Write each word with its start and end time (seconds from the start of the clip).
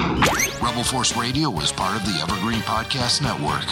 Rebel 0.00 0.82
Force 0.82 1.14
Radio 1.14 1.54
is 1.58 1.72
part 1.72 1.94
of 1.94 2.06
the 2.06 2.18
Evergreen 2.22 2.60
Podcast 2.60 3.20
Network. 3.20 3.64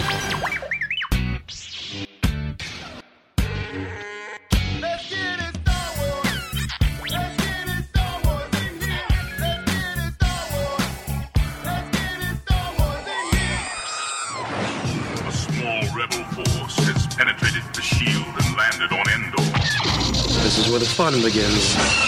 A 15.24 15.32
small 15.32 15.80
rebel 15.96 16.24
force 16.34 16.76
has 16.84 17.06
penetrated 17.16 17.62
the 17.72 17.80
shield 17.80 18.26
and 18.26 18.56
landed 18.56 18.92
on 18.92 19.08
Endor. 19.14 19.42
This 20.42 20.58
is 20.58 20.68
where 20.68 20.78
the 20.78 20.84
fun 20.84 21.22
begins. 21.22 22.07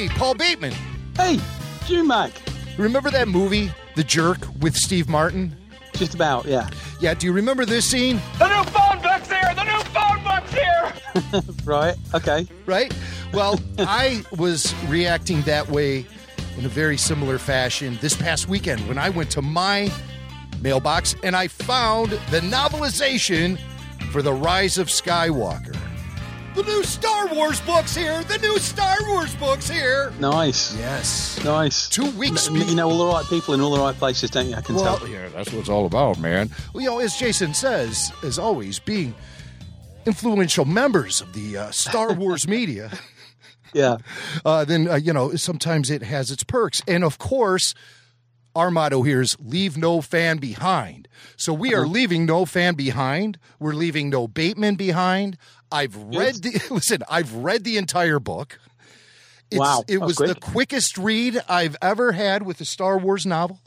Hey, 0.00 0.08
Paul 0.08 0.32
Bateman. 0.32 0.72
Hey, 1.14 1.38
Jim 1.84 2.06
Mac. 2.06 2.30
Remember 2.78 3.10
that 3.10 3.28
movie, 3.28 3.70
The 3.96 4.02
Jerk, 4.02 4.38
with 4.58 4.74
Steve 4.74 5.10
Martin? 5.10 5.54
Just 5.92 6.14
about, 6.14 6.46
yeah. 6.46 6.70
Yeah, 7.00 7.12
do 7.12 7.26
you 7.26 7.34
remember 7.34 7.66
this 7.66 7.84
scene? 7.84 8.18
The 8.38 8.48
new 8.48 8.64
phone 8.70 9.02
book's 9.02 9.28
here! 9.28 9.54
The 9.54 9.64
new 9.64 9.84
phone 9.90 10.24
book's 10.24 10.52
here! 10.54 11.52
Right, 11.66 11.96
okay. 12.14 12.46
Right? 12.64 12.96
Well, 13.34 13.60
I 13.78 14.24
was 14.38 14.74
reacting 14.86 15.42
that 15.42 15.68
way 15.68 16.06
in 16.56 16.64
a 16.64 16.70
very 16.70 16.96
similar 16.96 17.36
fashion 17.36 17.98
this 18.00 18.16
past 18.16 18.48
weekend 18.48 18.88
when 18.88 18.96
I 18.96 19.10
went 19.10 19.30
to 19.32 19.42
my 19.42 19.92
mailbox 20.62 21.14
and 21.22 21.36
I 21.36 21.48
found 21.48 22.12
the 22.30 22.40
novelization 22.40 23.58
for 24.12 24.22
The 24.22 24.32
Rise 24.32 24.78
of 24.78 24.88
Skywalker. 24.88 25.76
The 26.54 26.62
new 26.64 26.82
Star 26.82 27.28
Wars 27.28 27.60
books 27.60 27.94
here! 27.96 28.22
The 28.24 28.38
new 28.38 28.58
Star 28.58 28.96
Wars 29.06 29.34
books 29.36 29.70
here! 29.70 30.12
Nice. 30.18 30.76
Yes. 30.76 31.42
Nice. 31.44 31.88
Two 31.88 32.10
weeks 32.12 32.48
M- 32.48 32.56
You 32.56 32.74
know 32.74 32.90
all 32.90 32.98
the 32.98 33.06
right 33.06 33.24
people 33.26 33.54
in 33.54 33.60
all 33.60 33.70
the 33.74 33.80
right 33.80 33.94
places, 33.96 34.30
don't 34.30 34.48
you? 34.48 34.56
I 34.56 34.60
can 34.60 34.74
Well, 34.74 34.98
tell. 34.98 35.08
yeah, 35.08 35.28
that's 35.28 35.52
what 35.52 35.60
it's 35.60 35.68
all 35.68 35.86
about, 35.86 36.18
man. 36.18 36.50
Well, 36.74 36.82
you 36.82 36.90
know, 36.90 36.98
as 36.98 37.16
Jason 37.16 37.54
says, 37.54 38.12
as 38.24 38.38
always, 38.38 38.78
being 38.80 39.14
influential 40.06 40.64
members 40.64 41.20
of 41.20 41.32
the 41.34 41.56
uh, 41.56 41.70
Star 41.70 42.12
Wars 42.14 42.48
media, 42.48 42.90
Yeah. 43.72 43.98
uh, 44.44 44.64
then, 44.64 44.88
uh, 44.88 44.96
you 44.96 45.12
know, 45.12 45.34
sometimes 45.36 45.88
it 45.88 46.02
has 46.02 46.32
its 46.32 46.42
perks. 46.42 46.82
And 46.88 47.04
of 47.04 47.18
course, 47.18 47.74
our 48.56 48.72
motto 48.72 49.02
here 49.02 49.20
is 49.20 49.36
leave 49.40 49.76
no 49.78 50.00
fan 50.00 50.38
behind. 50.38 51.06
So 51.36 51.52
we 51.52 51.74
are 51.74 51.86
leaving 51.86 52.26
no 52.26 52.44
fan 52.44 52.74
behind. 52.74 53.38
We're 53.60 53.74
leaving 53.74 54.10
no 54.10 54.26
Bateman 54.26 54.74
behind. 54.74 55.38
I've 55.72 55.96
read 55.96 56.36
the, 56.36 56.60
listen, 56.70 57.02
I've 57.08 57.32
read 57.34 57.64
the 57.64 57.76
entire 57.76 58.18
book. 58.18 58.58
It's, 59.50 59.58
Wow. 59.58 59.84
It 59.88 59.98
Oh, 59.98 60.06
was 60.06 60.16
the 60.16 60.34
quickest 60.34 60.96
read 60.98 61.40
I've 61.48 61.76
ever 61.82 62.12
had 62.12 62.42
with 62.44 62.60
a 62.60 62.64
Star 62.64 62.98
Wars 62.98 63.26
novel. 63.26 63.60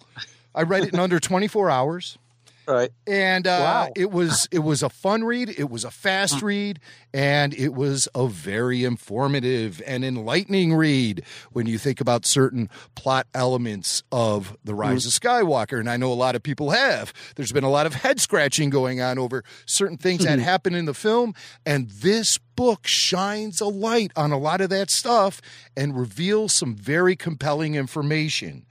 I 0.55 0.61
read 0.63 0.83
it 0.83 0.93
in 0.93 0.99
under 0.99 1.19
24 1.19 1.69
hours 1.69 2.17
Right. 2.67 2.91
and 3.05 3.47
uh, 3.47 3.59
Wow. 3.63 3.91
it 3.95 4.11
was 4.11 4.47
it 4.51 4.59
was 4.59 4.83
a 4.83 4.89
fun 4.89 5.23
read 5.23 5.49
it 5.57 5.69
was 5.69 5.83
a 5.83 5.91
fast 5.91 6.37
mm. 6.37 6.43
read 6.43 6.79
and 7.13 7.53
it 7.53 7.73
was 7.73 8.07
a 8.15 8.27
very 8.27 8.83
informative 8.83 9.81
and 9.85 10.03
enlightening 10.05 10.73
read 10.73 11.23
when 11.51 11.65
you 11.67 11.77
think 11.77 12.01
about 12.01 12.25
certain 12.25 12.69
plot 12.95 13.27
elements 13.33 14.03
of 14.11 14.55
the 14.63 14.73
rise 14.73 15.05
mm. 15.05 15.07
of 15.07 15.21
skywalker. 15.21 15.79
And 15.79 15.89
i 15.89 15.97
know 15.97 16.11
a 16.11 16.15
lot 16.15 16.35
of 16.35 16.43
people 16.43 16.71
have. 16.71 17.13
There's 17.35 17.51
been 17.51 17.63
a 17.63 17.69
lot 17.69 17.85
of 17.85 17.93
head 17.93 18.19
scratching 18.19 18.69
going 18.69 19.01
on 19.01 19.19
over 19.19 19.43
certain 19.65 19.97
things 19.97 20.23
that 20.23 20.37
mm-hmm. 20.37 20.45
happen 20.45 20.75
in 20.75 20.85
the 20.85 20.93
film 20.93 21.33
and 21.65 21.89
this 21.89 22.37
book 22.55 22.81
shines 22.85 23.61
a 23.61 23.67
light 23.67 24.11
on 24.15 24.31
a 24.31 24.37
lot 24.37 24.61
of 24.61 24.69
that 24.69 24.89
stuff 24.89 25.41
and 25.75 25.97
reveals 25.97 26.53
some 26.53 26.75
very 26.75 27.15
compelling 27.15 27.75
information 27.75 28.65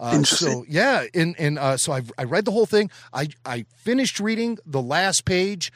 uh, 0.00 0.22
so 0.22 0.64
yeah, 0.66 1.04
and 1.14 1.34
and 1.38 1.58
uh, 1.58 1.76
so 1.76 1.92
I 1.92 2.02
I 2.16 2.24
read 2.24 2.44
the 2.46 2.50
whole 2.50 2.66
thing. 2.66 2.90
I 3.12 3.28
I 3.44 3.66
finished 3.76 4.18
reading 4.18 4.58
the 4.64 4.80
last 4.80 5.24
page, 5.24 5.70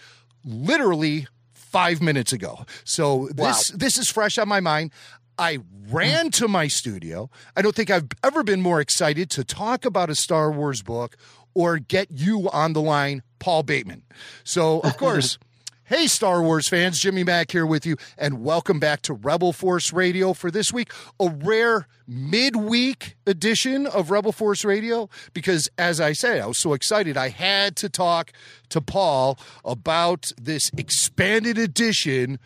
literally 0.44 1.26
five 1.52 2.00
minutes 2.00 2.32
ago. 2.32 2.64
So 2.84 3.28
this 3.34 3.68
this 3.68 3.98
is 3.98 4.08
fresh 4.08 4.38
on 4.38 4.48
my 4.48 4.60
mind. 4.60 4.92
I 5.36 5.58
ran 5.90 6.30
to 6.32 6.48
my 6.48 6.68
studio. 6.68 7.28
I 7.56 7.62
don't 7.62 7.74
think 7.74 7.90
I've 7.90 8.06
ever 8.22 8.42
been 8.42 8.60
more 8.60 8.80
excited 8.80 9.28
to 9.30 9.44
talk 9.44 9.84
about 9.84 10.08
a 10.08 10.14
Star 10.14 10.50
Wars 10.50 10.82
book 10.82 11.16
or 11.52 11.78
get 11.78 12.08
you 12.10 12.48
on 12.50 12.72
the 12.72 12.80
line, 12.80 13.22
Paul 13.40 13.62
Bateman. 13.62 14.02
So 14.44 14.80
of 14.80 14.96
course. 14.98 15.38
Hey, 15.86 16.06
Star 16.06 16.42
Wars 16.42 16.66
fans, 16.66 16.98
Jimmy 16.98 17.24
Mac 17.24 17.50
here 17.50 17.66
with 17.66 17.84
you, 17.84 17.98
and 18.16 18.42
welcome 18.42 18.80
back 18.80 19.02
to 19.02 19.12
Rebel 19.12 19.52
Force 19.52 19.92
Radio 19.92 20.32
for 20.32 20.50
this 20.50 20.72
week. 20.72 20.90
A 21.20 21.28
rare 21.28 21.88
midweek 22.08 23.16
edition 23.26 23.86
of 23.86 24.10
Rebel 24.10 24.32
Force 24.32 24.64
Radio 24.64 25.10
because, 25.34 25.68
as 25.76 26.00
I 26.00 26.14
say, 26.14 26.40
I 26.40 26.46
was 26.46 26.56
so 26.56 26.72
excited. 26.72 27.18
I 27.18 27.28
had 27.28 27.76
to 27.76 27.90
talk 27.90 28.32
to 28.70 28.80
Paul 28.80 29.38
about 29.62 30.32
this 30.40 30.70
expanded 30.78 31.58
edition 31.58 32.38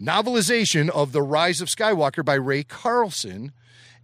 novelization 0.00 0.88
of 0.88 1.12
The 1.12 1.20
Rise 1.20 1.60
of 1.60 1.68
Skywalker 1.68 2.24
by 2.24 2.36
Rae 2.36 2.64
Carlson 2.64 3.52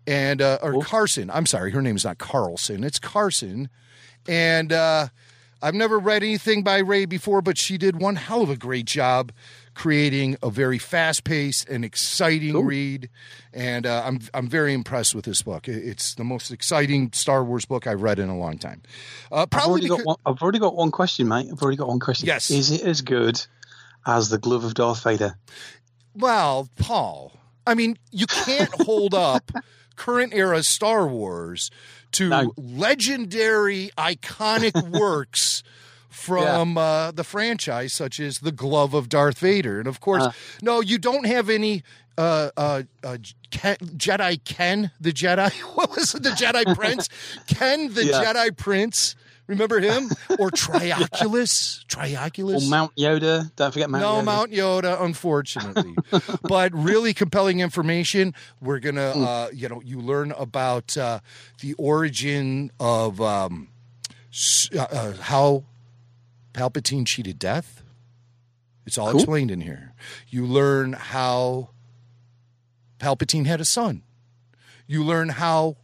and 0.07 0.43
uh, 0.43 0.59
or 0.61 0.83
Carson. 0.83 1.31
I'm 1.31 1.47
sorry, 1.47 1.71
her 1.71 1.81
name 1.81 1.97
is 1.97 2.05
not 2.05 2.19
Carlson. 2.19 2.85
It's 2.85 2.99
Carson. 2.99 3.71
And 4.29 4.75
uh, 4.75 5.09
I've 5.65 5.75
never 5.75 5.99
read 5.99 6.23
anything 6.23 6.63
by 6.63 6.79
Rae 6.79 7.07
before, 7.07 7.41
but 7.41 7.57
she 7.57 7.79
did 7.79 7.99
one 7.99 8.17
hell 8.17 8.43
of 8.43 8.51
a 8.51 8.57
great 8.57 8.85
job 8.85 9.33
creating 9.75 10.37
a 10.43 10.51
very 10.51 10.77
fast-paced 10.77 11.67
and 11.71 11.87
exciting 11.87 12.67
read. 12.67 13.09
And 13.55 13.87
uh, 13.87 14.03
I'm 14.05 14.21
I'm 14.35 14.47
very 14.47 14.75
impressed 14.75 15.15
with 15.15 15.25
this 15.25 15.41
book. 15.41 15.67
It's 15.67 16.17
the 16.17 16.25
most 16.25 16.51
exciting 16.51 17.13
Star 17.15 17.43
Wars 17.43 17.65
book 17.65 17.87
I've 17.87 18.03
read 18.03 18.19
in 18.19 18.29
a 18.29 18.37
long 18.37 18.59
time. 18.59 18.83
Uh, 19.33 19.43
I've 19.43 19.51
probably 19.51 19.71
already, 19.71 19.89
got 19.89 19.97
because- 19.97 20.07
one, 20.07 20.17
I've 20.27 20.43
already 20.43 20.59
got 20.59 20.77
one 20.77 20.91
question, 20.91 21.29
mate. 21.29 21.49
I've 21.51 21.63
already 21.63 21.79
got 21.79 21.89
one 21.89 21.99
question. 22.01 22.27
Yes. 22.27 22.51
Is 22.51 22.71
it 22.71 22.83
as 22.83 23.01
good 23.01 23.41
as 24.07 24.29
the 24.29 24.37
glove 24.39 24.65
of 24.65 24.75
Darth 24.75 25.03
Vader? 25.03 25.39
Well, 26.15 26.69
Paul, 26.77 27.33
I 27.67 27.73
mean, 27.73 27.97
you 28.11 28.27
can't 28.27 28.71
hold 28.83 29.15
up 29.15 29.51
current 29.97 30.35
era 30.35 30.63
Star 30.63 31.09
Wars 31.09 31.71
to 32.15 32.53
legendary, 32.57 33.91
iconic 33.97 34.91
works 34.99 35.63
from 36.11 36.79
uh, 36.79 37.11
the 37.11 37.25
franchise, 37.25 37.93
such 37.93 38.19
as 38.21 38.39
the 38.39 38.53
Glove 38.53 38.95
of 38.95 39.09
Darth 39.09 39.39
Vader. 39.39 39.79
And 39.79 39.89
of 39.89 40.01
course, 40.01 40.23
Uh. 40.23 40.33
no, 40.63 40.81
you 40.81 40.99
don't 40.99 41.27
have 41.27 41.49
any. 41.51 41.83
Uh, 42.17 42.51
uh, 42.57 42.83
uh, 43.03 43.17
Ken, 43.51 43.77
Jedi 43.97 44.39
Ken, 44.45 44.93
the 45.01 45.13
Jedi. 45.13 45.51
What 45.75 45.91
was 45.97 46.15
it? 46.15 46.23
The 46.23 46.31
Jedi 46.31 46.73
Prince? 46.77 47.09
Ken, 47.49 47.93
the 47.93 48.05
Yeah. 48.05 48.23
Jedi 48.25 48.57
Prince. 48.57 49.17
Remember 49.47 49.79
him? 49.81 50.09
Or 50.39 50.51
Trioculus? 50.51 51.85
Trioculus? 51.87 52.67
Or 52.67 52.71
Mount 52.71 52.95
Yoda? 52.97 53.55
Don't 53.57 53.73
forget 53.73 53.89
Mount 53.91 54.03
no 54.03 54.15
Yoda. 54.21 54.25
Mount 54.25 54.51
Yoda, 54.53 55.03
unfortunately, 55.03 55.95
but 56.43 56.73
really 56.75 57.13
compelling 57.15 57.61
information. 57.61 58.35
We're 58.61 58.81
gonna, 58.81 59.13
Hmm. 59.13 59.25
uh, 59.25 59.49
you 59.53 59.69
know, 59.69 59.81
you 59.85 60.01
learn 60.01 60.33
about 60.33 60.97
uh, 60.97 61.21
the 61.61 61.75
origin 61.75 62.71
of 62.81 63.21
um, 63.21 63.69
uh, 64.75 64.79
uh, 64.81 65.13
how 65.21 65.65
Palpatine 66.53 67.07
cheated 67.07 67.39
death. 67.39 67.83
It's 68.87 68.99
all 68.99 69.11
Cool. 69.11 69.21
explained 69.21 69.51
in 69.51 69.61
here. 69.61 69.93
You 70.29 70.47
learn 70.47 70.95
how 70.95 71.71
Palpatine 72.99 73.47
had 73.47 73.61
a 73.61 73.65
son. 73.65 74.03
You 74.87 75.03
learn 75.05 75.31
how 75.31 75.77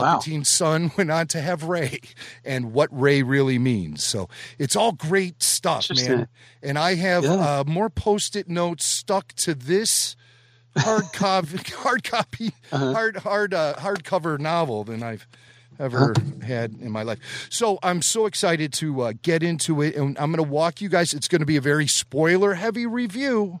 Wow. 0.00 0.18
Palpatine's 0.18 0.50
son 0.50 0.90
went 0.96 1.10
on 1.10 1.26
to 1.28 1.40
have 1.40 1.64
Rey 1.64 2.00
and 2.44 2.72
what 2.72 2.88
Rey 2.92 3.22
really 3.22 3.58
means. 3.58 4.04
So 4.04 4.28
it's 4.58 4.76
all 4.76 4.92
great 4.92 5.42
stuff, 5.42 5.88
man. 5.94 6.28
And 6.62 6.78
I 6.78 6.94
have 6.94 7.24
Yeah. 7.24 7.32
uh, 7.60 7.64
more 7.66 7.90
post-it 7.90 8.48
notes 8.48 8.84
stuck 8.86 9.32
to 9.34 9.54
this 9.54 10.16
hard 10.76 11.04
copy, 11.12 11.58
hard 11.76 12.04
copy, 12.04 12.52
Uh-huh. 12.72 12.92
hard 12.92 13.16
hard 13.18 13.54
uh, 13.54 13.74
hardcover 13.74 14.38
novel 14.38 14.84
than 14.84 15.02
I've 15.02 15.26
ever 15.78 16.14
had 16.46 16.72
in 16.80 16.90
my 16.92 17.02
life. 17.02 17.48
So 17.50 17.78
I'm 17.82 18.00
so 18.00 18.26
excited 18.26 18.72
to 18.74 19.00
uh, 19.02 19.12
get 19.22 19.42
into 19.42 19.82
it, 19.82 19.96
and 19.96 20.16
I'm 20.18 20.30
going 20.30 20.44
to 20.44 20.48
walk 20.50 20.80
you 20.80 20.88
guys. 20.88 21.12
It's 21.12 21.26
going 21.26 21.40
to 21.40 21.46
be 21.46 21.56
a 21.56 21.60
very 21.60 21.88
spoiler-heavy 21.88 22.86
review, 22.86 23.58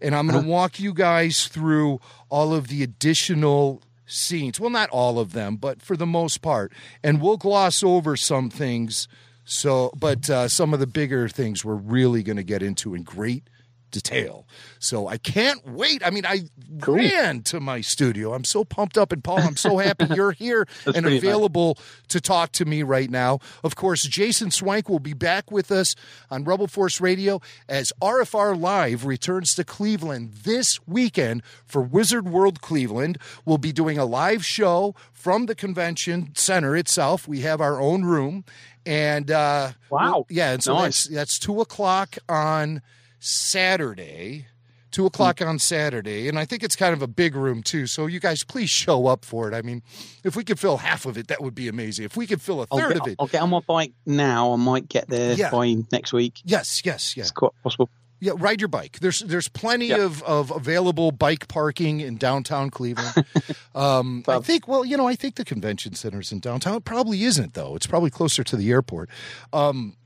and 0.00 0.14
I'm 0.14 0.26
going 0.28 0.42
to 0.42 0.48
walk 0.48 0.80
you 0.80 0.94
guys 0.94 1.48
through 1.48 2.00
all 2.30 2.54
of 2.54 2.68
the 2.68 2.82
additional 2.82 3.82
scenes. 4.12 4.60
Well, 4.60 4.70
not 4.70 4.90
all 4.90 5.18
of 5.18 5.32
them, 5.32 5.56
but 5.56 5.82
for 5.82 5.96
the 5.96 6.06
most 6.06 6.42
part. 6.42 6.72
And 7.02 7.20
we'll 7.20 7.36
gloss 7.36 7.82
over 7.82 8.16
some 8.16 8.50
things. 8.50 9.08
So, 9.44 9.92
but 9.98 10.30
uh, 10.30 10.48
some 10.48 10.72
of 10.72 10.80
the 10.80 10.86
bigger 10.86 11.28
things 11.28 11.64
we're 11.64 11.74
really 11.74 12.22
going 12.22 12.36
to 12.36 12.44
get 12.44 12.62
into 12.62 12.94
in 12.94 13.02
great 13.02 13.48
detail. 13.92 14.46
So 14.80 15.06
I 15.06 15.18
can't 15.18 15.64
wait. 15.66 16.04
I 16.04 16.10
mean, 16.10 16.26
I 16.26 16.48
cool. 16.80 16.96
ran 16.96 17.42
to 17.42 17.60
my 17.60 17.80
studio. 17.80 18.34
I'm 18.34 18.44
so 18.44 18.64
pumped 18.64 18.98
up. 18.98 19.12
And 19.12 19.22
Paul, 19.22 19.38
I'm 19.38 19.56
so 19.56 19.78
happy 19.78 20.06
you're 20.14 20.32
here 20.32 20.66
and 20.86 21.06
available 21.06 21.76
nice. 21.76 22.02
to 22.08 22.20
talk 22.20 22.50
to 22.52 22.64
me 22.64 22.82
right 22.82 23.10
now. 23.10 23.38
Of 23.62 23.76
course, 23.76 24.02
Jason 24.02 24.50
Swank 24.50 24.88
will 24.88 24.98
be 24.98 25.12
back 25.12 25.52
with 25.52 25.70
us 25.70 25.94
on 26.30 26.42
Rebel 26.42 26.66
Force 26.66 27.00
Radio 27.00 27.40
as 27.68 27.92
RFR 28.02 28.58
Live 28.58 29.04
returns 29.04 29.54
to 29.54 29.64
Cleveland 29.64 30.32
this 30.42 30.80
weekend 30.86 31.42
for 31.64 31.82
Wizard 31.82 32.28
World 32.28 32.60
Cleveland. 32.60 33.18
We'll 33.44 33.58
be 33.58 33.72
doing 33.72 33.98
a 33.98 34.04
live 34.04 34.44
show 34.44 34.96
from 35.12 35.46
the 35.46 35.54
convention 35.54 36.32
center 36.34 36.76
itself. 36.76 37.28
We 37.28 37.42
have 37.42 37.60
our 37.60 37.80
own 37.80 38.04
room. 38.04 38.44
And 38.84 39.30
uh, 39.30 39.72
wow. 39.90 40.26
yeah, 40.28 40.52
and 40.52 40.62
so 40.62 40.74
nice. 40.74 41.04
that's, 41.04 41.08
that's 41.08 41.38
two 41.38 41.60
o'clock 41.60 42.18
on 42.28 42.82
Saturday, 43.24 44.46
two 44.90 45.06
o'clock 45.06 45.40
on 45.40 45.60
Saturday, 45.60 46.28
and 46.28 46.36
I 46.36 46.44
think 46.44 46.64
it's 46.64 46.74
kind 46.74 46.92
of 46.92 47.02
a 47.02 47.06
big 47.06 47.36
room 47.36 47.62
too. 47.62 47.86
So 47.86 48.06
you 48.06 48.18
guys, 48.18 48.42
please 48.42 48.68
show 48.68 49.06
up 49.06 49.24
for 49.24 49.46
it. 49.46 49.54
I 49.54 49.62
mean, 49.62 49.80
if 50.24 50.34
we 50.34 50.42
could 50.42 50.58
fill 50.58 50.78
half 50.78 51.06
of 51.06 51.16
it, 51.16 51.28
that 51.28 51.40
would 51.40 51.54
be 51.54 51.68
amazing. 51.68 52.04
If 52.04 52.16
we 52.16 52.26
could 52.26 52.42
fill 52.42 52.62
a 52.62 52.66
3rd 52.66 52.88
get, 52.88 53.00
of 53.00 53.06
it, 53.06 53.16
I'll 53.20 53.28
get 53.28 53.42
on 53.42 53.50
my 53.50 53.60
bike 53.60 53.92
now. 54.04 54.52
I 54.52 54.56
might 54.56 54.88
get 54.88 55.08
there 55.08 55.34
yeah. 55.34 55.52
by 55.52 55.76
next 55.92 56.12
week. 56.12 56.40
Yes, 56.44 56.82
yes, 56.84 57.16
yes. 57.16 57.26
It's 57.26 57.30
quite 57.30 57.52
possible. 57.62 57.88
Yeah, 58.18 58.32
ride 58.36 58.60
your 58.60 58.68
bike. 58.68 58.98
There's 59.00 59.20
there's 59.20 59.48
plenty 59.48 59.88
yep. 59.88 60.00
of, 60.00 60.22
of 60.24 60.50
available 60.50 61.10
bike 61.10 61.46
parking 61.48 62.00
in 62.00 62.16
downtown 62.16 62.70
Cleveland. 62.70 63.24
um, 63.74 64.22
I 64.28 64.38
think 64.40 64.66
well, 64.66 64.84
you 64.84 64.96
know, 64.96 65.08
I 65.08 65.16
think 65.16 65.36
the 65.36 65.44
convention 65.44 65.94
center's 65.94 66.30
in 66.30 66.38
downtown. 66.38 66.76
It 66.76 66.84
probably 66.84 67.24
isn't 67.24 67.54
though. 67.54 67.74
It's 67.76 67.86
probably 67.86 68.10
closer 68.10 68.44
to 68.44 68.56
the 68.56 68.70
airport. 68.70 69.10
Um, 69.52 69.96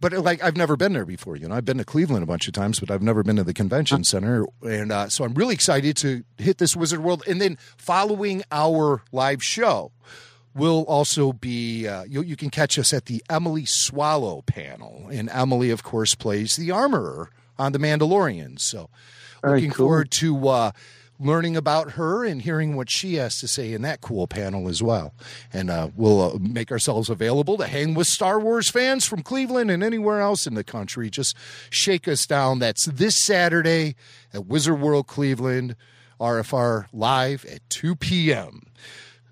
but 0.00 0.12
like 0.12 0.42
I've 0.42 0.56
never 0.56 0.76
been 0.76 0.92
there 0.92 1.06
before. 1.06 1.36
You 1.36 1.48
know, 1.48 1.54
I've 1.54 1.64
been 1.64 1.78
to 1.78 1.84
Cleveland 1.84 2.22
a 2.22 2.26
bunch 2.26 2.48
of 2.48 2.54
times, 2.54 2.80
but 2.80 2.90
I've 2.90 3.02
never 3.02 3.22
been 3.22 3.36
to 3.36 3.44
the 3.44 3.54
convention 3.54 4.04
center. 4.04 4.46
And 4.62 4.92
uh, 4.92 5.08
so 5.08 5.24
I'm 5.24 5.34
really 5.34 5.54
excited 5.54 5.96
to 5.98 6.24
hit 6.38 6.58
this 6.58 6.76
Wizard 6.76 7.02
World. 7.02 7.22
And 7.28 7.40
then 7.40 7.56
following 7.76 8.42
our 8.50 9.02
live 9.12 9.42
show, 9.42 9.92
we'll 10.54 10.82
also 10.84 11.32
be 11.32 11.86
uh, 11.86 12.04
you, 12.04 12.22
you, 12.22 12.36
can 12.36 12.50
catch 12.50 12.78
us 12.78 12.92
at 12.92 13.06
the 13.06 13.22
Emily 13.30 13.64
Swallow 13.64 14.42
panel, 14.42 15.08
and 15.10 15.30
Emily, 15.30 15.70
of 15.70 15.82
course, 15.82 16.14
plays 16.14 16.56
the 16.56 16.70
armorer 16.70 17.30
on 17.58 17.72
The 17.72 17.78
Mandalorian. 17.78 18.60
So, 18.60 18.90
Very 19.40 19.60
looking 19.60 19.70
cool. 19.70 19.86
forward 19.86 20.10
to 20.12 20.48
uh, 20.48 20.70
learning 21.18 21.56
about 21.56 21.92
her 21.92 22.24
and 22.24 22.42
hearing 22.42 22.76
what 22.76 22.90
she 22.90 23.14
has 23.14 23.38
to 23.38 23.48
say 23.48 23.72
in 23.72 23.82
that 23.82 24.00
cool 24.00 24.26
panel 24.26 24.68
as 24.68 24.82
well. 24.82 25.14
And 25.52 25.70
uh, 25.70 25.90
we'll 25.94 26.20
uh, 26.20 26.38
make 26.38 26.72
ourselves 26.72 27.08
available 27.08 27.56
to 27.58 27.66
hang 27.66 27.94
with 27.94 28.06
Star 28.06 28.40
Wars 28.40 28.70
fans 28.70 29.06
from 29.06 29.22
Cleveland 29.22 29.70
and 29.70 29.82
anywhere 29.82 30.20
else 30.20 30.46
in 30.46 30.54
the 30.54 30.64
country. 30.64 31.10
Just 31.10 31.36
shake 31.70 32.08
us 32.08 32.26
down. 32.26 32.58
That's 32.58 32.86
this 32.86 33.24
Saturday 33.24 33.94
at 34.32 34.46
Wizard 34.46 34.80
World 34.80 35.06
Cleveland, 35.06 35.76
RFR 36.20 36.86
live 36.92 37.44
at 37.44 37.68
2 37.70 37.96
p.m. 37.96 38.62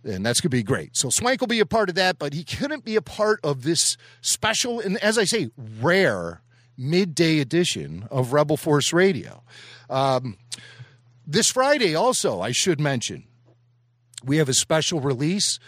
And 0.04 0.24
that's 0.24 0.40
going 0.40 0.50
to 0.50 0.56
be 0.56 0.62
great. 0.62 0.96
So 0.96 1.10
Swank 1.10 1.40
will 1.40 1.48
be 1.48 1.60
a 1.60 1.66
part 1.66 1.88
of 1.88 1.94
that, 1.96 2.18
but 2.18 2.32
he 2.32 2.44
couldn't 2.44 2.84
be 2.84 2.96
a 2.96 3.02
part 3.02 3.40
of 3.42 3.64
this 3.64 3.96
special 4.22 4.80
and, 4.80 4.96
as 4.98 5.18
I 5.18 5.24
say, 5.24 5.50
rare 5.80 6.40
midday 6.78 7.40
edition 7.40 8.08
of 8.10 8.32
Rebel 8.32 8.56
Force 8.56 8.92
Radio. 8.92 9.42
Um, 9.90 10.38
this 11.30 11.50
Friday, 11.50 11.94
also, 11.94 12.40
I 12.40 12.50
should 12.50 12.80
mention, 12.80 13.24
we 14.24 14.38
have 14.38 14.48
a 14.48 14.54
special 14.54 15.00
release. 15.00 15.58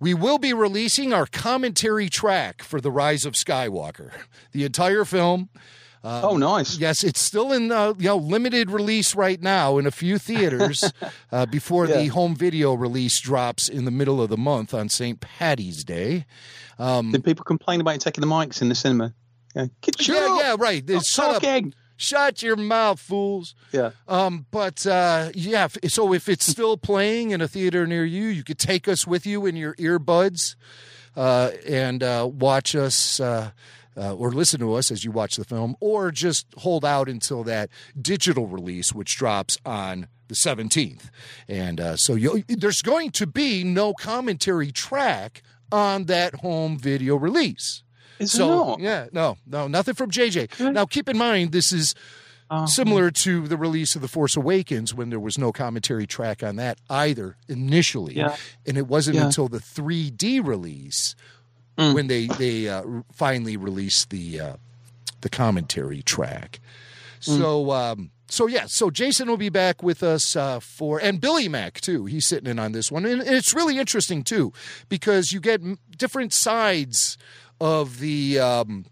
We 0.00 0.14
will 0.14 0.38
be 0.38 0.52
releasing 0.52 1.12
our 1.12 1.26
commentary 1.26 2.08
track 2.08 2.62
for 2.62 2.80
The 2.80 2.90
Rise 2.90 3.24
of 3.24 3.34
Skywalker, 3.34 4.12
the 4.52 4.64
entire 4.64 5.04
film. 5.04 5.50
Um, 6.04 6.24
oh, 6.24 6.36
nice! 6.36 6.78
Yes, 6.78 7.02
it's 7.02 7.20
still 7.20 7.52
in 7.52 7.72
uh, 7.72 7.94
you 7.98 8.06
know 8.06 8.16
limited 8.16 8.70
release 8.70 9.14
right 9.14 9.42
now 9.42 9.76
in 9.78 9.86
a 9.86 9.90
few 9.90 10.18
theaters 10.20 10.92
uh, 11.32 11.46
before 11.46 11.86
yeah. 11.86 11.96
the 11.96 12.06
home 12.08 12.36
video 12.36 12.74
release 12.74 13.18
drops 13.20 13.68
in 13.68 13.86
the 13.86 13.90
middle 13.90 14.22
of 14.22 14.30
the 14.30 14.36
month 14.36 14.72
on 14.72 14.88
St. 14.88 15.20
Patty's 15.20 15.82
Day. 15.82 16.24
Um, 16.78 17.10
Did 17.10 17.24
people 17.24 17.44
complain 17.44 17.80
about 17.80 17.92
you 17.92 17.98
taking 17.98 18.20
the 18.20 18.28
mics 18.28 18.62
in 18.62 18.68
the 18.68 18.74
cinema? 18.74 19.14
Yeah, 19.54 19.66
yeah, 19.98 20.38
yeah, 20.38 20.56
right. 20.58 20.84
Shut 21.02 21.40
talking. 21.42 21.68
Up. 21.68 21.74
Shut 21.96 22.42
your 22.42 22.56
mouth, 22.56 23.00
fools. 23.00 23.54
Yeah. 23.72 23.90
Um, 24.06 24.46
but 24.50 24.86
uh, 24.86 25.30
yeah, 25.34 25.68
so 25.88 26.12
if 26.12 26.28
it's 26.28 26.46
still 26.46 26.76
playing 26.76 27.30
in 27.30 27.40
a 27.40 27.48
theater 27.48 27.86
near 27.86 28.04
you, 28.04 28.26
you 28.26 28.44
could 28.44 28.58
take 28.58 28.86
us 28.86 29.06
with 29.06 29.26
you 29.26 29.46
in 29.46 29.56
your 29.56 29.74
earbuds 29.74 30.56
uh, 31.16 31.52
and 31.66 32.02
uh, 32.02 32.28
watch 32.30 32.74
us. 32.74 33.20
Uh, 33.20 33.50
uh, 33.98 34.14
or 34.14 34.30
listen 34.30 34.60
to 34.60 34.74
us 34.74 34.90
as 34.90 35.06
you 35.06 35.10
watch 35.10 35.36
the 35.36 35.44
film, 35.44 35.74
or 35.80 36.10
just 36.10 36.46
hold 36.58 36.84
out 36.84 37.08
until 37.08 37.42
that 37.42 37.70
digital 37.98 38.46
release, 38.46 38.92
which 38.92 39.16
drops 39.16 39.56
on 39.64 40.06
the 40.28 40.34
17th. 40.34 41.08
And 41.48 41.80
uh, 41.80 41.96
so 41.96 42.16
there's 42.46 42.82
going 42.82 43.10
to 43.12 43.26
be 43.26 43.64
no 43.64 43.94
commentary 43.94 44.70
track 44.70 45.42
on 45.72 46.04
that 46.04 46.36
home 46.36 46.78
video 46.78 47.16
release. 47.16 47.82
So 48.24 48.76
yeah, 48.78 49.06
no, 49.12 49.36
no, 49.46 49.68
nothing 49.68 49.94
from 49.94 50.10
JJ. 50.10 50.72
Now 50.72 50.86
keep 50.86 51.08
in 51.08 51.18
mind 51.18 51.52
this 51.52 51.72
is 51.72 51.94
uh-huh. 52.50 52.66
similar 52.66 53.10
to 53.10 53.46
the 53.46 53.56
release 53.56 53.96
of 53.96 54.02
The 54.02 54.08
Force 54.08 54.36
Awakens 54.36 54.94
when 54.94 55.10
there 55.10 55.20
was 55.20 55.38
no 55.38 55.52
commentary 55.52 56.06
track 56.06 56.42
on 56.42 56.56
that 56.56 56.78
either 56.88 57.36
initially, 57.48 58.14
yeah. 58.14 58.36
and 58.66 58.78
it 58.78 58.86
wasn't 58.86 59.16
yeah. 59.16 59.26
until 59.26 59.48
the 59.48 59.58
3D 59.58 60.46
release 60.46 61.14
mm. 61.76 61.94
when 61.94 62.06
they 62.06 62.26
they 62.26 62.68
uh, 62.68 62.82
finally 63.12 63.56
released 63.56 64.10
the 64.10 64.40
uh, 64.40 64.56
the 65.20 65.28
commentary 65.28 66.02
track. 66.02 66.60
Mm. 67.22 67.38
So. 67.38 67.70
Um, 67.72 68.10
so 68.28 68.48
yeah, 68.48 68.66
so 68.66 68.90
Jason 68.90 69.28
will 69.28 69.36
be 69.36 69.50
back 69.50 69.84
with 69.84 70.02
us 70.02 70.34
uh, 70.34 70.58
for, 70.58 70.98
and 71.00 71.20
Billy 71.20 71.48
Mack 71.48 71.80
too. 71.80 72.06
He's 72.06 72.26
sitting 72.26 72.50
in 72.50 72.58
on 72.58 72.72
this 72.72 72.90
one, 72.90 73.06
and, 73.06 73.20
and 73.20 73.30
it's 73.30 73.54
really 73.54 73.78
interesting 73.78 74.24
too 74.24 74.52
because 74.88 75.30
you 75.30 75.38
get 75.38 75.60
different 75.96 76.32
sides 76.32 77.16
of 77.60 78.00
the 78.00 78.38
um, 78.38 78.86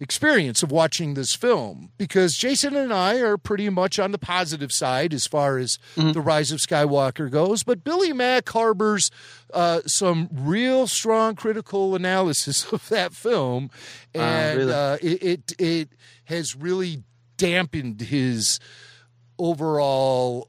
experience 0.00 0.62
of 0.62 0.70
watching 0.70 1.14
this 1.14 1.34
film 1.34 1.90
because 1.98 2.34
Jason 2.34 2.76
and 2.76 2.92
I 2.92 3.16
are 3.18 3.36
pretty 3.36 3.68
much 3.68 3.98
on 3.98 4.12
the 4.12 4.18
positive 4.18 4.72
side 4.72 5.12
as 5.12 5.26
far 5.26 5.58
as 5.58 5.78
mm-hmm. 5.96 6.12
the 6.12 6.20
Rise 6.20 6.52
of 6.52 6.58
Skywalker 6.58 7.30
goes, 7.30 7.62
but 7.62 7.84
Billy 7.84 8.12
Mack 8.12 8.48
harbors 8.48 9.10
uh, 9.52 9.80
some 9.86 10.28
real 10.32 10.86
strong 10.86 11.34
critical 11.34 11.94
analysis 11.94 12.72
of 12.72 12.88
that 12.88 13.14
film, 13.14 13.70
ah, 14.14 14.18
and 14.18 14.60
uh, 14.60 14.62
really? 14.62 14.72
uh, 14.72 14.98
it, 15.02 15.22
it 15.22 15.52
it 15.58 15.88
has 16.24 16.54
really 16.54 17.02
dampened 17.36 18.00
his 18.00 18.60
overall 19.38 20.48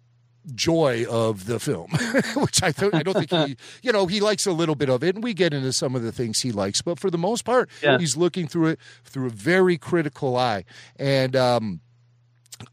joy 0.55 1.05
of 1.09 1.45
the 1.45 1.59
film, 1.59 1.91
which 2.35 2.63
I, 2.63 2.71
th- 2.71 2.93
I 2.93 3.03
don't 3.03 3.25
think 3.25 3.31
he, 3.31 3.57
you 3.87 3.91
know, 3.91 4.07
he 4.07 4.19
likes 4.19 4.45
a 4.45 4.51
little 4.51 4.75
bit 4.75 4.89
of 4.89 5.03
it, 5.03 5.15
and 5.15 5.23
we 5.23 5.33
get 5.33 5.53
into 5.53 5.73
some 5.73 5.95
of 5.95 6.03
the 6.03 6.11
things 6.11 6.41
he 6.41 6.51
likes, 6.51 6.81
but 6.81 6.99
for 6.99 7.09
the 7.09 7.17
most 7.17 7.43
part, 7.43 7.69
yeah. 7.81 7.97
he's 7.97 8.17
looking 8.17 8.47
through 8.47 8.67
it 8.67 8.79
through 9.03 9.27
a 9.27 9.31
very 9.31 9.77
critical 9.77 10.35
eye, 10.37 10.65
and 10.97 11.35
um, 11.35 11.81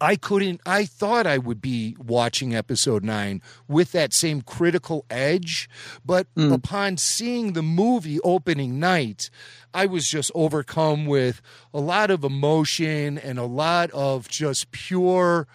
I 0.01 0.17
couldn't. 0.17 0.61
I 0.67 0.85
thought 0.85 1.27
I 1.27 1.39
would 1.39 1.61
be 1.61 1.97
watching 1.99 2.55
episode 2.55 3.05
nine 3.05 3.43
with 3.69 3.93
that 3.93 4.13
same 4.13 4.43
critical 4.43 5.05
edge, 5.09 5.69
but 6.05 6.27
mm. 6.35 6.53
upon 6.53 6.97
seeing 6.97 7.53
the 7.53 7.63
movie 7.63 8.21
opening 8.21 8.81
night, 8.81 9.31
I 9.73 9.87
was 9.87 10.09
just 10.09 10.31
overcome 10.35 11.07
with 11.07 11.41
a 11.73 11.81
lot 11.81 12.11
of 12.11 12.25
emotion 12.25 13.19
and 13.19 13.39
a 13.39 13.45
lot 13.45 13.91
of 13.91 14.29
just 14.29 14.71
pure. 14.73 15.47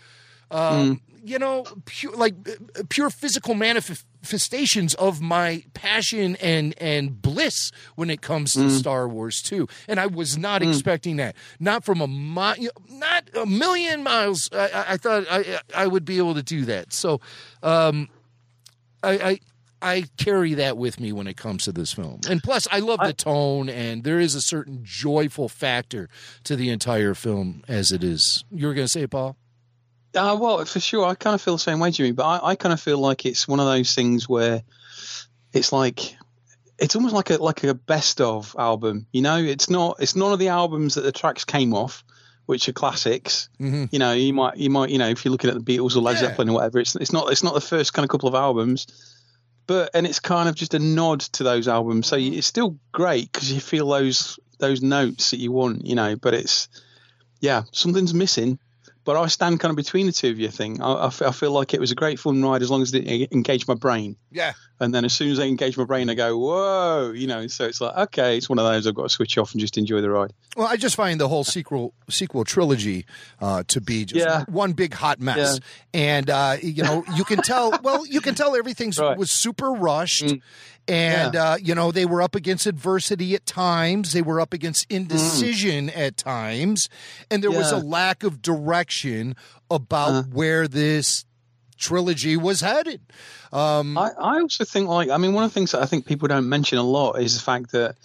Um, 0.49 0.95
mm 0.95 0.99
you 1.23 1.39
know, 1.39 1.65
pure, 1.85 2.13
like 2.13 2.35
pure 2.89 3.09
physical 3.09 3.53
manifestations 3.53 4.93
of 4.95 5.21
my 5.21 5.63
passion 5.73 6.35
and 6.37 6.73
and 6.79 7.21
bliss 7.21 7.71
when 7.95 8.09
it 8.09 8.21
comes 8.21 8.53
to 8.53 8.59
mm. 8.59 8.71
Star 8.71 9.07
Wars 9.07 9.41
too. 9.41 9.67
And 9.87 9.99
I 9.99 10.07
was 10.07 10.37
not 10.37 10.61
mm. 10.61 10.69
expecting 10.69 11.17
that. 11.17 11.35
Not 11.59 11.83
from 11.83 12.01
a 12.01 12.07
mi- 12.07 12.69
not 12.89 13.29
a 13.35 13.45
million 13.45 14.03
miles. 14.03 14.49
I, 14.51 14.85
I, 14.89 14.97
thought 14.97 15.25
I 15.29 15.59
I 15.75 15.87
would 15.87 16.05
be 16.05 16.17
able 16.17 16.35
to 16.35 16.43
do 16.43 16.65
that. 16.65 16.93
So, 16.93 17.21
um, 17.63 18.09
I. 19.03 19.11
I 19.11 19.39
I 19.83 20.05
carry 20.17 20.53
that 20.53 20.77
with 20.77 20.99
me 20.99 21.11
when 21.11 21.25
it 21.25 21.37
comes 21.37 21.63
to 21.63 21.71
this 21.71 21.91
film. 21.91 22.19
And 22.29 22.43
plus, 22.43 22.67
I 22.71 22.79
love 22.79 22.99
the 23.03 23.13
tone, 23.13 23.67
and 23.67 24.03
there 24.03 24.19
is 24.19 24.35
a 24.35 24.41
certain 24.41 24.81
joyful 24.83 25.49
factor 25.49 26.07
to 26.43 26.55
the 26.55 26.69
entire 26.69 27.15
film 27.15 27.63
as 27.67 27.91
it 27.91 28.03
is. 28.03 28.43
You 28.51 28.67
were 28.67 28.75
going 28.75 28.85
to 28.85 28.91
say, 28.91 29.07
Paul? 29.07 29.37
Uh, 30.13 30.37
well, 30.39 30.63
for 30.65 30.79
sure, 30.79 31.05
I 31.05 31.15
kind 31.15 31.33
of 31.33 31.41
feel 31.41 31.55
the 31.55 31.59
same 31.59 31.79
way, 31.79 31.91
Jimmy. 31.91 32.11
But 32.11 32.25
I, 32.25 32.49
I 32.49 32.55
kind 32.55 32.73
of 32.73 32.81
feel 32.81 32.97
like 32.97 33.25
it's 33.25 33.47
one 33.47 33.59
of 33.59 33.65
those 33.65 33.95
things 33.95 34.27
where 34.27 34.61
it's 35.53 35.71
like 35.71 36.15
it's 36.77 36.95
almost 36.95 37.13
like 37.13 37.29
a 37.29 37.37
like 37.37 37.63
a 37.63 37.73
best 37.73 38.19
of 38.19 38.55
album. 38.57 39.05
You 39.11 39.21
know, 39.21 39.37
it's 39.37 39.69
not 39.69 39.97
it's 39.99 40.15
none 40.15 40.33
of 40.33 40.39
the 40.39 40.49
albums 40.49 40.95
that 40.95 41.01
the 41.01 41.11
tracks 41.11 41.45
came 41.45 41.73
off, 41.73 42.03
which 42.45 42.67
are 42.67 42.73
classics. 42.73 43.49
Mm-hmm. 43.59 43.85
You 43.91 43.99
know, 43.99 44.11
you 44.13 44.33
might 44.33 44.57
you 44.57 44.69
might 44.69 44.89
you 44.89 44.97
know 44.97 45.07
if 45.07 45.23
you're 45.23 45.31
looking 45.31 45.49
at 45.49 45.55
the 45.55 45.77
Beatles 45.77 45.95
or 45.95 46.01
Led 46.01 46.15
yeah. 46.15 46.21
Zeppelin 46.21 46.49
or 46.49 46.55
whatever, 46.55 46.79
it's 46.79 46.95
it's 46.95 47.13
not 47.13 47.31
it's 47.31 47.43
not 47.43 47.53
the 47.53 47.61
first 47.61 47.93
kind 47.93 48.03
of 48.03 48.09
couple 48.09 48.27
of 48.27 48.35
albums. 48.35 48.87
but 49.67 49.91
and 49.93 50.05
it's 50.05 50.19
kind 50.19 50.49
of 50.49 50.55
just 50.55 50.73
a 50.73 50.79
nod 50.79 51.21
to 51.21 51.43
those 51.43 51.67
albums. 51.67 52.07
So 52.07 52.15
you, 52.15 52.33
it's 52.33 52.47
still 52.47 52.77
great 52.91 53.31
because 53.31 53.51
you 53.51 53.61
feel 53.61 53.87
those 53.87 54.39
those 54.59 54.81
notes 54.81 55.31
that 55.31 55.39
you 55.39 55.51
want, 55.51 55.85
you 55.85 55.95
know. 55.95 56.15
But 56.15 56.33
it's 56.33 56.67
yeah, 57.39 57.63
something's 57.71 58.13
missing. 58.13 58.59
But 59.03 59.17
I 59.17 59.27
stand 59.27 59.59
kind 59.59 59.71
of 59.71 59.75
between 59.75 60.05
the 60.05 60.11
two 60.11 60.29
of 60.29 60.39
you. 60.39 60.47
I 60.47 60.51
think 60.51 60.79
I, 60.81 61.07
I 61.07 61.09
fe- 61.09 61.25
I 61.25 61.31
feel 61.31 61.51
like 61.51 61.73
it 61.73 61.79
was 61.79 61.91
a 61.91 61.95
great 61.95 62.19
fun 62.19 62.43
ride 62.43 62.61
as 62.61 62.69
long 62.69 62.81
as 62.81 62.93
it 62.93 63.31
engaged 63.31 63.67
my 63.67 63.73
brain. 63.73 64.15
Yeah. 64.31 64.53
And 64.81 64.93
then 64.93 65.05
as 65.05 65.13
soon 65.13 65.31
as 65.31 65.39
I 65.39 65.43
engage 65.43 65.77
my 65.77 65.83
brain, 65.85 66.09
I 66.09 66.15
go, 66.15 66.37
whoa, 66.37 67.11
you 67.15 67.27
know. 67.27 67.47
So 67.47 67.65
it's 67.65 67.79
like, 67.79 67.95
okay, 67.95 68.35
it's 68.37 68.49
one 68.49 68.59
of 68.59 68.65
those 68.65 68.87
I've 68.87 68.95
got 68.95 69.03
to 69.03 69.09
switch 69.09 69.37
off 69.37 69.51
and 69.53 69.61
just 69.61 69.77
enjoy 69.77 70.01
the 70.01 70.09
ride. 70.09 70.33
Well, 70.57 70.67
I 70.67 70.75
just 70.75 70.95
find 70.95 71.19
the 71.21 71.29
whole 71.29 71.43
sequel 71.45 71.93
sequel 72.09 72.43
trilogy 72.43 73.05
uh, 73.39 73.63
to 73.69 73.79
be 73.79 74.03
just 74.05 74.25
Yeah. 74.25 74.43
one 74.49 74.73
big 74.73 74.93
hot 74.93 75.19
mess, 75.21 75.59
and 75.93 76.29
uh, 76.29 76.57
you 76.61 76.83
know 76.83 77.05
you 77.15 77.23
can 77.23 77.41
tell. 77.43 77.79
well, 77.83 78.05
you 78.07 78.19
can 78.19 78.35
tell 78.35 78.55
everything 78.55 78.87
Right. 78.97 79.15
Mm. 79.15 79.17
was 79.17 79.31
super 79.31 79.71
rushed, 79.71 80.23
and 80.87 81.33
Yeah. 81.35 81.51
uh, 81.51 81.57
you 81.61 81.75
know 81.75 81.91
they 81.91 82.05
were 82.05 82.21
up 82.21 82.33
against 82.35 82.65
adversity 82.65 83.35
at 83.35 83.45
times. 83.45 84.11
They 84.13 84.21
were 84.23 84.41
up 84.41 84.51
against 84.51 84.87
indecision 84.91 85.89
at 85.91 86.17
times, 86.17 86.89
and 87.29 87.43
there 87.43 87.51
was 87.51 87.71
a 87.71 87.75
Mm. 87.75 87.91
Lack 87.91 88.23
of 88.23 88.41
direction 88.41 89.35
about 89.69 90.09
Uh. 90.11 90.23
where 90.23 90.67
this 90.67 91.23
trilogy 91.81 92.37
was 92.37 92.61
headed. 92.61 93.01
Um, 93.51 93.97
I, 93.97 94.11
I 94.17 94.39
also 94.39 94.63
think 94.63 94.87
like 94.87 95.09
I 95.09 95.17
mean 95.17 95.33
one 95.33 95.43
of 95.43 95.49
the 95.49 95.53
things 95.53 95.71
that 95.71 95.81
I 95.81 95.85
think 95.85 96.05
people 96.05 96.27
don't 96.27 96.47
mention 96.47 96.77
a 96.77 96.83
lot 96.83 97.19
is 97.19 97.35
the 97.35 97.43
fact 97.43 97.71
that 97.73 97.95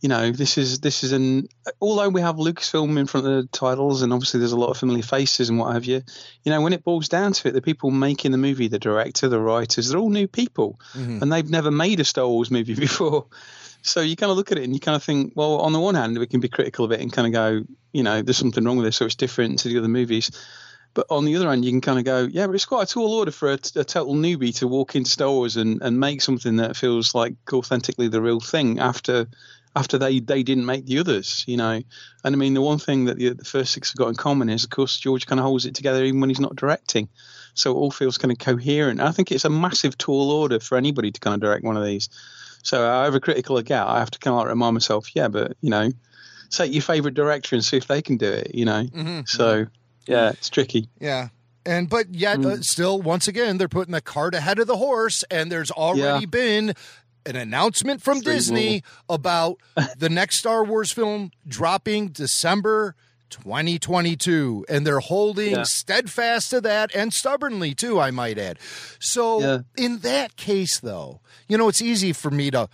you 0.00 0.08
know 0.08 0.30
this 0.30 0.58
is 0.58 0.80
this 0.80 1.02
is 1.02 1.12
an 1.12 1.48
although 1.80 2.10
we 2.10 2.20
have 2.20 2.36
Lucasfilm 2.36 2.98
in 2.98 3.06
front 3.06 3.26
of 3.26 3.32
the 3.32 3.48
titles 3.48 4.02
and 4.02 4.12
obviously 4.12 4.38
there's 4.38 4.52
a 4.52 4.58
lot 4.58 4.68
of 4.68 4.76
familiar 4.76 5.02
faces 5.02 5.48
and 5.48 5.58
what 5.58 5.72
have 5.72 5.86
you 5.86 6.02
you 6.44 6.52
know 6.52 6.60
when 6.60 6.74
it 6.74 6.84
boils 6.84 7.08
down 7.08 7.32
to 7.32 7.48
it 7.48 7.52
the 7.52 7.62
people 7.62 7.90
making 7.90 8.30
the 8.30 8.38
movie 8.38 8.68
the 8.68 8.78
director 8.78 9.28
the 9.28 9.40
writers 9.40 9.88
they're 9.88 9.98
all 9.98 10.10
new 10.10 10.28
people. 10.28 10.78
And 11.22 11.32
they've 11.32 11.48
never 11.48 11.70
made 11.70 12.00
a 12.00 12.04
Star 12.04 12.28
Wars 12.28 12.50
movie 12.50 12.74
before. 12.86 13.26
So 13.82 14.00
you 14.00 14.16
kind 14.16 14.30
of 14.30 14.36
look 14.36 14.52
at 14.52 14.58
it 14.58 14.64
and 14.64 14.74
you 14.74 14.80
kind 14.80 14.96
of 14.96 15.02
think 15.02 15.32
well 15.34 15.56
on 15.58 15.72
the 15.72 15.80
one 15.80 15.94
hand 15.94 16.18
we 16.18 16.26
can 16.26 16.40
be 16.40 16.48
critical 16.48 16.84
of 16.84 16.92
it 16.92 17.00
and 17.00 17.12
kind 17.12 17.26
of 17.26 17.32
go 17.32 17.64
you 17.92 18.02
know 18.02 18.22
there's 18.22 18.36
something 18.36 18.64
wrong 18.64 18.76
with 18.76 18.86
this, 18.86 18.96
so 18.96 19.06
it's 19.06 19.14
different 19.14 19.60
to 19.60 19.68
the 19.68 19.78
other 19.78 19.88
movies 19.88 20.30
but 20.94 21.06
on 21.10 21.24
the 21.24 21.36
other 21.36 21.48
hand, 21.48 21.64
you 21.64 21.72
can 21.72 21.80
kind 21.80 21.98
of 21.98 22.04
go, 22.04 22.28
yeah, 22.30 22.46
but 22.46 22.54
it's 22.54 22.64
quite 22.64 22.88
a 22.88 22.92
tall 22.92 23.12
order 23.12 23.30
for 23.30 23.50
a, 23.50 23.54
a 23.54 23.84
total 23.84 24.14
newbie 24.14 24.56
to 24.56 24.68
walk 24.68 24.94
into 24.94 25.10
Star 25.10 25.30
Wars 25.30 25.56
and, 25.56 25.82
and 25.82 25.98
make 25.98 26.22
something 26.22 26.56
that 26.56 26.76
feels 26.76 27.14
like 27.14 27.34
authentically 27.52 28.08
the 28.08 28.22
real 28.22 28.40
thing 28.40 28.78
after 28.78 29.26
after 29.76 29.98
they, 29.98 30.20
they 30.20 30.44
didn't 30.44 30.66
make 30.66 30.86
the 30.86 31.00
others, 31.00 31.44
you 31.48 31.56
know. 31.56 31.82
And 32.22 32.34
I 32.34 32.38
mean, 32.38 32.54
the 32.54 32.60
one 32.60 32.78
thing 32.78 33.06
that 33.06 33.18
the, 33.18 33.30
the 33.30 33.44
first 33.44 33.72
six 33.72 33.90
have 33.90 33.96
got 33.96 34.08
in 34.08 34.14
common 34.14 34.48
is, 34.48 34.62
of 34.62 34.70
course, 34.70 34.96
George 34.96 35.26
kind 35.26 35.40
of 35.40 35.44
holds 35.44 35.66
it 35.66 35.74
together 35.74 36.04
even 36.04 36.20
when 36.20 36.30
he's 36.30 36.38
not 36.38 36.54
directing. 36.54 37.08
So 37.54 37.72
it 37.72 37.74
all 37.74 37.90
feels 37.90 38.16
kind 38.16 38.30
of 38.30 38.38
coherent. 38.38 39.00
I 39.00 39.10
think 39.10 39.32
it's 39.32 39.44
a 39.44 39.50
massive 39.50 39.98
tall 39.98 40.30
order 40.30 40.60
for 40.60 40.78
anybody 40.78 41.10
to 41.10 41.20
kind 41.20 41.34
of 41.34 41.40
direct 41.40 41.64
one 41.64 41.76
of 41.76 41.84
these. 41.84 42.08
So 42.62 42.78
however 42.78 43.18
critical 43.18 43.58
I 43.58 43.62
get, 43.62 43.84
I 43.84 43.98
have 43.98 44.12
to 44.12 44.18
kind 44.20 44.34
of 44.34 44.38
like 44.38 44.48
remind 44.48 44.74
myself, 44.74 45.14
yeah, 45.14 45.26
but, 45.26 45.56
you 45.60 45.70
know, 45.70 45.90
take 46.50 46.72
your 46.72 46.82
favourite 46.82 47.14
director 47.14 47.56
and 47.56 47.64
see 47.64 47.76
if 47.76 47.88
they 47.88 48.00
can 48.00 48.16
do 48.16 48.30
it, 48.30 48.54
you 48.54 48.64
know. 48.64 48.84
Mm-hmm. 48.84 49.20
So, 49.26 49.66
yeah, 50.06 50.30
it's 50.30 50.50
tricky. 50.50 50.88
Yeah. 51.00 51.28
And 51.66 51.88
but 51.88 52.14
yet 52.14 52.38
Mm. 52.40 52.46
uh, 52.58 52.62
still 52.62 53.00
once 53.00 53.26
again 53.28 53.56
they're 53.58 53.68
putting 53.68 53.92
the 53.92 54.00
cart 54.02 54.34
ahead 54.34 54.58
of 54.58 54.66
the 54.66 54.76
horse 54.76 55.24
and 55.30 55.50
there's 55.50 55.70
already 55.70 56.24
Yeah. 56.24 56.26
been 56.26 56.74
an 57.26 57.36
announcement 57.36 58.02
from 58.02 58.18
Straight 58.18 58.34
Disney 58.34 58.82
about 59.08 59.56
the 59.98 60.10
next 60.10 60.36
Star 60.36 60.62
Wars 60.62 60.92
film 60.92 61.30
dropping 61.48 62.08
December 62.08 62.94
2022 63.30 64.64
and 64.68 64.86
they're 64.86 65.00
holding 65.00 65.52
Yeah. 65.52 65.62
steadfast 65.64 66.50
to 66.50 66.60
that 66.60 66.94
and 66.94 67.12
stubbornly 67.12 67.74
too 67.74 67.98
I 67.98 68.10
might 68.10 68.38
add. 68.38 68.58
So 68.98 69.40
Yeah. 69.40 69.58
in 69.76 69.98
that 70.00 70.36
case 70.36 70.78
though, 70.80 71.20
you 71.48 71.56
know 71.58 71.68
it's 71.68 71.82
easy 71.82 72.12
for 72.12 72.30
me 72.30 72.50
to 72.50 72.68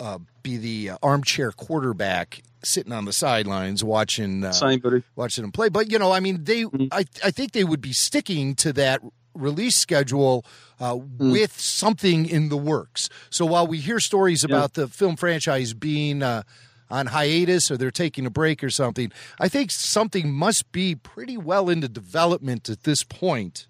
uh, 0.00 0.18
be 0.42 0.56
the 0.56 0.92
armchair 1.02 1.52
quarterback 1.52 2.42
sitting 2.64 2.92
on 2.92 3.04
the 3.04 3.12
sidelines 3.12 3.82
watching 3.84 4.44
uh, 4.44 4.52
Same, 4.52 4.78
buddy. 4.80 5.02
watching 5.16 5.42
them 5.42 5.52
play. 5.52 5.68
But 5.68 5.90
you 5.90 5.98
know, 5.98 6.12
I 6.12 6.20
mean, 6.20 6.44
they 6.44 6.64
I 6.90 7.04
I 7.24 7.30
think 7.30 7.52
they 7.52 7.64
would 7.64 7.80
be 7.80 7.92
sticking 7.92 8.54
to 8.56 8.72
that 8.74 9.00
release 9.34 9.76
schedule 9.76 10.44
uh, 10.78 10.96
with 11.18 11.58
something 11.58 12.28
in 12.28 12.48
the 12.50 12.56
works. 12.56 13.08
So 13.30 13.46
while 13.46 13.66
we 13.66 13.78
hear 13.78 13.98
stories 14.00 14.44
about 14.44 14.74
the 14.74 14.88
film 14.88 15.16
franchise 15.16 15.72
being 15.74 16.22
uh, 16.22 16.42
on 16.90 17.06
hiatus 17.06 17.70
or 17.70 17.76
they're 17.78 17.90
taking 17.90 18.26
a 18.26 18.30
break 18.30 18.62
or 18.62 18.68
something, 18.70 19.10
I 19.40 19.48
think 19.48 19.70
something 19.70 20.30
must 20.32 20.70
be 20.72 20.94
pretty 20.94 21.38
well 21.38 21.70
into 21.70 21.88
development 21.88 22.68
at 22.68 22.82
this 22.82 23.02
point 23.04 23.66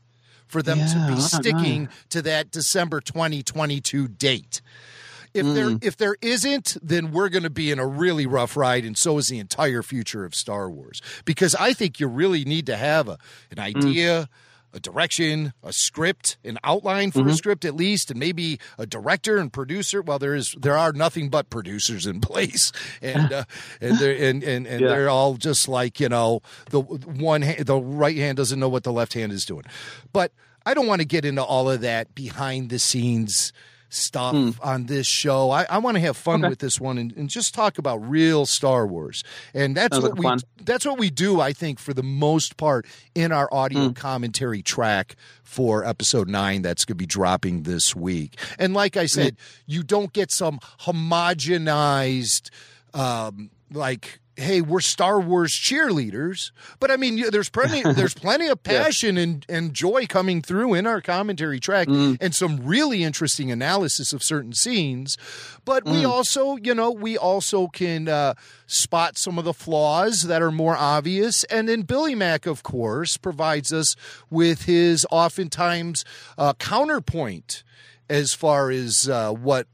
for 0.48 0.62
them 0.62 0.78
Yeah, 0.80 1.06
to 1.08 1.14
be 1.14 1.20
sticking 1.20 1.88
to 2.10 2.20
that 2.22 2.50
December 2.50 3.00
2022 3.00 4.08
date. 4.08 4.60
If 5.34 5.46
there 5.46 5.70
Mm. 5.70 5.84
if 5.84 5.96
there 5.96 6.16
isn't, 6.20 6.76
then 6.82 7.10
we're 7.12 7.28
going 7.30 7.42
to 7.44 7.50
be 7.50 7.70
in 7.70 7.78
a 7.78 7.86
really 7.86 8.26
rough 8.26 8.56
ride, 8.56 8.84
and 8.84 8.96
so 8.98 9.18
is 9.18 9.28
the 9.28 9.38
entire 9.38 9.82
future 9.82 10.24
of 10.24 10.34
Star 10.34 10.70
Wars. 10.70 11.00
Because 11.24 11.54
I 11.54 11.72
think 11.72 11.98
you 12.00 12.06
really 12.06 12.44
need 12.44 12.66
to 12.66 12.76
have 12.76 13.08
a, 13.08 13.18
an 13.50 13.56
Mm. 13.56 13.62
idea, 13.76 14.28
a 14.74 14.80
direction, 14.80 15.52
a 15.62 15.72
script, 15.72 16.38
an 16.44 16.58
outline 16.64 17.10
for 17.12 17.20
Mm-hmm. 17.20 17.28
a 17.28 17.34
script 17.34 17.64
at 17.64 17.74
least, 17.76 18.10
and 18.10 18.18
maybe 18.20 18.58
a 18.78 18.86
director 18.86 19.36
and 19.38 19.52
producer. 19.52 20.00
Well, 20.02 20.18
there 20.18 20.34
is 20.34 20.54
there 20.60 20.76
are 20.78 20.92
nothing 20.92 21.28
but 21.30 21.50
producers 21.50 22.06
in 22.06 22.20
place, 22.30 22.72
and 23.02 23.32
uh, 23.32 23.44
and 23.80 23.98
they're 23.98 24.12
and 24.16 24.42
and, 24.42 24.66
and 24.66 24.80
Yeah. 24.80 24.88
they're 24.88 25.08
all 25.10 25.36
just 25.36 25.68
like 25.68 25.98
you 26.00 26.08
know 26.08 26.40
the 26.70 26.80
one 26.80 27.42
hand, 27.42 27.66
the 27.66 27.76
right 27.80 28.16
hand 28.16 28.36
doesn't 28.36 28.58
know 28.60 28.68
what 28.68 28.84
the 28.84 28.92
left 28.92 29.14
hand 29.14 29.32
is 29.32 29.44
doing, 29.44 29.64
but. 30.12 30.32
I 30.64 30.74
don't 30.74 30.86
want 30.86 31.00
to 31.00 31.04
get 31.04 31.24
into 31.24 31.42
all 31.42 31.68
of 31.68 31.80
that 31.80 32.14
behind 32.14 32.70
the 32.70 32.78
scenes 32.78 33.52
stuff 33.94 34.58
on 34.62 34.86
this 34.86 35.06
show. 35.06 35.50
I, 35.50 35.66
I 35.68 35.78
want 35.78 35.96
to 35.96 36.00
have 36.00 36.16
fun 36.16 36.40
Hmm. 36.40 36.44
Okay. 36.46 36.50
with 36.50 36.58
this 36.60 36.80
one 36.80 36.96
and, 36.98 37.12
and 37.16 37.28
just 37.28 37.54
talk 37.54 37.76
about 37.78 37.98
real 37.98 38.46
Star 38.46 38.86
Wars. 38.86 39.22
And 39.52 39.76
that's 39.76 39.94
Sounds 39.96 40.02
what 40.04 40.12
like 40.12 40.18
we 40.18 40.22
plan. 40.24 40.38
that's 40.64 40.86
what 40.86 40.98
we 40.98 41.10
do, 41.10 41.40
I 41.40 41.52
think, 41.52 41.78
for 41.78 41.92
the 41.92 42.02
most 42.02 42.56
part 42.56 42.86
in 43.14 43.32
our 43.32 43.48
audio 43.52 43.88
Hmm. 43.88 43.92
commentary 43.92 44.62
track 44.62 45.16
for 45.42 45.84
episode 45.84 46.28
nine 46.28 46.62
that's 46.62 46.84
gonna 46.86 46.96
be 46.96 47.04
dropping 47.06 47.64
this 47.64 47.94
week. 47.94 48.38
And 48.58 48.72
like 48.72 48.96
I 48.96 49.04
said, 49.06 49.36
you 49.66 49.82
don't 49.82 50.12
get 50.14 50.30
some 50.30 50.58
homogenized 50.80 52.48
um 52.94 53.50
like 53.72 54.20
hey 54.36 54.60
we're 54.60 54.80
star 54.80 55.20
wars 55.20 55.52
cheerleaders 55.52 56.52
but 56.80 56.90
i 56.90 56.96
mean 56.96 57.22
there's 57.30 57.50
plenty 57.50 57.82
there's 57.94 58.14
plenty 58.14 58.48
of 58.48 58.62
passion 58.62 59.18
and, 59.18 59.44
and 59.48 59.74
joy 59.74 60.06
coming 60.06 60.40
through 60.40 60.74
in 60.74 60.86
our 60.86 61.00
commentary 61.00 61.60
track 61.60 61.88
and 62.20 62.34
some 62.34 62.58
really 62.64 63.02
interesting 63.04 63.50
analysis 63.50 64.12
of 64.12 64.22
certain 64.22 64.52
scenes. 64.52 65.16
But 65.64 65.84
we 65.84 66.04
also 66.04 66.56
you 66.56 66.74
know 66.74 66.90
we 66.90 67.16
also 67.18 67.68
can 67.68 68.08
uh, 68.08 68.34
spot 68.66 69.18
some 69.18 69.38
of 69.38 69.44
the 69.44 69.52
flaws 69.52 70.22
that 70.22 70.42
are 70.42 70.50
more 70.50 70.76
obvious. 70.76 71.44
And 71.44 71.68
then 71.68 71.82
billy 71.82 72.14
mack 72.14 72.46
of 72.46 72.62
course 72.62 73.16
provides 73.16 73.72
us 73.72 73.94
with 74.30 74.64
his 74.64 75.06
oftentimes 75.10 76.04
uh, 76.38 76.54
counterpoint 76.54 77.62
as 78.08 78.34
far 78.34 78.70
as 78.70 79.08
uh, 79.08 79.32
what 79.32 79.66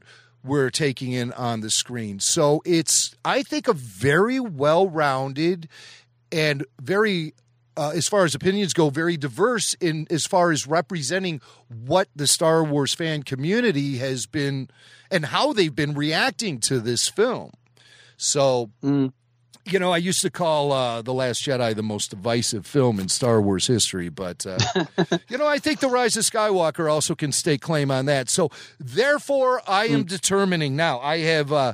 we're 0.43 0.69
taking 0.69 1.11
in 1.11 1.31
on 1.33 1.61
the 1.61 1.69
screen. 1.69 2.19
So 2.19 2.61
it's, 2.65 3.15
I 3.25 3.43
think, 3.43 3.67
a 3.67 3.73
very 3.73 4.39
well 4.39 4.87
rounded 4.87 5.67
and 6.31 6.65
very, 6.81 7.33
uh, 7.75 7.91
as 7.95 8.07
far 8.07 8.23
as 8.23 8.35
opinions 8.35 8.73
go, 8.73 8.89
very 8.89 9.17
diverse 9.17 9.73
in 9.75 10.07
as 10.09 10.25
far 10.25 10.51
as 10.51 10.67
representing 10.67 11.41
what 11.67 12.07
the 12.15 12.27
Star 12.27 12.63
Wars 12.63 12.93
fan 12.93 13.23
community 13.23 13.97
has 13.97 14.25
been 14.25 14.69
and 15.11 15.25
how 15.25 15.53
they've 15.53 15.75
been 15.75 15.93
reacting 15.93 16.59
to 16.59 16.79
this 16.79 17.07
film. 17.07 17.51
So, 18.17 18.69
you 19.71 19.79
know, 19.79 19.91
I 19.91 19.97
used 19.97 20.21
to 20.21 20.29
call 20.29 20.71
uh, 20.71 21.01
The 21.01 21.13
Last 21.13 21.43
Jedi 21.43 21.75
the 21.75 21.83
most 21.83 22.09
divisive 22.09 22.65
film 22.65 22.99
in 22.99 23.09
Star 23.09 23.41
Wars 23.41 23.67
history, 23.67 24.09
but, 24.09 24.45
uh, 24.45 24.57
you 25.29 25.37
know, 25.37 25.47
I 25.47 25.59
think 25.59 25.79
The 25.79 25.87
Rise 25.87 26.17
of 26.17 26.23
Skywalker 26.23 26.91
also 26.91 27.15
can 27.15 27.31
stake 27.31 27.61
claim 27.61 27.91
on 27.91 28.05
that. 28.05 28.29
So, 28.29 28.49
therefore, 28.79 29.61
I 29.67 29.85
am 29.87 30.03
determining 30.03 30.75
now, 30.75 30.99
I 30.99 31.19
have, 31.19 31.51
uh, 31.51 31.73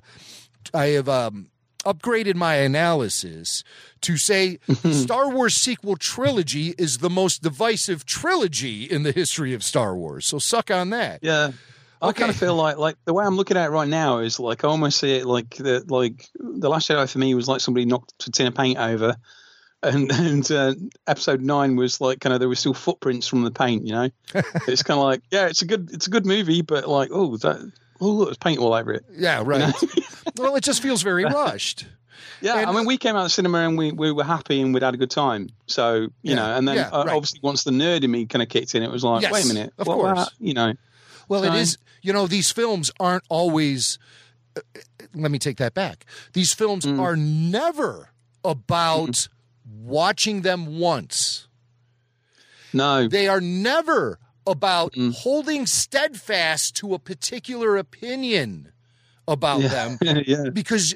I 0.74 0.88
have, 0.88 1.10
um, 1.10 1.48
upgraded 1.86 2.36
my 2.36 2.56
analysis 2.56 3.64
to 4.02 4.18
say 4.18 4.58
Star 4.92 5.30
Wars 5.30 5.56
sequel 5.56 5.96
trilogy 5.96 6.74
is 6.78 6.98
the 6.98 7.10
most 7.10 7.44
divisive 7.44 8.06
trilogy 8.06 8.84
in 8.86 9.04
the 9.04 9.12
history 9.12 9.54
of 9.54 9.64
Star 9.64 9.96
Wars. 9.96 10.26
So 10.26 10.40
suck 10.40 10.72
on 10.72 10.90
that. 10.90 11.20
Yeah. 11.22 11.52
I 12.02 12.12
kind 12.12 12.30
of 12.30 12.36
feel 12.36 12.56
like 12.56 12.78
like 12.78 12.98
the 13.06 13.14
way 13.14 13.26
I'm 13.26 13.36
looking 13.38 13.58
at 13.58 13.66
it 13.68 13.70
right 13.72 13.88
now 13.88 14.20
is 14.20 14.40
like 14.40 14.64
I 14.64 14.68
almost 14.68 15.00
see 15.00 15.16
it 15.16 15.26
like 15.26 15.56
the 15.56 15.84
like 15.88 16.28
the 16.40 16.70
Last 16.70 16.90
Jedi 16.90 17.10
for 17.12 17.20
me 17.20 17.34
was 17.36 17.48
like 17.48 17.62
somebody 17.62 17.86
knocked 17.86 18.28
a 18.28 18.32
tin 18.32 18.48
of 18.48 18.56
paint 18.56 18.78
over, 18.78 19.16
and 19.84 20.12
and 20.12 20.52
uh, 20.52 20.74
episode 21.08 21.42
nine 21.42 21.76
was 21.76 22.00
like 22.02 22.20
kind 22.20 22.34
of 22.34 22.40
there 22.40 22.50
were 22.50 22.56
still 22.56 22.74
footprints 22.74 23.28
from 23.28 23.44
the 23.44 23.52
paint. 23.52 23.86
You 23.88 23.94
know, 23.94 24.10
it's 24.68 24.84
kind 24.84 25.00
of 25.00 25.04
like 25.06 25.22
yeah, 25.32 25.48
it's 25.48 25.62
a 25.62 25.66
good 25.66 25.90
it's 25.94 26.08
a 26.08 26.10
good 26.10 26.26
movie, 26.26 26.62
but 26.62 26.88
like 26.88 27.10
oh 27.12 27.38
that 27.38 27.72
oh 28.02 28.06
look, 28.10 28.28
there's 28.28 28.38
paint 28.38 28.60
all 28.60 28.74
over 28.74 28.92
it. 28.94 29.06
Yeah, 29.14 29.42
right. 29.46 29.74
well, 30.38 30.56
it 30.56 30.64
just 30.64 30.82
feels 30.82 31.02
very 31.02 31.24
rushed. 31.26 31.86
Yeah, 32.42 32.58
And- 32.60 32.70
I 32.70 32.74
mean, 32.74 32.86
we 32.86 32.98
came 32.98 33.16
out 33.16 33.20
of 33.20 33.26
the 33.26 33.30
cinema 33.30 33.60
and 33.60 33.78
we, 33.78 33.92
we 33.94 34.12
were 34.12 34.24
happy 34.26 34.60
and 34.60 34.74
we'd 34.74 34.84
had 34.84 34.94
a 34.94 34.98
good 34.98 35.10
time. 35.10 35.48
So 35.68 35.96
you 36.02 36.12
Yeah, 36.24 36.36
know, 36.36 36.58
and 36.58 36.68
then 36.68 36.76
yeah, 36.76 36.90
uh, 36.90 37.06
right. 37.06 37.16
obviously 37.16 37.40
once 37.42 37.64
the 37.64 37.72
nerd 37.72 38.04
in 38.04 38.12
me 38.12 38.26
kind 38.26 38.44
of 38.44 38.50
kicked 38.50 38.76
in, 38.76 38.84
it 38.84 38.92
was 38.92 39.04
like, 39.06 39.22
Yes, 39.22 39.32
wait 39.32 39.46
a 39.46 39.48
minute, 39.48 39.74
of 39.78 39.88
what- 39.88 39.98
what- 39.98 40.16
course. 40.16 40.30
you 40.40 40.54
know, 40.54 40.74
Well, 41.28 41.44
it 41.44 41.54
is. 41.54 41.78
You 42.02 42.14
know, 42.14 42.28
these 42.28 42.52
films 42.52 42.92
aren't 43.00 43.24
always. 43.30 43.98
uh, 44.58 44.62
let 45.14 45.32
me 45.32 45.40
take 45.40 45.58
that 45.58 45.74
back. 45.74 46.06
These 46.34 46.54
films 46.54 46.86
Mm. 46.86 47.00
are 47.00 47.16
never 47.16 48.10
about 48.44 49.28
watching 49.66 50.42
them 50.42 50.78
once. 50.80 51.48
No. 52.74 53.08
They 53.08 53.28
are 53.28 53.42
never 53.42 54.20
about 54.48 54.94
Mm. 54.94 55.14
holding 55.14 55.66
steadfast 55.66 56.76
to 56.78 56.94
a 56.94 57.00
particular 57.00 57.78
opinion 57.78 58.72
about 59.28 59.62
them 59.62 59.98
yeah. 60.28 60.50
because 60.54 60.96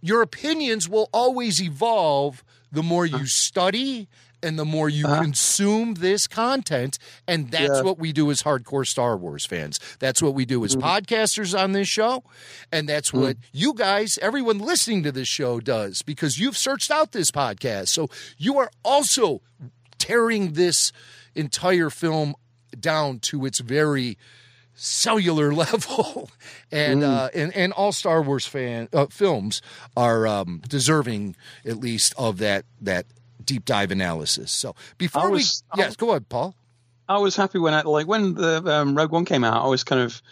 your 0.00 0.22
opinions 0.22 0.88
will 0.88 1.08
always 1.12 1.60
evolve 1.60 2.44
the 2.70 2.82
more 2.82 3.04
you 3.06 3.26
study 3.26 4.08
and 4.44 4.58
the 4.58 4.64
more 4.64 4.88
you 4.88 5.06
consume 5.06 5.94
this 5.94 6.26
content 6.28 6.98
and 7.26 7.50
that's 7.50 7.64
Uh-huh. 7.70 7.76
Yeah. 7.78 7.82
what 7.82 7.98
we 7.98 8.12
do 8.12 8.30
as 8.30 8.42
hardcore 8.42 8.86
Star 8.86 9.16
Wars 9.16 9.44
fans. 9.46 9.80
That's 9.98 10.22
what 10.22 10.34
we 10.34 10.44
do 10.44 10.64
as 10.64 10.76
Mm-hmm. 10.76 10.86
podcasters 10.86 11.58
on 11.58 11.72
this 11.72 11.88
show 11.88 12.22
and 12.70 12.88
that's 12.88 13.12
what 13.12 13.36
you 13.52 13.74
guys 13.74 14.18
everyone 14.22 14.58
listening 14.58 15.02
to 15.04 15.10
this 15.12 15.28
show 15.28 15.58
does 15.60 16.02
because 16.02 16.38
you've 16.38 16.56
searched 16.56 16.90
out 16.90 17.12
this 17.12 17.30
podcast. 17.30 17.88
So 17.88 18.08
you 18.38 18.58
are 18.58 18.70
also 18.84 19.40
tearing 19.98 20.52
this 20.52 20.92
entire 21.34 21.90
film 21.90 22.34
down 22.78 23.18
to 23.20 23.46
its 23.46 23.60
very 23.60 24.18
cellular 24.74 25.54
level, 25.64 26.28
and 26.72 27.02
Mm. 27.02 27.08
uh, 27.08 27.30
and 27.34 27.54
and 27.54 27.72
all 27.72 27.92
Star 27.92 28.20
Wars 28.22 28.46
fan 28.46 28.88
uh, 28.92 29.06
films 29.06 29.62
are 29.96 30.26
um, 30.26 30.60
deserving 30.68 31.36
at 31.64 31.78
least 31.78 32.12
of 32.18 32.38
that 32.38 32.64
that 32.80 33.06
deep 33.44 33.64
dive 33.64 33.90
analysis. 33.90 34.50
So 34.52 34.74
before 34.98 35.30
was- 35.30 35.62
we 35.74 35.82
yes, 35.82 35.96
go 35.96 36.10
ahead, 36.10 36.28
Paul. 36.28 36.54
I 37.08 37.18
was 37.18 37.36
happy 37.36 37.58
when 37.58 37.74
I 37.74 37.82
like 37.82 38.06
when 38.06 38.34
the 38.34 38.62
um, 38.66 38.96
Rogue 38.96 39.12
One 39.12 39.24
came 39.26 39.44
out. 39.44 39.62
I 39.62 39.68
was 39.68 39.84
kind 39.84 40.00
of, 40.00 40.22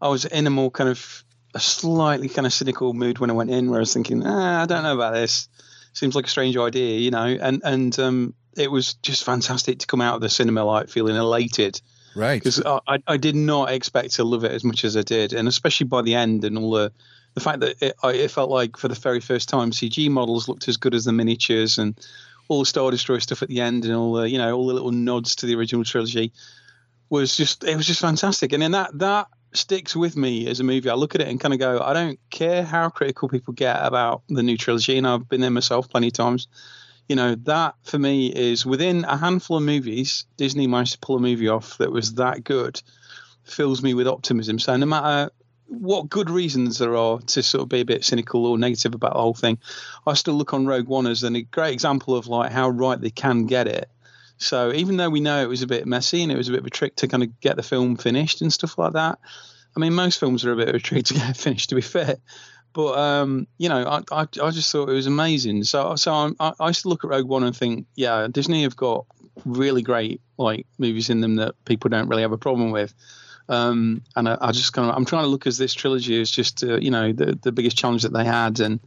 I 0.00 0.08
was 0.08 0.24
in 0.24 0.46
a 0.46 0.50
more 0.50 0.70
kind 0.70 0.88
of 0.88 1.24
a 1.54 1.58
slightly 1.58 2.28
kind 2.28 2.46
of 2.46 2.52
cynical 2.52 2.92
mood 2.94 3.18
when 3.18 3.30
I 3.30 3.32
went 3.32 3.50
in, 3.50 3.68
where 3.68 3.80
I 3.80 3.82
was 3.82 3.92
thinking, 3.92 4.22
ah, 4.24 4.62
I 4.62 4.66
don't 4.66 4.84
know 4.84 4.94
about 4.94 5.14
this. 5.14 5.48
Seems 5.92 6.14
like 6.14 6.26
a 6.26 6.30
strange 6.30 6.56
idea, 6.56 6.98
you 7.00 7.10
know. 7.10 7.24
And 7.26 7.62
and 7.64 7.98
um, 7.98 8.34
it 8.56 8.70
was 8.70 8.94
just 8.94 9.24
fantastic 9.24 9.80
to 9.80 9.86
come 9.88 10.00
out 10.00 10.14
of 10.14 10.20
the 10.20 10.28
cinema 10.28 10.64
like 10.64 10.88
feeling 10.88 11.16
elated 11.16 11.80
Right. 12.14 12.40
because 12.40 12.62
I, 12.64 12.78
I- 12.86 13.02
I 13.08 13.16
did 13.16 13.34
not 13.34 13.70
expect 13.72 14.14
to 14.14 14.24
love 14.24 14.44
it 14.44 14.52
as 14.52 14.62
much 14.62 14.84
as 14.84 14.96
I 14.96 15.02
did, 15.02 15.32
and 15.32 15.48
especially 15.48 15.86
by 15.86 16.02
the 16.02 16.14
end 16.14 16.44
and 16.44 16.56
all 16.58 16.70
the 16.70 16.92
the 17.34 17.40
fact 17.40 17.60
that 17.60 17.76
it, 17.80 17.94
it 18.04 18.28
felt 18.30 18.50
like 18.50 18.76
for 18.76 18.86
the 18.86 18.94
very 18.94 19.20
first 19.20 19.48
time 19.48 19.72
CG 19.72 20.08
models 20.10 20.46
looked 20.48 20.68
as 20.68 20.76
good 20.76 20.94
as 20.94 21.04
the 21.06 21.12
miniatures 21.12 21.78
and 21.78 21.98
all 22.50 22.58
the 22.58 22.66
Star 22.66 22.90
Destroyer 22.90 23.20
stuff 23.20 23.42
at 23.42 23.48
the 23.48 23.60
end 23.60 23.84
and 23.84 23.94
all 23.94 24.12
the 24.12 24.28
you 24.28 24.36
know 24.36 24.54
all 24.56 24.66
the 24.66 24.74
little 24.74 24.90
nods 24.90 25.36
to 25.36 25.46
the 25.46 25.54
original 25.54 25.84
trilogy 25.84 26.32
was 27.08 27.36
just 27.36 27.64
it 27.64 27.76
was 27.76 27.86
just 27.86 28.00
fantastic, 28.00 28.52
and 28.52 28.60
then 28.60 28.72
that 28.72 28.90
that 28.98 29.28
sticks 29.52 29.94
with 29.94 30.16
me 30.16 30.48
as 30.48 30.58
a 30.58 30.64
movie. 30.64 30.90
I 30.90 30.94
look 30.94 31.14
at 31.14 31.20
it 31.20 31.28
and 31.28 31.40
kind 31.40 31.54
of 31.54 31.60
go, 31.60 31.80
I 31.80 31.92
don't 31.92 32.18
care 32.30 32.62
how 32.64 32.88
critical 32.88 33.28
people 33.28 33.54
get 33.54 33.76
about 33.84 34.22
the 34.28 34.42
new 34.42 34.56
trilogy, 34.56 34.98
and 34.98 35.06
I've 35.06 35.28
been 35.28 35.40
there 35.40 35.50
myself 35.50 35.88
plenty 35.88 36.08
of 36.08 36.12
times. 36.12 36.48
You 37.08 37.16
know 37.16 37.36
that 37.44 37.76
for 37.84 37.98
me 37.98 38.26
is 38.28 38.66
within 38.66 39.04
a 39.04 39.16
handful 39.16 39.56
of 39.56 39.64
movies 39.64 40.26
disney 40.36 40.68
managed 40.68 40.92
to 40.92 40.98
pull 40.98 41.16
a 41.16 41.20
movie 41.20 41.48
off 41.48 41.78
that 41.78 41.90
was 41.90 42.14
that 42.14 42.44
good 42.44 42.80
fills 43.44 43.82
me 43.82 43.94
with 43.94 44.06
optimism. 44.06 44.58
So 44.58 44.76
no 44.76 44.86
matter 44.86 45.30
what 45.70 46.10
good 46.10 46.28
reasons 46.28 46.78
there 46.78 46.96
are 46.96 47.20
to 47.20 47.42
sort 47.42 47.62
of 47.62 47.68
be 47.68 47.80
a 47.80 47.84
bit 47.84 48.04
cynical 48.04 48.44
or 48.44 48.58
negative 48.58 48.94
about 48.94 49.14
the 49.14 49.20
whole 49.20 49.34
thing 49.34 49.56
i 50.06 50.14
still 50.14 50.34
look 50.34 50.52
on 50.52 50.66
rogue 50.66 50.88
one 50.88 51.06
as 51.06 51.22
a 51.22 51.42
great 51.42 51.72
example 51.72 52.16
of 52.16 52.26
like 52.26 52.50
how 52.50 52.68
right 52.68 53.00
they 53.00 53.10
can 53.10 53.46
get 53.46 53.68
it 53.68 53.88
so 54.36 54.72
even 54.72 54.96
though 54.96 55.10
we 55.10 55.20
know 55.20 55.42
it 55.42 55.48
was 55.48 55.62
a 55.62 55.66
bit 55.66 55.86
messy 55.86 56.22
and 56.22 56.32
it 56.32 56.36
was 56.36 56.48
a 56.48 56.52
bit 56.52 56.60
of 56.60 56.66
a 56.66 56.70
trick 56.70 56.96
to 56.96 57.06
kind 57.06 57.22
of 57.22 57.40
get 57.40 57.56
the 57.56 57.62
film 57.62 57.96
finished 57.96 58.42
and 58.42 58.52
stuff 58.52 58.76
like 58.78 58.94
that 58.94 59.18
i 59.76 59.80
mean 59.80 59.94
most 59.94 60.18
films 60.18 60.44
are 60.44 60.52
a 60.52 60.56
bit 60.56 60.68
of 60.68 60.74
a 60.74 60.80
trick 60.80 61.04
to 61.04 61.14
get 61.14 61.36
finished 61.36 61.68
to 61.68 61.76
be 61.76 61.80
fair 61.80 62.16
but 62.72 62.98
um, 62.98 63.46
you 63.58 63.68
know, 63.68 63.84
I, 63.84 64.02
I 64.12 64.20
I 64.20 64.50
just 64.50 64.70
thought 64.70 64.88
it 64.88 64.94
was 64.94 65.06
amazing. 65.06 65.64
So 65.64 65.96
so 65.96 66.12
I'm, 66.12 66.36
I 66.38 66.52
I 66.60 66.68
used 66.68 66.82
to 66.82 66.88
look 66.88 67.04
at 67.04 67.10
Rogue 67.10 67.28
One 67.28 67.42
and 67.42 67.56
think, 67.56 67.86
yeah, 67.96 68.28
Disney 68.30 68.62
have 68.62 68.76
got 68.76 69.06
really 69.44 69.82
great 69.82 70.20
like 70.38 70.66
movies 70.78 71.10
in 71.10 71.20
them 71.20 71.36
that 71.36 71.54
people 71.64 71.90
don't 71.90 72.08
really 72.08 72.22
have 72.22 72.32
a 72.32 72.38
problem 72.38 72.70
with. 72.70 72.94
Um, 73.50 74.02
and 74.14 74.28
I, 74.28 74.38
I 74.40 74.52
just 74.52 74.72
kind 74.72 74.88
of 74.88 74.96
I'm 74.96 75.04
trying 75.04 75.24
to 75.24 75.28
look 75.28 75.46
as 75.46 75.58
this 75.58 75.74
trilogy 75.74 76.18
is 76.18 76.30
just 76.30 76.62
uh, 76.62 76.76
you 76.76 76.90
know 76.90 77.12
the 77.12 77.36
the 77.42 77.50
biggest 77.50 77.76
challenge 77.76 78.04
that 78.04 78.12
they 78.12 78.24
had, 78.24 78.60
and 78.60 78.78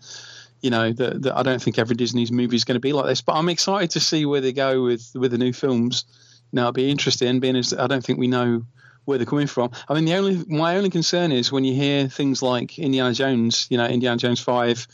you 0.62 0.69
know 0.69 0.93
that 0.93 1.34
I 1.36 1.43
don't 1.43 1.62
think 1.62 1.78
every 1.78 1.97
Disney's 1.97 2.32
movie 2.32 2.56
is 2.56 2.63
going 2.63 2.78
to 2.78 2.80
be 2.80 2.93
like 2.93 3.06
this. 3.06 3.21
But 3.21 3.34
I'm 3.34 3.49
excited 3.49 3.91
to 3.91 3.99
see 3.99 4.26
where 4.26 4.39
they 4.39 4.54
go 4.54 4.82
with 4.82 5.12
with 5.15 5.32
the 5.32 5.38
new 5.38 5.52
films. 5.52 6.06
Now 6.54 6.62
it'll 6.62 6.71
be 6.71 6.89
interesting, 6.89 7.41
being 7.41 7.58
as 7.58 7.73
I 7.73 7.88
don't 7.88 8.06
think 8.06 8.19
we 8.19 8.28
know 8.28 8.63
where 9.04 9.17
they're 9.17 9.26
coming 9.26 9.47
from. 9.47 9.71
I 9.89 9.95
mean, 9.95 10.06
the 10.06 10.15
only 10.15 10.45
my 10.47 10.78
only 10.78 10.89
concern 10.89 11.34
is 11.34 11.52
when 11.52 11.65
you 11.65 11.76
hear 11.76 12.08
things 12.08 12.41
like 12.41 12.80
Indiana 12.80 13.13
Jones. 13.13 13.67
You 13.69 13.78
know, 13.78 13.86
Indiana 13.86 14.15
Jones 14.15 14.39
Five 14.39 14.88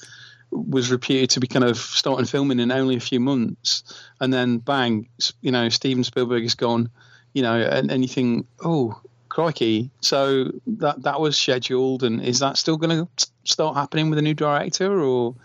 was 0.50 0.90
reputed 0.90 1.30
to 1.30 1.40
be 1.40 1.46
kind 1.46 1.64
of 1.64 1.78
starting 1.78 2.26
filming 2.26 2.60
in 2.60 2.72
only 2.72 2.96
a 2.96 3.00
few 3.00 3.20
months, 3.20 3.84
and 4.20 4.34
then 4.34 4.58
bang, 4.58 5.08
you 5.42 5.52
know, 5.52 5.70
Steven 5.70 6.04
Spielberg 6.04 6.44
is 6.44 6.56
gone. 6.56 6.90
You 7.34 7.44
know, 7.44 7.62
and, 7.62 8.10
think, 8.10 8.48
oh, 8.66 9.00
crikey! 9.40 9.90
So 10.02 10.52
that 10.68 11.04
that 11.04 11.20
was 11.22 11.38
scheduled, 11.38 12.04
and 12.04 12.22
is 12.22 12.40
that 12.40 12.58
still 12.58 12.78
going 12.78 13.08
to 13.16 13.28
start 13.46 13.76
happening 13.76 14.10
with 14.10 14.20
a 14.20 14.22
new 14.24 14.34
director, 14.34 15.02
or? 15.02 15.36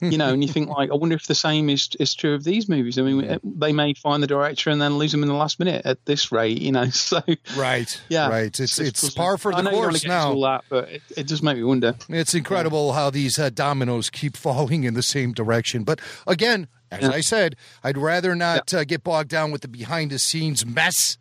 You 0.00 0.18
know, 0.18 0.34
and 0.34 0.42
you 0.44 0.52
think 0.52 0.68
like, 0.68 0.90
I 0.90 0.94
wonder 0.96 1.16
if 1.16 1.28
the 1.28 1.34
same 1.36 1.70
is 1.70 1.88
is 1.98 2.14
true 2.14 2.34
of 2.34 2.44
these 2.44 2.68
movies. 2.68 2.98
I 2.98 3.02
mean, 3.02 3.38
they 3.42 3.72
may 3.72 3.94
find 3.94 4.22
the 4.22 4.26
director 4.26 4.68
and 4.68 4.82
then 4.82 4.98
lose 4.98 5.12
them 5.12 5.22
in 5.22 5.28
the 5.30 5.34
last 5.34 5.58
minute 5.58 5.86
at 5.86 6.04
this 6.04 6.30
rate. 6.30 6.60
You 6.60 6.72
know, 6.72 6.84
so 6.90 7.22
Right. 7.56 8.02
yeah, 8.10 8.28
Right. 8.28 8.60
It's 8.60 8.78
it's 8.78 9.00
puzzling. 9.00 9.12
par 9.14 9.38
for 9.38 9.52
the 9.54 9.62
course 9.70 10.04
now. 10.04 10.32
all 10.32 10.42
that, 10.42 10.64
but 10.68 10.90
it, 10.90 11.02
it 11.16 11.26
does 11.28 11.42
make 11.42 11.56
me 11.56 11.62
wonder. 11.62 11.94
It's 12.10 12.34
incredible 12.34 12.92
how 12.92 13.08
these 13.08 13.38
uh, 13.38 13.48
dominoes 13.48 14.10
keep 14.10 14.36
falling 14.36 14.84
in 14.84 14.92
the 14.92 15.02
same 15.02 15.32
direction. 15.32 15.84
But 15.84 16.00
again, 16.26 16.66
as 16.90 17.02
Yeah. 17.02 17.10
I 17.10 17.20
said, 17.20 17.56
I'd 17.82 17.96
rather 17.96 18.34
not 18.34 18.74
uh, 18.74 18.84
get 18.84 19.04
bogged 19.04 19.30
down 19.30 19.52
with 19.52 19.62
the 19.62 19.68
behind 19.68 20.10
the 20.10 20.18
scenes 20.18 20.66
mess. 20.66 21.16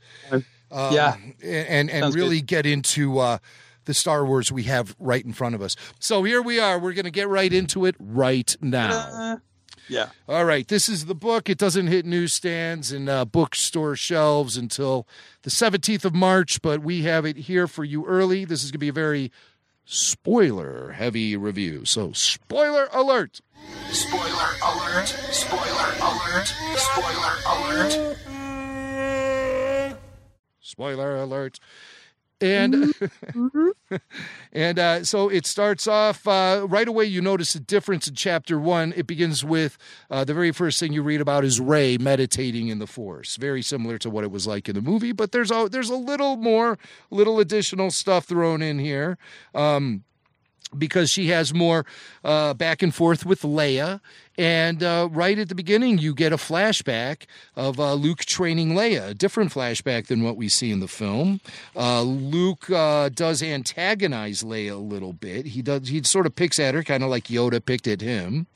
Um, 0.73 0.93
yeah, 0.93 1.15
and 1.43 1.89
and 1.89 2.03
Sounds 2.03 2.15
really 2.15 2.39
good. 2.41 2.47
get 2.47 2.65
into 2.65 3.19
uh, 3.19 3.37
the 3.85 3.93
Star 3.93 4.25
Wars 4.25 4.51
we 4.51 4.63
have 4.63 4.95
right 4.99 5.23
in 5.23 5.33
front 5.33 5.55
of 5.55 5.61
us. 5.61 5.75
So 5.99 6.23
here 6.23 6.41
we 6.41 6.59
are. 6.59 6.79
We're 6.79 6.93
going 6.93 7.05
to 7.05 7.11
get 7.11 7.27
right 7.29 7.51
into 7.51 7.85
it 7.85 7.95
right 7.99 8.55
now. 8.61 8.91
Uh, 8.91 9.37
yeah. 9.89 10.09
All 10.29 10.45
right, 10.45 10.67
this 10.67 10.87
is 10.87 11.05
the 11.05 11.15
book. 11.15 11.49
It 11.49 11.57
doesn't 11.57 11.87
hit 11.87 12.05
newsstands 12.05 12.91
and 12.91 13.09
uh, 13.09 13.25
bookstore 13.25 13.95
shelves 13.95 14.55
until 14.57 15.05
the 15.41 15.49
17th 15.49 16.05
of 16.05 16.15
March, 16.15 16.61
but 16.61 16.81
we 16.81 17.01
have 17.03 17.25
it 17.25 17.35
here 17.35 17.67
for 17.67 17.83
you 17.83 18.05
early. 18.05 18.45
This 18.45 18.63
is 18.63 18.71
going 18.71 18.77
to 18.79 18.85
be 18.85 18.87
a 18.87 18.93
very 18.93 19.31
spoiler 19.85 20.93
heavy 20.93 21.35
review. 21.35 21.83
So, 21.85 22.13
spoiler 22.13 22.87
alert. 22.93 23.41
Spoiler 23.91 24.49
alert! 24.65 25.07
Spoiler 25.07 25.95
alert! 26.01 26.47
Spoiler 26.77 27.33
alert! 27.45 28.17
Spoiler 30.63 31.17
alert. 31.17 31.59
And 32.39 32.93
and 34.53 34.79
uh, 34.79 35.03
so 35.03 35.29
it 35.29 35.45
starts 35.45 35.87
off 35.87 36.27
uh, 36.27 36.65
right 36.69 36.87
away. 36.87 37.05
You 37.05 37.21
notice 37.21 37.53
a 37.55 37.59
difference 37.59 38.07
in 38.07 38.15
chapter 38.15 38.57
one. 38.57 38.93
It 38.95 39.05
begins 39.05 39.43
with 39.43 39.77
uh, 40.09 40.23
the 40.23 40.33
very 40.33 40.51
first 40.51 40.79
thing 40.79 40.93
you 40.93 41.03
read 41.03 41.21
about 41.21 41.43
is 41.43 41.59
Rey 41.59 41.97
meditating 41.97 42.69
in 42.69 42.79
the 42.79 42.87
Force, 42.87 43.35
very 43.35 43.61
similar 43.61 43.97
to 43.99 44.09
what 44.09 44.23
it 44.23 44.31
was 44.31 44.47
like 44.47 44.67
in 44.67 44.75
the 44.75 44.81
movie. 44.81 45.11
But 45.11 45.31
there's 45.31 45.51
a 45.51 45.67
there's 45.69 45.89
a 45.89 45.95
little 45.95 46.37
more, 46.37 46.77
little 47.11 47.39
additional 47.39 47.91
stuff 47.91 48.25
thrown 48.25 48.61
in 48.61 48.79
here. 48.79 49.17
Um, 49.53 50.03
because 50.77 51.09
she 51.09 51.27
has 51.27 51.53
more 51.53 51.85
uh, 52.23 52.53
back 52.53 52.81
and 52.81 52.93
forth 52.93 53.25
with 53.25 53.41
Leia. 53.41 54.01
And 54.37 54.81
uh, 54.81 55.09
right 55.11 55.37
at 55.37 55.49
the 55.49 55.55
beginning, 55.55 55.99
you 55.99 56.15
get 56.15 56.33
a 56.33 56.37
flashback 56.37 57.25
of 57.55 57.79
uh, 57.79 57.93
Luke 57.93 58.19
training 58.19 58.69
Leia, 58.69 59.09
a 59.09 59.13
different 59.13 59.51
flashback 59.53 60.07
than 60.07 60.23
what 60.23 60.37
we 60.37 60.49
see 60.49 60.71
in 60.71 60.79
the 60.79 60.87
film. 60.87 61.39
Uh, 61.75 62.01
Luke 62.01 62.69
uh, 62.71 63.09
does 63.09 63.43
antagonize 63.43 64.41
Leia 64.41 64.71
a 64.71 64.75
little 64.75 65.13
bit. 65.13 65.47
He 65.47 65.61
does. 65.61 65.87
He 65.87 66.01
sort 66.03 66.25
of 66.25 66.35
picks 66.35 66.59
at 66.59 66.73
her, 66.73 66.83
kind 66.83 67.03
of 67.03 67.09
like 67.09 67.25
Yoda 67.25 67.63
picked 67.63 67.87
at 67.87 68.01
him. 68.01 68.47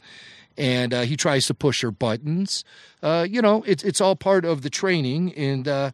And 0.57 0.91
uh, 0.91 1.01
he 1.01 1.15
tries 1.15 1.45
to 1.47 1.53
push 1.53 1.81
her 1.81 1.91
buttons. 1.91 2.63
You 3.03 3.41
know, 3.43 3.63
it's 3.67 3.83
it's 3.83 4.01
all 4.01 4.15
part 4.15 4.43
of 4.43 4.63
the 4.63 4.71
training 4.71 5.31
and 5.35 5.93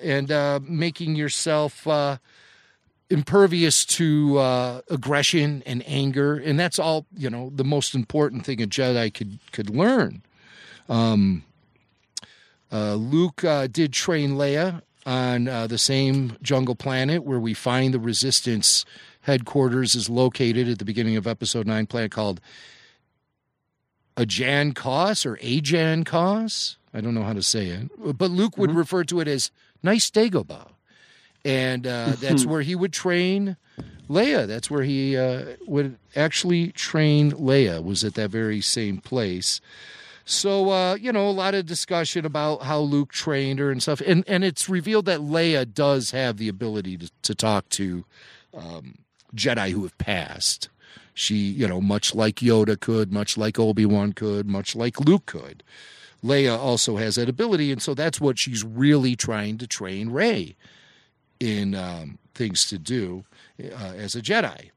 and 0.00 0.68
making 0.68 1.16
yourself 1.16 1.88
impervious 3.10 3.84
to 3.84 4.38
uh, 4.38 4.80
aggression 4.90 5.62
and 5.66 5.82
anger, 5.86 6.36
and 6.36 6.58
that's 6.58 6.78
all 6.78 7.06
you 7.16 7.30
know. 7.30 7.50
The 7.54 7.64
most 7.64 7.94
important 7.94 8.44
thing 8.44 8.62
a 8.62 8.66
Jedi 8.66 9.12
could 9.12 9.38
could 9.52 9.70
learn. 9.70 10.22
Um, 10.88 11.44
uh, 12.72 12.94
Luke 12.94 13.44
uh, 13.44 13.68
did 13.68 13.92
train 13.92 14.32
Leia 14.32 14.82
on 15.04 15.46
uh, 15.46 15.66
the 15.66 15.78
same 15.78 16.36
jungle 16.42 16.74
planet 16.74 17.22
where 17.22 17.38
we 17.38 17.54
find 17.54 17.94
the 17.94 18.00
Resistance 18.00 18.84
headquarters 19.22 19.94
is 19.94 20.10
located 20.10 20.68
at 20.68 20.78
the 20.78 20.84
beginning 20.84 21.16
of 21.16 21.26
Episode 21.26 21.66
Nine, 21.66 21.86
planet 21.86 22.10
called 22.10 22.40
Ajan 24.16 24.72
Kloss 24.72 25.24
or 25.24 25.36
Ajan 25.36 26.04
Kloss. 26.04 26.76
I 26.92 27.00
don't 27.00 27.14
know 27.14 27.22
how 27.22 27.34
to 27.34 27.42
say 27.42 27.68
it, 27.68 28.18
but 28.18 28.30
Luke 28.30 28.56
would 28.56 28.72
refer 28.72 29.04
to 29.04 29.20
it 29.20 29.28
as 29.28 29.50
nice 29.82 30.10
Dagobah 30.10 30.68
and 31.46 31.86
uh, 31.86 32.12
that's 32.18 32.44
where 32.44 32.60
he 32.60 32.74
would 32.74 32.92
train 32.92 33.56
Leia. 34.10 34.48
That's 34.48 34.68
where 34.68 34.82
he 34.82 35.16
uh, 35.16 35.56
would 35.66 35.96
actually 36.16 36.72
train 36.72 37.30
Leia. 37.32 37.82
Was 37.82 38.02
at 38.02 38.14
that 38.14 38.30
very 38.30 38.60
same 38.60 38.98
place. 38.98 39.60
So 40.24 40.70
uh, 40.70 40.94
you 40.96 41.12
know, 41.12 41.28
a 41.28 41.30
lot 41.30 41.54
of 41.54 41.64
discussion 41.64 42.26
about 42.26 42.62
how 42.62 42.80
Luke 42.80 43.12
trained 43.12 43.60
her 43.60 43.70
and 43.70 43.80
stuff, 43.80 44.02
and 44.04 44.24
and 44.26 44.44
it's 44.44 44.68
revealed 44.68 45.06
that 45.06 45.20
Leia 45.20 45.72
does 45.72 46.10
have 46.10 46.36
the 46.36 46.48
ability 46.48 46.96
to, 46.98 47.10
to 47.22 47.34
talk 47.34 47.68
to 47.70 48.04
um, 48.52 48.98
Jedi 49.34 49.70
who 49.70 49.84
have 49.84 49.96
passed. 49.98 50.68
She, 51.14 51.36
you 51.36 51.66
know, 51.66 51.80
much 51.80 52.14
like 52.14 52.36
Yoda 52.36 52.78
could, 52.78 53.10
much 53.10 53.38
like 53.38 53.58
Obi 53.58 53.86
Wan 53.86 54.12
could, 54.12 54.46
much 54.46 54.76
like 54.76 55.00
Luke 55.00 55.24
could. 55.24 55.62
Leia 56.22 56.58
also 56.58 56.96
has 56.96 57.14
that 57.14 57.28
ability, 57.28 57.72
and 57.72 57.80
so 57.80 57.94
that's 57.94 58.20
what 58.20 58.38
she's 58.38 58.64
really 58.64 59.16
trying 59.16 59.56
to 59.58 59.66
train 59.66 60.10
Rey 60.10 60.56
in 61.40 61.74
um, 61.74 62.18
things 62.34 62.66
to 62.66 62.78
do 62.78 63.24
uh, 63.60 63.92
as 63.96 64.14
a 64.14 64.22
Jedi. 64.22 64.70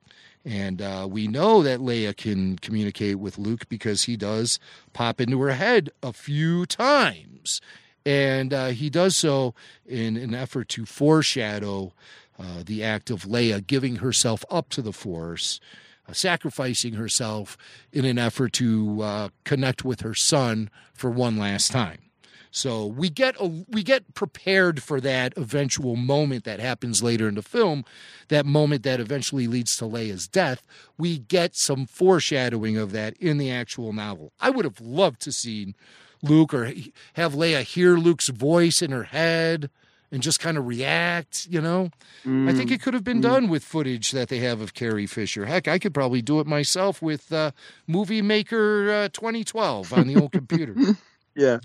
And 0.46 0.82
uh, 0.82 1.08
we 1.10 1.28
know 1.28 1.62
that 1.64 1.80
Leia 1.80 2.16
can 2.16 2.58
communicate 2.58 3.20
with 3.20 3.38
Luke 3.38 3.68
because 3.68 4.04
he 4.04 4.16
does 4.16 4.60
pop 4.94 5.20
into 5.20 5.40
her 5.42 5.52
head 5.52 5.90
a 6.02 6.14
few 6.14 6.66
times. 6.66 7.62
And 8.06 8.54
uh, 8.54 8.68
he 8.68 8.90
does 8.90 9.18
so 9.18 9.54
in 9.86 10.16
an 10.16 10.34
effort 10.34 10.70
to 10.70 10.86
foreshadow 10.86 11.94
uh, 12.40 12.64
the 12.66 12.84
act 12.84 13.10
of 13.10 13.24
Leia 13.24 13.66
giving 13.66 13.98
herself 13.98 14.46
up 14.50 14.70
to 14.70 14.82
the 14.82 14.94
Force, 14.94 15.60
uh, 16.08 16.14
sacrificing 16.14 16.94
herself 16.94 17.58
in 17.92 18.06
an 18.06 18.18
effort 18.18 18.54
to 18.54 19.02
uh, 19.02 19.30
connect 19.44 19.84
with 19.84 20.02
her 20.02 20.16
son 20.16 20.70
for 20.94 21.12
one 21.12 21.38
last 21.38 21.72
time. 21.72 22.09
So 22.52 22.86
we 22.86 23.10
get 23.10 23.36
a, 23.40 23.46
we 23.46 23.84
get 23.84 24.14
prepared 24.16 24.82
for 24.82 25.00
that 25.02 25.34
eventual 25.38 25.96
moment 25.96 26.46
that 26.46 26.60
happens 26.60 27.04
later 27.04 27.28
in 27.28 27.36
the 27.36 27.42
film, 27.42 27.86
that 28.30 28.46
moment 28.46 28.84
that 28.84 29.00
eventually 29.00 29.48
leads 29.48 29.76
to 29.78 29.86
Leia's 29.86 30.28
death. 30.28 30.66
We 30.98 31.20
get 31.20 31.56
some 31.56 31.86
foreshadowing 31.86 32.78
of 32.78 32.92
that 32.92 33.16
in 33.18 33.38
the 33.38 33.52
actual 33.52 33.94
novel. 33.94 34.34
I 34.40 34.50
would 34.50 34.66
have 34.66 34.82
loved 34.82 35.22
to 35.22 35.32
see 35.32 35.76
Luke 36.24 36.54
or 36.54 36.74
have 37.14 37.34
Leia 37.34 37.62
hear 37.62 37.98
Luke's 37.98 38.30
voice 38.30 38.82
in 38.82 38.92
her 38.92 39.04
head 39.04 39.70
and 40.12 40.24
just 40.24 40.40
kind 40.40 40.58
of 40.58 40.66
react, 40.66 41.48
you 41.50 41.62
know? 41.62 41.92
Mm. 42.26 42.50
I 42.50 42.54
think 42.54 42.72
it 42.72 42.82
could 42.82 42.96
have 42.96 43.04
been 43.04 43.20
mm. 43.20 43.24
done 43.24 43.48
with 43.48 43.64
footage 43.64 44.12
that 44.12 44.30
they 44.30 44.40
have 44.40 44.60
of 44.60 44.74
Carrie 44.74 45.06
Fisher. 45.06 45.46
Heck, 45.46 45.68
I 45.68 45.78
could 45.78 45.94
probably 45.94 46.24
do 46.24 46.40
it 46.40 46.48
myself 46.48 47.00
with 47.02 47.32
uh, 47.32 47.52
Movie 47.88 48.24
Maker 48.24 48.92
uh, 48.92 49.10
2012 49.10 49.94
on 49.94 50.08
the 50.08 50.20
old 50.20 50.32
computer. 50.32 50.76
Yeah. 51.40 51.60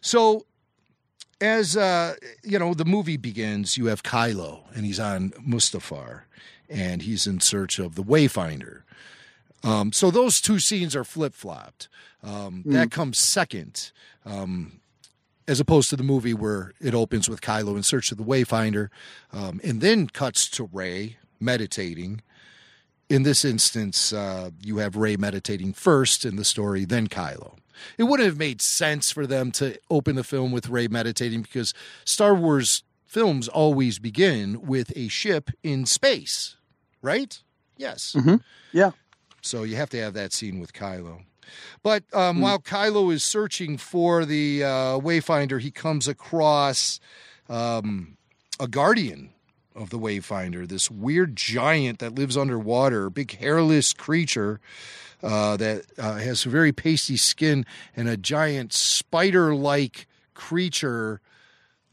So 0.00 0.46
as 1.40 1.76
uh, 1.76 2.14
you 2.42 2.58
know, 2.58 2.74
the 2.74 2.84
movie 2.84 3.16
begins, 3.16 3.76
you 3.76 3.86
have 3.86 4.02
Kylo, 4.02 4.62
and 4.74 4.84
he's 4.84 5.00
on 5.00 5.30
Mustafar, 5.30 6.22
and 6.68 7.02
he's 7.02 7.26
in 7.26 7.40
search 7.40 7.78
of 7.78 7.94
the 7.94 8.02
Wayfinder. 8.02 8.82
Um, 9.64 9.92
so 9.92 10.10
those 10.10 10.40
two 10.40 10.58
scenes 10.58 10.96
are 10.96 11.04
flip 11.04 11.34
flopped. 11.34 11.88
Um, 12.22 12.64
mm. 12.66 12.72
That 12.72 12.90
comes 12.90 13.18
second, 13.18 13.92
um, 14.26 14.80
as 15.46 15.60
opposed 15.60 15.90
to 15.90 15.96
the 15.96 16.02
movie 16.02 16.34
where 16.34 16.72
it 16.80 16.94
opens 16.94 17.28
with 17.28 17.40
Kylo 17.40 17.76
in 17.76 17.84
search 17.84 18.10
of 18.10 18.18
the 18.18 18.24
Wayfinder, 18.24 18.88
um, 19.32 19.60
and 19.62 19.80
then 19.80 20.08
cuts 20.08 20.48
to 20.50 20.68
Rey 20.72 21.16
meditating. 21.38 22.22
In 23.08 23.24
this 23.24 23.44
instance, 23.44 24.12
uh, 24.12 24.50
you 24.62 24.78
have 24.78 24.96
Rey 24.96 25.16
meditating 25.16 25.74
first 25.74 26.24
in 26.24 26.36
the 26.36 26.44
story, 26.44 26.84
then 26.84 27.08
Kylo 27.08 27.58
it 27.98 28.04
wouldn't 28.04 28.26
have 28.26 28.38
made 28.38 28.60
sense 28.60 29.10
for 29.10 29.26
them 29.26 29.50
to 29.52 29.78
open 29.90 30.16
the 30.16 30.24
film 30.24 30.52
with 30.52 30.68
Rey 30.68 30.88
meditating 30.88 31.42
because 31.42 31.74
Star 32.04 32.34
Wars 32.34 32.84
films 33.06 33.48
always 33.48 33.98
begin 33.98 34.62
with 34.62 34.96
a 34.96 35.08
ship 35.08 35.50
in 35.62 35.84
space, 35.86 36.56
right? 37.02 37.42
Yes. 37.76 38.14
Mm-hmm. 38.16 38.36
Yeah. 38.72 38.92
So 39.42 39.64
you 39.64 39.76
have 39.76 39.90
to 39.90 39.98
have 39.98 40.14
that 40.14 40.32
scene 40.32 40.60
with 40.60 40.72
Kylo. 40.72 41.24
But 41.82 42.04
um, 42.12 42.38
mm. 42.38 42.42
while 42.42 42.58
Kylo 42.58 43.12
is 43.12 43.24
searching 43.24 43.76
for 43.76 44.24
the 44.24 44.64
uh, 44.64 44.68
Wayfinder, 44.98 45.60
he 45.60 45.70
comes 45.70 46.08
across 46.08 47.00
um, 47.48 48.16
a 48.58 48.68
guardian 48.68 49.30
of 49.74 49.90
the 49.90 49.98
Wayfinder, 49.98 50.68
this 50.68 50.90
weird 50.90 51.36
giant 51.36 51.98
that 52.00 52.14
lives 52.14 52.36
underwater, 52.36 53.10
big 53.10 53.36
hairless 53.38 53.92
creature 53.92 54.60
uh, 55.22 55.56
that 55.56 55.84
uh, 55.98 56.16
has 56.16 56.44
very 56.44 56.72
pasty 56.72 57.16
skin 57.16 57.64
and 57.96 58.08
a 58.08 58.16
giant 58.16 58.72
spider 58.72 59.54
like 59.54 60.06
creature 60.34 61.20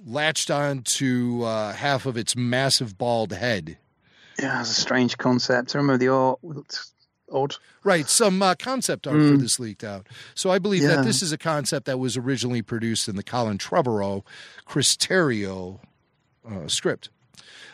latched 0.06 0.50
onto 0.50 1.44
uh, 1.44 1.74
half 1.74 2.06
of 2.06 2.18
its 2.18 2.36
massive 2.36 2.98
bald 2.98 3.32
head. 3.32 3.78
Yeah, 4.40 4.62
it's 4.62 4.72
a 4.72 4.82
strange 4.82 5.18
concept. 5.18 5.76
I 5.76 5.80
remember 5.80 5.98
the 5.98 6.10
old. 6.10 6.88
Odd. 7.32 7.56
Right, 7.84 8.10
some 8.10 8.42
uh, 8.42 8.56
concept 8.56 9.06
art 9.06 9.18
mm. 9.18 9.32
for 9.32 9.38
this 9.38 9.60
leaked 9.60 9.84
out. 9.84 10.08
So 10.34 10.50
I 10.50 10.58
believe 10.58 10.82
yeah. 10.82 10.96
that 10.96 11.06
this 11.06 11.22
is 11.22 11.32
a 11.32 11.38
concept 11.38 11.86
that 11.86 12.00
was 12.00 12.18
originally 12.18 12.64
produced 12.64 13.08
in 13.08 13.18
the 13.18 13.24
Colin 13.24 13.60
Trevorrow, 13.60 14.24
Chris 14.66 14.98
Terrio 14.98 15.80
uh, 16.50 16.68
script. 16.68 17.10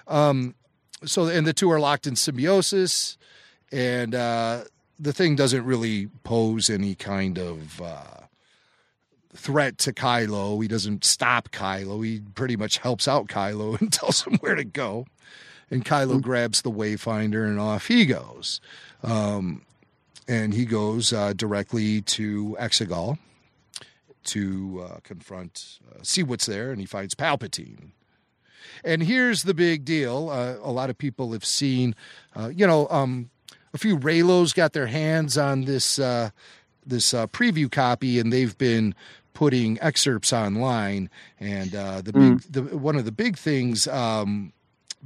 Um, 0.08 0.56
so, 1.04 1.26
and 1.28 1.46
the 1.46 1.54
two 1.54 1.72
are 1.72 1.80
locked 1.80 2.08
in 2.08 2.16
symbiosis, 2.16 3.18
and 3.72 4.16
uh, 4.16 4.64
the 5.00 5.14
thing 5.14 5.36
doesn't 5.36 5.66
really 5.66 6.08
pose 6.24 6.70
any 6.70 6.96
kind 6.96 7.38
of 7.38 7.82
uh, 7.82 8.26
threat 9.36 9.78
to 9.80 9.94
Kylo. 9.94 10.62
He 10.62 10.68
doesn't 10.68 11.04
stop 11.04 11.50
Kylo. 11.50 12.04
He 12.04 12.22
pretty 12.34 12.56
much 12.56 12.78
helps 12.78 13.08
out 13.08 13.28
Kylo 13.28 13.80
and 13.80 13.92
tells 13.92 14.26
him 14.26 14.38
where 14.40 14.56
to 14.56 14.64
go. 14.64 15.06
And 15.70 15.84
Kylo 15.84 16.18
mm. 16.18 16.22
grabs 16.22 16.62
the 16.62 16.72
Wayfinder 16.72 17.48
and 17.48 17.60
off 17.60 17.88
he 17.88 18.06
goes. 18.06 18.62
Um, 19.04 19.64
and 20.28 20.54
he 20.54 20.66
goes 20.66 21.14
uh, 21.14 21.34
directly 21.34 22.02
to 22.02 22.56
Exegol 22.60 23.18
to 24.26 24.88
uh, 24.88 25.00
confront, 25.04 25.80
uh, 25.92 26.00
see 26.02 26.24
what's 26.24 26.48
there, 26.48 26.72
and 26.72 26.80
he 26.80 26.86
finds 26.86 27.14
Palpatine. 27.14 27.92
And 28.84 29.04
here's 29.04 29.44
the 29.44 29.54
big 29.54 29.86
deal. 29.86 30.30
Uh, 30.30 30.56
a 30.62 30.72
lot 30.72 30.90
of 30.90 30.98
people 30.98 31.32
have 31.34 31.46
seen, 31.46 31.96
uh, 32.36 32.50
you 32.54 32.66
know, 32.66 32.88
um, 32.90 33.30
a 33.74 33.78
few 33.78 33.98
Reylos 33.98 34.56
got 34.56 34.74
their 34.74 34.88
hands 34.88 35.38
on 35.38 35.66
this 35.66 36.00
uh, 36.00 36.30
this 36.86 37.14
uh, 37.14 37.28
preview 37.28 37.72
copy, 37.72 38.20
and 38.20 38.32
they've 38.32 38.58
been 38.58 38.96
putting 39.34 39.78
excerpts 39.82 40.32
online. 40.34 41.10
And 41.40 41.76
uh, 41.76 42.02
the 42.02 42.14
big, 42.14 42.22
mm. 42.22 42.52
the, 42.52 42.78
one 42.78 42.96
of 42.96 43.06
the 43.06 43.12
big 43.12 43.38
things, 43.38 43.88
um, 43.88 44.54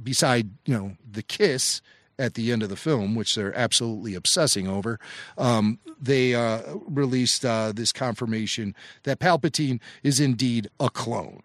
beside 0.02 0.50
you 0.64 0.74
know 0.74 0.96
the 1.10 1.22
kiss 1.22 1.82
at 2.18 2.34
the 2.34 2.52
end 2.52 2.62
of 2.62 2.68
the 2.68 2.76
film, 2.76 3.14
which 3.14 3.34
they're 3.34 3.56
absolutely 3.56 4.14
obsessing 4.14 4.68
over, 4.68 5.00
um, 5.38 5.78
they 6.00 6.34
uh, 6.34 6.60
released 6.86 7.44
uh, 7.44 7.72
this 7.74 7.92
confirmation 7.92 8.74
that 9.02 9.18
Palpatine 9.18 9.80
is 10.02 10.20
indeed 10.20 10.68
a 10.78 10.90
clone 10.90 11.42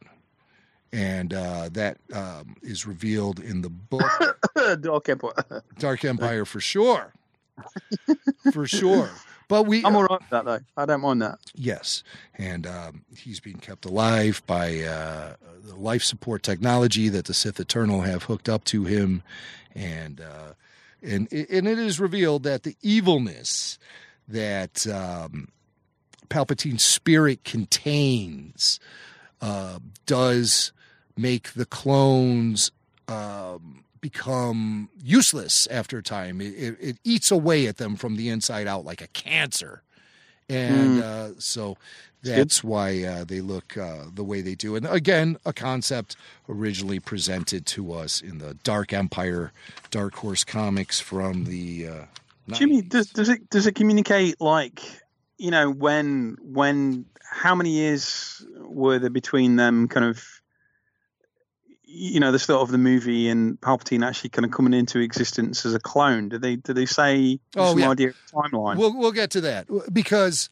and 0.92 1.34
uh, 1.34 1.70
that 1.74 1.98
um, 2.14 2.56
is 2.62 2.86
revealed 2.86 3.40
in 3.40 3.62
the 3.62 3.70
book 3.70 4.04
Dark 4.82 5.10
Empire. 5.10 5.64
Dark 5.80 6.06
Empire 6.06 6.46
for 6.46 6.60
sure, 6.60 7.14
for 8.52 8.66
sure. 8.66 9.10
But 9.48 9.64
we, 9.64 9.86
I'm 9.86 9.96
all 9.96 10.04
right 10.04 10.20
with 10.20 10.30
that 10.32 10.46
though. 10.46 10.60
I 10.76 10.86
don't 10.86 11.02
mind 11.02 11.22
that. 11.22 11.40
Yes, 11.54 12.04
and 12.36 12.66
um, 12.66 13.04
he's 13.16 13.40
being 13.40 13.58
kept 13.58 13.86
alive 13.86 14.42
by 14.48 14.80
uh, 14.82 15.36
the 15.64 15.76
life 15.76 16.04
support 16.04 16.42
technology 16.42 17.10
that 17.10 17.26
the 17.26 17.34
Sith 17.34 17.60
Eternal 17.60 18.02
have 18.02 18.24
hooked 18.24 18.50
up 18.50 18.64
to 18.66 18.86
him, 18.86 19.22
and 19.76 20.20
uh, 20.20 20.54
and 21.04 21.32
and 21.32 21.68
it 21.68 21.80
is 21.80 22.00
revealed 22.00 22.44
that 22.44 22.64
the 22.64 22.76
evilness 22.82 23.78
that 24.28 24.88
um, 24.88 25.50
Palpatine's 26.30 26.84
spirit 26.84 27.44
contains 27.44 28.80
uh, 29.46 29.80
does 30.08 30.72
make 31.16 31.54
the 31.54 31.68
clones 31.68 32.72
um, 33.08 33.84
become 34.02 34.90
useless 35.04 35.68
after 35.68 36.00
a 36.00 36.04
time. 36.04 36.42
It, 36.42 36.54
it, 36.56 36.78
it, 36.80 36.98
eats 37.04 37.30
away 37.30 37.68
at 37.68 37.78
them 37.78 37.96
from 37.96 38.16
the 38.16 38.30
inside 38.30 38.66
out 38.66 38.86
like 38.86 39.02
a 39.02 39.08
cancer. 39.08 39.84
And 40.50 41.00
mm. 41.00 41.04
uh, 41.04 41.40
so 41.40 41.78
that's 42.24 42.64
why 42.64 43.04
uh, 43.04 43.24
they 43.24 43.42
look 43.42 43.78
uh, 43.78 44.06
the 44.12 44.24
way 44.24 44.42
they 44.42 44.56
do. 44.56 44.76
And 44.76 44.88
again, 44.88 45.38
a 45.46 45.54
concept 45.54 46.16
originally 46.50 47.00
presented 47.00 47.68
to 47.68 47.94
us 47.94 48.22
in 48.22 48.40
the 48.40 48.56
Dark 48.64 48.94
Empire, 48.94 49.52
Dark 49.92 50.16
Horse 50.16 50.44
comics 50.44 51.00
from 51.00 51.46
the. 51.46 51.88
Uh, 51.88 52.06
Jimmy, 52.52 52.82
does, 52.82 53.08
does 53.12 53.30
it 53.30 53.48
does 53.52 53.68
it 53.68 53.74
communicate 53.74 54.42
like 54.42 54.82
you 55.38 55.52
know 55.52 55.70
when 55.70 56.38
when 56.42 57.06
how 57.24 57.56
many 57.56 57.72
years 57.72 58.46
were 58.60 59.00
there 59.00 59.10
between 59.10 59.56
them 59.56 59.88
kind 59.88 60.06
of 60.06 60.24
you 61.84 62.20
know 62.20 62.32
the 62.32 62.40
start 62.40 62.62
of 62.62 62.72
the 62.72 62.78
movie 62.78 63.30
and 63.30 63.60
Palpatine 63.62 64.06
actually 64.06 64.30
kind 64.30 64.46
of 64.46 64.52
coming 64.52 64.74
into 64.74 65.00
existence 65.00 65.66
as 65.66 65.74
a 65.74 65.80
clone. 65.80 66.30
Did 66.30 66.42
they 66.42 66.56
did 66.58 66.76
they 66.76 66.86
say 66.86 67.40
oh, 67.56 67.72
some 67.72 67.80
yeah. 67.80 67.90
idea 67.90 68.10
of 68.10 68.16
timeline? 68.32 68.78
We'll 68.78 68.98
we'll 68.98 69.12
get 69.12 69.32
to 69.32 69.42
that 69.42 69.68
because 69.92 70.50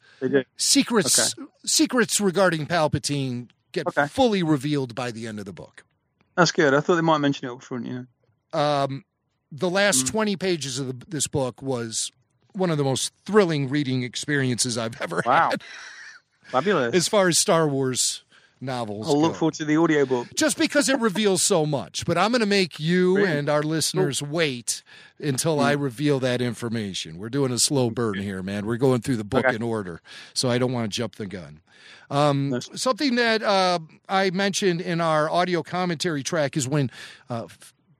secrets 0.56 1.38
okay. 1.38 1.48
secrets 1.66 2.20
regarding 2.20 2.66
Palpatine 2.66 3.50
get 3.72 3.86
okay. 3.86 4.06
fully 4.06 4.42
revealed 4.42 4.94
by 4.94 5.10
the 5.10 5.26
end 5.26 5.38
of 5.38 5.44
the 5.44 5.52
book. 5.52 5.84
That's 6.36 6.52
good. 6.52 6.74
I 6.74 6.80
thought 6.80 6.96
they 6.96 7.02
might 7.02 7.18
mention 7.18 7.48
it 7.48 7.52
up 7.52 7.62
front. 7.62 7.86
You 7.86 8.06
know. 8.52 8.58
Um, 8.58 9.04
the 9.52 9.70
last 9.70 10.06
Mm. 10.06 10.10
20 10.10 10.36
pages 10.36 10.78
of 10.78 10.86
the, 10.86 11.06
this 11.06 11.26
book 11.28 11.62
was 11.62 12.10
one 12.54 12.70
of 12.70 12.78
the 12.78 12.84
most 12.84 13.12
thrilling 13.26 13.68
reading 13.68 14.02
experiences 14.02 14.78
I've 14.78 15.00
ever 15.00 15.22
had. 15.22 15.26
Wow. 15.30 15.50
had 15.50 15.62
Fabulous. 16.46 16.94
as 16.94 17.08
far 17.08 17.28
as 17.28 17.38
Star 17.38 17.66
Wars 17.68 18.22
novels. 18.60 19.08
I'll 19.08 19.20
look 19.20 19.32
go. 19.32 19.38
forward 19.40 19.54
to 19.54 19.64
the 19.64 19.76
audiobook. 19.76 20.28
Just 20.34 20.56
because 20.56 20.88
it 20.88 20.98
reveals 21.00 21.42
so 21.42 21.66
much, 21.66 22.04
but 22.06 22.16
I'm 22.16 22.30
going 22.30 22.40
to 22.40 22.46
make 22.46 22.78
you 22.80 23.16
Really? 23.16 23.30
and 23.30 23.48
our 23.48 23.62
listeners 23.62 24.22
wait 24.22 24.82
until 25.18 25.60
I 25.60 25.72
reveal 25.72 26.18
that 26.20 26.40
information. 26.40 27.18
We're 27.18 27.28
doing 27.28 27.52
a 27.52 27.58
slow 27.58 27.90
burn 27.90 28.14
here, 28.14 28.42
man. 28.42 28.64
We're 28.66 28.76
going 28.76 29.00
through 29.02 29.16
the 29.16 29.24
book 29.24 29.44
Okay. 29.44 29.56
in 29.56 29.62
order, 29.62 30.00
so 30.32 30.48
I 30.50 30.58
don't 30.58 30.72
want 30.72 30.90
to 30.90 30.96
jump 30.96 31.16
the 31.16 31.26
gun. 31.26 31.60
Um, 32.10 32.60
something 32.74 33.16
that 33.16 33.42
uh, 33.42 33.80
I 34.08 34.30
mentioned 34.30 34.80
in 34.80 35.00
our 35.00 35.28
audio 35.28 35.62
commentary 35.62 36.22
track 36.22 36.56
is 36.56 36.66
when 36.68 36.90
uh, 37.28 37.46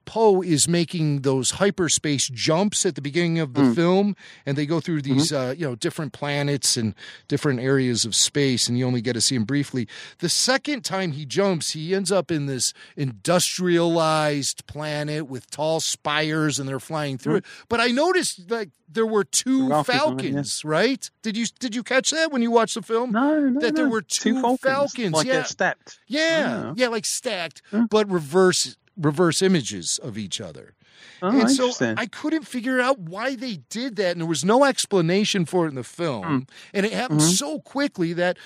Poe 0.04 0.42
is 0.42 0.68
making 0.68 1.22
those 1.22 1.52
hyperspace 1.52 2.28
jumps 2.28 2.84
at 2.86 2.94
the 2.94 3.00
beginning 3.02 3.38
of 3.38 3.54
the 3.54 3.62
Hmm. 3.64 3.72
film, 3.72 4.16
and 4.46 4.56
they 4.58 4.66
go 4.66 4.80
through 4.80 5.02
these, 5.02 5.30
Mm-hmm. 5.32 5.50
uh, 5.50 5.52
you 5.52 5.66
know, 5.66 5.74
different 5.74 6.12
planets 6.12 6.76
and 6.76 6.94
different 7.28 7.60
areas 7.60 8.04
of 8.04 8.14
space, 8.14 8.68
and 8.68 8.78
you 8.78 8.86
only 8.86 9.00
get 9.00 9.14
to 9.14 9.20
see 9.20 9.34
him 9.34 9.44
briefly. 9.44 9.88
The 10.18 10.28
second 10.28 10.84
time 10.84 11.12
he 11.12 11.24
jumps, 11.24 11.70
he 11.70 11.94
ends 11.94 12.10
up 12.12 12.30
in 12.30 12.46
this 12.46 12.72
industrialized 12.96 14.66
planet 14.66 15.26
with 15.28 15.50
tall 15.50 15.80
spires, 15.80 16.58
and 16.58 16.68
they're 16.68 16.80
flying 16.80 17.18
through 17.18 17.36
it. 17.36 17.44
But 17.68 17.80
I 17.80 17.88
noticed 17.88 18.50
like 18.50 18.70
there 18.88 19.06
were 19.06 19.24
two 19.24 19.72
on 19.72 19.72
it, 19.72 19.88
yeah. 19.88 19.98
falcons, 19.98 20.64
right? 20.64 21.10
Did 21.22 21.36
you 21.36 21.46
did 21.58 21.74
you 21.74 21.82
catch 21.82 22.10
that 22.10 22.30
when 22.32 22.42
you 22.42 22.50
watched 22.50 22.74
the 22.74 22.82
film? 22.82 23.12
No, 23.12 23.40
no, 23.40 23.60
that 23.60 23.74
there 23.74 23.86
no. 23.86 23.90
were 23.90 24.02
two, 24.02 24.40
falcons, 24.40 24.60
falcons, 24.60 25.12
like 25.14 25.26
yeah. 25.26 25.42
they're. 25.42 25.98
Yeah, 26.06 26.62
Oh. 26.66 26.74
yeah, 26.76 26.88
like 26.88 27.06
stacked, 27.06 27.62
but 27.90 28.08
reverse 28.10 28.76
reverse 28.96 29.42
images 29.42 29.98
of 30.02 30.16
each 30.18 30.40
other. 30.40 30.74
Oh, 31.22 31.28
and 31.40 31.50
so. 31.50 31.72
I 31.96 32.06
couldn't 32.06 32.46
figure 32.46 32.80
out 32.80 32.98
why 32.98 33.34
they 33.36 33.56
did 33.68 33.96
that, 33.96 34.12
and 34.12 34.20
there 34.20 34.26
was 34.28 34.44
no 34.44 34.64
explanation 34.64 35.44
for 35.44 35.66
it 35.66 35.70
in 35.70 35.74
the 35.74 35.84
film. 35.84 36.24
Hmm. 36.24 36.38
And 36.72 36.86
it 36.86 36.92
happened 36.92 37.20
Mm-hmm. 37.20 37.30
so 37.30 37.60
quickly 37.60 38.12
that, 38.14 38.36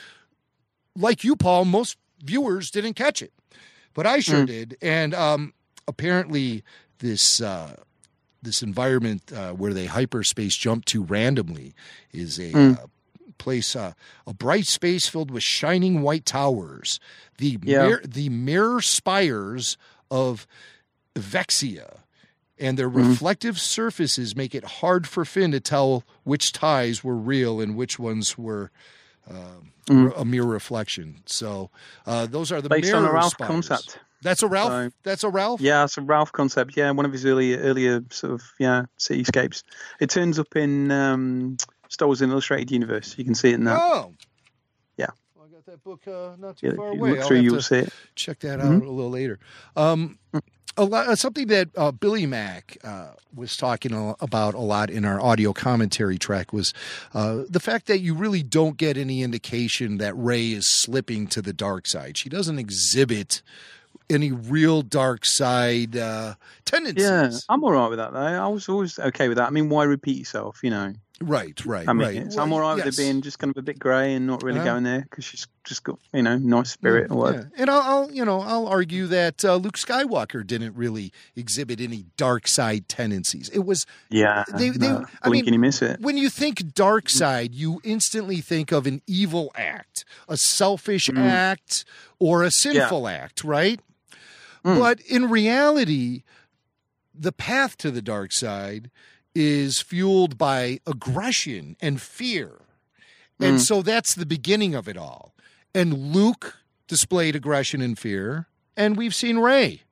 like 0.96 1.24
you, 1.24 1.36
Paul, 1.36 1.64
most 1.64 1.96
viewers 2.22 2.70
didn't 2.70 2.94
catch 2.94 3.22
it, 3.22 3.32
but 3.94 4.06
I 4.06 4.20
sure 4.20 4.40
Hmm. 4.40 4.46
did. 4.46 4.76
And 4.82 5.14
um, 5.14 5.54
apparently, 5.86 6.62
this. 6.98 7.40
Uh, 7.40 7.76
this 8.40 8.62
environment 8.62 9.32
uh, 9.32 9.50
where 9.50 9.74
they 9.74 9.86
hyperspace 9.86 10.54
jump 10.56 10.84
to 10.84 11.02
randomly 11.02 11.74
is 12.12 12.38
a 12.38 12.52
Hmm. 12.52 12.72
uh, 12.80 12.86
place, 13.36 13.74
uh, 13.74 13.94
a 14.28 14.32
bright 14.32 14.64
space 14.66 15.08
filled 15.08 15.32
with 15.32 15.42
shining 15.42 16.02
white 16.02 16.24
towers, 16.24 17.00
the 17.38 17.58
Yeah. 17.64 17.88
mir- 17.88 18.02
the 18.06 18.28
mirror 18.28 18.80
spires 18.80 19.76
of 20.10 20.46
Vexia, 21.14 21.98
and 22.58 22.78
their 22.78 22.88
Mm-hmm. 22.90 23.10
reflective 23.10 23.58
surfaces 23.60 24.34
make 24.36 24.54
it 24.54 24.64
hard 24.64 25.06
for 25.06 25.24
Finn 25.24 25.52
to 25.52 25.60
tell 25.60 26.04
which 26.24 26.52
ties 26.52 27.02
were 27.04 27.16
real 27.16 27.60
and 27.60 27.76
which 27.76 27.98
ones 27.98 28.36
were. 28.38 28.70
Um, 29.30 29.72
A 30.16 30.24
mere 30.24 30.42
reflection. 30.44 31.22
So 31.26 31.70
uh, 32.06 32.26
those 32.26 32.50
are 32.52 32.60
the 32.60 32.68
Mm-hmm. 32.68 32.80
Based 32.82 32.94
on 32.94 33.04
a 33.04 33.12
Ralph 33.12 33.32
spires. 33.32 33.48
concept. 33.48 33.98
That's 34.22 34.42
a 34.42 34.48
Ralph. 34.48 34.70
So- 34.70 34.90
That's 35.02 35.22
a 35.24 35.28
Ralph. 35.30 35.60
Yeah, 35.60 35.84
it's 35.84 35.96
a 35.98 36.02
Ralph 36.02 36.32
concept. 36.32 36.76
Yeah, 36.76 36.90
one 36.90 37.04
of 37.06 37.12
his 37.12 37.24
earlier 37.24 37.58
earlier 37.58 38.02
sort 38.10 38.32
of 38.34 38.42
yeah 38.58 38.84
cityscapes. 38.98 39.62
It 40.00 40.10
turns 40.10 40.38
up 40.38 40.56
in 40.56 40.90
um, 40.90 41.56
Star 41.88 42.08
Wars: 42.08 42.20
An 42.22 42.30
Illustrated 42.30 42.70
Universe. 42.70 43.14
You 43.18 43.24
can 43.24 43.34
see 43.34 43.50
it 43.50 43.54
in 43.54 43.64
that. 43.64 43.78
Oh, 43.80 44.12
Yeah. 44.96 45.06
Well, 45.36 45.46
I 45.48 45.54
got 45.54 45.57
that 45.68 45.84
book 45.84 46.00
uh, 46.08 46.30
not 46.38 46.56
too 46.56 46.68
Yeah, 46.68 46.72
far 46.74 46.88
away. 46.88 47.10
look 47.10 47.20
I'll 47.20 47.28
through, 47.28 47.40
you'll 47.40 47.62
see 47.62 47.76
it. 47.78 47.92
check 48.14 48.38
that 48.40 48.58
out 48.60 48.66
Mhm. 48.72 48.86
a 48.86 48.90
little 48.90 49.10
later. 49.10 49.38
Um, 49.76 50.18
a 50.76 50.84
lot, 50.84 51.08
uh, 51.08 51.16
something 51.16 51.48
that 51.48 51.68
uh, 51.76 51.90
Billy 51.90 52.24
Mack 52.24 52.78
uh, 52.84 53.08
was 53.34 53.56
talking 53.56 53.92
a- 53.92 54.14
about 54.20 54.54
a 54.54 54.60
lot 54.60 54.90
in 54.90 55.04
our 55.04 55.20
audio 55.20 55.52
commentary 55.52 56.18
track 56.18 56.52
was 56.52 56.72
uh, 57.14 57.42
the 57.50 57.60
fact 57.60 57.86
that 57.86 57.98
you 57.98 58.14
really 58.14 58.42
don't 58.42 58.76
get 58.76 58.96
any 58.96 59.22
indication 59.22 59.98
that 59.98 60.16
Rey 60.16 60.52
is 60.52 60.66
slipping 60.70 61.26
to 61.28 61.42
the 61.42 61.52
dark 61.52 61.86
side. 61.86 62.16
She 62.16 62.28
doesn't 62.28 62.58
exhibit 62.58 63.42
any 64.08 64.30
real 64.32 64.80
dark 64.82 65.26
side 65.26 65.96
uh, 65.96 66.34
tendencies. 66.64 67.04
Yeah, 67.04 67.30
I'm 67.50 67.62
all 67.64 67.72
right 67.72 67.88
with 67.88 67.98
that 67.98 68.12
though. 68.12 68.18
I 68.20 68.46
was 68.48 68.68
always 68.68 68.98
okay 68.98 69.28
with 69.28 69.36
that. 69.36 69.48
I 69.48 69.50
mean, 69.50 69.68
why 69.68 69.84
repeat 69.84 70.16
yourself? 70.16 70.60
You 70.62 70.70
know. 70.70 70.94
Right, 71.20 71.64
right, 71.66 71.88
I 71.88 71.92
mean, 71.94 72.06
right. 72.06 72.16
it's- 72.16 72.36
Well, 72.36 72.44
I'm 72.44 72.52
all 72.52 72.60
right 72.60 72.76
with 72.76 72.84
yes. 72.84 72.98
it 72.98 73.02
being 73.02 73.22
just 73.22 73.40
kind 73.40 73.50
of 73.50 73.56
a 73.56 73.62
bit 73.62 73.78
grey 73.80 74.14
and 74.14 74.26
not 74.26 74.42
really 74.44 74.60
Uh-huh. 74.60 74.68
going 74.70 74.84
there 74.84 75.00
because 75.00 75.24
she's 75.24 75.48
just 75.64 75.82
got 75.82 75.98
you 76.14 76.22
know 76.22 76.38
nice 76.38 76.70
spirit 76.70 77.10
or 77.10 77.16
whatever. 77.16 77.50
Yeah. 77.56 77.60
And 77.62 77.70
I'll, 77.70 77.80
I'll, 77.82 78.10
you 78.12 78.24
know, 78.24 78.40
I'll 78.40 78.68
argue 78.68 79.08
that 79.08 79.44
uh, 79.44 79.56
Luke 79.56 79.76
Skywalker 79.76 80.46
didn't 80.46 80.76
really 80.76 81.12
exhibit 81.34 81.80
any 81.80 82.06
dark 82.16 82.46
side 82.46 82.88
tendencies. 82.88 83.48
It 83.48 83.64
was 83.66 83.84
Yeah, 84.10 84.44
They- 84.54 84.70
they- 84.70 84.88
no, 84.88 85.06
I 85.22 85.28
mean, 85.28 85.44
you 85.46 85.58
miss 85.58 85.82
it. 85.82 86.00
when 86.00 86.16
you 86.16 86.30
think 86.30 86.72
dark 86.72 87.08
side, 87.08 87.52
you 87.52 87.80
instantly 87.82 88.40
think 88.40 88.70
of 88.70 88.86
an 88.86 89.02
evil 89.08 89.50
act, 89.56 90.04
a 90.28 90.36
selfish 90.36 91.08
Mm. 91.08 91.18
act, 91.18 91.84
or 92.20 92.44
a 92.44 92.50
sinful 92.52 93.08
act, 93.08 93.42
right? 93.42 93.80
Mm. 94.64 94.78
But 94.78 95.00
in 95.00 95.28
reality, 95.28 96.22
the 97.12 97.32
path 97.32 97.76
to 97.78 97.90
the 97.90 98.02
dark 98.02 98.30
side 98.32 98.90
is 99.38 99.80
fueled 99.80 100.36
by 100.36 100.80
aggression 100.84 101.76
and 101.80 102.02
fear. 102.02 102.62
And 103.40 103.58
Mm. 103.58 103.60
so 103.60 103.82
that's 103.82 104.16
the 104.16 104.26
beginning 104.26 104.74
of 104.74 104.88
it 104.88 104.96
all. 104.96 105.32
And 105.72 106.12
Luke 106.12 106.56
displayed 106.88 107.36
aggression 107.36 107.80
and 107.80 107.96
fear, 107.96 108.48
and 108.76 108.96
we've 108.96 109.14
seen 109.14 109.38
Rey 109.38 109.82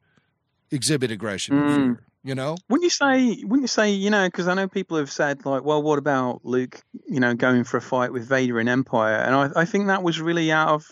exhibit 0.72 1.12
aggression 1.12 1.56
and 1.56 1.68
Mm. 1.68 1.74
fear, 1.76 2.02
you 2.24 2.34
know? 2.34 2.56
Wouldn't 2.68 2.82
you 2.82 2.90
say? 2.90 3.44
Wouldn't 3.44 3.62
you 3.62 3.68
say? 3.68 3.92
You 3.92 4.10
know, 4.10 4.26
because 4.26 4.48
I 4.48 4.54
know 4.54 4.66
people 4.66 4.96
have 4.98 5.12
said 5.12 5.46
like, 5.46 5.62
well, 5.62 5.80
what 5.80 5.98
about 6.00 6.40
Luke? 6.44 6.82
You 7.08 7.20
know, 7.20 7.34
going 7.34 7.62
for 7.62 7.76
a 7.76 7.80
fight 7.82 8.12
with 8.12 8.26
Vader 8.28 8.58
in 8.58 8.66
Empire, 8.68 9.14
and 9.14 9.34
I, 9.36 9.60
I 9.60 9.64
think 9.64 9.86
that 9.86 10.02
was 10.02 10.20
really 10.20 10.50
out 10.50 10.70
of 10.70 10.86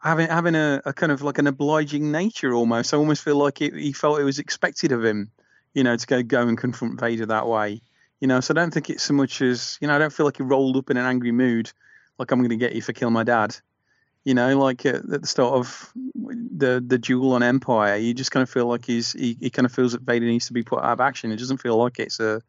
having 0.00 0.28
having 0.28 0.56
a, 0.56 0.82
a 0.84 0.92
kind 0.92 1.12
of 1.12 1.22
like 1.22 1.38
an 1.38 1.46
obliging 1.46 2.10
nature 2.10 2.52
almost. 2.52 2.92
I 2.92 2.96
almost 2.96 3.22
feel 3.22 3.36
like 3.36 3.62
it, 3.62 3.74
he 3.74 3.92
felt 3.92 4.18
it 4.18 4.24
was 4.24 4.40
expected 4.40 4.90
of 4.90 5.04
him, 5.04 5.30
you 5.74 5.84
know, 5.84 5.96
to 5.96 6.06
go 6.06 6.22
go 6.22 6.42
and 6.48 6.56
confront 6.56 6.98
Vader 6.98 7.26
that 7.26 7.46
way. 7.46 7.82
You 8.20 8.28
know, 8.28 8.40
so 8.40 8.54
I 8.54 8.56
don't 8.56 8.72
think 8.72 8.88
it's 8.88 9.02
so 9.02 9.12
much 9.12 9.42
as 9.42 9.76
you 9.80 9.88
know, 9.88 9.94
I 9.94 9.98
don't 9.98 10.12
feel 10.12 10.24
like 10.24 10.38
he 10.38 10.42
rolled 10.42 10.76
up 10.76 10.90
in 10.90 10.96
an 10.96 11.04
angry 11.04 11.32
mood, 11.32 11.70
like 12.18 12.30
I'm 12.30 12.38
going 12.38 12.50
to 12.50 12.56
get 12.56 12.74
you 12.74 12.80
for 12.80 12.92
killing 12.92 13.12
my 13.12 13.24
dad. 13.24 13.56
You 14.24 14.32
know, 14.32 14.58
like 14.58 14.86
at, 14.86 14.94
at 15.12 15.20
the 15.20 15.26
start 15.26 15.52
of 15.52 15.92
the 16.14 16.82
the 16.86 16.96
duel 16.96 17.32
on 17.32 17.42
Empire, 17.42 17.96
you 17.96 18.14
just 18.14 18.30
kind 18.30 18.42
of 18.42 18.48
feel 18.48 18.66
like 18.66 18.86
he's 18.86 19.12
he, 19.12 19.36
he 19.38 19.50
kind 19.50 19.66
of 19.66 19.72
feels 19.72 19.92
that 19.92 20.02
Vader 20.02 20.24
needs 20.24 20.46
to 20.46 20.54
be 20.54 20.62
put 20.62 20.78
out 20.78 20.92
of 20.92 21.00
action. 21.00 21.30
It 21.30 21.38
doesn't 21.38 21.58
feel 21.58 21.76
like 21.76 21.98
it's 21.98 22.20
a 22.20 22.40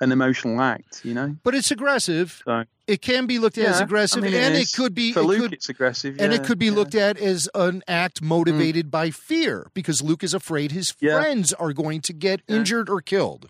an 0.00 0.12
emotional 0.12 0.60
act, 0.60 1.04
you 1.04 1.14
know. 1.14 1.36
But 1.42 1.54
it's 1.54 1.70
aggressive. 1.70 2.42
So 2.44 2.64
It 2.86 3.02
can 3.02 3.26
be 3.26 3.38
looked 3.38 3.58
at 3.58 3.66
as 3.66 3.80
aggressive, 3.80 4.22
I 4.22 4.26
mean, 4.26 4.34
it 4.34 4.42
and 4.44 4.54
it 4.54 4.60
is. 4.62 4.72
could 4.74 4.94
be 4.94 5.12
for 5.12 5.20
it 5.20 5.24
Luke, 5.24 5.40
could, 5.40 5.52
it's 5.54 5.68
aggressive, 5.68 6.16
and 6.20 6.32
it 6.32 6.44
could 6.44 6.58
be 6.58 6.66
yeah. 6.66 6.72
Mm. 6.72 6.76
looked 6.76 6.94
at 6.94 7.18
as 7.18 7.48
an 7.54 7.82
act 7.88 8.22
motivated 8.22 8.90
by 8.90 9.10
fear 9.10 9.70
because 9.74 10.02
Luke 10.02 10.22
is 10.22 10.34
afraid 10.34 10.72
his 10.72 10.94
Yeah. 11.00 11.20
friends 11.20 11.52
are 11.54 11.72
going 11.72 12.00
to 12.02 12.12
get 12.12 12.42
injured 12.48 12.88
or 12.88 13.00
killed. 13.00 13.48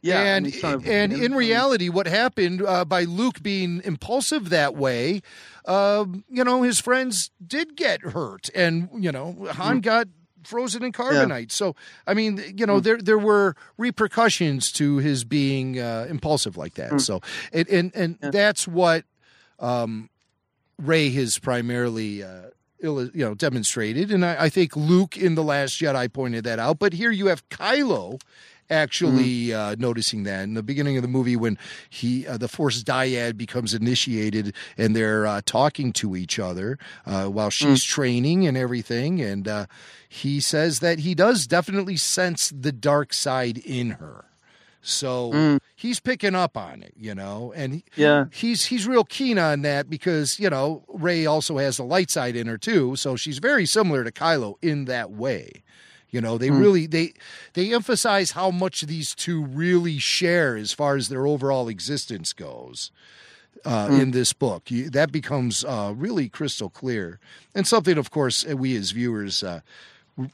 Yeah, 0.00 0.22
and 0.36 0.46
he's 0.46 0.60
kind 0.60 0.74
of- 0.76 0.86
and 0.86 1.12
in 1.12 1.34
reality, 1.34 1.88
what 1.88 2.06
happened 2.06 2.62
uh, 2.62 2.84
by 2.84 3.02
Luke 3.02 3.42
being 3.42 3.80
impulsive 3.84 4.48
that 4.50 4.76
way, 4.76 5.22
um, 5.66 6.24
you 6.28 6.44
know, 6.44 6.62
his 6.62 6.78
friends 6.80 7.30
did 7.44 7.76
get 7.76 8.00
hurt, 8.02 8.48
and 8.54 8.88
you 8.98 9.10
know, 9.10 9.34
Mm. 9.40 9.48
Han 9.50 9.80
got 9.80 10.06
frozen 10.48 10.82
in 10.82 10.92
carbonite. 10.92 11.52
So, 11.52 11.76
I 12.06 12.14
mean, 12.14 12.42
you 12.56 12.66
know, 12.66 12.80
there 12.80 12.96
there 12.98 13.18
were 13.18 13.54
repercussions 13.76 14.72
to 14.72 14.96
his 14.96 15.24
being 15.24 15.78
uh, 15.78 16.06
impulsive 16.08 16.56
like 16.56 16.74
that. 16.74 16.92
Mm. 16.92 17.00
So, 17.00 17.20
and 17.52 17.68
and, 17.68 17.92
and 17.94 18.18
that's 18.32 18.66
what 18.66 19.04
um, 19.58 20.10
Rey 20.78 21.10
has 21.10 21.38
primarily. 21.38 22.22
Uh, 22.22 22.50
you 22.80 23.10
know, 23.12 23.34
demonstrated, 23.34 24.12
and 24.12 24.24
I, 24.24 24.44
I 24.44 24.48
think 24.48 24.76
Luke 24.76 25.16
in 25.16 25.34
the 25.34 25.42
Last 25.42 25.80
Jedi 25.80 26.12
pointed 26.12 26.44
that 26.44 26.60
out. 26.60 26.78
But 26.78 26.92
here 26.92 27.10
you 27.10 27.26
have 27.26 27.48
Kylo 27.48 28.20
actually 28.70 29.52
uh, 29.52 29.76
noticing 29.78 30.24
that 30.24 30.42
in 30.44 30.54
the 30.54 30.62
beginning 30.62 30.96
of 30.96 31.02
the 31.02 31.08
movie 31.08 31.36
when 31.36 31.58
he 31.90 32.26
uh, 32.26 32.36
the 32.36 32.48
Force 32.48 32.82
dyad 32.82 33.36
becomes 33.36 33.74
initiated 33.74 34.54
and 34.76 34.94
they're 34.94 35.26
uh, 35.26 35.40
talking 35.44 35.92
to 35.94 36.16
each 36.16 36.38
other 36.38 36.78
uh, 37.06 37.26
while 37.26 37.50
she's 37.50 37.82
training 37.84 38.46
and 38.46 38.56
everything, 38.56 39.20
and 39.20 39.48
uh, 39.48 39.66
he 40.08 40.40
says 40.40 40.80
that 40.80 41.00
he 41.00 41.14
does 41.14 41.46
definitely 41.46 41.96
sense 41.96 42.52
the 42.56 42.72
dark 42.72 43.12
side 43.12 43.58
in 43.58 43.90
her. 43.92 44.24
So 44.80 45.58
he's 45.74 45.98
picking 46.00 46.34
up 46.36 46.56
on 46.56 46.82
it, 46.82 46.94
you 46.96 47.14
know, 47.14 47.52
and 47.56 47.74
he- 47.74 47.84
Yeah. 47.96 48.26
he's 48.32 48.66
he's 48.66 48.86
real 48.86 49.04
keen 49.04 49.38
on 49.38 49.62
that 49.62 49.90
because 49.90 50.38
you 50.38 50.48
know 50.48 50.84
Rey 50.88 51.26
also 51.26 51.58
has 51.58 51.76
the 51.78 51.84
light 51.84 52.10
side 52.10 52.36
in 52.36 52.46
her 52.46 52.56
too, 52.56 52.94
so 52.96 53.16
she's 53.16 53.38
very 53.38 53.66
similar 53.66 54.04
to 54.04 54.12
Kylo 54.12 54.54
in 54.62 54.84
that 54.86 55.10
way. 55.10 55.62
You 56.10 56.20
know, 56.22 56.38
they 56.38 56.50
really 56.50 56.86
they 56.86 57.12
they 57.52 57.74
emphasize 57.74 58.30
how 58.30 58.50
much 58.50 58.82
these 58.82 59.14
two 59.14 59.44
really 59.44 59.98
share 59.98 60.56
as 60.56 60.72
far 60.72 60.96
as 60.96 61.08
their 61.08 61.26
overall 61.26 61.68
existence 61.68 62.32
goes 62.32 62.90
uh, 63.64 63.88
in 63.90 64.12
this 64.12 64.32
book. 64.32 64.70
You, 64.70 64.88
that 64.90 65.12
becomes 65.12 65.64
uh, 65.64 65.92
really 65.94 66.28
crystal 66.28 66.70
clear, 66.70 67.20
and 67.54 67.66
something, 67.66 67.98
of 67.98 68.10
course, 68.10 68.44
we 68.46 68.74
as 68.76 68.92
viewers 68.92 69.42
uh, 69.42 69.60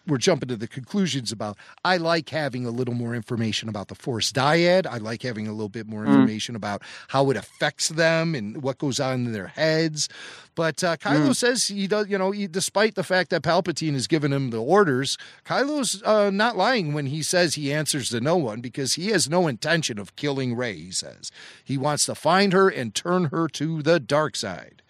we're 0.07 0.19
jumping 0.19 0.49
to 0.49 0.57
the 0.57 0.67
conclusions 0.67 1.33
about. 1.33 1.57
I 1.85 1.97
like 1.97 2.31
having 2.31 2.67
a 2.67 2.71
little 2.71 2.95
more 2.95 3.15
information 3.15 3.69
about 3.69 3.89
the 3.89 3.95
Force 3.95 4.33
dyad. 4.33 4.87
I 4.87 4.99
like 4.99 5.23
having 5.23 5.47
a 5.47 5.53
little 5.53 5.69
bit 5.69 5.87
more 5.87 6.05
information 6.07 6.57
about 6.57 6.83
how 7.09 7.31
it 7.31 7.37
affects 7.37 7.89
them 7.89 8.35
and 8.35 8.63
what 8.63 8.79
goes 8.79 9.01
on 9.01 9.27
in 9.27 9.33
their 9.33 9.49
heads. 9.49 10.09
But 10.55 10.85
uh, 10.85 10.97
Kylo 10.97 11.35
says 11.35 11.67
he 11.67 11.87
does, 11.87 12.09
you 12.09 12.17
know, 12.17 12.31
he, 12.31 12.47
despite 12.47 12.95
the 12.95 13.03
fact 13.03 13.31
that 13.31 13.43
Palpatine 13.43 13.95
has 13.95 14.07
given 14.07 14.33
him 14.33 14.51
the 14.51 14.63
orders, 14.63 15.19
Kylo's 15.45 16.03
uh, 16.05 16.31
not 16.31 16.57
lying 16.57 16.95
when 16.95 17.07
he 17.07 17.23
says 17.23 17.55
he 17.55 17.73
answers 17.73 18.11
to 18.11 18.21
no 18.21 18.37
one 18.37 18.61
because 18.61 18.95
he 18.95 19.09
has 19.09 19.29
no 19.29 19.49
intention 19.49 19.99
of 19.99 20.15
killing 20.17 20.55
Rey. 20.55 20.75
He 20.75 20.93
says 20.93 21.33
he 21.65 21.77
wants 21.77 22.07
to 22.07 22.15
find 22.15 22.53
her 22.53 22.69
and 22.69 22.95
turn 22.95 23.27
her 23.27 23.49
to 23.49 23.83
the 23.83 23.99
dark 23.99 24.37
side, 24.37 24.83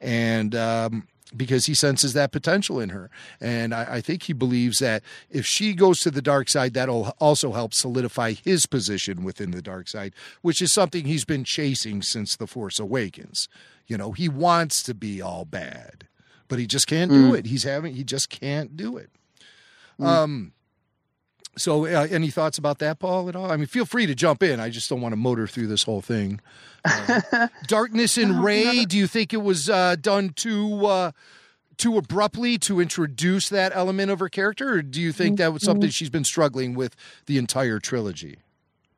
and 0.00 0.54
um, 0.54 1.06
because 1.36 1.66
he 1.66 1.74
senses 1.74 2.12
that 2.14 2.32
potential 2.32 2.80
in 2.80 2.88
her, 2.90 3.10
and 3.40 3.72
I, 3.74 3.96
I 3.96 4.00
think 4.00 4.24
he 4.24 4.32
believes 4.32 4.78
that 4.80 5.02
if 5.30 5.46
she 5.46 5.74
goes 5.74 6.00
to 6.00 6.10
the 6.10 6.22
dark 6.22 6.48
side, 6.48 6.74
that'll 6.74 7.14
also 7.18 7.52
help 7.52 7.72
solidify 7.74 8.32
his 8.32 8.66
position 8.66 9.22
within 9.22 9.50
the 9.52 9.62
dark 9.62 9.88
side, 9.88 10.12
which 10.42 10.60
is 10.60 10.72
something 10.72 11.04
he's 11.04 11.24
been 11.24 11.44
chasing 11.44 12.02
since 12.02 12.36
the 12.36 12.46
Force 12.46 12.78
Awakens. 12.78 13.48
You 13.86 13.96
know, 13.96 14.12
he 14.12 14.28
wants 14.28 14.82
to 14.84 14.94
be 14.94 15.20
all 15.22 15.44
bad, 15.44 16.06
but 16.48 16.58
he 16.58 16.66
just 16.66 16.86
can't 16.86 17.10
do 17.10 17.34
it. 17.34 17.46
He's 17.46 17.62
having 17.64 17.94
he 17.94 18.04
just 18.04 18.28
can't 18.30 18.76
do 18.76 18.96
it. 18.96 19.10
Um. 20.00 20.52
So, 21.60 21.86
uh, 21.86 22.06
any 22.10 22.30
thoughts 22.30 22.58
about 22.58 22.78
that, 22.78 22.98
Paul? 22.98 23.28
At 23.28 23.36
all? 23.36 23.50
I 23.50 23.56
mean, 23.56 23.66
feel 23.66 23.84
free 23.84 24.06
to 24.06 24.14
jump 24.14 24.42
in. 24.42 24.60
I 24.60 24.70
just 24.70 24.88
don't 24.88 25.00
want 25.00 25.12
to 25.12 25.16
motor 25.16 25.46
through 25.46 25.66
this 25.66 25.82
whole 25.82 26.00
thing. 26.00 26.40
Uh, 26.84 27.48
Darkness 27.66 28.16
and 28.16 28.42
Rey. 28.42 28.84
Do 28.84 28.96
you 28.96 29.06
think 29.06 29.34
it 29.34 29.42
was 29.42 29.68
uh, 29.68 29.96
done 30.00 30.30
too 30.30 30.86
uh, 30.86 31.12
too 31.76 31.96
abruptly 31.96 32.58
to 32.58 32.80
introduce 32.80 33.48
that 33.48 33.72
element 33.74 34.10
of 34.10 34.18
her 34.20 34.28
character, 34.28 34.74
or 34.74 34.82
do 34.82 35.00
you 35.00 35.12
think 35.12 35.38
that 35.38 35.52
was 35.52 35.62
something 35.62 35.90
she's 35.90 36.10
been 36.10 36.24
struggling 36.24 36.74
with 36.74 36.96
the 37.26 37.38
entire 37.38 37.78
trilogy? 37.78 38.38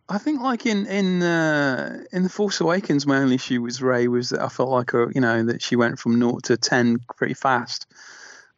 I 0.08 0.18
think 0.18 0.40
like 0.40 0.66
in 0.66 0.86
in 0.86 1.22
uh, 1.22 2.04
in 2.12 2.22
the 2.22 2.28
Force 2.28 2.60
Awakens, 2.60 3.06
my 3.06 3.18
only 3.18 3.36
issue 3.36 3.62
was 3.62 3.80
Rey 3.80 4.08
was 4.08 4.30
that 4.30 4.40
I 4.40 4.48
felt 4.48 4.68
like 4.68 4.90
her, 4.90 5.10
you 5.14 5.20
know 5.20 5.44
that 5.44 5.62
she 5.62 5.74
went 5.74 5.98
from 5.98 6.18
naught 6.18 6.44
to 6.44 6.56
ten 6.56 6.98
pretty 7.16 7.34
fast. 7.34 7.86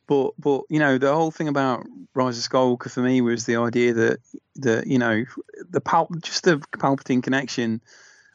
But 0.06 0.32
but 0.38 0.62
you 0.68 0.78
know 0.78 0.98
the 0.98 1.14
whole 1.14 1.30
thing 1.30 1.48
about 1.48 1.86
Rise 2.14 2.38
of 2.38 2.50
Skywalker 2.50 2.90
for 2.90 3.00
me 3.00 3.20
was 3.20 3.46
the 3.46 3.56
idea 3.56 3.94
that 3.94 4.18
that 4.56 4.86
you 4.86 4.98
know 4.98 5.24
the 5.70 5.80
Pal- 5.80 6.10
just 6.22 6.44
the 6.44 6.58
Palpatine 6.76 7.22
connection, 7.22 7.80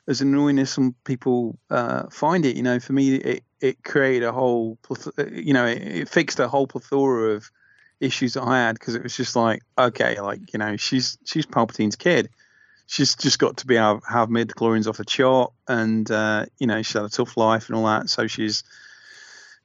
as 0.07 0.21
annoying 0.21 0.57
as 0.59 0.71
some 0.71 0.95
people 1.03 1.59
uh, 1.69 2.09
find 2.09 2.45
it, 2.45 2.55
you 2.55 2.63
know, 2.63 2.79
for 2.79 2.93
me 2.93 3.15
it 3.15 3.43
it 3.61 3.83
created 3.83 4.23
a 4.23 4.31
whole 4.31 4.77
you 5.31 5.53
know 5.53 5.65
it, 5.65 5.81
it 5.81 6.09
fixed 6.09 6.39
a 6.39 6.47
whole 6.47 6.67
plethora 6.67 7.31
of 7.31 7.51
issues 7.99 8.33
that 8.33 8.43
I 8.43 8.57
had 8.57 8.79
because 8.79 8.95
it 8.95 9.03
was 9.03 9.15
just 9.15 9.35
like 9.35 9.61
okay 9.77 10.19
like 10.21 10.53
you 10.53 10.59
know 10.59 10.77
she's 10.77 11.17
she's 11.25 11.45
Palpatine's 11.45 11.95
kid. 11.95 12.29
She's 12.87 13.15
just 13.15 13.37
got 13.37 13.57
to 13.57 13.67
be 13.67 13.75
to 13.75 13.99
have 14.09 14.29
midichlorians 14.29 14.87
off 14.87 14.97
the 14.97 15.05
chart 15.05 15.51
and 15.67 16.09
uh, 16.09 16.47
you 16.57 16.65
know 16.65 16.81
she's 16.81 16.93
had 16.93 17.03
a 17.03 17.09
tough 17.09 17.37
life 17.37 17.69
and 17.69 17.77
all 17.77 17.85
that 17.85 18.09
so 18.09 18.25
she's 18.25 18.63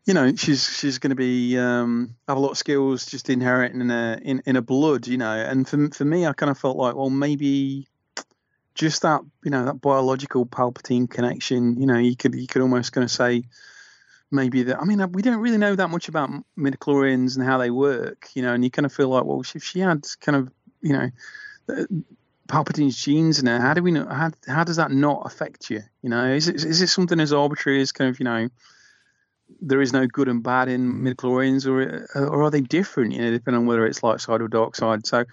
you 0.06 0.14
know 0.14 0.34
she's 0.34 0.64
she's 0.78 0.98
going 0.98 1.10
to 1.10 1.16
be 1.16 1.58
um, 1.58 2.14
have 2.28 2.36
a 2.36 2.40
lot 2.40 2.50
of 2.50 2.58
skills 2.58 3.06
just 3.06 3.30
inherent 3.30 3.74
in 3.74 3.90
a 3.90 4.18
in, 4.22 4.42
in 4.46 4.56
a 4.56 4.62
blood 4.62 5.06
you 5.06 5.16
know 5.16 5.32
and 5.32 5.66
for 5.68 5.88
for 5.90 6.04
me 6.04 6.26
I 6.26 6.32
kind 6.32 6.50
of 6.50 6.58
felt 6.58 6.76
like 6.76 6.94
well 6.94 7.10
maybe 7.10 7.86
just 8.74 9.02
that 9.02 9.22
you 9.42 9.50
know 9.50 9.64
that 9.64 9.80
biological 9.80 10.46
Palpatine 10.46 11.08
connection 11.08 11.80
you 11.80 11.86
know 11.86 11.98
you 11.98 12.16
could 12.16 12.34
you 12.34 12.46
could 12.46 12.62
almost 12.62 12.92
kind 12.92 13.04
of 13.04 13.10
say 13.10 13.44
maybe 14.30 14.64
that 14.64 14.80
I 14.80 14.84
mean 14.84 15.12
we 15.12 15.22
don't 15.22 15.40
really 15.40 15.58
know 15.58 15.74
that 15.74 15.90
much 15.90 16.08
about 16.08 16.30
midichlorians 16.58 17.36
and 17.36 17.46
how 17.46 17.58
they 17.58 17.70
work 17.70 18.28
you 18.34 18.42
know 18.42 18.52
and 18.52 18.62
you 18.62 18.70
kind 18.70 18.86
of 18.86 18.92
feel 18.92 19.08
like 19.08 19.24
well 19.24 19.42
if 19.54 19.64
she 19.64 19.80
had 19.80 20.06
kind 20.20 20.36
of 20.36 20.52
you 20.82 20.92
know 20.92 21.10
uh, 21.68 21.84
Palpatine's 22.46 23.02
genes 23.02 23.38
in 23.38 23.46
her. 23.46 23.58
How 23.58 23.72
do 23.72 23.82
we 23.82 23.90
know? 23.90 24.06
How, 24.06 24.30
how 24.46 24.64
does 24.64 24.76
that 24.76 24.90
not 24.90 25.22
affect 25.24 25.70
you? 25.70 25.82
You 26.02 26.10
know, 26.10 26.26
is 26.26 26.46
it 26.48 26.56
is 26.56 26.82
it 26.82 26.88
something 26.88 27.18
as 27.18 27.32
arbitrary 27.32 27.80
as 27.80 27.92
kind 27.92 28.10
of 28.10 28.18
you 28.18 28.24
know, 28.24 28.48
there 29.60 29.80
is 29.80 29.92
no 29.92 30.06
good 30.06 30.28
and 30.28 30.42
bad 30.42 30.68
in 30.68 31.02
midichlorians, 31.02 31.66
or 31.66 32.06
or 32.14 32.42
are 32.44 32.50
they 32.50 32.60
different? 32.60 33.12
You 33.12 33.22
know, 33.22 33.30
depending 33.30 33.62
on 33.62 33.66
whether 33.66 33.86
it's 33.86 34.02
light 34.02 34.20
side 34.20 34.40
or 34.40 34.48
dark 34.48 34.76
side. 34.76 35.06
So 35.06 35.24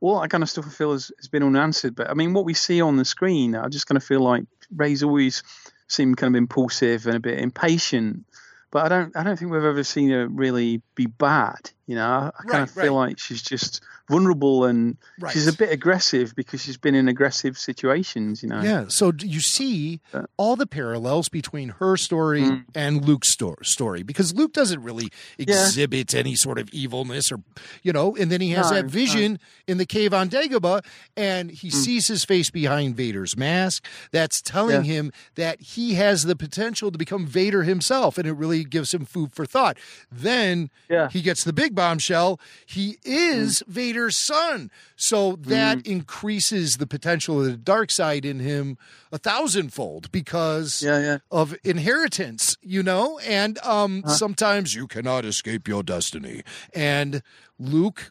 all 0.00 0.20
that 0.20 0.30
kind 0.30 0.42
of 0.42 0.50
stuff 0.50 0.66
I 0.66 0.70
feel 0.70 0.92
has, 0.92 1.10
has 1.18 1.28
been 1.28 1.42
unanswered. 1.42 1.94
But 1.94 2.10
I 2.10 2.14
mean, 2.14 2.32
what 2.32 2.44
we 2.44 2.54
see 2.54 2.80
on 2.80 2.96
the 2.96 3.04
screen, 3.04 3.54
I 3.54 3.68
just 3.68 3.86
kind 3.86 3.96
of 3.96 4.04
feel 4.04 4.20
like 4.20 4.44
Rey's 4.74 5.02
always 5.02 5.42
seemed 5.88 6.16
kind 6.16 6.34
of 6.34 6.38
impulsive 6.38 7.06
and 7.06 7.16
a 7.16 7.20
bit 7.20 7.38
impatient. 7.38 8.26
But 8.70 8.84
I 8.84 8.88
don't 8.88 9.16
I 9.16 9.22
don't 9.22 9.38
think 9.38 9.50
we've 9.50 9.64
ever 9.64 9.84
seen 9.84 10.10
her 10.10 10.28
really 10.28 10.82
be 10.94 11.06
bad. 11.06 11.70
You 11.86 11.94
know, 11.94 12.04
I, 12.06 12.26
I 12.26 12.42
kind 12.42 12.52
Right, 12.52 12.62
of 12.62 12.70
feel 12.70 12.96
right. 12.98 13.08
like 13.08 13.18
she's 13.18 13.42
just 13.42 13.80
vulnerable 14.08 14.64
and 14.64 14.96
Right. 15.18 15.32
she's 15.32 15.46
a 15.48 15.52
bit 15.52 15.70
aggressive 15.72 16.34
because 16.36 16.62
she's 16.62 16.76
been 16.76 16.94
in 16.94 17.08
aggressive 17.08 17.58
situations. 17.58 18.42
You 18.42 18.48
know. 18.48 18.60
Yeah. 18.62 18.84
So 18.88 19.12
you 19.20 19.40
see 19.40 20.00
uh, 20.12 20.24
all 20.36 20.56
the 20.56 20.66
parallels 20.66 21.28
between 21.28 21.70
her 21.80 21.96
story 21.96 22.42
hmm. 22.44 22.56
and 22.74 23.04
Luke's 23.04 23.30
sto- 23.32 23.56
story 23.62 24.02
because 24.02 24.34
Luke 24.34 24.52
doesn't 24.52 24.82
really 24.82 25.08
exhibit 25.38 26.14
any 26.14 26.34
sort 26.34 26.58
of 26.58 26.68
evilness 26.70 27.30
or, 27.32 27.40
you 27.82 27.92
know, 27.92 28.16
and 28.16 28.30
then 28.30 28.40
he 28.40 28.50
has 28.50 28.70
No, 28.70 28.76
that 28.76 28.86
vision 28.86 29.38
in 29.66 29.78
the 29.78 29.86
cave 29.86 30.12
on 30.14 30.28
Dagobah 30.28 30.84
and 31.16 31.50
he 31.50 31.68
hmm. 31.68 31.76
sees 31.76 32.08
his 32.08 32.24
face 32.24 32.50
behind 32.50 32.96
Vader's 32.96 33.36
mask. 33.36 33.84
That's 34.12 34.40
telling 34.42 34.84
Yeah. 34.84 34.92
him 34.94 35.12
that 35.34 35.60
he 35.60 35.94
has 35.94 36.24
the 36.24 36.36
potential 36.36 36.90
to 36.90 36.98
become 36.98 37.26
Vader 37.26 37.62
himself 37.62 38.18
and 38.18 38.26
it 38.26 38.32
really 38.32 38.64
gives 38.64 38.92
him 38.94 39.04
food 39.04 39.32
for 39.32 39.46
thought. 39.46 39.76
Then 40.10 40.70
Yeah. 40.90 41.08
he 41.10 41.22
gets 41.22 41.44
the 41.44 41.52
big 41.52 41.74
bombshell. 41.76 42.40
He 42.66 42.98
is 43.04 43.62
Mm. 43.62 43.66
Vader's 43.68 44.16
son. 44.18 44.70
So 44.96 45.36
that 45.42 45.86
increases 45.86 46.78
the 46.78 46.86
potential 46.88 47.38
of 47.38 47.46
the 47.46 47.56
dark 47.56 47.92
side 47.92 48.24
in 48.24 48.40
him 48.40 48.76
a 49.12 49.18
thousandfold 49.18 50.10
because 50.10 50.82
Yeah, 50.82 50.98
yeah. 50.98 51.18
of 51.30 51.54
inheritance, 51.62 52.56
you 52.62 52.82
know? 52.82 53.20
And 53.20 53.58
um, 53.64 54.02
sometimes 54.08 54.74
you 54.74 54.88
cannot 54.88 55.24
escape 55.24 55.68
your 55.68 55.84
destiny. 55.84 56.42
And 56.74 57.22
Luke, 57.60 58.10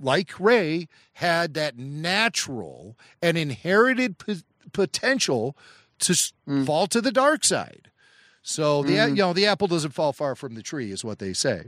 like 0.00 0.38
Rey, 0.38 0.86
had 1.14 1.54
that 1.54 1.76
natural 1.76 2.96
and 3.20 3.36
inherited 3.36 4.18
p- 4.18 4.42
potential 4.72 5.56
to 6.00 6.12
s- 6.12 6.32
fall 6.64 6.86
to 6.86 7.00
the 7.00 7.10
dark 7.10 7.44
side. 7.44 7.90
So 8.42 8.82
the 8.84 8.92
you 8.92 9.16
know 9.16 9.32
the 9.34 9.46
apple 9.46 9.66
doesn't 9.66 9.90
fall 9.90 10.12
far 10.14 10.34
from 10.34 10.54
the 10.54 10.62
tree 10.62 10.90
is 10.92 11.04
what 11.04 11.18
they 11.18 11.32
say. 11.34 11.64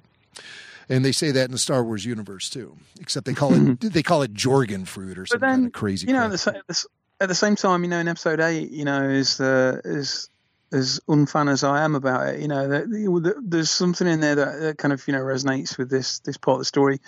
And 0.90 1.04
they 1.04 1.12
say 1.12 1.30
that 1.30 1.44
in 1.46 1.52
the 1.52 1.58
Star 1.58 1.82
Wars 1.84 2.04
universe 2.04 2.50
too, 2.50 2.76
except 3.00 3.24
they 3.24 3.32
call 3.32 3.54
it 3.54 3.80
they 3.92 4.02
call 4.02 4.22
it 4.22 4.34
Jogan 4.34 4.86
fruit 4.86 5.16
or 5.16 5.22
But 5.22 5.28
some 5.30 5.40
then, 5.40 5.50
kind 5.50 5.66
of 5.68 5.72
crazy. 5.72 6.06
you 6.08 6.12
know, 6.12 6.24
at 6.24 6.32
the, 6.32 6.48
at 6.56 6.66
the 6.66 6.72
s- 6.72 6.86
at 7.20 7.28
the 7.28 7.34
same 7.34 7.54
time, 7.56 7.84
you 7.84 7.90
know, 7.90 7.98
in 7.98 8.08
episode 8.08 8.40
eight, 8.40 8.70
you 8.70 8.84
know, 8.84 9.02
as 9.08 9.40
uh, 9.40 9.80
as 9.84 10.28
as 10.72 11.00
unfan 11.08 11.50
as 11.50 11.64
I 11.64 11.82
am 11.84 11.94
about 11.94 12.28
it, 12.34 12.40
you 12.40 12.48
know, 12.48 12.68
that, 12.68 12.88
that 12.90 13.34
there's 13.44 13.70
something 13.70 14.06
in 14.06 14.20
there 14.20 14.34
that, 14.36 14.60
that 14.60 14.78
kind 14.78 14.92
of 14.92 15.06
you 15.06 15.12
know 15.12 15.20
resonates 15.20 15.78
with 15.78 15.90
this 15.90 16.18
this 16.20 16.36
part 16.36 16.56
of 16.56 16.60
the 16.60 16.64
story, 16.64 17.00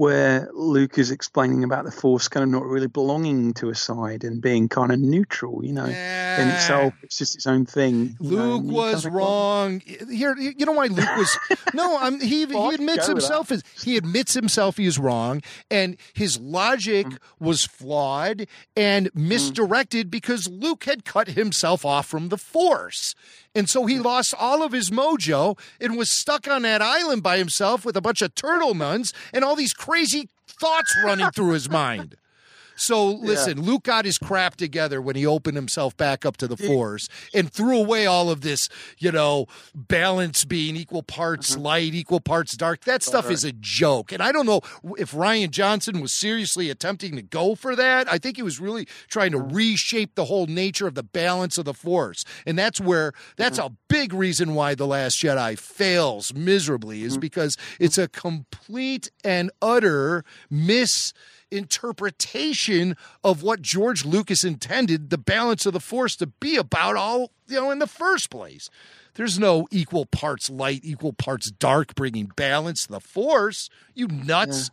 where 0.00 0.48
Luke 0.54 0.96
is 0.96 1.10
explaining 1.10 1.62
about 1.62 1.84
the 1.84 1.90
Force 1.90 2.26
kind 2.26 2.42
of 2.42 2.48
not 2.48 2.64
really 2.64 2.86
belonging 2.86 3.52
to 3.52 3.68
a 3.68 3.74
side 3.74 4.24
and 4.24 4.40
being 4.40 4.66
kind 4.66 4.92
of 4.92 4.98
neutral, 4.98 5.62
you 5.62 5.74
know, 5.74 5.84
in 5.84 6.48
itself, 6.48 6.94
it's 7.02 7.18
just 7.18 7.34
its 7.36 7.46
own 7.46 7.66
thing. 7.66 8.16
you 8.18 8.34
know, 8.34 8.56
Luke 8.56 8.72
was 8.72 9.02
kinda 9.02 9.14
wrong. 9.18 9.80
Here, 10.10 10.34
you 10.38 10.64
know 10.64 10.72
why 10.72 10.86
Luke 10.86 11.16
was 11.18 11.38
no. 11.74 11.98
I'm, 11.98 12.18
he 12.18 12.46
Well, 12.46 12.70
he 12.70 12.76
admits 12.76 13.08
himself 13.08 13.52
is 13.52 13.62
he 13.84 13.98
admits 13.98 14.32
himself 14.32 14.78
he 14.78 14.86
is 14.86 14.98
wrong, 14.98 15.42
and 15.70 15.98
his 16.14 16.40
logic 16.40 17.06
Mm. 17.06 17.18
was 17.38 17.66
flawed 17.66 18.46
and 18.74 19.10
misdirected 19.14 20.10
because 20.10 20.48
Luke 20.48 20.84
had 20.84 21.04
cut 21.04 21.28
himself 21.28 21.84
off 21.84 22.06
from 22.06 22.30
the 22.30 22.38
Force, 22.38 23.14
and 23.54 23.68
so 23.68 23.86
he 23.86 23.98
lost 23.98 24.34
all 24.38 24.62
of 24.62 24.72
his 24.72 24.90
mojo 24.90 25.58
and 25.80 25.96
was 25.96 26.10
stuck 26.10 26.46
on 26.48 26.62
that 26.62 26.82
island 26.82 27.22
by 27.22 27.38
himself 27.38 27.84
with 27.84 27.96
a 27.96 28.00
bunch 28.00 28.22
of 28.22 28.34
turtle 28.34 28.74
nuns 28.74 29.12
and 29.32 29.44
all 29.44 29.56
these 29.56 29.72
crazy 29.72 30.28
thoughts 30.46 30.96
running 31.04 31.30
through 31.30 31.52
his 31.52 31.68
mind. 31.68 32.16
So 32.80 33.06
listen, 33.06 33.60
Luke 33.60 33.82
got 33.82 34.06
his 34.06 34.16
crap 34.16 34.56
together 34.56 35.02
when 35.02 35.14
he 35.14 35.26
opened 35.26 35.56
himself 35.56 35.94
back 35.98 36.24
up 36.24 36.38
to 36.38 36.48
the 36.48 36.56
Force 36.56 37.08
and 37.34 37.52
threw 37.52 37.78
away 37.78 38.06
all 38.06 38.30
of 38.30 38.40
this, 38.40 38.70
you 38.98 39.12
know, 39.12 39.46
balance 39.74 40.46
being 40.46 40.76
equal 40.76 41.02
parts 41.02 41.52
mm-hmm. 41.52 41.62
light, 41.62 41.94
equal 41.94 42.20
parts 42.20 42.56
dark. 42.56 42.84
That 42.84 43.02
stuff 43.02 43.30
is 43.30 43.44
a 43.44 43.52
joke. 43.52 44.12
And 44.12 44.22
I 44.22 44.32
don't 44.32 44.46
know 44.46 44.62
if 44.96 45.12
Rian 45.12 45.50
Johnson 45.50 46.00
was 46.00 46.14
seriously 46.14 46.70
attempting 46.70 47.16
to 47.16 47.22
go 47.22 47.54
for 47.54 47.76
that. 47.76 48.10
I 48.10 48.16
think 48.16 48.36
he 48.36 48.42
was 48.42 48.58
really 48.58 48.86
trying 49.08 49.32
to 49.32 49.38
mm-hmm. 49.38 49.54
reshape 49.54 50.14
the 50.14 50.24
whole 50.24 50.46
nature 50.46 50.86
of 50.86 50.94
the 50.94 51.02
balance 51.02 51.58
of 51.58 51.66
the 51.66 51.74
Force. 51.74 52.24
And 52.46 52.58
that's 52.58 52.80
where 52.80 53.12
that's 53.36 53.58
mm-hmm. 53.58 53.74
a 53.74 53.76
big 53.88 54.14
reason 54.14 54.54
why 54.54 54.74
The 54.74 54.86
Last 54.86 55.22
Jedi 55.22 55.58
fails 55.58 56.32
miserably 56.32 57.02
is 57.02 57.18
because 57.18 57.58
it's 57.78 57.98
a 57.98 58.08
complete 58.08 59.10
and 59.22 59.50
utter 59.60 60.24
miss 60.48 61.12
interpretation 61.50 62.96
of 63.24 63.42
what 63.42 63.62
George 63.62 64.04
Lucas 64.04 64.44
intended 64.44 65.10
the 65.10 65.18
balance 65.18 65.66
of 65.66 65.72
the 65.72 65.80
force 65.80 66.16
to 66.16 66.26
be 66.26 66.56
about 66.56 66.96
all, 66.96 67.30
you 67.48 67.56
know, 67.56 67.70
in 67.70 67.78
the 67.78 67.86
first 67.86 68.30
place. 68.30 68.70
There's 69.14 69.38
no 69.38 69.66
equal 69.70 70.06
parts 70.06 70.48
light, 70.48 70.80
equal 70.84 71.12
parts 71.12 71.50
dark 71.50 71.94
bringing 71.94 72.30
balance 72.36 72.86
to 72.86 72.92
the 72.92 73.00
force. 73.00 73.68
You 73.94 74.08
nuts. 74.08 74.70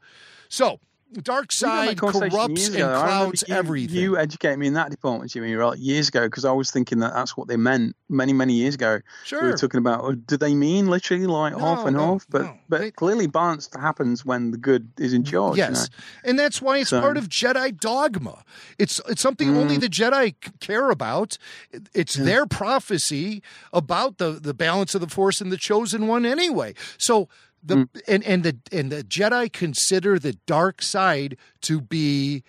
So, 0.49 0.79
dark 1.21 1.51
We 1.61 1.67
had 1.69 1.87
that 1.87 1.97
side 1.97 1.97
corrupts 1.99 2.67
and 2.67 2.75
ago. 2.75 2.85
I 2.85 2.91
remember 2.91 3.07
clouds 3.07 3.43
you, 3.47 3.55
everything. 3.55 3.95
You 3.97 4.17
educated 4.17 4.59
me 4.59 4.67
in 4.67 4.73
that 4.73 4.91
department, 4.91 5.31
Jimmy, 5.31 5.53
right, 5.55 5.77
years 5.77 6.09
ago, 6.09 6.25
because 6.27 6.45
I 6.45 6.51
was 6.51 6.69
thinking 6.71 6.99
that 6.99 7.13
that's 7.13 7.35
what 7.37 7.47
they 7.47 7.57
meant 7.57 7.95
many, 8.09 8.33
many 8.33 8.53
years 8.53 8.75
ago. 8.75 8.99
Sure. 9.23 9.41
We 9.43 9.51
were 9.51 9.57
talking 9.57 9.77
about, 9.79 10.03
oh, 10.03 10.13
did 10.13 10.39
they 10.39 10.53
mean 10.53 10.87
literally 10.87 11.25
like 11.27 11.57
half 11.57 11.85
and 11.85 11.95
no, 11.97 12.13
half? 12.13 12.25
But 12.29 12.41
no. 12.43 12.57
but 12.69 12.79
They- 12.81 12.91
clearly 12.91 13.27
balance 13.27 13.69
happens 13.79 14.25
when 14.25 14.51
the 14.51 14.57
good 14.57 14.89
is 14.97 15.13
in 15.13 15.23
charge. 15.23 15.57
you 15.57 15.63
Yes, 15.63 15.89
know? 15.89 16.29
and 16.29 16.39
that's 16.39 16.61
why 16.61 16.77
it's 16.79 16.89
So- 16.89 17.01
part 17.01 17.17
of 17.17 17.29
Jedi 17.29 17.77
dogma. 17.79 18.43
It's 18.77 18.99
it's 19.07 19.21
something 19.21 19.53
Mm. 19.53 19.57
only 19.57 19.77
the 19.77 19.89
Jedi 19.89 20.35
care 20.59 20.89
about. 20.89 21.37
It- 21.71 21.89
It's 21.93 22.15
their 22.15 22.45
prophecy 22.45 23.41
about 23.73 24.17
the 24.17 24.31
the 24.31 24.53
balance 24.53 24.93
of 24.95 25.01
the 25.01 25.07
Force 25.07 25.41
and 25.41 25.51
the 25.51 25.57
chosen 25.57 26.07
one 26.07 26.25
anyway. 26.25 26.73
So 26.97 27.27
the 27.63 27.75
Mm. 27.75 27.89
and 28.07 28.23
and 28.23 28.43
the 28.43 28.57
and 28.71 28.91
the 28.91 29.03
Jedi 29.03 29.51
consider 29.51 30.19
the 30.19 30.33
dark 30.45 30.81
side 30.81 31.37
to 31.61 31.81
be 31.81 32.43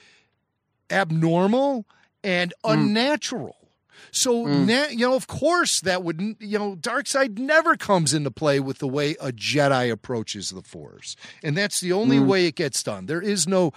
abnormal 0.90 1.86
and 2.22 2.52
Mm. 2.64 2.72
unnatural. 2.72 3.54
So 4.10 4.44
na- 4.46 4.86
you 4.88 4.98
know, 5.08 5.14
of 5.14 5.26
course, 5.26 5.80
that 5.80 6.02
would 6.02 6.36
you 6.40 6.58
know, 6.58 6.76
dark 6.76 7.06
side 7.08 7.38
never 7.38 7.76
comes 7.76 8.14
into 8.14 8.30
play 8.30 8.58
with 8.60 8.78
the 8.78 8.86
way 8.88 9.16
a 9.20 9.32
Jedi 9.32 9.90
approaches 9.90 10.50
the 10.50 10.62
Force, 10.62 11.14
and 11.42 11.56
that's 11.56 11.80
the 11.80 11.92
only 11.92 12.18
way 12.20 12.46
it 12.46 12.54
gets 12.54 12.82
done. 12.82 13.06
There 13.06 13.20
is 13.20 13.46
no 13.46 13.72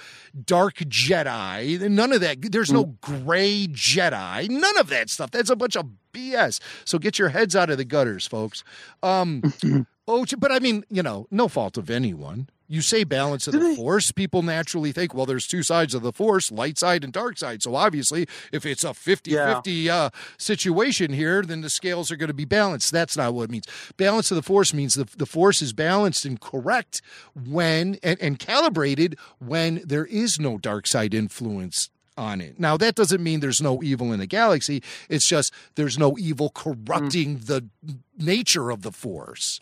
dark 0.45 0.75
Jedi, 0.75 1.89
none 1.89 2.13
of 2.13 2.21
that. 2.21 2.37
There's 2.51 2.71
no 2.71 2.85
gray 3.01 3.67
Jedi, 3.67 4.47
none 4.49 4.77
of 4.77 4.87
that 4.89 5.09
stuff. 5.09 5.31
That's 5.31 5.49
a 5.49 5.55
bunch 5.55 5.75
of 5.75 5.87
BS. 6.13 6.59
So 6.85 6.97
get 6.99 7.17
your 7.19 7.29
heads 7.29 7.55
out 7.55 7.69
of 7.69 7.77
the 7.77 7.85
gutters, 7.85 8.25
folks. 8.27 8.63
Um, 9.03 9.41
oh, 10.07 10.25
but 10.37 10.51
I 10.51 10.59
mean, 10.59 10.83
you 10.89 11.03
know, 11.03 11.27
no 11.31 11.47
fault 11.47 11.77
of 11.77 11.89
anyone. 11.89 12.49
You 12.67 12.81
say 12.81 13.03
balance 13.03 13.47
of 13.47 13.53
the 13.53 13.75
force, 13.75 14.13
people 14.13 14.43
naturally 14.43 14.93
think, 14.93 15.13
well, 15.13 15.25
there's 15.25 15.45
two 15.45 15.61
sides 15.61 15.93
of 15.93 16.03
the 16.03 16.13
force, 16.13 16.49
light 16.49 16.77
side 16.77 17.03
and 17.03 17.11
dark 17.11 17.37
side. 17.37 17.61
So 17.61 17.75
obviously, 17.75 18.29
if 18.53 18.65
it's 18.65 18.85
a 18.85 18.93
50 18.93 19.31
50 19.55 19.89
uh, 19.89 20.09
situation 20.37 21.11
here, 21.11 21.41
then 21.41 21.59
the 21.59 21.69
scales 21.69 22.11
are 22.11 22.15
going 22.15 22.29
to 22.29 22.33
be 22.33 22.45
balanced. 22.45 22.93
That's 22.93 23.17
not 23.17 23.33
what 23.33 23.43
it 23.43 23.51
means. 23.51 23.65
Balance 23.97 24.31
of 24.31 24.35
the 24.35 24.41
force 24.41 24.73
means 24.73 24.93
the, 24.93 25.03
the 25.17 25.25
force 25.25 25.61
is 25.61 25.73
balanced 25.73 26.23
and 26.23 26.39
correct 26.39 27.01
when 27.35 27.97
and, 28.03 28.17
and 28.21 28.39
calibrated 28.39 29.17
when 29.39 29.81
there 29.85 30.05
is 30.05 30.39
no 30.39 30.57
dark 30.57 30.87
side 30.87 31.13
influence 31.13 31.89
on 32.17 32.39
it. 32.39 32.57
Now 32.57 32.77
that 32.77 32.95
doesn't 32.95 33.21
mean 33.21 33.41
there's 33.41 33.61
no 33.61 33.83
evil 33.83 34.13
in 34.13 34.19
the 34.19 34.27
galaxy. 34.27 34.81
It's 35.09 35.27
just 35.27 35.53
there's 35.75 35.97
no 35.97 36.17
evil 36.17 36.49
corrupting 36.49 37.39
the 37.39 37.67
nature 38.17 38.69
of 38.69 38.81
the 38.81 38.91
force. 38.93 39.59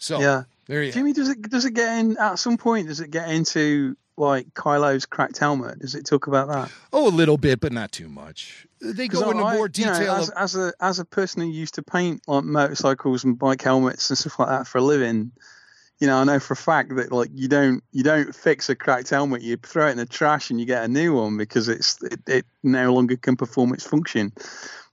So 0.00 0.18
Yeah. 0.20 0.42
there 0.66 0.82
you 0.82 0.90
Jimmy, 0.92 1.12
does 1.12 1.28
it 1.28 1.42
does 1.48 1.64
it 1.64 1.74
get 1.74 1.98
in 2.00 2.16
at 2.18 2.38
some 2.40 2.56
point? 2.56 2.88
Does 2.88 3.00
it 3.00 3.10
get 3.12 3.28
into 3.30 3.96
like 4.16 4.52
Kylo's 4.54 5.06
cracked 5.06 5.38
helmet? 5.38 5.78
Does 5.78 5.94
it 5.94 6.04
talk 6.04 6.26
about 6.26 6.48
that? 6.48 6.70
Oh, 6.92 7.08
a 7.08 7.10
little 7.14 7.38
bit, 7.38 7.60
but 7.60 7.72
not 7.72 7.92
too 7.92 8.08
much. 8.08 8.66
They 8.80 9.08
go 9.08 9.30
into 9.30 9.44
I- 9.44 9.54
more 9.54 9.70
you 9.72 9.86
know, 9.86 9.92
detail. 9.92 10.12
as, 10.14 10.28
of- 10.30 10.34
as 10.36 10.56
a 10.56 10.72
as 10.80 10.98
a 10.98 11.04
person 11.04 11.42
who 11.42 11.48
used 11.48 11.74
to 11.74 11.82
paint 11.82 12.22
like 12.26 12.44
motorcycles 12.44 13.24
and 13.24 13.38
bike 13.38 13.62
helmets 13.62 14.10
and 14.10 14.18
stuff 14.18 14.38
like 14.38 14.48
that 14.48 14.66
for 14.66 14.78
a 14.78 14.82
living, 14.82 15.32
you 15.98 16.06
know, 16.06 16.16
I 16.18 16.24
know 16.24 16.40
for 16.40 16.54
a 16.54 16.56
fact 16.56 16.94
that 16.96 17.12
like 17.12 17.30
you 17.34 17.46
don't 17.48 17.84
you 17.92 18.02
don't 18.02 18.34
fix 18.34 18.68
a 18.70 18.74
cracked 18.74 19.10
helmet, 19.10 19.42
you 19.42 19.56
throw 19.58 19.88
it 19.88 19.92
in 19.92 19.98
the 19.98 20.06
trash 20.06 20.50
and 20.50 20.58
you 20.58 20.64
get 20.66 20.82
a 20.84 20.88
new 20.88 21.14
one 21.14 21.36
because 21.36 21.68
it's 21.68 22.02
it, 22.02 22.20
it 22.26 22.46
no 22.62 22.92
longer 22.94 23.16
can 23.16 23.36
perform 23.36 23.74
its 23.74 23.84
function. 23.86 24.32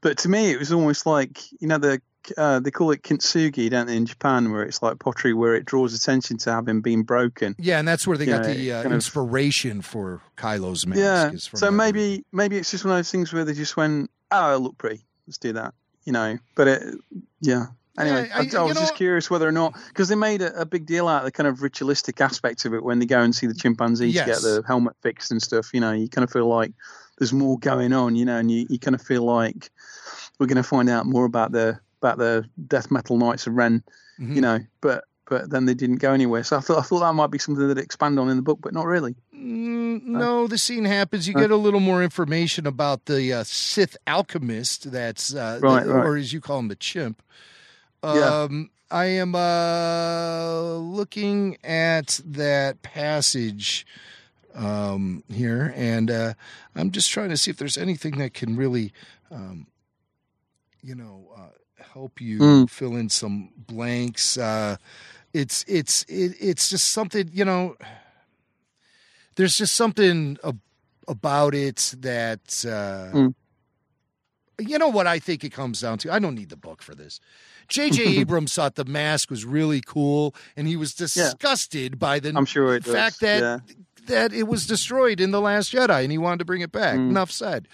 But 0.01 0.18
to 0.20 0.30
me, 0.30 0.51
it 0.51 0.60
was 0.60 0.72
almost 0.74 1.05
like 1.05 1.39
you 1.62 1.68
know 1.68 1.78
the 1.78 2.01
uh, 2.38 2.60
they 2.60 2.72
call 2.72 2.92
it 2.92 3.04
kintsugi, 3.04 3.70
don't 3.70 3.88
they, 3.88 3.96
in 3.98 4.06
Japan, 4.06 4.52
where 4.52 4.64
it's 4.64 4.82
like 4.82 5.00
pottery, 5.00 5.34
where 5.34 5.56
it 5.56 5.66
draws 5.66 5.94
attention 5.94 6.38
to 6.40 6.52
having 6.52 6.82
been 6.82 7.04
broken. 7.04 7.56
yeah, 7.60 7.80
and 7.80 7.88
that's 7.88 8.06
where 8.08 8.18
they 8.18 8.26
you 8.26 8.32
got 8.32 8.44
know, 8.46 8.54
the 8.54 8.72
uh, 8.72 8.76
kind 8.84 8.88
of- 8.88 8.92
inspiration 8.94 9.82
for 9.82 10.22
Kylo's 10.38 10.86
mask. 10.88 11.00
Yeah. 11.00 11.32
So 11.60 11.72
maybe 11.72 12.24
maybe 12.32 12.58
it's 12.58 12.72
just 12.72 12.84
one 12.86 12.92
of 12.94 12.98
those 12.98 13.12
things 13.12 13.32
where 13.34 13.46
they 13.46 13.54
just 13.54 13.78
went, 13.78 14.10
oh, 14.32 14.50
it'll 14.50 14.62
look 14.64 14.78
pretty. 14.78 15.06
Let's 15.28 15.38
do 15.38 15.54
that. 15.54 15.74
You 16.06 16.14
know. 16.14 16.38
But 16.56 16.68
it, 16.68 16.96
yeah. 17.42 17.66
Anyway, 18.00 18.28
Yeah, 18.30 18.36
I, 18.38 18.40
I- 18.58 18.62
I 18.62 18.64
was 18.64 18.76
know- 18.76 18.82
just 18.82 18.96
curious 18.96 19.30
whether 19.30 19.48
or 19.48 19.52
not 19.52 19.74
because 19.90 20.08
they 20.10 20.16
made 20.16 20.42
a, 20.44 20.62
a 20.62 20.66
big 20.66 20.86
deal 20.86 21.08
out 21.08 21.20
of 21.20 21.26
the 21.26 21.32
kind 21.32 21.48
of 21.48 21.62
ritualistic 21.64 22.22
aspect 22.22 22.64
of 22.66 22.74
it 22.76 22.84
when 22.84 23.00
they 23.00 23.06
go 23.08 23.20
and 23.22 23.36
see 23.36 23.48
the 23.48 23.56
chimpanzee 23.56 24.10
Yes. 24.10 24.26
to 24.26 24.32
get 24.32 24.42
the 24.42 24.64
helmet 24.68 24.96
fixed 25.02 25.32
and 25.32 25.42
stuff. 25.42 25.74
You 25.74 25.80
know, 25.82 25.92
you 25.94 26.08
kind 26.08 26.24
of 26.24 26.32
feel 26.32 26.48
like 26.48 26.74
there's 27.18 27.34
more 27.34 27.58
going 27.58 27.94
on. 27.94 28.16
You 28.16 28.26
know, 28.26 28.38
and 28.38 28.52
you, 28.52 28.68
you 28.70 28.78
kind 28.78 28.94
of 28.94 29.02
feel 29.02 29.24
like 29.24 29.72
we're 30.40 30.46
going 30.46 30.58
to 30.58 30.64
find 30.64 30.88
out 30.90 31.08
more 31.08 31.26
about 31.26 31.52
the 31.52 31.80
about 32.02 32.18
the 32.18 32.45
death 32.68 32.91
metal 32.91 33.18
knights 33.18 33.48
of 33.48 33.54
Ren. 33.54 33.84
Mm-hmm. 34.20 34.34
You 34.34 34.41
know, 34.41 34.60
but 34.82 35.04
but 35.30 35.50
then 35.50 35.66
they 35.66 35.74
didn't 35.74 35.98
go 35.98 36.14
anywhere. 36.14 36.43
So 36.43 36.58
I 36.58 36.60
thought 36.62 36.80
I 36.80 36.82
thought 36.82 37.00
that 37.02 37.14
might 37.14 37.32
be 37.32 37.38
something 37.38 37.68
that 37.68 37.78
expand 37.78 38.18
on 38.20 38.30
in 38.30 38.38
the 38.38 38.41
book, 38.43 38.60
but 38.62 38.74
not 38.74 38.86
really. 38.86 39.16
Mm, 39.36 40.04
no, 40.04 40.48
the 40.48 40.58
scene 40.58 40.86
happens. 40.86 41.28
You 41.28 41.34
get 41.34 41.52
a 41.52 41.56
little 41.58 41.80
more 41.82 42.02
information 42.04 42.66
about 42.66 43.06
the 43.06 43.34
uh, 43.34 43.43
Sith 43.43 43.95
alchemist. 44.08 44.91
That's 44.91 45.36
uh, 45.36 45.60
Right, 45.62 45.86
the- 45.86 45.93
right. 45.93 46.06
or 46.06 46.16
as 46.18 46.34
you 46.34 46.41
call 46.41 46.60
him, 46.60 46.68
the 46.70 46.76
chimp. 46.76 47.22
Yeah. 48.04 48.43
Um, 48.43 48.70
I 48.89 49.06
am 49.06 49.36
uh, 49.36 50.76
looking 50.78 51.58
at 51.64 52.22
that 52.26 52.82
passage 52.82 53.86
um, 54.56 55.24
here, 55.30 55.74
and 55.76 56.10
uh, 56.10 56.34
I'm 56.76 56.91
just 56.91 57.12
trying 57.12 57.30
to 57.30 57.38
see 57.38 57.52
if 57.52 57.58
there's 57.58 57.78
anything 57.78 58.18
that 58.20 58.34
can 58.34 58.56
really, 58.56 58.93
um, 59.30 59.68
you 60.82 60.95
know, 60.95 61.28
uh, 61.38 61.50
help 61.98 62.22
you 62.22 62.38
Mm. 62.39 62.70
fill 62.70 62.95
in 62.95 63.10
some 63.10 63.50
blanks. 63.58 64.38
Uh, 64.38 64.78
it's 65.34 65.66
it's 65.68 66.04
it, 66.04 66.36
it's 66.39 66.70
just 66.70 66.91
something 66.91 67.30
you 67.34 67.43
know 67.43 67.76
there's 69.36 69.58
just 69.58 69.76
something 69.76 70.38
ab- 70.43 70.60
about 71.08 71.54
it 71.56 71.93
that 72.00 72.64
uh, 72.66 73.16
Mm. 73.16 73.34
you 74.60 74.78
know 74.78 74.89
what 74.89 75.08
I 75.08 75.20
think 75.20 75.43
it 75.43 75.52
comes 75.52 75.82
down 75.82 75.98
to. 76.00 76.14
I 76.14 76.20
don't 76.20 76.36
need 76.36 76.50
the 76.50 76.58
book 76.58 76.82
for 76.84 76.93
this. 76.95 77.20
J.J. 77.68 78.04
Abrams 78.22 78.54
thought 78.54 78.76
the 78.76 78.86
mask 78.86 79.30
was 79.30 79.43
really 79.43 79.82
cool, 79.82 80.34
and 80.56 80.68
he 80.68 80.76
was 80.76 80.93
disgusted 80.93 81.98
by 82.00 82.20
the 82.20 82.32
I'm 82.36 82.45
sure 82.45 82.80
fact 82.82 83.20
that 83.22 83.41
yeah. 83.41 83.58
that 84.06 84.34
it 84.34 84.43
was 84.48 84.66
destroyed 84.68 85.20
in 85.20 85.32
the 85.32 85.41
Last 85.41 85.74
Jedi, 85.74 86.04
and 86.04 86.12
he 86.12 86.18
wanted 86.18 86.39
to 86.39 86.45
bring 86.45 86.62
it 86.62 86.72
back. 86.72 86.95
Mm. 86.98 87.10
Enough 87.10 87.32
said. 87.32 87.68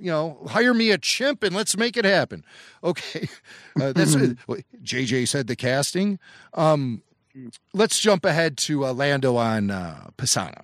You 0.00 0.10
know, 0.10 0.38
hire 0.48 0.72
me 0.72 0.90
a 0.90 0.98
chimp 0.98 1.42
and 1.42 1.54
let's 1.54 1.76
make 1.76 1.96
it 1.96 2.04
happen. 2.04 2.44
Okay, 2.82 3.28
uh, 3.80 3.92
that's 3.92 4.16
what 4.46 4.60
JJ 4.82 5.28
said. 5.28 5.46
The 5.46 5.56
casting. 5.56 6.18
Um, 6.54 7.02
let's 7.74 8.00
jump 8.00 8.24
ahead 8.24 8.56
to 8.58 8.86
uh, 8.86 8.92
Lando 8.92 9.36
on 9.36 9.70
uh, 9.70 10.08
Pasaana. 10.16 10.62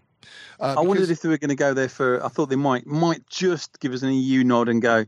Uh, 0.58 0.76
I 0.78 0.80
wondered 0.80 1.10
if 1.10 1.20
they 1.20 1.28
were 1.28 1.38
going 1.38 1.50
to 1.50 1.54
go 1.54 1.74
there 1.74 1.88
for. 1.88 2.24
I 2.24 2.28
thought 2.28 2.48
they 2.48 2.56
might 2.56 2.86
might 2.86 3.26
just 3.28 3.78
give 3.80 3.92
us 3.92 4.02
an 4.02 4.12
EU 4.12 4.42
nod 4.42 4.68
and 4.68 4.80
go. 4.80 5.04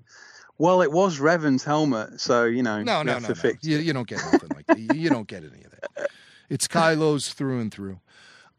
Well, 0.59 0.83
it 0.83 0.91
was 0.91 1.21
Revan's 1.21 1.65
helmet, 1.65 2.21
so 2.21 2.45
you 2.45 2.63
know. 2.63 2.83
No, 2.83 3.03
no, 3.03 3.19
no, 3.19 3.29
no. 3.29 3.53
You, 3.63 3.79
you 3.79 3.93
don't 3.93 4.09
get 4.09 4.19
nothing 4.33 4.51
like 4.55 4.67
that. 4.67 4.79
You 4.79 5.09
don't 5.09 5.29
get 5.29 5.45
any 5.45 5.65
of 5.65 5.71
that. 5.71 6.11
It's 6.51 6.67
Kylo's 6.67 7.35
through 7.35 7.61
and 7.61 7.71
through. 7.71 8.01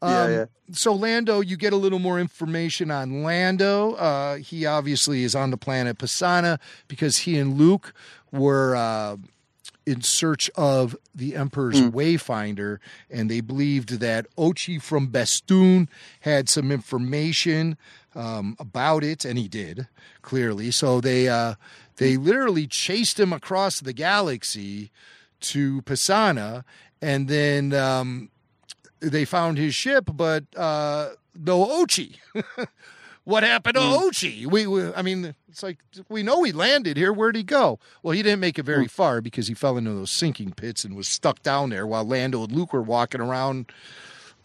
Yeah, 0.02 0.22
Um, 0.22 0.30
yeah. 0.32 0.44
So 0.72 0.94
Lando, 0.94 1.40
you 1.40 1.56
get 1.56 1.72
a 1.72 1.76
little 1.76 1.98
more 1.98 2.20
information 2.20 2.90
on 2.90 3.22
Lando. 3.24 3.94
Uh, 3.94 4.36
he 4.36 4.64
obviously 4.66 5.24
is 5.24 5.34
on 5.34 5.50
the 5.50 5.56
planet 5.56 5.98
Pasaana 5.98 6.58
because 6.86 7.18
he 7.18 7.36
and 7.38 7.58
Luke 7.58 7.92
were 8.30 8.76
uh, 8.76 9.16
in 9.84 10.02
search 10.02 10.48
of 10.54 10.96
the 11.12 11.34
Emperor's 11.34 11.80
Wayfinder, 11.80 12.78
and 13.10 13.28
they 13.28 13.40
believed 13.40 13.98
that 13.98 14.26
Ochi 14.36 14.80
from 14.80 15.08
Bestoon 15.08 15.88
had 16.20 16.48
some 16.48 16.70
information 16.70 17.76
um, 18.14 18.56
about 18.60 19.02
it, 19.02 19.24
and 19.24 19.36
he 19.38 19.48
did 19.48 19.88
clearly. 20.22 20.70
So 20.70 21.00
they 21.00 21.28
uh, 21.28 21.54
they 21.96 22.16
literally 22.16 22.68
chased 22.68 23.18
him 23.18 23.32
across 23.32 23.80
the 23.80 23.92
galaxy 23.92 24.92
to 25.40 25.82
Pasaana, 25.82 26.62
and 27.02 27.26
then. 27.26 27.72
Um, 27.74 28.29
they 29.00 29.24
found 29.24 29.58
his 29.58 29.74
ship, 29.74 30.08
but 30.12 30.44
uh, 30.56 31.10
no 31.34 31.64
Ochi. 31.64 32.16
what 33.24 33.42
happened 33.42 33.76
to 33.76 33.80
hmm. 33.80 33.92
Ochi? 33.92 34.46
We, 34.46 34.66
we, 34.66 34.92
I 34.94 35.02
mean, 35.02 35.34
it's 35.48 35.62
like 35.62 35.78
we 36.08 36.22
know 36.22 36.42
he 36.42 36.52
landed 36.52 36.96
here. 36.96 37.12
Where'd 37.12 37.36
he 37.36 37.42
go? 37.42 37.78
Well, 38.02 38.12
he 38.12 38.22
didn't 38.22 38.40
make 38.40 38.58
it 38.58 38.64
very 38.64 38.84
hmm. 38.84 38.88
far 38.88 39.20
because 39.20 39.48
he 39.48 39.54
fell 39.54 39.76
into 39.76 39.92
those 39.92 40.10
sinking 40.10 40.52
pits 40.52 40.84
and 40.84 40.94
was 40.94 41.08
stuck 41.08 41.42
down 41.42 41.70
there 41.70 41.86
while 41.86 42.04
Lando 42.04 42.44
and 42.44 42.52
Luke 42.52 42.72
were 42.72 42.82
walking 42.82 43.20
around, 43.20 43.72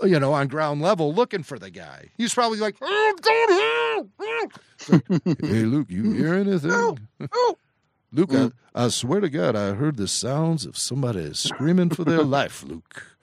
you 0.03 0.19
know, 0.19 0.33
on 0.33 0.47
ground 0.47 0.81
level 0.81 1.13
looking 1.13 1.43
for 1.43 1.59
the 1.59 1.69
guy. 1.69 2.09
He 2.17 2.23
was 2.23 2.33
probably 2.33 2.59
like, 2.59 2.75
"Oh, 2.81 3.13
here!" 3.23 4.49
It's 4.77 4.89
like, 4.89 5.39
hey, 5.41 5.63
Luke, 5.63 5.87
you 5.89 6.11
hear 6.13 6.35
anything? 6.35 6.99
Luke, 8.11 8.33
I, 8.33 8.37
hmm. 8.37 8.47
I 8.73 8.87
swear 8.89 9.19
to 9.19 9.29
God, 9.29 9.55
I 9.55 9.73
heard 9.73 9.97
the 9.97 10.07
sounds 10.07 10.65
of 10.65 10.77
somebody 10.77 11.33
screaming 11.33 11.89
for 11.89 12.03
their 12.03 12.23
life, 12.23 12.63
Luke. 12.63 13.14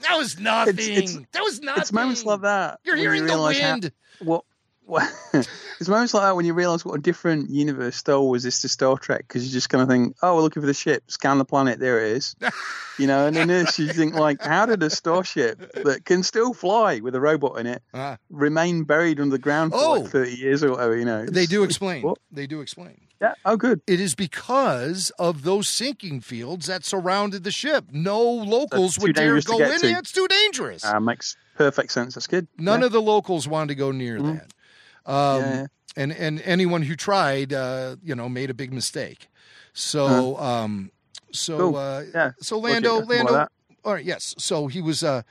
That 0.00 0.16
was 0.16 0.38
nothing. 0.38 0.78
it's- 0.78 1.18
that 1.32 1.42
was 1.42 1.60
nothing. 1.60 1.80
It's 1.82 1.92
moments 1.92 2.24
like 2.24 2.42
that. 2.42 2.80
You're 2.84 2.96
hearing 2.96 3.26
the 3.26 3.40
wind. 3.40 3.60
how- 3.60 3.72
wind. 3.72 3.92
What? 4.88 5.06
it's 5.34 5.86
moments 5.88 6.14
like 6.14 6.22
that 6.22 6.34
when 6.34 6.46
you 6.46 6.54
realise 6.54 6.82
what 6.82 6.94
a 6.94 7.00
different 7.02 7.50
universe 7.50 7.94
Star 7.94 8.18
Wars 8.20 8.46
is 8.46 8.62
to 8.62 8.70
Star 8.70 8.96
Trek 8.96 9.26
because 9.28 9.46
you 9.46 9.52
just 9.52 9.68
kind 9.68 9.82
of 9.82 9.88
think, 9.88 10.16
oh, 10.22 10.34
we're 10.36 10.40
looking 10.40 10.62
for 10.62 10.66
the 10.66 10.72
ship, 10.72 11.04
scan 11.10 11.36
the 11.36 11.44
planet, 11.44 11.78
there 11.78 12.02
it 12.02 12.12
is. 12.12 12.34
You 12.98 13.06
know, 13.06 13.26
and 13.26 13.36
then 13.36 13.48
this 13.48 13.78
you 13.78 13.92
think 13.92 14.14
like, 14.14 14.42
how 14.42 14.64
did 14.64 14.82
a 14.82 14.88
starship 14.88 15.72
that 15.74 16.06
can 16.06 16.22
still 16.22 16.54
fly 16.54 17.00
with 17.00 17.14
a 17.14 17.20
robot 17.20 17.58
in 17.58 17.66
it 17.66 17.82
Ah. 17.92 18.16
remain 18.30 18.84
buried 18.84 19.20
underground 19.20 19.72
for 19.72 19.78
Oh. 19.78 19.92
like 20.00 20.10
thirty 20.10 20.34
years 20.34 20.64
or 20.64 20.70
whatever? 20.70 20.96
You 20.96 21.04
know, 21.04 21.26
They 21.26 21.44
do 21.44 21.64
explain. 21.64 22.00
What? 22.02 22.18
They 22.32 22.46
do 22.46 22.62
explain. 22.62 22.98
Yeah. 23.20 23.34
Oh, 23.44 23.56
good. 23.56 23.82
It 23.86 24.00
is 24.00 24.14
because 24.14 25.10
of 25.18 25.42
those 25.42 25.68
sinking 25.68 26.22
fields 26.22 26.66
that 26.66 26.84
surrounded 26.86 27.44
the 27.44 27.50
ship. 27.50 27.84
No 27.92 28.22
locals 28.22 28.98
would 28.98 29.14
dare 29.16 29.38
go 29.42 29.58
in. 29.58 29.80
to. 29.80 29.86
there. 29.86 29.98
It's 29.98 30.12
too 30.12 30.28
dangerous. 30.28 30.84
Uh, 30.84 30.98
makes 31.00 31.36
perfect 31.56 31.92
sense. 31.92 32.14
That's 32.14 32.26
good. 32.28 32.46
None 32.56 32.80
yeah. 32.80 32.86
of 32.86 32.92
the 32.92 33.02
locals 33.02 33.46
wanted 33.46 33.68
to 33.68 33.74
go 33.74 33.90
near 33.92 34.22
that. 34.22 34.46
Um, 35.08 35.40
Yeah. 35.42 35.66
And 35.96 36.12
and 36.12 36.40
anyone 36.42 36.82
who 36.82 36.94
tried, 36.94 37.52
uh, 37.52 37.96
you 38.04 38.14
know, 38.14 38.28
made 38.28 38.50
a 38.50 38.54
big 38.54 38.72
mistake. 38.72 39.26
So, 39.72 40.36
um, 40.38 40.92
so. 41.32 41.56
Cool. 41.58 41.76
uh, 41.76 42.02
Yeah. 42.14 42.30
so 42.40 42.58
Lando, 42.58 42.98
like 43.00 43.08
Lando. 43.08 43.46
all 43.84 43.94
right, 43.94 44.04
yes. 44.04 44.34
So 44.38 44.68
he 44.68 44.80
was, 44.80 45.02
uh, 45.02 45.22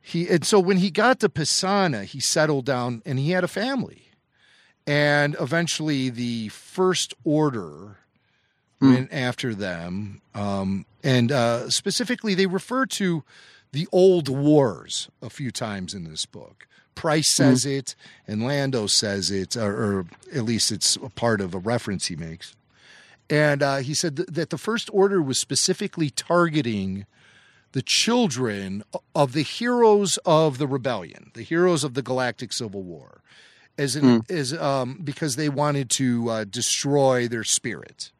he 0.00 0.28
and 0.28 0.44
so 0.46 0.60
when 0.60 0.76
he 0.76 0.90
got 0.92 1.18
to 1.20 1.28
Pasaana, 1.28 2.04
he 2.04 2.20
settled 2.20 2.66
down 2.66 3.02
and 3.04 3.18
he 3.18 3.30
had 3.32 3.42
a 3.42 3.48
family, 3.48 4.02
and 4.86 5.34
eventually 5.40 6.10
the 6.10 6.48
First 6.50 7.14
Order 7.24 7.96
Hmm. 8.80 8.92
went 8.92 9.12
after 9.12 9.54
them, 9.54 10.20
um, 10.34 10.84
and 11.02 11.32
uh, 11.32 11.70
specifically 11.70 12.34
they 12.34 12.46
refer 12.46 12.84
to 12.86 13.24
the 13.72 13.88
old 13.92 14.28
wars 14.28 15.08
a 15.20 15.30
few 15.30 15.50
times 15.50 15.94
in 15.94 16.04
this 16.04 16.26
book. 16.26 16.66
Price 16.94 17.30
says 17.30 17.66
it, 17.66 17.94
and 18.26 18.42
Lando 18.42 18.86
says 18.86 19.30
it, 19.30 19.54
or, 19.54 19.98
or 19.98 20.06
at 20.34 20.44
least 20.44 20.72
it's 20.72 20.96
a 20.96 21.10
part 21.10 21.42
of 21.42 21.54
a 21.54 21.58
reference 21.58 22.06
he 22.06 22.16
makes. 22.16 22.56
And 23.28 23.62
uh, 23.62 23.76
he 23.78 23.92
said 23.92 24.16
th- 24.16 24.28
that 24.30 24.48
the 24.50 24.56
First 24.56 24.88
Order 24.92 25.20
was 25.20 25.38
specifically 25.38 26.08
targeting 26.08 27.04
the 27.72 27.82
children 27.82 28.82
of 29.14 29.34
the 29.34 29.42
heroes 29.42 30.18
of 30.24 30.56
the 30.56 30.66
rebellion, 30.66 31.30
the 31.34 31.42
heroes 31.42 31.84
of 31.84 31.92
the 31.92 32.02
Galactic 32.02 32.52
Civil 32.52 32.82
War, 32.82 33.20
as 33.76 33.94
in, 33.96 34.24
as 34.30 34.54
um, 34.54 35.00
because 35.04 35.36
they 35.36 35.50
wanted 35.50 35.90
to 35.90 36.30
uh, 36.30 36.44
destroy 36.44 37.28
their 37.28 37.44
spirit. 37.44 38.10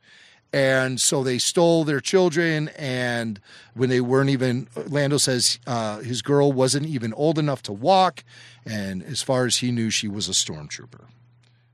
And 0.53 1.01
so 1.01 1.23
they 1.23 1.39
stole 1.39 1.85
their 1.85 2.01
children, 2.01 2.69
and 2.79 3.41
when 3.75 3.91
they 3.91 4.01
weren't 4.01 4.31
even, 4.31 4.69
Lando 4.87 5.19
says 5.19 5.59
uh, 5.67 5.99
his 5.99 6.23
girl 6.23 6.51
wasn't 6.53 6.87
even 6.87 7.13
old 7.13 7.39
enough 7.39 7.63
to 7.65 7.73
walk, 7.73 8.25
and 8.65 9.03
as 9.03 9.21
far 9.23 9.45
as 9.45 9.59
he 9.59 9.71
knew, 9.71 9.91
she 9.91 10.09
was 10.09 10.29
a 10.29 10.33
stormtrooper, 10.33 11.05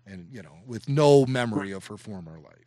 and 0.06 0.26
you 0.32 0.42
know, 0.42 0.58
with 0.66 0.88
no 0.88 1.26
memory 1.26 1.70
of 1.70 1.86
her 1.86 1.96
former 1.96 2.32
life. 2.32 2.66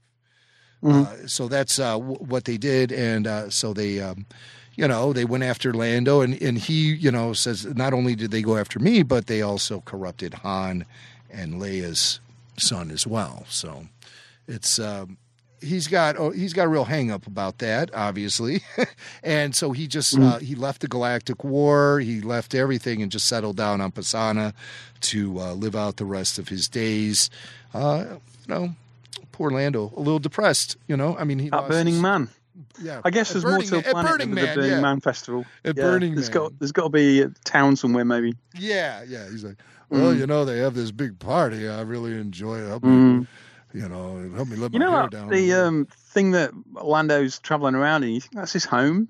Uh, 1.05 1.27
so 1.27 1.47
that's 1.47 1.79
uh, 1.79 1.93
w- 1.93 2.17
what 2.17 2.45
they 2.45 2.57
did, 2.57 2.91
and 2.91 3.25
uh, 3.27 3.49
so 3.49 3.73
they, 3.73 3.99
um, 3.99 4.25
you 4.75 4.87
know, 4.87 5.11
they 5.11 5.25
went 5.25 5.43
after 5.43 5.73
Lando, 5.73 6.21
and 6.21 6.39
and 6.41 6.57
he, 6.59 6.93
you 6.93 7.11
know, 7.11 7.33
says 7.33 7.65
not 7.65 7.93
only 7.93 8.15
did 8.15 8.31
they 8.31 8.43
go 8.43 8.55
after 8.55 8.79
me, 8.79 9.01
but 9.03 9.25
they 9.27 9.41
also 9.41 9.81
corrupted 9.81 10.35
Han 10.35 10.85
and 11.31 11.59
Leia's 11.59 12.19
son 12.57 12.91
as 12.91 13.05
well. 13.07 13.45
So 13.49 13.87
it's 14.47 14.79
um, 14.79 15.17
he's 15.61 15.87
got 15.87 16.17
oh, 16.17 16.29
he's 16.31 16.53
got 16.53 16.65
a 16.65 16.67
real 16.69 16.85
hang 16.85 17.11
up 17.11 17.27
about 17.27 17.59
that, 17.59 17.89
obviously, 17.93 18.61
and 19.23 19.55
so 19.55 19.71
he 19.71 19.87
just 19.87 20.17
uh, 20.19 20.37
he 20.39 20.55
left 20.55 20.81
the 20.81 20.87
Galactic 20.87 21.43
War, 21.43 21.99
he 21.99 22.21
left 22.21 22.53
everything, 22.55 23.01
and 23.01 23.11
just 23.11 23.27
settled 23.27 23.57
down 23.57 23.81
on 23.81 23.91
Pasaana 23.91 24.53
to 25.01 25.39
uh, 25.39 25.53
live 25.53 25.75
out 25.75 25.97
the 25.97 26.05
rest 26.05 26.37
of 26.39 26.49
his 26.49 26.67
days. 26.67 27.29
Uh, 27.73 28.05
you 28.47 28.53
know, 28.53 28.69
poor 29.31 29.49
Lando, 29.51 29.91
a 29.95 29.99
little 29.99 30.19
depressed. 30.19 30.77
You 30.87 30.97
know, 30.97 31.17
I 31.17 31.23
mean, 31.23 31.39
he 31.39 31.47
At 31.47 31.53
lost 31.53 31.69
Burning 31.69 31.93
his- 31.93 32.01
Man. 32.01 32.29
Yeah, 32.81 33.01
I 33.05 33.09
guess 33.09 33.31
there's 33.31 33.43
Burning 33.43 33.69
more 33.69 33.81
to 33.81 33.85
a 33.85 33.89
at 33.89 33.91
planet 33.91 34.11
Burning 34.11 34.29
than 34.29 34.35
the 34.35 34.45
Man, 34.45 34.55
Burning 34.55 34.71
yeah. 34.71 34.81
Man 34.81 34.99
Festival. 35.01 35.45
At 35.63 35.75
yeah, 35.77 35.83
Burning 35.83 36.15
there's 36.15 36.29
Man. 36.29 36.33
got 36.43 36.59
there's 36.59 36.71
got 36.73 36.83
to 36.83 36.89
be 36.89 37.21
a 37.21 37.29
town 37.45 37.75
somewhere 37.77 38.03
maybe. 38.05 38.33
Yeah, 38.57 39.03
yeah. 39.07 39.29
He's 39.29 39.43
like, 39.45 39.57
well, 39.89 40.13
Mm. 40.13 40.19
you 40.19 40.27
know, 40.27 40.43
they 40.45 40.59
have 40.59 40.73
this 40.73 40.91
big 40.91 41.19
party. 41.19 41.67
I 41.69 41.81
really 41.81 42.13
enjoy 42.13 42.59
it. 42.59 42.83
You 43.75 43.89
know, 43.89 44.17
it 44.19 44.31
help 44.33 44.47
me 44.47 44.55
let 44.55 44.73
You 44.73 44.79
my 44.79 44.85
know 44.85 44.91
hair 44.91 45.07
down. 45.09 45.29
the 45.29 45.53
um, 45.53 45.87
thing 46.13 46.31
that 46.31 46.51
Lando's 46.73 47.39
traveling 47.39 47.75
around 47.75 48.03
in? 48.03 48.11
You 48.11 48.21
think 48.21 48.33
that's 48.35 48.53
his 48.53 48.65
home? 48.65 49.09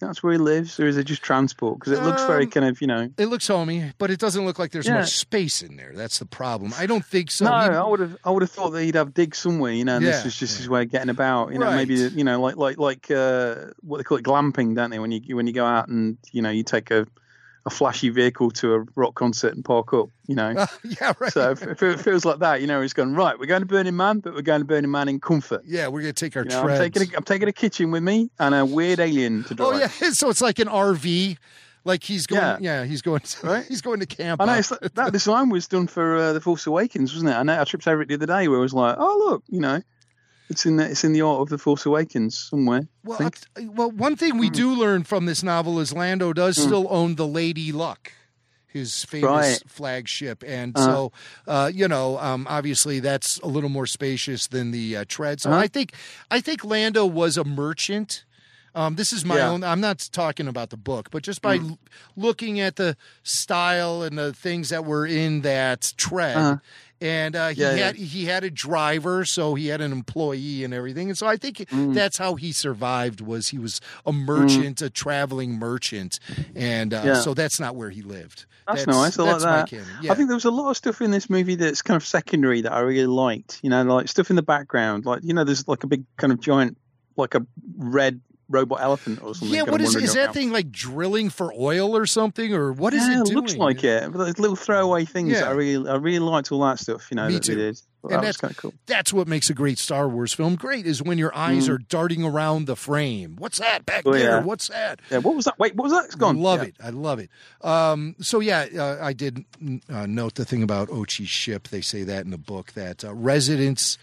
That's 0.00 0.22
where 0.22 0.34
he 0.34 0.38
lives, 0.38 0.78
or 0.78 0.86
is 0.86 0.98
it 0.98 1.04
just 1.04 1.22
transport? 1.22 1.78
Because 1.80 1.98
it 1.98 2.02
looks 2.02 2.22
very 2.26 2.44
Um, 2.44 2.50
kind 2.50 2.66
of 2.66 2.80
you 2.82 2.86
know. 2.86 3.08
it 3.16 3.26
looks 3.26 3.48
homey, 3.48 3.92
but 3.96 4.10
it 4.10 4.20
doesn't 4.20 4.44
look 4.44 4.58
like 4.58 4.70
there's 4.70 4.86
Yeah. 4.86 4.98
much 5.00 5.16
space 5.16 5.62
in 5.62 5.76
there. 5.76 5.92
That's 5.94 6.18
the 6.18 6.26
problem. 6.26 6.74
I 6.78 6.84
don't 6.84 7.04
think 7.04 7.30
so. 7.30 7.46
no, 7.46 7.50
He- 7.50 7.76
I 7.76 7.82
would 7.82 8.00
have 8.00 8.16
I 8.22 8.30
would 8.30 8.42
have 8.42 8.50
thought 8.50 8.70
that 8.70 8.82
he'd 8.84 8.94
have 8.94 9.14
digs 9.14 9.38
somewhere, 9.38 9.72
you 9.72 9.86
know. 9.86 9.96
And 9.96 10.04
Yeah, 10.04 10.10
this 10.12 10.26
is 10.26 10.36
just 10.36 10.58
his 10.58 10.68
way 10.68 10.82
of 10.82 10.90
getting 10.90 11.08
about, 11.08 11.52
you 11.52 11.58
know. 11.58 11.64
Right. 11.66 11.76
Maybe 11.88 11.94
you 11.94 12.24
know, 12.24 12.40
like 12.42 12.56
like 12.56 12.76
like 12.78 13.10
uh, 13.10 13.70
what 13.80 13.96
they 13.96 14.04
call 14.04 14.18
it, 14.18 14.24
glamping, 14.24 14.76
don't 14.76 14.90
they? 14.90 14.98
When 14.98 15.12
you 15.12 15.34
when 15.34 15.46
you 15.46 15.54
go 15.54 15.64
out 15.64 15.88
and 15.88 16.18
you 16.30 16.42
know 16.42 16.50
you 16.50 16.62
take 16.62 16.90
a 16.90 17.06
a 17.66 17.70
flashy 17.70 18.08
vehicle 18.10 18.50
to 18.52 18.74
a 18.74 18.86
rock 18.94 19.16
concert 19.16 19.52
and 19.54 19.64
park 19.64 19.92
up, 19.92 20.08
you 20.28 20.34
know. 20.36 20.50
yeah, 20.84 21.12
right. 21.18 21.32
So 21.32 21.50
if, 21.50 21.62
if 21.66 21.82
it 21.82 21.98
feels 22.00 22.24
like 22.24 22.38
that, 22.38 22.60
you 22.60 22.66
know, 22.68 22.80
he's 22.80 22.92
going 22.92 23.14
right. 23.14 23.36
We're 23.38 23.46
going 23.46 23.62
to 23.62 23.66
Burning 23.66 23.96
Man, 23.96 24.20
but 24.20 24.34
we're 24.34 24.42
going 24.42 24.60
to 24.60 24.64
Burning 24.64 24.90
Man 24.90 25.08
in 25.08 25.18
comfort. 25.20 25.62
yeah, 25.66 25.88
we're 25.88 26.00
gonna 26.02 26.12
take 26.12 26.36
our 26.36 26.44
You 26.44 26.50
know, 26.50 26.62
I'm 26.62 26.78
taking 26.78 27.02
a, 27.02 27.16
I'm 27.16 27.24
taking 27.24 27.48
a 27.48 27.52
kitchen 27.52 27.90
with 27.90 28.02
me 28.04 28.30
and 28.38 28.54
a 28.54 28.64
weird 28.64 29.00
alien 29.00 29.42
to 29.44 29.54
drive. 29.54 29.74
oh 29.74 29.78
yeah, 29.78 29.88
so 30.12 30.30
it's 30.30 30.40
like 30.40 30.58
an 30.60 30.68
RV. 30.68 31.36
Like 31.84 32.02
he's 32.02 32.26
going. 32.26 32.40
Yeah, 32.42 32.58
Yeah. 32.60 32.84
he's 32.84 33.02
going. 33.02 33.20
To, 33.20 33.46
Right. 33.46 33.64
He's 33.68 33.80
going 33.80 34.00
to 34.00 34.06
camp. 34.06 34.40
I 34.40 34.46
know 34.46 34.52
out. 34.52 34.58
it's 34.58 34.70
like, 34.72 34.94
that 34.94 35.12
design 35.12 35.50
was 35.50 35.68
done 35.68 35.86
for 35.86 36.16
uh, 36.16 36.32
the 36.32 36.40
Force 36.40 36.66
Awakens, 36.66 37.12
wasn't 37.14 37.30
it? 37.30 37.34
I 37.34 37.44
know 37.44 37.60
I 37.60 37.64
tripped 37.64 37.86
over 37.86 38.02
it 38.02 38.08
the 38.08 38.14
other 38.14 38.26
day 38.26 38.48
where 38.48 38.58
I 38.58 38.60
was 38.60 38.74
like, 38.74 38.96
oh 38.98 39.24
look, 39.28 39.44
you 39.48 39.60
know, 39.60 39.80
it's 40.48 40.64
in 40.66 40.76
the 40.76 40.84
it's 40.90 41.04
in 41.04 41.12
the 41.12 41.22
art 41.22 41.40
of 41.40 41.48
the 41.48 41.58
Force 41.58 41.86
Awakens 41.86 42.38
somewhere. 42.50 42.86
Well. 43.04 43.18
T- 43.30 43.66
well, 43.68 43.90
one 43.90 44.16
thing 44.16 44.32
Hmm. 44.32 44.38
we 44.38 44.50
do 44.50 44.72
learn 44.74 45.04
from 45.04 45.26
this 45.26 45.42
novel 45.42 45.80
is 45.80 45.92
Lando 45.92 46.32
does 46.32 46.56
still 46.60 46.86
own 46.90 47.16
the 47.16 47.26
Lady 47.26 47.72
Luck, 47.72 48.12
his 48.66 49.04
famous 49.04 49.24
Right. 49.30 49.62
flagship, 49.66 50.44
and 50.46 50.76
Uh-huh. 50.76 50.86
so 50.86 51.12
uh, 51.46 51.70
you 51.72 51.88
know, 51.88 52.18
um, 52.18 52.46
obviously 52.48 53.00
that's 53.00 53.38
a 53.38 53.46
little 53.46 53.70
more 53.70 53.86
spacious 53.86 54.46
than 54.48 54.70
the 54.70 54.96
uh, 54.98 55.04
tread. 55.08 55.40
So 55.40 55.50
Uh-huh. 55.50 55.60
I 55.60 55.66
think 55.68 55.92
I 56.30 56.40
think 56.40 56.64
Lando 56.64 57.04
was 57.06 57.36
a 57.36 57.44
merchant. 57.44 58.24
Um, 58.74 58.96
this 58.96 59.10
is 59.10 59.24
my 59.24 59.36
Yeah. 59.38 59.48
own. 59.48 59.64
I'm 59.64 59.80
not 59.80 60.06
talking 60.12 60.46
about 60.46 60.68
the 60.68 60.76
book, 60.76 61.08
but 61.10 61.22
just 61.22 61.40
by 61.40 61.56
l- 61.56 61.78
looking 62.14 62.60
at 62.60 62.76
the 62.76 62.94
style 63.22 64.02
and 64.02 64.18
the 64.18 64.34
things 64.34 64.68
that 64.68 64.84
were 64.84 65.06
in 65.06 65.40
that 65.42 65.94
tread. 65.96 66.36
Uh-huh. 66.36 66.56
And 67.00 67.36
uh, 67.36 67.48
he 67.48 67.60
Yeah, 67.60 67.74
yeah. 67.74 67.86
had 67.88 67.96
he 67.96 68.24
had 68.24 68.42
a 68.44 68.50
driver, 68.50 69.24
so 69.26 69.54
he 69.54 69.66
had 69.68 69.80
an 69.82 69.92
employee 69.92 70.64
and 70.64 70.72
everything. 70.72 71.08
And 71.10 71.18
so 71.18 71.26
I 71.26 71.36
think 71.36 71.58
Mm. 71.58 71.92
that's 71.94 72.16
how 72.16 72.36
he 72.36 72.52
survived. 72.52 73.20
Was 73.20 73.48
he 73.48 73.58
was 73.58 73.80
a 74.06 74.12
merchant, 74.12 74.80
a 74.80 74.88
traveling 74.88 75.58
merchant, 75.58 76.18
and 76.54 76.94
uh, 76.94 77.02
Yeah. 77.04 77.14
so 77.20 77.34
that's 77.34 77.60
not 77.60 77.76
where 77.76 77.90
he 77.90 78.00
lived. 78.02 78.46
That's, 78.66 78.86
nice. 78.86 79.18
I 79.18 79.22
like 79.24 79.40
that. 79.42 79.72
Yeah. 80.02 80.10
I 80.10 80.14
think 80.14 80.28
there 80.28 80.36
was 80.36 80.44
a 80.46 80.50
lot 80.50 80.70
of 80.70 80.76
stuff 80.76 81.00
in 81.02 81.10
this 81.10 81.28
movie 81.30 81.54
that's 81.54 81.82
kind 81.82 81.96
of 81.96 82.04
secondary 82.06 82.62
that 82.62 82.72
I 82.72 82.80
really 82.80 83.06
liked. 83.06 83.60
You 83.62 83.70
know, 83.70 83.82
like 83.84 84.08
stuff 84.08 84.30
in 84.30 84.36
the 84.36 84.42
background. 84.42 85.04
Like 85.04 85.20
you 85.22 85.34
know, 85.34 85.44
there's 85.44 85.68
like 85.68 85.84
a 85.84 85.86
big 85.86 86.04
kind 86.16 86.32
of 86.32 86.40
giant, 86.40 86.78
like 87.16 87.34
a 87.34 87.46
red 87.76 88.20
robot 88.48 88.80
elephant 88.80 89.20
or 89.22 89.34
something. 89.34 89.54
yeah, 89.54 89.62
what 89.62 89.80
is 89.80 89.94
that 89.94 90.16
around. 90.16 90.32
thing 90.34 90.52
like 90.52 90.70
drilling 90.70 91.30
for 91.30 91.52
oil 91.52 91.96
or 91.96 92.06
something, 92.06 92.54
or 92.54 92.72
what 92.72 92.94
is 92.94 93.06
yeah, 93.08 93.20
it 93.20 93.24
doing? 93.26 93.36
looks 93.38 93.56
like 93.56 93.82
it. 93.84 94.10
Little 94.12 94.54
throwaway 94.56 95.04
things. 95.04 95.32
Yeah. 95.32 95.48
I 95.48 95.52
really, 95.52 95.88
I 95.88 95.96
really 95.96 96.18
liked 96.20 96.52
all 96.52 96.60
that 96.60 96.78
stuff. 96.78 97.08
You 97.10 97.16
know, 97.16 97.26
Me 97.26 97.34
that 97.34 97.42
too. 97.42 97.54
they 97.56 97.60
did. 97.62 97.80
And 98.04 98.12
that 98.12 98.16
that's- 98.18 98.36
kind 98.36 98.52
of 98.52 98.56
cool. 98.56 98.72
That's 98.86 99.12
what 99.12 99.26
makes 99.26 99.50
a 99.50 99.54
great 99.54 99.78
Star 99.78 100.08
Wars 100.08 100.32
film 100.32 100.54
great 100.54 100.86
is 100.86 101.02
when 101.02 101.18
your 101.18 101.36
eyes 101.36 101.66
Mm. 101.66 101.70
are 101.70 101.78
darting 101.78 102.22
around 102.22 102.66
the 102.66 102.76
frame. 102.76 103.34
What's 103.36 103.58
that 103.58 103.84
back 103.84 104.04
Oh, 104.06 104.12
there? 104.12 104.22
yeah. 104.22 104.42
What's 104.42 104.68
that? 104.68 105.00
Yeah, 105.10 105.18
what 105.18 105.34
was 105.34 105.46
that? 105.46 105.58
Wait, 105.58 105.74
what 105.74 105.82
was 105.84 105.92
that? 105.92 106.04
It's 106.04 106.14
gone. 106.14 106.38
Love 106.38 106.60
Yeah. 106.60 106.68
it. 106.68 106.76
I 106.80 106.90
love 106.90 107.18
it. 107.18 107.30
Um, 107.62 108.14
so 108.20 108.38
yeah, 108.38 108.66
uh, 108.78 108.98
I 109.02 109.12
did 109.12 109.44
uh, 109.92 110.06
note 110.06 110.36
the 110.36 110.44
thing 110.44 110.62
about 110.62 110.88
Ochi's 110.88 111.28
ship. 111.28 111.66
They 111.68 111.80
say 111.80 112.04
that 112.04 112.24
in 112.24 112.30
the 112.30 112.38
book 112.38 112.74
that 112.74 113.04
uh, 113.04 113.12
residents 113.12 113.98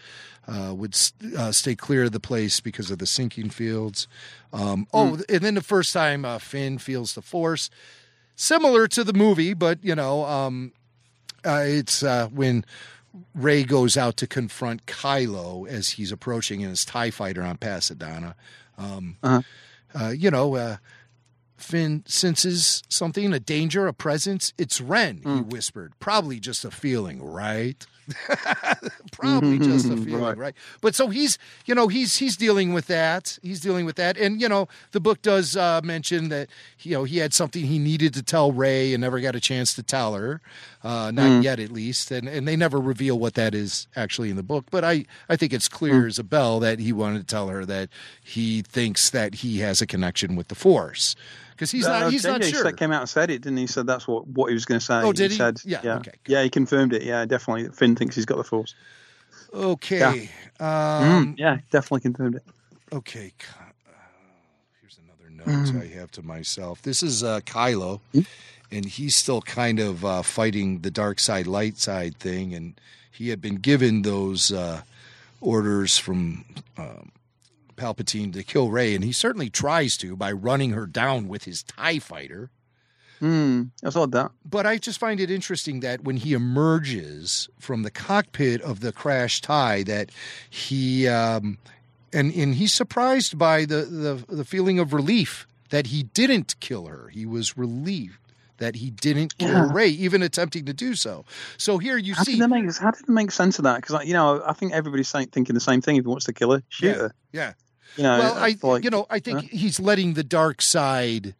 uh, 0.47 0.73
would 0.75 0.93
st- 0.95 1.33
uh, 1.35 1.51
stay 1.51 1.75
clear 1.75 2.03
of 2.03 2.11
the 2.11 2.19
place 2.19 2.59
because 2.59 2.91
of 2.91 2.97
the 2.99 3.05
sinking 3.05 3.49
fields. 3.49 4.07
Um, 4.51 4.87
oh, 4.93 5.19
and 5.29 5.41
then 5.41 5.55
the 5.55 5.61
first 5.61 5.93
time 5.93 6.25
uh, 6.25 6.37
Finn 6.39 6.77
feels 6.77 7.13
the 7.15 7.21
Force, 7.21 7.69
similar 8.35 8.87
to 8.89 9.03
the 9.03 9.13
movie, 9.13 9.53
but 9.53 9.83
you 9.83 9.95
know, 9.95 10.25
um, 10.25 10.73
uh, 11.45 11.63
it's 11.65 12.03
uh, 12.03 12.27
when 12.27 12.65
Rey 13.35 13.63
goes 13.63 13.95
out 13.97 14.17
to 14.17 14.27
confront 14.27 14.85
Kylo 14.85 15.67
as 15.67 15.89
he's 15.91 16.11
approaching 16.11 16.61
in 16.61 16.69
his 16.69 16.83
Tie 16.85 17.11
Fighter 17.11 17.43
on 17.43 17.57
Pasaana. 17.57 18.33
Um, 18.77 19.17
Uh-huh. 19.23 19.41
uh, 19.93 20.09
you 20.09 20.31
know, 20.31 20.55
uh, 20.55 20.77
Finn 21.63 22.03
senses 22.05 22.83
something, 22.89 23.33
a 23.33 23.39
danger, 23.39 23.87
a 23.87 23.93
presence. 23.93 24.53
It's 24.57 24.79
Ren, 24.81 25.21
he 25.23 25.41
whispered. 25.41 25.93
Probably 25.99 26.39
just 26.39 26.63
a 26.65 26.71
feeling, 26.71 27.23
right? 27.23 27.85
Probably 29.11 29.59
just 29.59 29.85
a 29.85 29.95
feeling, 29.97 30.21
right. 30.21 30.37
Right. 30.37 30.53
But 30.81 30.95
so 30.95 31.07
he's, 31.07 31.37
you 31.65 31.73
know, 31.73 31.87
he's 31.87 32.17
he's 32.17 32.35
dealing 32.35 32.73
with 32.73 32.87
that. 32.87 33.39
He's 33.41 33.61
dealing 33.61 33.85
with 33.85 33.95
that, 33.95 34.17
and 34.17 34.41
you 34.41 34.49
know, 34.49 34.67
the 34.91 34.99
book 34.99 35.21
does 35.21 35.55
uh, 35.55 35.79
mention 35.83 36.29
that 36.29 36.49
you 36.81 36.93
know 36.93 37.05
he 37.05 37.19
had 37.19 37.33
something 37.33 37.63
he 37.63 37.79
needed 37.79 38.13
to 38.15 38.21
tell 38.23 38.51
Rey 38.51 38.93
and 38.93 39.01
never 39.01 39.19
got 39.19 39.35
a 39.35 39.39
chance 39.39 39.73
to 39.75 39.83
tell 39.83 40.15
her, 40.15 40.41
uh, 40.83 41.11
not 41.11 41.43
yet 41.43 41.59
at 41.59 41.71
least, 41.71 42.11
and 42.11 42.27
and 42.27 42.47
they 42.47 42.55
never 42.57 42.79
reveal 42.79 43.17
what 43.17 43.35
that 43.35 43.55
is 43.55 43.87
actually 43.95 44.29
in 44.29 44.35
the 44.35 44.43
book. 44.43 44.65
But 44.69 44.83
I 44.83 45.05
I 45.29 45.37
think 45.37 45.53
it's 45.53 45.69
clear 45.69 46.05
as 46.05 46.19
a 46.19 46.23
bell 46.23 46.59
that 46.59 46.79
he 46.79 46.91
wanted 46.91 47.19
to 47.19 47.25
tell 47.25 47.47
her 47.47 47.65
that 47.65 47.89
he 48.21 48.63
thinks 48.63 49.09
that 49.11 49.35
he 49.35 49.59
has 49.59 49.81
a 49.81 49.87
connection 49.87 50.35
with 50.35 50.49
the 50.49 50.55
Force. 50.55 51.15
Because 51.63 51.71
he's 51.71 51.85
Uh, 51.87 51.99
not, 52.01 52.11
he's 52.11 52.23
not 52.25 52.43
sure. 52.43 52.63
said- 52.63 52.77
came 52.77 52.91
out 52.91 52.99
and 53.01 53.09
said 53.09 53.29
it, 53.31 53.41
didn't 53.41 53.55
he? 53.57 53.63
He 53.63 53.67
said 53.67 53.87
that's 53.87 54.05
what, 54.07 54.27
what 54.27 54.47
he 54.49 54.53
was 54.53 54.65
going 54.65 54.79
to 54.79 54.85
say. 54.85 55.01
Oh, 55.01 55.13
did 55.13 55.31
he? 55.31 55.37
said, 55.37 55.61
Yeah, 55.63 55.79
yeah, 55.83 55.95
okay, 55.97 56.11
yeah. 56.27 56.43
He 56.43 56.49
confirmed 56.49 56.91
it. 56.93 57.03
Yeah, 57.03 57.23
definitely. 57.25 57.69
Finn 57.69 57.95
thinks 57.95 58.15
he's 58.15 58.25
got 58.25 58.37
the 58.37 58.43
force. 58.43 58.75
Okay. 59.53 60.29
Um, 60.59 60.65
Mm, 60.67 61.39
yeah, 61.39 61.57
definitely 61.71 62.01
confirmed 62.01 62.35
it. 62.35 62.43
Okay. 62.91 63.31
Uh, 63.87 63.91
Here's 64.81 64.99
another 64.99 65.29
note 65.29 65.81
I 65.81 65.87
have 65.99 66.11
to 66.11 66.21
myself. 66.21 66.81
This 66.81 67.01
is 67.01 67.23
uh, 67.23 67.39
Kylo, 67.41 68.01
and 68.71 68.85
he's 68.85 69.15
still 69.15 69.41
kind 69.41 69.79
of 69.79 70.03
uh, 70.03 70.21
fighting 70.21 70.79
the 70.79 70.91
dark 70.91 71.19
side, 71.19 71.47
light 71.47 71.77
side 71.77 72.17
thing, 72.17 72.53
and 72.53 72.73
he 73.11 73.29
had 73.29 73.41
been 73.41 73.55
given 73.55 74.01
those 74.01 74.51
uh, 74.51 74.81
orders 75.39 75.97
from 75.97 76.45
um, 76.77 77.11
Palpatine 77.75 78.33
to 78.33 78.43
kill 78.43 78.69
Rey, 78.69 78.95
and 78.95 79.03
he 79.03 79.11
certainly 79.11 79.49
tries 79.49 79.97
to 79.97 80.15
by 80.15 80.31
running 80.31 80.71
her 80.71 80.85
down 80.85 81.27
with 81.27 81.43
his 81.45 81.63
Tie 81.63 81.99
Fighter. 81.99 82.49
Mm, 83.21 83.69
I 83.85 83.89
thought 83.89 84.11
that. 84.11 84.31
But 84.43 84.65
I 84.65 84.77
just 84.77 84.99
find 84.99 85.19
it 85.19 85.31
interesting 85.31 85.79
that 85.79 86.03
when 86.03 86.17
he 86.17 86.33
emerges 86.33 87.47
from 87.57 87.83
the 87.83 87.91
cockpit 87.91 88.61
of 88.61 88.81
the 88.81 88.91
crashed 88.91 89.45
tie, 89.45 89.83
that 89.83 90.09
he 90.49 91.07
um, 91.07 91.57
and 92.11 92.33
and 92.33 92.55
he's 92.55 92.73
surprised 92.73 93.37
by 93.37 93.63
the, 93.63 93.83
the 93.83 94.25
the 94.27 94.43
feeling 94.43 94.77
of 94.77 94.91
relief 94.93 95.47
that 95.69 95.87
he 95.87 96.03
didn't 96.03 96.59
kill 96.59 96.87
her. 96.87 97.07
He 97.09 97.25
was 97.25 97.57
relieved 97.57 98.17
that 98.57 98.75
he 98.75 98.89
didn't 98.91 99.37
kill 99.37 99.49
Yeah. 99.49 99.69
Rey, 99.73 99.87
even 99.87 100.21
attempting 100.21 100.65
to 100.65 100.73
do 100.73 100.93
so. 100.93 101.25
So 101.57 101.77
here 101.77 101.97
you 101.97 102.13
How 102.15 102.23
see, 102.23 102.37
did 102.37 102.49
make 102.49 102.75
how 102.77 102.91
did 102.91 103.05
they 103.07 103.13
make 103.13 103.31
sense 103.31 103.57
of 103.57 103.63
that? 103.63 103.77
Because 103.77 103.93
like, 103.93 104.07
you 104.07 104.13
know, 104.13 104.43
I 104.45 104.53
think 104.53 104.73
everybody's 104.73 105.07
saying, 105.07 105.27
thinking 105.27 105.53
the 105.53 105.59
same 105.61 105.81
thing. 105.81 105.95
If 105.95 106.03
he 106.03 106.09
wants 106.09 106.25
to 106.25 106.33
kill 106.33 106.51
her, 106.51 106.63
shoot 106.69 106.87
yeah, 106.87 106.93
her. 106.93 107.15
yeah. 107.31 107.53
You 107.97 108.03
know, 108.03 108.17
well, 108.19 108.33
I 108.35 108.55
like- 108.61 108.83
you 108.83 108.89
know 108.89 109.05
I 109.09 109.19
think 109.19 109.41
Huh? 109.41 109.47
he's 109.51 109.79
letting 109.79 110.13
the 110.13 110.23
dark 110.23 110.61
side. 110.61 111.35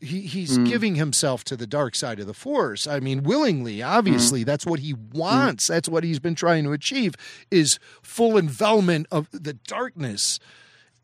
He, 0.00 0.20
he's 0.20 0.56
Mm. 0.58 0.68
giving 0.68 0.94
himself 0.94 1.42
to 1.44 1.56
the 1.56 1.66
dark 1.66 1.96
side 1.96 2.20
of 2.20 2.26
the 2.28 2.34
force. 2.34 2.86
I 2.86 3.00
mean, 3.00 3.24
willingly. 3.24 3.78
Mm. 3.78 3.88
Obviously, 3.88 4.44
that's 4.44 4.64
what 4.64 4.78
he 4.78 4.94
wants. 4.94 5.66
That's 5.66 5.88
what 5.88 6.04
he's 6.04 6.20
been 6.20 6.36
trying 6.36 6.62
to 6.64 6.72
achieve: 6.72 7.16
is 7.50 7.78
full 8.02 8.38
envelopment 8.38 9.06
of 9.10 9.28
the 9.32 9.54
darkness 9.54 10.38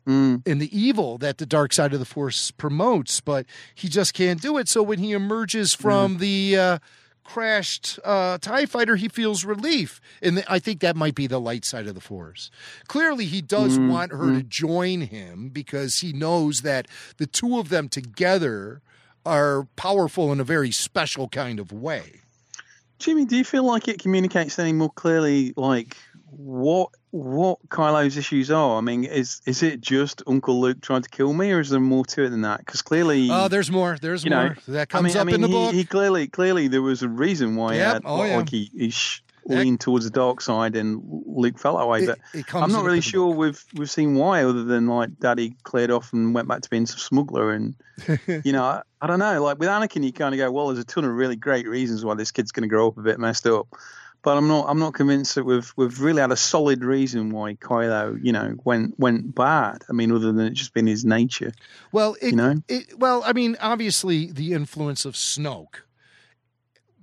Mm. 0.07 0.43
and 0.45 0.61
the 0.61 0.77
evil 0.77 1.17
that 1.17 1.39
the 1.39 1.45
dark 1.45 1.73
side 1.73 1.91
of 1.91 1.99
the 1.99 2.05
force 2.05 2.51
promotes. 2.51 3.19
But 3.21 3.45
he 3.73 3.89
just 3.89 4.13
can't 4.13 4.41
do 4.41 4.57
it. 4.57 4.69
So 4.69 4.81
when 4.83 4.99
he 4.99 5.11
emerges 5.13 5.73
from 5.73 6.19
the 6.19 6.55
uh, 6.57 6.77
crashed 7.25 7.99
uh, 8.05 8.37
Tie 8.37 8.65
Fighter, 8.65 8.95
he 8.95 9.09
feels 9.09 9.43
relief, 9.43 9.99
and 10.21 10.37
th- 10.37 10.47
I 10.49 10.59
think 10.59 10.79
that 10.79 10.95
might 10.95 11.15
be 11.15 11.27
the 11.27 11.41
light 11.41 11.65
side 11.65 11.87
of 11.87 11.95
the 11.95 12.01
force. 12.01 12.49
Clearly, 12.87 13.25
he 13.25 13.41
does 13.41 13.77
Mm, 13.77 13.87
want 13.87 14.11
her 14.13 14.31
to 14.31 14.43
join 14.43 15.01
him 15.01 15.49
because 15.49 15.95
he 15.95 16.13
knows 16.13 16.61
that 16.61 16.87
the 17.17 17.27
two 17.27 17.59
of 17.59 17.69
them 17.69 17.89
together 17.89 18.81
are 19.25 19.67
powerful 19.75 20.31
in 20.31 20.39
a 20.39 20.43
very 20.43 20.71
special 20.71 21.27
kind 21.27 21.59
of 21.59 21.71
way. 21.71 22.21
Jimmy, 22.99 23.25
do 23.25 23.35
you 23.35 23.43
feel 23.43 23.63
like 23.65 23.87
it 23.87 23.99
communicates 23.99 24.57
any 24.57 24.71
more 24.71 24.91
clearly, 24.91 25.53
like 25.57 25.97
what 26.29 26.89
what 27.15 27.59
Kylo's 27.69 28.17
issues 28.17 28.51
are? 28.51 28.77
I 28.77 28.81
mean, 28.81 29.05
is 29.05 29.41
is 29.45 29.63
it 29.63 29.79
just 29.79 30.21
Uncle 30.27 30.59
Luke 30.59 30.81
trying 30.81 31.01
to 31.01 31.09
kill 31.09 31.31
me, 31.33 31.51
or 31.51 31.61
is 31.61 31.69
there 31.69 31.79
more 31.79 32.03
to 32.07 32.23
it 32.25 32.29
than 32.29 32.41
that? 32.41 32.59
Because 32.59 32.81
clearly, 32.81 33.29
Oh, 33.31 33.47
there's 33.47 33.71
more. 33.71 33.97
There's 34.01 34.25
more. 34.29 34.49
know, 34.49 34.53
that 34.67 34.81
I 34.81 34.85
comes 34.85 35.13
mean, 35.13 35.17
I 35.17 35.21
up 35.21 35.25
mean, 35.27 35.35
in 35.35 35.41
the 35.41 35.47
he, 35.47 35.53
book. 35.53 35.73
he 35.73 35.85
clearly 35.85 36.27
clearly 36.27 36.67
there 36.67 36.81
was 36.81 37.03
a 37.03 37.07
reason 37.09 37.55
why 37.55 37.73
he 37.73 37.79
Yep. 37.79 37.93
had 37.93 38.01
Oh, 38.05 38.17
like, 38.17 38.29
yeah. 38.29 38.43
he, 38.49 38.71
he 38.77 38.89
sh- 38.89 39.23
That- 39.45 39.59
leaned 39.59 39.79
towards 39.79 40.03
the 40.03 40.11
dark 40.11 40.41
side, 40.41 40.75
and 40.75 41.01
Luke 41.25 41.57
fell 41.57 41.77
that 41.77 41.87
way. 41.87 42.03
It- 42.03 42.07
but 42.07 42.19
it 42.33 42.47
comes 42.47 42.63
I'm 42.65 42.71
not 42.73 42.83
really 42.83 42.99
sure 43.01 43.33
we've 43.33 43.63
we've 43.75 43.89
seen 43.89 44.15
why, 44.15 44.43
other 44.43 44.65
than 44.65 44.87
like 44.87 45.17
Daddy 45.19 45.55
cleared 45.63 45.91
off 45.91 46.11
and 46.11 46.35
went 46.35 46.49
back 46.49 46.61
to 46.63 46.69
being 46.69 46.83
a 46.83 46.87
smuggler, 46.87 47.51
and 47.51 47.75
you 48.43 48.51
know, 48.51 48.63
I, 48.63 48.81
I 49.01 49.07
don't 49.07 49.19
know. 49.19 49.41
Like 49.41 49.57
with 49.57 49.69
Anakin, 49.69 50.03
you 50.03 50.11
kind 50.11 50.35
of 50.35 50.39
go, 50.39 50.51
well, 50.51 50.67
there's 50.67 50.79
a 50.79 50.83
ton 50.83 51.05
of 51.05 51.11
really 51.11 51.37
great 51.37 51.65
reasons 51.67 52.03
why 52.03 52.15
this 52.15 52.31
kid's 52.31 52.51
going 52.51 52.63
to 52.63 52.67
grow 52.67 52.87
up 52.89 52.97
a 52.97 53.01
bit 53.01 53.19
messed 53.19 53.47
up. 53.47 53.67
But 54.25 54.37
I'm 54.37 54.47
not. 54.47 54.65
I'm 54.67 54.79
not 54.79 54.95
convinced 54.95 55.35
that 55.35 55.43
we've 55.43 55.71
we've 55.77 56.01
really 56.01 56.19
had 56.19 56.31
a 56.31 56.35
solid 56.35 56.83
reason 56.83 57.29
why 57.29 57.53
Kylo, 57.53 58.17
you 58.21 58.31
know, 58.33 58.55
went 58.65 58.99
went 58.99 59.35
bad. 59.35 59.83
I 59.87 59.93
mean, 59.93 60.11
other 60.11 60.31
than 60.31 60.39
it 60.47 60.53
just 60.53 60.73
being 60.73 60.87
his 60.87 61.05
nature. 61.05 61.51
Well, 61.91 62.15
it, 62.19 62.31
You 62.31 62.35
know? 62.35 62.55
it 62.67 62.97
well, 62.97 63.21
I 63.23 63.33
mean, 63.33 63.55
obviously 63.61 64.31
the 64.31 64.53
influence 64.53 65.05
of 65.05 65.13
Snoke 65.13 65.75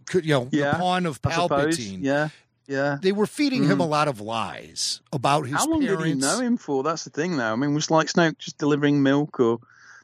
could, 0.06 0.24
you 0.26 0.32
know, 0.34 0.48
Yeah, 0.50 0.72
the 0.72 0.78
pawn 0.78 1.06
of 1.06 1.22
Palpatine. 1.22 1.98
Yeah, 2.02 2.30
yeah. 2.66 2.98
They 3.00 3.12
were 3.12 3.26
feeding 3.28 3.62
him 3.64 3.78
Mhm. 3.78 3.82
a 3.82 3.86
lot 3.86 4.08
of 4.08 4.20
lies 4.20 5.00
about 5.12 5.44
his 5.46 5.54
How 5.54 5.66
long 5.68 5.80
parents. 5.82 6.02
did 6.02 6.08
he 6.08 6.14
know 6.20 6.40
him 6.40 6.56
for? 6.56 6.82
That's 6.82 7.04
the 7.04 7.10
thing, 7.10 7.36
though. 7.36 7.52
I 7.52 7.54
mean, 7.56 7.72
was 7.72 7.88
like 7.88 8.08
Snoke 8.08 8.38
just 8.38 8.58
delivering 8.58 9.00
milk 9.00 9.38
or 9.38 9.60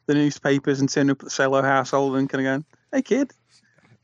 the 0.07 0.15
newspapers 0.15 0.79
and 0.79 0.89
turning 0.89 1.11
up 1.11 1.19
at 1.21 1.25
the 1.25 1.31
Solo 1.31 1.63
household 1.63 2.15
and 2.17 2.31
kind 2.31 2.47
of 2.47 2.51
going, 2.53 2.65
"Hey, 2.93 3.03
kid, 3.03 3.33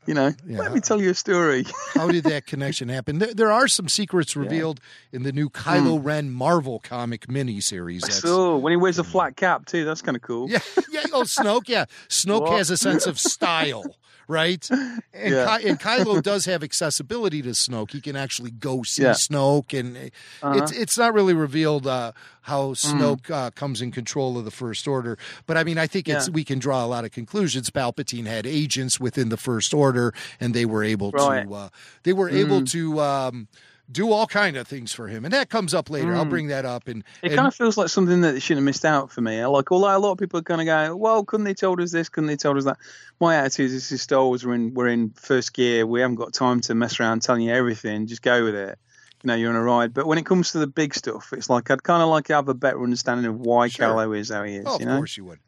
you 0.05 0.13
know, 0.13 0.33
Yeah. 0.45 0.59
let 0.59 0.73
me 0.73 0.79
tell 0.79 1.01
you 1.01 1.11
a 1.11 1.13
story." 1.13 1.65
How 1.93 2.07
did 2.09 2.23
that 2.25 2.45
connection 2.47 2.89
happen? 2.89 3.19
There, 3.19 3.33
there 3.33 3.51
are 3.51 3.67
some 3.67 3.89
secrets 3.89 4.35
revealed 4.35 4.79
in 5.11 5.23
the 5.23 5.31
new 5.31 5.49
hmm. 5.49 5.57
Kylo 5.57 5.99
Ren 6.03 6.31
Marvel 6.31 6.79
comic 6.79 7.27
miniseries. 7.27 8.01
That's, 8.01 8.19
so 8.19 8.57
when 8.57 8.71
he 8.71 8.77
wears 8.77 8.99
a 8.99 9.03
flat 9.03 9.35
cap 9.35 9.65
too, 9.65 9.85
that's 9.85 10.01
kind 10.01 10.15
of 10.15 10.21
cool. 10.21 10.49
yeah, 10.49 10.59
yeah. 10.91 11.03
Oh, 11.13 11.23
Snoke. 11.23 11.67
Yeah, 11.67 11.85
Snoke 12.09 12.41
What? 12.41 12.57
has 12.57 12.69
a 12.69 12.77
sense 12.77 13.05
of 13.05 13.19
style, 13.19 13.83
right? 14.27 14.67
And, 14.69 15.01
Yeah. 15.13 15.57
Ky- 15.57 15.69
and 15.69 15.79
Kylo 15.79 16.21
does 16.31 16.45
have 16.45 16.63
accessibility 16.63 17.41
to 17.41 17.49
Snoke. 17.49 17.91
He 17.91 18.01
can 18.01 18.15
actually 18.15 18.51
go 18.51 18.83
see 18.83 19.03
Yeah. 19.03 19.11
Snoke, 19.11 19.77
and 19.77 19.95
uh, 19.97 20.45
Uh-huh. 20.47 20.59
it's 20.63 20.71
it's 20.71 20.97
not 20.97 21.13
really 21.13 21.33
revealed 21.33 21.87
uh, 21.87 22.11
how 22.41 22.71
Mm. 22.71 22.75
Snoke 22.93 23.31
uh, 23.31 23.51
comes 23.51 23.81
in 23.81 23.91
control 23.91 24.37
of 24.37 24.45
the 24.45 24.51
First 24.51 24.87
Order. 24.87 25.17
But 25.45 25.57
I 25.57 25.63
mean, 25.63 25.77
I 25.77 25.87
think 25.87 26.07
it's 26.07 26.27
Yeah. 26.27 26.33
we 26.33 26.43
can 26.43 26.59
draw 26.59 26.83
a 26.83 26.87
lot 26.87 27.05
of 27.05 27.11
conclusions. 27.11 27.69
Palpatine 27.69 28.25
had 28.27 28.45
agents 28.45 28.99
within 28.99 29.29
the 29.29 29.37
First 29.37 29.73
Order, 29.73 30.13
and 30.39 30.53
they 30.53 30.65
were 30.65 30.83
able 30.83 31.11
Right. 31.11 31.47
to 31.47 31.53
uh, 31.53 31.69
they 32.03 32.13
were 32.13 32.29
able 32.29 32.61
Mm. 32.61 32.71
to. 32.71 32.99
Um, 33.01 33.47
do 33.91 34.11
all 34.11 34.25
kind 34.25 34.57
of 34.57 34.67
things 34.67 34.91
for 34.93 35.07
him, 35.07 35.25
and 35.25 35.33
that 35.33 35.49
comes 35.49 35.73
up 35.73 35.89
later. 35.89 36.15
I'll 36.15 36.25
Mm. 36.25 36.29
bring 36.29 36.47
that 36.47 36.65
up. 36.65 36.87
And, 36.87 37.03
It 37.21 37.27
and 37.29 37.35
kind 37.35 37.47
of 37.47 37.53
feels 37.55 37.77
like 37.77 37.89
something 37.89 38.21
that 38.21 38.31
they 38.33 38.39
shouldn't 38.39 38.59
have 38.63 38.65
missed 38.65 38.85
out 38.85 39.11
for 39.11 39.21
me. 39.21 39.45
Like, 39.45 39.71
although 39.71 39.95
a 39.95 39.99
lot 39.99 40.11
of 40.13 40.17
people 40.17 40.39
are 40.39 40.43
kind 40.43 40.59
of 40.61 40.65
going, 40.65 40.97
"Well, 40.97 41.23
couldn't 41.23 41.43
they 41.43 41.53
told 41.53 41.79
us 41.79 41.91
this? 41.91 42.09
Couldn't 42.09 42.27
they 42.27 42.35
told 42.35 42.57
us 42.57 42.63
that?" 42.65 42.77
My 43.19 43.35
attitude 43.35 43.67
is, 43.67 43.73
"This 43.73 43.91
is 43.91 44.01
Star 44.01 44.23
Wars. 44.25 44.45
We're 44.45 44.55
in 44.55 44.73
we're 44.73 44.87
in 44.87 45.11
first 45.11 45.53
gear. 45.53 45.85
We 45.85 46.01
haven't 46.01 46.15
got 46.15 46.33
time 46.33 46.61
to 46.61 46.73
mess 46.75 46.99
around 46.99 47.21
telling 47.21 47.43
you 47.43 47.53
everything. 47.53 48.07
Just 48.07 48.21
go 48.23 48.43
with 48.43 48.55
it. 48.55 48.77
You 49.23 49.27
know, 49.27 49.35
you're 49.35 49.49
on 49.51 49.55
a 49.55 49.61
ride." 49.63 49.93
But 49.93 50.07
when 50.07 50.17
it 50.17 50.25
comes 50.25 50.51
to 50.53 50.57
the 50.57 50.67
big 50.67 50.95
stuff, 50.95 51.31
it's 51.31 51.49
like 51.49 51.69
I'd 51.69 51.83
kind 51.83 52.01
of 52.01 52.09
like 52.09 52.25
to 52.25 52.33
have 52.35 52.49
a 52.49 52.53
better 52.55 52.81
understanding 52.83 53.25
of 53.27 53.39
why 53.39 53.67
Sure. 53.67 54.15
Is 54.15 54.29
how 54.31 54.43
he 54.43 54.55
is. 54.55 54.65
Oh, 54.67 54.75
of 54.75 54.81
you 54.81 54.87
know? 54.87 54.97
course 54.97 55.15
you 55.17 55.25
would. 55.25 55.39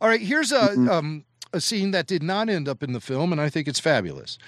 All 0.00 0.08
right, 0.08 0.20
here's 0.20 0.50
a 0.50 0.70
Mhm. 0.70 0.90
um, 0.90 1.24
a 1.52 1.60
scene 1.60 1.90
that 1.90 2.06
did 2.06 2.22
not 2.22 2.48
end 2.48 2.68
up 2.68 2.82
in 2.82 2.92
the 2.92 3.00
film, 3.00 3.32
and 3.32 3.40
I 3.40 3.48
think 3.48 3.66
it's 3.68 3.80
fabulous. 3.80 4.38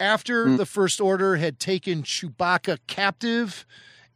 After 0.00 0.46
Mm. 0.46 0.56
the 0.56 0.66
First 0.66 1.00
Order 1.00 1.36
had 1.36 1.58
taken 1.60 2.02
Chewbacca 2.02 2.78
captive 2.86 3.64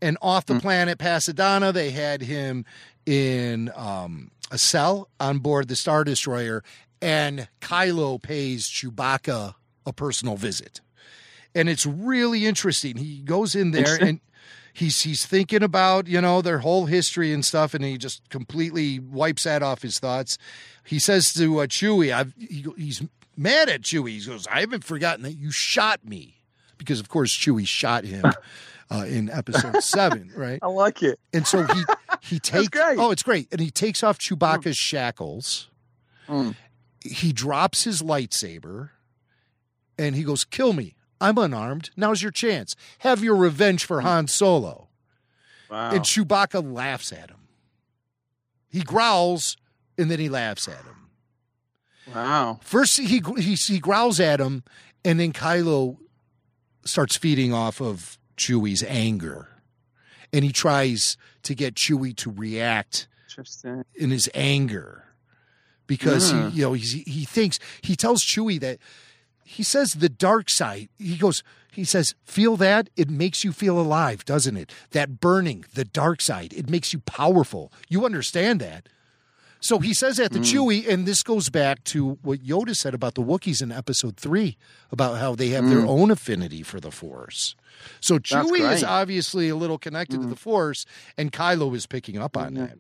and 0.02 0.16
off 0.22 0.46
Mm. 0.46 0.54
the 0.54 0.60
planet 0.60 0.98
Pasaana, 0.98 1.72
they 1.72 1.90
had 1.90 2.22
him 2.22 2.64
in 3.06 3.70
um, 3.76 4.30
a 4.50 4.58
cell 4.58 5.08
on 5.20 5.38
board 5.38 5.68
the 5.68 5.76
Star 5.76 6.02
Destroyer, 6.04 6.64
and 7.02 7.48
Kylo 7.60 8.20
pays 8.20 8.66
Chewbacca 8.68 9.54
a 9.86 9.92
personal 9.92 10.36
visit. 10.36 10.80
And 11.54 11.68
it's 11.68 11.84
really 11.86 12.46
interesting. 12.46 12.96
He 12.96 13.18
goes 13.20 13.54
in 13.54 13.70
there 13.72 13.96
and 14.02 14.20
he's 14.72 15.02
he's 15.02 15.24
thinking 15.26 15.62
about 15.62 16.08
you 16.08 16.20
know 16.20 16.40
their 16.42 16.60
whole 16.60 16.86
history 16.86 17.32
and 17.32 17.44
stuff, 17.44 17.74
and 17.74 17.84
he 17.84 17.96
just 17.98 18.28
completely 18.30 18.98
wipes 18.98 19.44
that 19.44 19.62
off 19.62 19.82
his 19.82 19.98
thoughts. 20.00 20.36
He 20.84 20.98
says 20.98 21.32
to 21.34 21.60
uh, 21.60 21.66
Chewie, 21.66 22.12
I've, 22.12 22.34
he, 22.38 22.66
he's 22.76 23.02
mad 23.36 23.68
at 23.68 23.82
Chewie. 23.82 24.20
He 24.20 24.26
goes, 24.26 24.46
"I 24.46 24.60
haven't 24.60 24.84
forgotten 24.84 25.22
that 25.22 25.34
you 25.34 25.50
shot 25.50 26.04
me," 26.04 26.42
because 26.78 27.00
of 27.00 27.08
course 27.08 27.36
Chewie 27.36 27.66
shot 27.66 28.04
him 28.04 28.24
uh, 28.90 29.04
in 29.06 29.30
Episode 29.30 29.82
Seven, 29.82 30.32
right? 30.36 30.58
I 30.62 30.68
like 30.68 31.02
it. 31.02 31.18
And 31.32 31.46
so 31.46 31.64
he 31.64 31.84
he 32.20 32.38
takes 32.40 32.78
oh, 32.78 33.10
it's 33.10 33.22
great, 33.22 33.48
and 33.52 33.60
he 33.60 33.70
takes 33.70 34.02
off 34.02 34.18
Chewbacca's 34.18 34.76
shackles. 34.76 35.68
Mm. 36.28 36.54
He 37.04 37.32
drops 37.32 37.84
his 37.84 38.02
lightsaber, 38.02 38.90
and 39.98 40.14
he 40.14 40.24
goes, 40.24 40.44
"Kill 40.44 40.72
me." 40.72 40.94
I'm 41.20 41.38
unarmed. 41.38 41.90
Now's 41.96 42.20
your 42.20 42.32
chance. 42.32 42.76
Have 42.98 43.22
your 43.22 43.36
revenge 43.36 43.86
for 43.86 44.02
Han 44.02 44.26
Solo. 44.26 44.88
Wow. 45.70 45.92
And 45.92 46.00
Chewbacca 46.00 46.62
laughs 46.70 47.12
at 47.12 47.30
him. 47.30 47.48
He 48.68 48.82
growls 48.82 49.56
and 49.96 50.10
then 50.10 50.18
he 50.18 50.28
laughs 50.28 50.68
at 50.68 50.84
him. 50.84 50.93
Wow. 52.12 52.60
First, 52.62 52.98
he 52.98 53.22
he 53.38 53.54
he 53.54 53.78
growls 53.78 54.20
at 54.20 54.40
him, 54.40 54.62
and 55.04 55.20
then 55.20 55.32
Kylo 55.32 55.96
starts 56.84 57.16
feeding 57.16 57.52
off 57.52 57.80
of 57.80 58.18
Chewie's 58.36 58.82
anger, 58.84 59.48
and 60.32 60.44
he 60.44 60.52
tries 60.52 61.16
to 61.44 61.54
get 61.54 61.74
Chewie 61.76 62.14
to 62.16 62.30
react 62.30 63.08
in 63.94 64.10
his 64.10 64.28
anger 64.34 65.04
because 65.86 66.30
Yeah. 66.32 66.38
he 66.44 66.50
hmm. 66.50 66.56
you 66.56 66.62
know 66.64 66.72
he's, 66.74 66.92
he 66.92 67.24
thinks 67.24 67.58
he 67.82 67.96
tells 67.96 68.22
Chewie 68.22 68.60
that 68.60 68.78
he 69.44 69.62
says 69.62 69.94
the 69.94 70.08
dark 70.08 70.50
side. 70.50 70.88
He 70.98 71.16
goes. 71.16 71.42
He 71.72 71.84
says, 71.84 72.14
"Feel 72.24 72.56
that? 72.58 72.88
It 72.96 73.10
makes 73.10 73.42
you 73.42 73.50
feel 73.52 73.80
alive, 73.80 74.24
doesn't 74.24 74.56
it? 74.56 74.70
That 74.92 75.18
burning, 75.20 75.64
the 75.74 75.84
dark 75.84 76.20
side. 76.20 76.52
It 76.52 76.70
makes 76.70 76.92
you 76.92 77.00
powerful. 77.00 77.72
You 77.88 78.04
understand 78.04 78.60
that." 78.60 78.88
So 79.64 79.78
he 79.78 79.94
says 79.94 80.18
that 80.18 80.30
to 80.32 80.40
Mm. 80.40 80.44
Chewie, 80.44 80.86
and 80.92 81.06
this 81.06 81.22
goes 81.22 81.48
back 81.48 81.82
to 81.84 82.18
what 82.20 82.40
Yoda 82.44 82.76
said 82.76 82.92
about 82.92 83.14
the 83.14 83.22
Wookiees 83.22 83.62
in 83.62 83.72
Episode 83.72 84.18
Three, 84.18 84.58
about 84.92 85.16
how 85.18 85.34
they 85.34 85.48
have 85.50 85.66
their 85.70 85.78
Mm. 85.80 85.88
own 85.88 86.10
affinity 86.10 86.62
for 86.62 86.80
the 86.80 86.90
Force. 86.90 87.54
So 87.98 88.16
That's 88.18 88.30
Chewie 88.30 88.70
is 88.74 88.84
obviously 88.84 89.48
a 89.48 89.56
little 89.56 89.78
connected 89.78 90.20
to 90.20 90.26
the 90.28 90.36
Force, 90.36 90.84
and 91.16 91.32
Kylo 91.32 91.74
is 91.74 91.86
picking 91.86 92.18
up 92.18 92.36
on 92.36 92.52
that. 92.54 92.76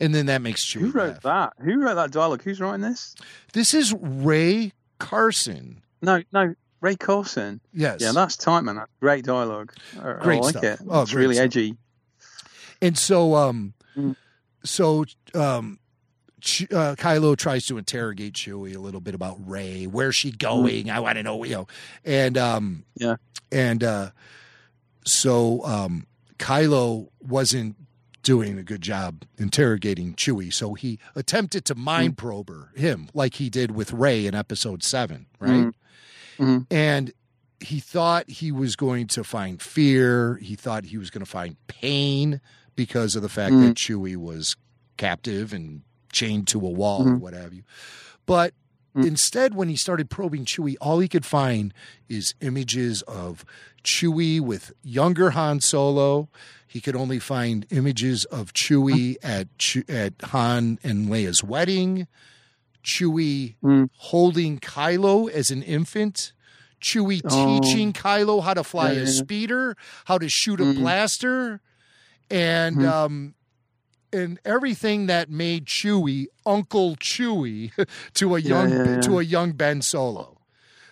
And 0.00 0.14
then 0.14 0.24
that 0.24 0.40
makes 0.40 0.64
Chewie 0.64 0.80
Who 0.80 0.90
wrote 0.92 1.22
laugh. 1.24 1.54
that? 1.58 1.62
Who 1.62 1.78
wrote 1.82 1.96
that 1.96 2.10
dialogue? 2.10 2.42
Who's 2.42 2.58
writing 2.58 2.80
this? 2.80 3.14
This 3.52 3.74
is 3.74 3.92
Rae 4.00 4.72
Carson. 4.98 5.82
No, 6.00 6.22
no, 6.32 6.54
Rae 6.80 6.96
Carson. 6.96 7.60
Yes. 7.74 8.00
Yeah, 8.00 8.12
that's 8.12 8.36
tight, 8.38 8.62
man. 8.62 8.76
That's 8.76 8.90
great 8.98 9.26
dialogue. 9.26 9.74
I, 10.02 10.12
I 10.12 10.22
Great 10.22 10.40
like 10.40 10.52
stuff. 10.52 10.64
it. 10.64 10.80
Oh, 10.88 11.02
it's 11.02 11.12
really 11.12 11.34
stuff. 11.34 11.44
edgy. 11.44 11.76
And 12.80 12.96
so, 12.96 13.34
um, 13.34 13.74
Mm. 13.94 14.16
so, 14.64 15.04
um, 15.34 15.78
uh, 16.72 16.94
Kylo 16.96 17.36
tries 17.36 17.66
to 17.66 17.78
interrogate 17.78 18.34
Chewie 18.34 18.74
a 18.76 18.78
little 18.78 19.00
bit 19.00 19.14
about 19.14 19.36
Rey. 19.48 19.84
Where's 19.86 20.16
she 20.16 20.30
going? 20.30 20.90
I 20.90 21.00
want 21.00 21.16
to 21.16 21.22
know, 21.22 21.42
you 21.44 21.54
know. 21.54 21.66
And 22.04 22.36
um, 22.38 22.84
Mm. 22.98 23.02
Yeah. 23.02 23.16
and 23.52 23.82
uh, 23.84 24.10
so 25.04 25.64
um, 25.64 26.06
Kylo 26.38 27.08
wasn't 27.20 27.76
doing 28.22 28.58
a 28.58 28.62
good 28.62 28.80
job 28.80 29.22
interrogating 29.38 30.14
Chewie, 30.14 30.52
so 30.52 30.74
he 30.74 30.98
attempted 31.14 31.64
to 31.66 31.74
Mm. 31.74 31.78
mind 31.78 32.18
probe 32.18 32.48
her, 32.48 32.70
him 32.74 33.08
like 33.12 33.34
he 33.34 33.50
did 33.50 33.70
with 33.72 33.92
Rey 33.92 34.26
in 34.26 34.34
Episode 34.34 34.82
Seven, 34.82 35.26
right? 35.38 35.50
Mhm. 35.66 35.74
Mhm. 36.38 36.66
And 36.70 37.12
he 37.60 37.80
thought 37.80 38.28
he 38.28 38.50
was 38.50 38.76
going 38.76 39.06
to 39.08 39.24
find 39.24 39.60
fear. 39.60 40.36
He 40.36 40.54
thought 40.56 40.86
he 40.86 40.96
was 40.98 41.10
going 41.10 41.24
to 41.24 41.30
find 41.30 41.56
pain 41.66 42.40
because 42.76 43.14
of 43.14 43.22
the 43.22 43.28
fact 43.28 43.54
Mm. 43.54 43.68
that 43.68 43.76
Chewie 43.76 44.16
was 44.16 44.56
captive 44.96 45.52
and 45.52 45.82
chained 46.14 46.46
to 46.48 46.58
a 46.58 46.70
wall 46.70 47.02
or 47.06 47.12
Mhm. 47.16 47.20
what 47.20 47.34
have 47.34 47.52
you. 47.52 47.64
But 48.24 48.54
Mm. 48.96 49.06
instead, 49.06 49.54
when 49.54 49.68
he 49.68 49.76
started 49.76 50.08
probing 50.08 50.44
Chewie, 50.46 50.76
all 50.80 51.00
he 51.00 51.08
could 51.08 51.26
find 51.26 51.74
is 52.08 52.34
images 52.40 53.02
of 53.02 53.44
Chewie 53.82 54.40
with 54.40 54.72
younger 54.82 55.30
Han 55.30 55.60
Solo. 55.60 56.28
He 56.66 56.80
could 56.80 56.96
only 56.96 57.18
find 57.18 57.66
images 57.70 58.24
of 58.26 58.52
Chewie 58.54 59.16
at 59.22 59.48
Che- 59.58 59.84
at 59.88 60.14
Han 60.22 60.78
and 60.82 61.08
Leia's 61.08 61.42
wedding. 61.44 62.06
Chewie 62.84 63.56
Mm. 63.62 63.88
holding 63.96 64.58
Kylo 64.60 65.28
as 65.30 65.50
an 65.50 65.62
infant. 65.62 66.32
Chewie 66.80 67.22
Oh. 67.24 67.60
teaching 67.60 67.92
Kylo 67.92 68.42
how 68.44 68.54
to 68.54 68.62
fly 68.64 68.92
Yeah, 68.92 69.00
a 69.02 69.06
speeder, 69.06 69.76
how 70.04 70.18
to 70.18 70.28
shoot 70.28 70.60
a 70.60 70.64
Mm. 70.64 70.76
blaster, 70.76 71.60
and 72.30 72.76
Mhm. 72.76 72.88
um, 72.92 73.34
and 74.14 74.38
everything 74.44 75.06
that 75.06 75.28
made 75.28 75.66
Chewie 75.66 76.26
Uncle 76.46 76.96
Chewie 76.96 77.72
to 78.14 78.36
a 78.36 78.38
young 78.38 78.70
yeah, 78.70 78.84
yeah. 78.94 79.00
to 79.02 79.18
a 79.18 79.22
young 79.22 79.52
Ben 79.52 79.82
Solo. 79.82 80.38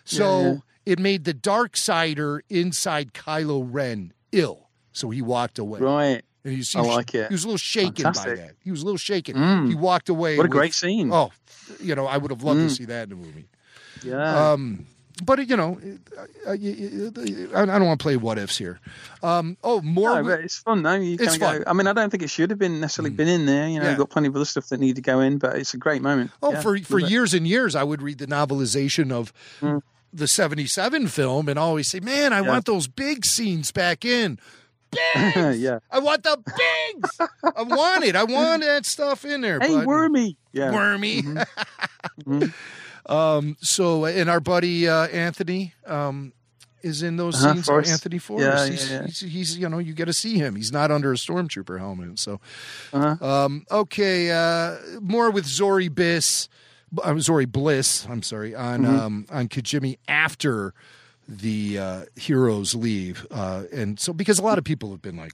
So 0.05 0.41
Yeah, 0.41 0.49
yeah. 0.53 0.59
it 0.87 0.99
made 0.99 1.25
the 1.25 1.33
dark 1.35 1.77
sider 1.77 2.43
inside 2.51 3.15
Kylo 3.15 3.67
Ren 3.71 4.13
ill. 4.33 4.69
So 4.93 5.11
he 5.11 5.23
walked 5.23 5.59
away. 5.59 5.81
Right. 5.81 6.23
And 6.45 6.55
he's, 6.55 6.75
I 6.75 6.81
he 6.83 6.87
was- 6.89 6.97
like 6.97 7.15
it. 7.15 7.29
He 7.29 7.35
was 7.35 7.45
a 7.45 7.47
little 7.47 7.57
shaken 7.59 8.13
by 8.13 8.35
that. 8.35 8.57
He 8.65 8.71
was 8.73 8.83
a 8.83 8.85
little 8.85 8.99
shaken. 8.99 9.37
Mm. 9.37 9.69
He 9.69 9.75
walked 9.77 10.09
away. 10.09 10.37
What 10.37 10.43
a 10.47 10.49
with- 10.49 10.51
great 10.51 10.75
scene. 10.75 11.13
Oh, 11.13 11.31
you 11.81 11.95
know, 11.95 12.07
I 12.07 12.17
would 12.19 12.31
have 12.33 12.43
loved 12.43 12.61
to 12.61 12.67
Mm. 12.67 12.77
see 12.77 12.85
that 12.87 13.05
in 13.05 13.09
the 13.11 13.15
movie. 13.17 13.49
Yeah. 14.03 14.51
Um, 14.53 14.87
but 15.25 15.47
you 15.49 15.57
know, 15.57 15.79
I 16.47 16.53
I 16.53 17.65
don't 17.67 17.87
want 17.87 17.99
to 18.01 18.03
play 18.03 18.17
what 18.17 18.39
ifs 18.39 18.57
here. 18.59 18.81
Um, 19.23 19.57
oh, 19.63 19.81
more. 19.83 20.23
No, 20.23 20.29
but 20.29 20.41
it's 20.41 20.59
fun 20.59 20.83
though. 20.83 20.95
You 20.95 21.17
It's 21.21 21.37
fun. 21.37 21.57
Mm. 21.61 21.65
Go, 21.65 21.71
I 21.71 21.73
mean, 21.75 21.87
I 21.87 21.93
don't 21.93 22.11
think 22.11 22.23
it 22.23 22.31
should 22.31 22.51
have 22.51 22.59
been 22.59 22.81
necessarily 22.81 23.11
been 23.11 23.29
in 23.29 23.47
there. 23.47 23.69
You 23.69 23.79
know, 23.79 23.85
Yeah. 23.85 23.91
you've 23.91 23.99
got 23.99 24.11
plenty 24.11 24.29
of 24.29 24.37
other 24.37 24.45
stuff 24.45 24.69
that 24.69 24.81
need 24.81 24.97
to 24.97 25.03
go 25.03 25.21
in, 25.21 25.39
but 25.39 25.57
it's 25.57 25.75
a 25.75 25.79
great 25.79 26.03
moment. 26.03 26.31
oh, 26.43 26.53
Yeah, 26.53 26.61
for 26.61 26.79
for 26.79 26.99
it. 26.99 27.11
years 27.11 27.35
and 27.35 27.47
years, 27.47 27.75
I 27.77 27.83
would 27.85 28.03
read 28.03 28.19
the 28.19 28.27
novelization 28.27 29.13
of 29.13 29.33
Mm. 29.61 29.83
the 30.13 30.27
'77 30.29 31.09
film 31.09 31.49
and 31.49 31.59
always 31.59 31.89
say, 31.89 32.01
"Man, 32.01 32.33
I 32.33 32.41
Yeah. 32.41 32.49
want 32.49 32.65
those 32.65 32.87
big 32.89 33.25
scenes 33.27 33.71
back 33.73 34.05
in." 34.05 34.39
Bigs! 34.91 35.59
yeah. 35.59 35.79
I 35.91 36.01
want 36.01 36.23
the 36.23 36.37
bigs. 36.37 37.11
I 37.57 37.63
want 37.63 38.05
it. 38.05 38.15
I 38.17 38.25
want 38.25 38.63
that 38.63 38.85
stuff 38.87 39.25
in 39.25 39.41
there. 39.41 39.59
Hey, 39.61 39.75
but- 39.77 39.87
Wormy. 39.87 40.37
Yeah. 40.53 40.71
Wormy. 40.73 41.23
Mhm. 41.23 42.53
um, 43.13 43.57
so, 43.61 44.05
and 44.07 44.29
our 44.31 44.41
buddy 44.41 44.89
uh, 44.89 45.07
Anthony 45.09 45.75
um, 45.87 46.33
is 46.83 47.03
in 47.03 47.17
those 47.17 47.37
Uh-huh, 47.37 47.55
scenes. 47.55 47.67
Forrest. 47.67 47.91
Anthony 47.93 48.19
Forrest. 48.19 48.67
Yeah, 48.67 48.71
he's, 48.73 48.91
yeah, 48.91 48.97
yeah. 49.01 49.07
He's, 49.07 49.21
he's, 49.21 49.59
you 49.59 49.69
know, 49.69 49.79
you 49.79 49.93
get 49.93 50.07
to 50.07 50.13
see 50.13 50.37
him. 50.39 50.57
He's 50.57 50.73
not 50.73 50.91
under 50.91 51.13
a 51.13 51.17
stormtrooper 51.17 51.79
helmet. 51.79 52.19
So, 52.19 52.41
Uh-huh. 52.93 53.25
um, 53.25 53.65
okay, 53.71 54.31
uh, 54.31 54.77
more 55.01 55.31
with 55.31 55.47
Zori 55.47 55.89
Biss. 55.89 56.49
I'm 57.05 57.21
Zori 57.21 57.47
Bliss. 57.47 58.07
I'm 58.09 58.23
sorry 58.23 58.55
on 58.55 58.83
Mhm. 58.83 58.89
um, 58.89 59.27
on 59.31 59.49
Kijimi 59.49 59.97
after 60.09 60.75
the 61.27 61.79
uh, 61.79 62.05
heroes 62.17 62.75
leave, 62.75 63.27
uh, 63.31 63.63
and 63.73 63.99
so 63.99 64.13
because 64.13 64.39
a 64.39 64.43
lot 64.43 64.59
of 64.59 64.65
people 64.65 64.91
have 64.91 65.01
been 65.01 65.17
like, 65.17 65.33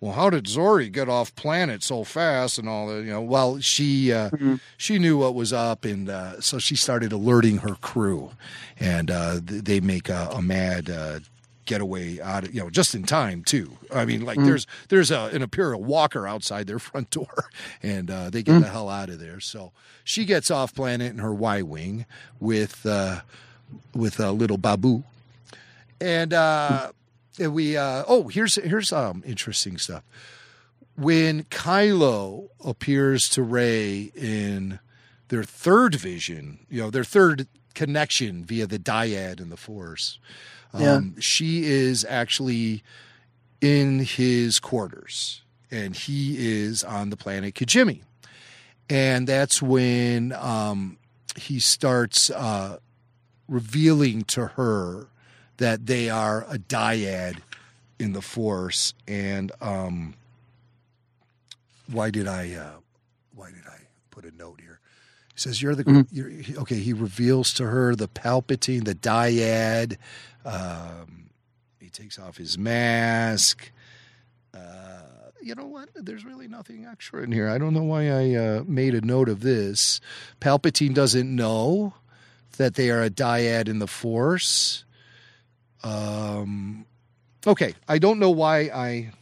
"Well, 0.00 0.12
how 0.12 0.30
did 0.30 0.46
Zori 0.46 0.88
get 0.88 1.08
off 1.08 1.34
planet 1.34 1.82
so 1.82 2.04
fast?" 2.04 2.58
and 2.58 2.68
all 2.68 2.86
that. 2.88 3.04
You 3.04 3.10
know, 3.12 3.22
well, 3.22 3.58
she 3.60 4.12
uh, 4.12 4.30
she 4.76 4.98
knew 4.98 5.18
what 5.18 5.34
was 5.34 5.52
up, 5.52 5.84
and 5.84 6.08
uh, 6.08 6.40
so 6.40 6.58
she 6.58 6.76
started 6.76 7.12
alerting 7.12 7.58
her 7.58 7.74
crew, 7.76 8.30
and 8.78 9.10
uh, 9.10 9.40
th- 9.46 9.64
they 9.64 9.80
make 9.80 10.08
a, 10.08 10.28
a 10.32 10.42
mad. 10.42 10.88
Uh, 10.90 11.20
getaway 11.66 12.18
out 12.20 12.44
of 12.44 12.54
you 12.54 12.62
know 12.62 12.70
just 12.70 12.94
in 12.94 13.02
time 13.02 13.44
too 13.44 13.76
i 13.94 14.02
mean 14.06 14.24
like 14.24 14.38
Mm. 14.38 14.46
there's 14.46 14.66
there's 14.88 15.10
a, 15.10 15.24
an 15.34 15.42
imperial 15.42 15.84
walker 15.84 16.26
outside 16.26 16.66
their 16.66 16.78
front 16.88 17.10
door 17.10 17.50
and 17.82 18.10
uh, 18.10 18.30
they 18.30 18.42
get 18.42 18.54
Mm. 18.54 18.62
the 18.62 18.68
hell 18.70 18.88
out 18.88 19.10
of 19.10 19.20
there 19.20 19.38
so 19.38 19.70
she 20.02 20.24
gets 20.24 20.50
off 20.50 20.74
planet 20.74 21.12
in 21.12 21.18
her 21.18 21.34
y-wing 21.34 22.06
with 22.40 22.86
uh 22.86 23.20
with 23.94 24.18
a 24.18 24.32
little 24.32 24.56
babu 24.56 25.02
and 26.00 26.32
uh 26.32 26.90
and 26.90 26.94
we 27.38 27.76
uh 27.76 28.04
oh 28.08 28.28
here's 28.28 28.56
here's 28.56 28.92
um 28.92 29.22
interesting 29.26 29.78
stuff 29.78 30.02
when 30.96 31.44
kylo 31.44 32.48
appears 32.64 33.28
to 33.28 33.42
Rey 33.42 34.10
in 34.14 34.78
their 35.28 35.44
third 35.44 35.94
vision 35.94 36.60
you 36.68 36.82
know 36.82 36.90
their 36.90 37.04
third 37.04 37.46
connection 37.74 38.44
via 38.44 38.66
the 38.66 38.78
dyad 38.78 39.40
and 39.40 39.52
the 39.52 39.56
force 39.56 40.18
Yeah. 40.76 40.94
um, 40.94 41.14
she 41.20 41.64
is 41.64 42.04
actually 42.08 42.82
in 43.60 44.00
his 44.00 44.58
quarters 44.60 45.42
and 45.70 45.94
he 45.94 46.36
is 46.38 46.82
on 46.82 47.10
the 47.10 47.16
planet 47.16 47.54
Kijimi. 47.54 48.00
And 48.90 49.26
that's 49.26 49.60
when 49.60 50.32
um, 50.32 50.96
he 51.36 51.60
starts 51.60 52.30
uh, 52.30 52.78
revealing 53.48 54.22
to 54.24 54.46
her 54.46 55.08
that 55.58 55.86
they 55.86 56.08
are 56.10 56.44
a 56.48 56.58
dyad 56.58 57.38
in 57.98 58.12
the 58.12 58.22
Force. 58.22 58.94
And 59.06 59.52
um, 59.60 60.14
why 61.90 62.10
did 62.10 62.26
I? 62.26 62.52
Uh, 62.54 62.70
why 63.34 63.50
did 63.50 63.66
I 63.66 63.78
put 64.10 64.24
a 64.24 64.30
note 64.36 64.60
here? 64.60 64.80
He 65.34 65.40
says, 65.40 65.62
"You're 65.62 65.74
the 65.74 65.84
Mhm. 65.84 66.06
you're, 66.10 66.60
okay." 66.62 66.78
He 66.80 66.92
reveals 66.92 67.52
to 67.54 67.66
her 67.66 67.94
the 67.94 68.08
Palpatine, 68.08 68.84
the 68.84 68.94
dyad. 68.94 69.96
Um, 70.44 71.30
he 71.80 71.88
takes 71.90 72.18
off 72.18 72.36
his 72.36 72.58
mask. 72.58 73.70
Uh, 74.54 75.02
you 75.42 75.54
know 75.54 75.66
what? 75.66 75.88
There's 75.94 76.24
really 76.24 76.48
nothing 76.48 76.84
extra 76.84 77.22
in 77.22 77.32
here. 77.32 77.48
I 77.48 77.58
don't 77.58 77.74
know 77.74 77.82
why 77.84 78.08
I 78.10 78.34
uh, 78.34 78.64
made 78.66 78.94
a 78.94 79.00
note 79.00 79.28
of 79.28 79.40
this. 79.40 80.00
Palpatine 80.40 80.94
doesn't 80.94 81.34
know 81.34 81.94
that 82.56 82.74
they 82.74 82.90
are 82.90 83.02
a 83.02 83.10
dyad 83.10 83.68
in 83.68 83.78
the 83.78 83.86
Force. 83.86 84.84
Um, 85.82 86.84
okay, 87.46 87.74
I 87.88 87.98
don't 87.98 88.18
know 88.18 88.30
why 88.30 88.70
I 88.74 89.12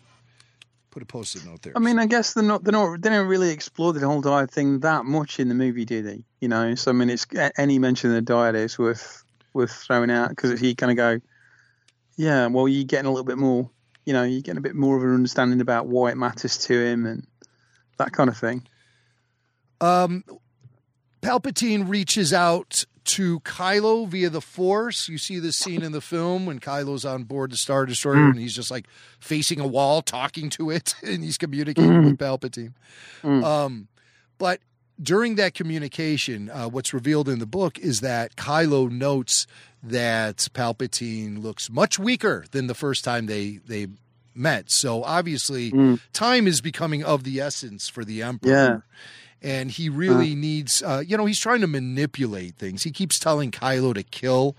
put 0.90 1.02
a 1.02 1.06
post-it 1.06 1.44
note 1.44 1.62
there. 1.62 1.74
I 1.76 1.78
mean, 1.78 1.98
I 1.98 2.06
guess 2.06 2.32
they're 2.32 2.42
not 2.42 2.64
they're 2.64 2.72
not 2.72 3.02
they 3.02 3.10
don't 3.10 3.26
really 3.26 3.50
explore 3.50 3.92
the 3.92 4.06
whole 4.06 4.22
dyad 4.22 4.50
thing 4.50 4.80
that 4.80 5.04
much 5.04 5.38
in 5.38 5.48
the 5.48 5.54
movie, 5.54 5.84
do 5.84 6.02
they? 6.02 6.24
You 6.40 6.48
know, 6.48 6.74
so 6.74 6.90
I 6.90 6.94
mean, 6.94 7.10
it's 7.10 7.26
any 7.58 7.78
mention 7.78 8.14
of 8.14 8.24
the 8.24 8.32
dyad 8.32 8.54
is 8.54 8.78
worth 8.78 9.22
worth 9.52 9.72
throwing 9.72 10.10
out 10.10 10.30
because 10.30 10.58
he 10.58 10.74
kind 10.74 10.90
of 10.90 10.96
go, 10.96 11.20
yeah, 12.16 12.46
well, 12.46 12.66
you're 12.66 12.84
getting 12.84 13.06
a 13.06 13.10
little 13.10 13.24
bit 13.24 13.38
more, 13.38 13.70
you 14.04 14.12
know, 14.12 14.22
you're 14.22 14.40
getting 14.40 14.58
a 14.58 14.62
bit 14.62 14.74
more 14.74 14.96
of 14.96 15.02
an 15.02 15.14
understanding 15.14 15.60
about 15.60 15.86
why 15.86 16.10
it 16.10 16.16
matters 16.16 16.58
to 16.58 16.82
him 16.82 17.04
and 17.04 17.26
that 17.98 18.12
kind 18.12 18.30
of 18.30 18.36
thing. 18.36 18.66
Um, 19.80 20.24
Palpatine 21.20 21.88
reaches 21.88 22.32
out 22.32 22.84
to 23.06 23.40
Kylo 23.40 24.06
via 24.08 24.30
the 24.30 24.40
Force. 24.40 25.08
You 25.08 25.18
see 25.18 25.38
this 25.38 25.56
scene 25.56 25.82
in 25.82 25.92
the 25.92 26.00
film 26.00 26.46
when 26.46 26.58
Kylo's 26.60 27.04
on 27.04 27.24
board 27.24 27.50
the 27.52 27.56
Star 27.56 27.86
Destroyer 27.86 28.16
Mm. 28.16 28.30
and 28.32 28.38
he's 28.40 28.54
just 28.54 28.70
like 28.70 28.86
facing 29.20 29.60
a 29.60 29.66
wall, 29.66 30.02
talking 30.02 30.50
to 30.50 30.70
it, 30.70 30.94
and 31.02 31.22
he's 31.24 31.38
communicating 31.38 32.04
with 32.04 32.18
Palpatine. 32.18 32.72
Um, 33.24 33.88
but 34.38 34.60
during 35.02 35.34
that 35.36 35.54
communication, 35.54 36.50
uh, 36.50 36.68
what's 36.68 36.92
revealed 36.94 37.28
in 37.28 37.38
the 37.38 37.46
book 37.46 37.78
is 37.78 38.00
that 38.00 38.36
Kylo 38.36 38.90
notes 38.90 39.46
that 39.82 40.36
Palpatine 40.54 41.42
looks 41.42 41.70
much 41.70 41.98
weaker 41.98 42.44
than 42.50 42.66
the 42.66 42.74
first 42.74 43.04
time 43.04 43.26
they 43.26 43.58
they 43.66 43.88
met. 44.34 44.70
So 44.70 45.02
obviously, 45.04 45.98
time 46.12 46.46
is 46.46 46.60
becoming 46.60 47.04
of 47.04 47.24
the 47.24 47.40
essence 47.40 47.88
for 47.88 48.04
the 48.04 48.22
Emperor. 48.22 48.50
Yeah. 48.52 48.78
And 49.46 49.70
he 49.70 49.88
really 49.88 50.34
needs, 50.34 50.82
uh, 50.82 51.04
you 51.06 51.16
know, 51.16 51.24
he's 51.24 51.38
trying 51.38 51.60
to 51.60 51.68
manipulate 51.68 52.56
things. 52.56 52.82
He 52.82 52.90
keeps 52.90 53.20
telling 53.20 53.52
Kylo 53.52 53.94
to 53.94 54.02
kill, 54.02 54.56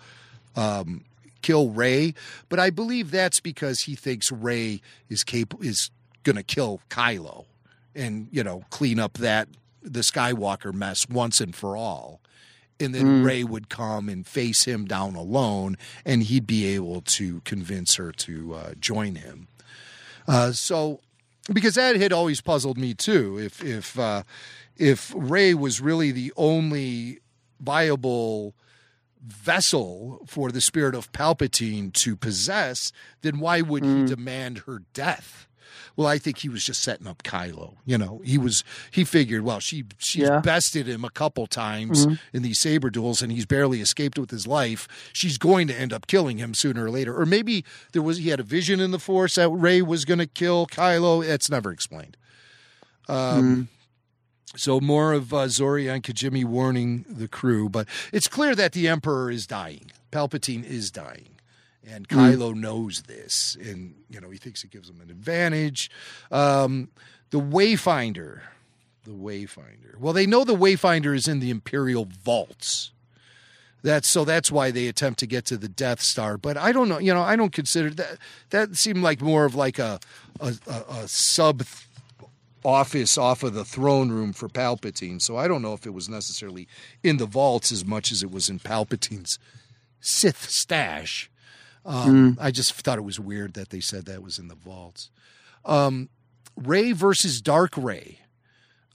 um, 0.56 1.04
kill 1.42 1.70
Rey, 1.72 2.14
but 2.48 2.58
I 2.58 2.70
believe 2.70 3.12
that's 3.12 3.42
because 3.42 3.82
he 3.82 3.96
thinks 3.96 4.32
Rey 4.32 4.82
is 5.10 5.26
capable 5.26 5.66
is 5.66 5.92
going 6.24 6.38
to 6.38 6.44
kill 6.44 6.80
Kylo, 6.90 7.46
and 7.94 8.30
you 8.32 8.44
know, 8.44 8.64
clean 8.70 8.98
up 8.98 9.14
that 9.18 9.50
the 9.82 10.02
Skywalker 10.02 10.74
mess 10.74 11.08
once 11.10 11.42
and 11.42 11.54
for 11.54 11.76
all. 11.76 12.22
And 12.80 12.94
then 12.94 13.24
Rey 13.24 13.44
would 13.44 13.70
come 13.70 14.08
and 14.08 14.26
face 14.26 14.66
him 14.66 14.86
down 14.86 15.16
alone, 15.16 15.78
and 16.06 16.24
he'd 16.24 16.46
be 16.46 16.66
able 16.76 17.02
to 17.02 17.42
convince 17.42 17.96
her 17.96 18.12
to 18.12 18.54
uh, 18.54 18.74
join 18.80 19.16
him. 19.16 19.48
Uh, 20.28 20.52
so, 20.52 21.02
because 21.52 21.76
that 21.76 21.96
had 21.96 22.14
always 22.14 22.42
puzzled 22.42 22.78
me 22.78 22.94
too. 22.94 23.38
If 23.40 23.64
if 23.64 23.98
uh, 23.98 24.24
if 24.76 25.14
Rey 25.16 25.54
was 25.54 25.82
really 25.82 26.12
the 26.12 26.34
only 26.38 27.20
viable 27.60 28.56
vessel 29.22 30.22
for 30.26 30.52
the 30.52 30.62
spirit 30.62 30.96
of 30.96 31.12
Palpatine 31.12 31.92
to 31.94 32.16
possess, 32.16 32.92
then 33.22 33.40
why 33.40 33.62
would 33.62 33.84
he 33.84 34.06
demand 34.06 34.60
her 34.60 34.84
death? 34.94 35.48
Well, 35.96 36.08
I 36.08 36.18
think 36.18 36.38
he 36.40 36.50
was 36.50 36.64
just 36.64 36.82
setting 36.84 37.08
up 37.08 37.24
Kylo. 37.24 37.76
You 37.86 37.98
know, 37.98 38.22
he 38.24 38.38
was 38.38 38.64
he 38.92 39.04
figured, 39.04 39.42
well, 39.44 39.60
she 39.60 39.84
she's 39.98 40.24
Yeah. 40.24 40.40
bested 40.40 40.88
him 40.88 41.04
a 41.06 41.10
couple 41.10 41.48
times 41.48 42.06
in 42.34 42.44
these 42.44 42.60
saber 42.60 42.90
duels, 42.90 43.22
and 43.22 43.32
he's 43.32 43.46
barely 43.46 43.82
escaped 43.82 44.20
with 44.20 44.30
his 44.32 44.46
life. 44.48 44.88
She's 45.14 45.38
going 45.38 45.68
to 45.68 45.74
end 45.80 45.92
up 45.94 46.08
killing 46.08 46.38
him 46.38 46.54
sooner 46.54 46.86
or 46.86 46.92
later, 46.92 47.16
or 47.20 47.26
maybe 47.26 47.66
there 47.94 48.02
was 48.02 48.18
he 48.18 48.30
had 48.30 48.40
a 48.40 48.44
vision 48.44 48.80
in 48.80 48.92
the 48.92 49.00
Force 49.00 49.36
that 49.36 49.50
Rey 49.50 49.82
was 49.82 50.06
going 50.06 50.20
to 50.20 50.28
kill 50.28 50.68
Kylo. 50.68 51.26
That's 51.26 51.50
never 51.50 51.72
explained. 51.72 52.18
Um, 53.08 53.70
So 54.56 54.80
more 54.80 55.14
of 55.14 55.34
uh, 55.34 55.48
Zori 55.50 55.88
and 55.88 56.02
Kijimi 56.04 56.44
warning 56.46 57.06
the 57.10 57.28
crew, 57.28 57.70
but 57.70 57.86
it's 58.14 58.28
clear 58.28 58.56
that 58.56 58.72
the 58.72 58.88
Emperor 58.88 59.30
is 59.30 59.46
dying. 59.46 59.92
Palpatine 60.12 60.64
is 60.64 60.90
dying. 60.90 61.37
And 61.90 62.08
Kylo 62.08 62.54
knows 62.54 63.04
this, 63.04 63.56
and 63.62 63.96
you 64.10 64.20
know 64.20 64.30
he 64.30 64.38
thinks 64.38 64.64
it 64.64 64.72
gives 64.72 64.90
him 64.90 65.00
an 65.00 65.10
advantage. 65.10 65.90
Um, 66.32 66.90
the 67.30 67.40
Wayfinder, 67.40 68.42
the 69.06 69.12
Wayfinder. 69.12 69.98
Well, 69.98 70.12
they 70.12 70.26
know 70.26 70.44
the 70.44 70.54
Wayfinder 70.56 71.16
is 71.16 71.28
in 71.28 71.40
the 71.40 71.50
Imperial 71.50 72.06
vaults. 72.06 72.92
That's 73.84 74.10
so. 74.10 74.26
That's 74.26 74.52
why 74.52 74.72
they 74.72 74.88
attempt 74.88 75.20
to 75.20 75.28
get 75.28 75.46
to 75.46 75.58
the 75.58 75.70
Death 75.70 76.02
Star. 76.02 76.38
But 76.38 76.58
I 76.58 76.74
don't 76.74 76.90
know. 76.90 77.00
You 77.00 77.14
know, 77.14 77.22
I 77.22 77.36
don't 77.38 77.54
consider 77.54 77.90
that. 77.92 78.18
That 78.50 78.76
seemed 78.76 79.02
like 79.02 79.22
more 79.22 79.46
of 79.46 79.56
like 79.56 79.80
a 79.80 80.00
a, 80.42 80.54
a, 80.68 80.84
a 80.90 81.08
sub 81.08 81.64
office 82.66 83.18
off 83.18 83.44
of 83.44 83.54
the 83.54 83.64
throne 83.64 84.10
room 84.10 84.34
for 84.34 84.50
Palpatine. 84.50 85.22
So 85.22 85.38
I 85.38 85.48
don't 85.48 85.62
know 85.62 85.74
if 85.74 85.86
it 85.86 85.94
was 85.94 86.10
necessarily 86.10 86.68
in 87.02 87.16
the 87.16 87.26
vaults 87.26 87.72
as 87.72 87.86
much 87.86 88.12
as 88.12 88.24
it 88.24 88.32
was 88.32 88.50
in 88.50 88.60
Palpatine's 88.60 89.40
Sith 90.02 90.50
stash. 90.50 91.30
Um, 91.88 92.38
I 92.40 92.52
just 92.52 92.74
thought 92.74 92.98
it 92.98 93.04
was 93.04 93.20
weird 93.20 93.54
that 93.54 93.70
they 93.70 93.80
said 93.80 94.06
that 94.06 94.22
was 94.22 94.38
in 94.38 94.50
the 94.50 94.56
vaults. 94.56 95.10
Um, 95.66 96.10
Rey 96.56 96.92
versus 96.92 97.42
Dark 97.42 97.74
Rey. 97.78 98.20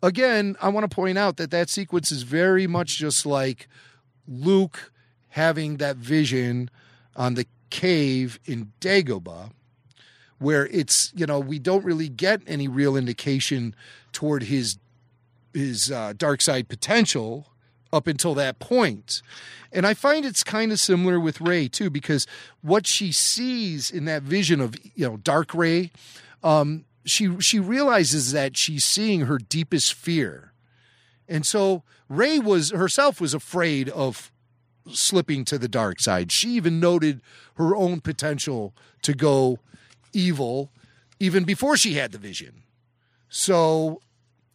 Again, 0.02 0.56
I 0.60 0.68
want 0.68 0.88
to 0.88 0.94
point 0.94 1.16
out 1.16 1.36
that 1.38 1.50
that 1.52 1.70
sequence 1.70 2.12
is 2.12 2.22
very 2.22 2.66
much 2.66 2.98
just 2.98 3.24
like 3.24 3.68
Luke 4.28 4.92
having 5.30 5.78
that 5.78 5.96
vision 5.96 6.70
on 7.16 7.34
the 7.34 7.46
cave 7.70 8.38
in 8.44 8.72
Dagobah 8.80 9.50
where 10.42 10.66
it's 10.66 11.12
you 11.14 11.24
know 11.24 11.38
we 11.38 11.58
don't 11.58 11.84
really 11.84 12.08
get 12.08 12.42
any 12.46 12.68
real 12.68 12.96
indication 12.96 13.74
toward 14.12 14.42
his 14.42 14.76
his 15.54 15.90
uh, 15.90 16.12
dark 16.16 16.40
side 16.42 16.68
potential 16.68 17.46
up 17.92 18.06
until 18.06 18.34
that 18.34 18.58
point. 18.58 19.22
And 19.72 19.86
I 19.86 19.94
find 19.94 20.24
it's 20.24 20.44
kind 20.44 20.72
of 20.72 20.80
similar 20.80 21.18
with 21.20 21.40
Rey 21.40 21.68
too, 21.68 21.90
because 21.90 22.26
what 22.60 22.86
she 22.86 23.12
sees 23.12 23.90
in 23.90 24.04
that 24.06 24.22
vision 24.22 24.60
of 24.60 24.74
you 24.94 25.08
know 25.08 25.16
Dark 25.18 25.54
Rey, 25.54 25.90
um, 26.42 26.84
she 27.04 27.38
she 27.40 27.58
realizes 27.58 28.32
that 28.32 28.56
she's 28.56 28.84
seeing 28.84 29.22
her 29.22 29.38
deepest 29.38 29.94
fear, 29.94 30.52
and 31.28 31.46
so 31.46 31.82
Rey 32.08 32.38
was 32.38 32.70
herself 32.70 33.20
was 33.20 33.34
afraid 33.34 33.88
of 33.88 34.30
slipping 34.90 35.44
to 35.46 35.58
the 35.58 35.68
dark 35.68 36.00
side. 36.00 36.32
She 36.32 36.50
even 36.50 36.80
noted 36.80 37.20
her 37.54 37.76
own 37.76 38.00
potential 38.00 38.74
to 39.02 39.14
go 39.14 39.58
evil 40.12 40.70
even 41.20 41.44
before 41.44 41.76
she 41.76 41.94
had 41.94 42.12
the 42.12 42.18
vision. 42.18 42.64
So 43.28 44.00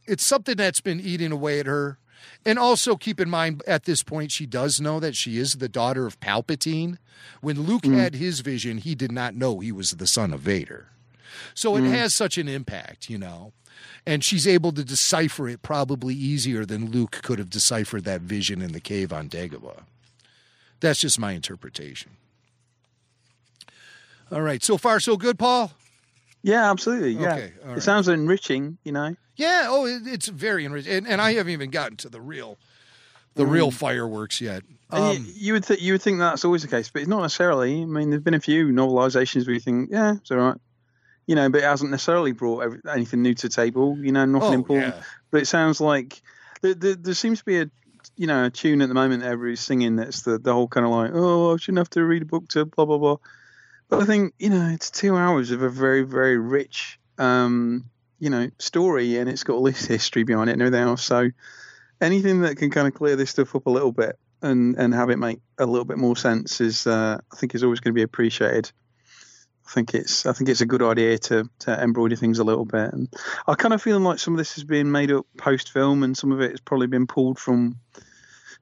it's 0.06 0.26
something 0.26 0.56
that's 0.58 0.82
been 0.82 1.00
eating 1.00 1.32
away 1.32 1.60
at 1.60 1.66
her. 1.66 1.98
And 2.46 2.58
also 2.58 2.96
keep 2.96 3.20
in 3.20 3.30
mind 3.30 3.62
at 3.68 3.84
this 3.84 4.04
point, 4.04 4.32
she 4.32 4.46
does 4.46 4.80
know 4.80 5.00
that 5.00 5.16
she 5.16 5.38
is 5.38 5.54
the 5.54 5.70
daughter 5.70 6.06
of 6.06 6.20
Palpatine. 6.20 6.98
When 7.42 7.64
Luke 7.64 7.84
mm. 7.84 7.98
had 7.98 8.16
his 8.16 8.40
vision, 8.42 8.78
he 8.78 8.96
did 8.96 9.12
not 9.12 9.36
know 9.36 9.60
he 9.60 9.72
was 9.72 9.92
the 9.92 10.08
son 10.08 10.34
of 10.34 10.42
Vader. 10.42 10.88
So 11.54 11.76
it 11.76 11.82
mm. 11.82 11.92
has 11.92 12.16
such 12.16 12.38
an 12.38 12.48
impact, 12.48 13.10
you 13.10 13.18
know. 13.18 13.54
And 14.06 14.24
she's 14.24 14.48
able 14.48 14.72
to 14.72 14.84
decipher 14.84 15.48
it 15.48 15.62
probably 15.62 16.16
easier 16.16 16.66
than 16.66 16.92
Luke 16.92 17.20
could 17.22 17.40
have 17.40 17.50
deciphered 17.50 18.06
that 18.06 18.22
vision 18.22 18.62
in 18.62 18.72
the 18.72 18.80
cave 18.80 19.12
on 19.12 19.30
Dagobah. 19.30 19.84
That's 20.80 21.00
just 21.00 21.20
my 21.20 21.34
interpretation. 21.34 22.12
All 24.32 24.42
right. 24.42 24.64
So 24.64 24.78
far, 24.78 25.00
so 25.00 25.18
good, 25.18 25.38
Paul? 25.38 25.72
Yeah, 26.48 26.72
absolutely. 26.72 27.12
Yeah, 27.12 27.34
Okay, 27.34 27.54
right. 27.66 27.78
it 27.78 27.82
sounds 27.82 28.08
enriching. 28.08 28.78
You 28.84 28.92
know. 28.94 29.16
Yeah. 29.36 29.66
Oh, 29.68 29.86
it, 29.86 30.04
it's 30.08 30.28
very 30.28 30.66
enriching. 30.66 30.92
And, 30.94 31.08
and 31.08 31.22
I 31.22 31.34
haven't 31.34 31.52
even 31.54 31.70
gotten 31.70 31.98
to 31.98 32.10
the 32.10 32.22
real, 32.22 32.58
the 33.36 33.46
real 33.46 33.70
fireworks 33.70 34.42
yet. 34.42 34.64
Um, 34.90 35.14
you, 35.18 35.34
you 35.36 35.54
would 35.54 35.64
th- 35.66 35.82
you 35.82 35.94
would 35.94 36.02
think 36.02 36.20
that's 36.20 36.46
always 36.46 36.62
the 36.62 36.68
case, 36.70 36.90
but 36.90 37.02
it's 37.02 37.10
not 37.10 37.22
necessarily. 37.22 37.82
I 37.82 37.86
mean, 37.86 38.10
there've 38.10 38.24
been 38.24 38.34
a 38.34 38.40
few 38.40 38.68
novelizations 38.68 39.46
where 39.46 39.54
you 39.54 39.60
think, 39.60 39.90
yeah, 39.92 40.16
it's 40.16 40.32
all 40.32 40.38
right, 40.38 40.58
you 41.28 41.36
know, 41.36 41.50
but 41.50 41.60
it 41.60 41.66
hasn't 41.66 41.92
necessarily 41.92 42.32
brought 42.32 42.64
every, 42.64 42.80
anything 42.92 43.22
new 43.22 43.34
to 43.34 43.48
the 43.50 43.54
table. 43.54 43.98
You 44.00 44.14
know, 44.14 44.26
nothing 44.26 44.50
Oh, 44.50 44.54
important. 44.54 44.96
yeah. 44.96 45.04
But 45.30 45.42
it 45.42 45.48
sounds 45.48 45.82
like 45.82 46.22
there, 46.62 46.74
there, 46.74 46.96
there 46.96 47.14
seems 47.14 47.40
to 47.40 47.46
be 47.46 47.60
a 47.62 47.70
you 48.16 48.26
know 48.28 48.46
a 48.46 48.50
tune 48.50 48.82
at 48.82 48.88
the 48.88 48.96
moment 48.96 49.22
that 49.24 49.30
everybody's 49.30 49.60
singing 49.60 49.98
that's 49.98 50.22
the 50.22 50.40
the 50.40 50.54
whole 50.54 50.70
kind 50.70 50.86
of 50.86 50.92
like, 50.94 51.12
oh, 51.14 51.54
I 51.54 51.58
shouldn't 51.58 51.80
have 51.80 51.90
to 51.92 52.04
read 52.06 52.22
a 52.22 52.26
book 52.26 52.48
to 52.50 52.64
blah 52.66 52.86
blah 52.86 52.98
blah. 52.98 53.18
But 53.90 54.02
I 54.02 54.06
think 54.06 54.34
you 54.38 54.50
know 54.50 54.70
it's 54.70 54.92
two 54.92 55.16
hours 55.16 55.52
of 55.52 55.62
a 55.62 55.70
very 55.70 56.04
very 56.04 56.38
rich 56.38 57.00
um, 57.18 57.90
you 58.20 58.30
know 58.30 58.50
story, 58.60 59.18
and 59.18 59.30
it's 59.30 59.44
got 59.44 59.54
all 59.54 59.64
this 59.64 59.86
history 59.86 60.24
behind 60.24 60.50
it 60.50 60.54
and 60.54 60.62
everything 60.62 60.88
else. 60.88 61.04
So 61.04 61.30
anything 62.02 62.42
that 62.42 62.58
can 62.58 62.70
kind 62.70 62.88
of 62.88 62.94
clear 62.94 63.16
this 63.16 63.32
stuff 63.32 63.56
up 63.56 63.66
a 63.66 63.72
little 63.72 63.92
bit 63.92 64.18
and 64.42 64.76
and 64.78 64.94
have 64.94 65.10
it 65.10 65.18
make 65.18 65.40
a 65.58 65.66
little 65.66 65.86
bit 65.86 65.98
more 65.98 66.16
sense 66.16 66.62
is 66.62 66.88
uh, 66.88 67.18
I 67.32 67.36
think 67.36 67.56
is 67.56 67.64
always 67.64 67.80
going 67.80 67.94
to 67.94 67.98
be 67.98 68.04
appreciated. 68.04 68.72
I 69.66 69.72
think 69.72 69.94
it's 69.94 70.26
I 70.26 70.34
think 70.34 70.50
it's 70.50 70.62
a 70.62 70.66
good 70.66 70.82
idea 70.82 71.18
to 71.18 71.50
to 71.60 71.82
embroider 71.82 72.16
things 72.16 72.40
a 72.40 72.44
little 72.44 72.66
bit, 72.66 72.94
and 72.94 73.10
I 73.48 73.56
kind 73.56 73.74
of 73.74 73.82
feeling 73.82 74.04
like 74.04 74.20
some 74.20 74.34
of 74.34 74.38
this 74.38 74.58
is 74.58 74.64
being 74.64 74.92
made 74.92 75.12
up 75.12 75.26
post 75.38 75.72
film, 75.72 76.04
and 76.04 76.18
some 76.18 76.32
of 76.32 76.42
it 76.42 76.52
has 76.52 76.62
probably 76.62 76.88
been 76.88 77.08
pulled 77.08 77.38
from, 77.38 77.78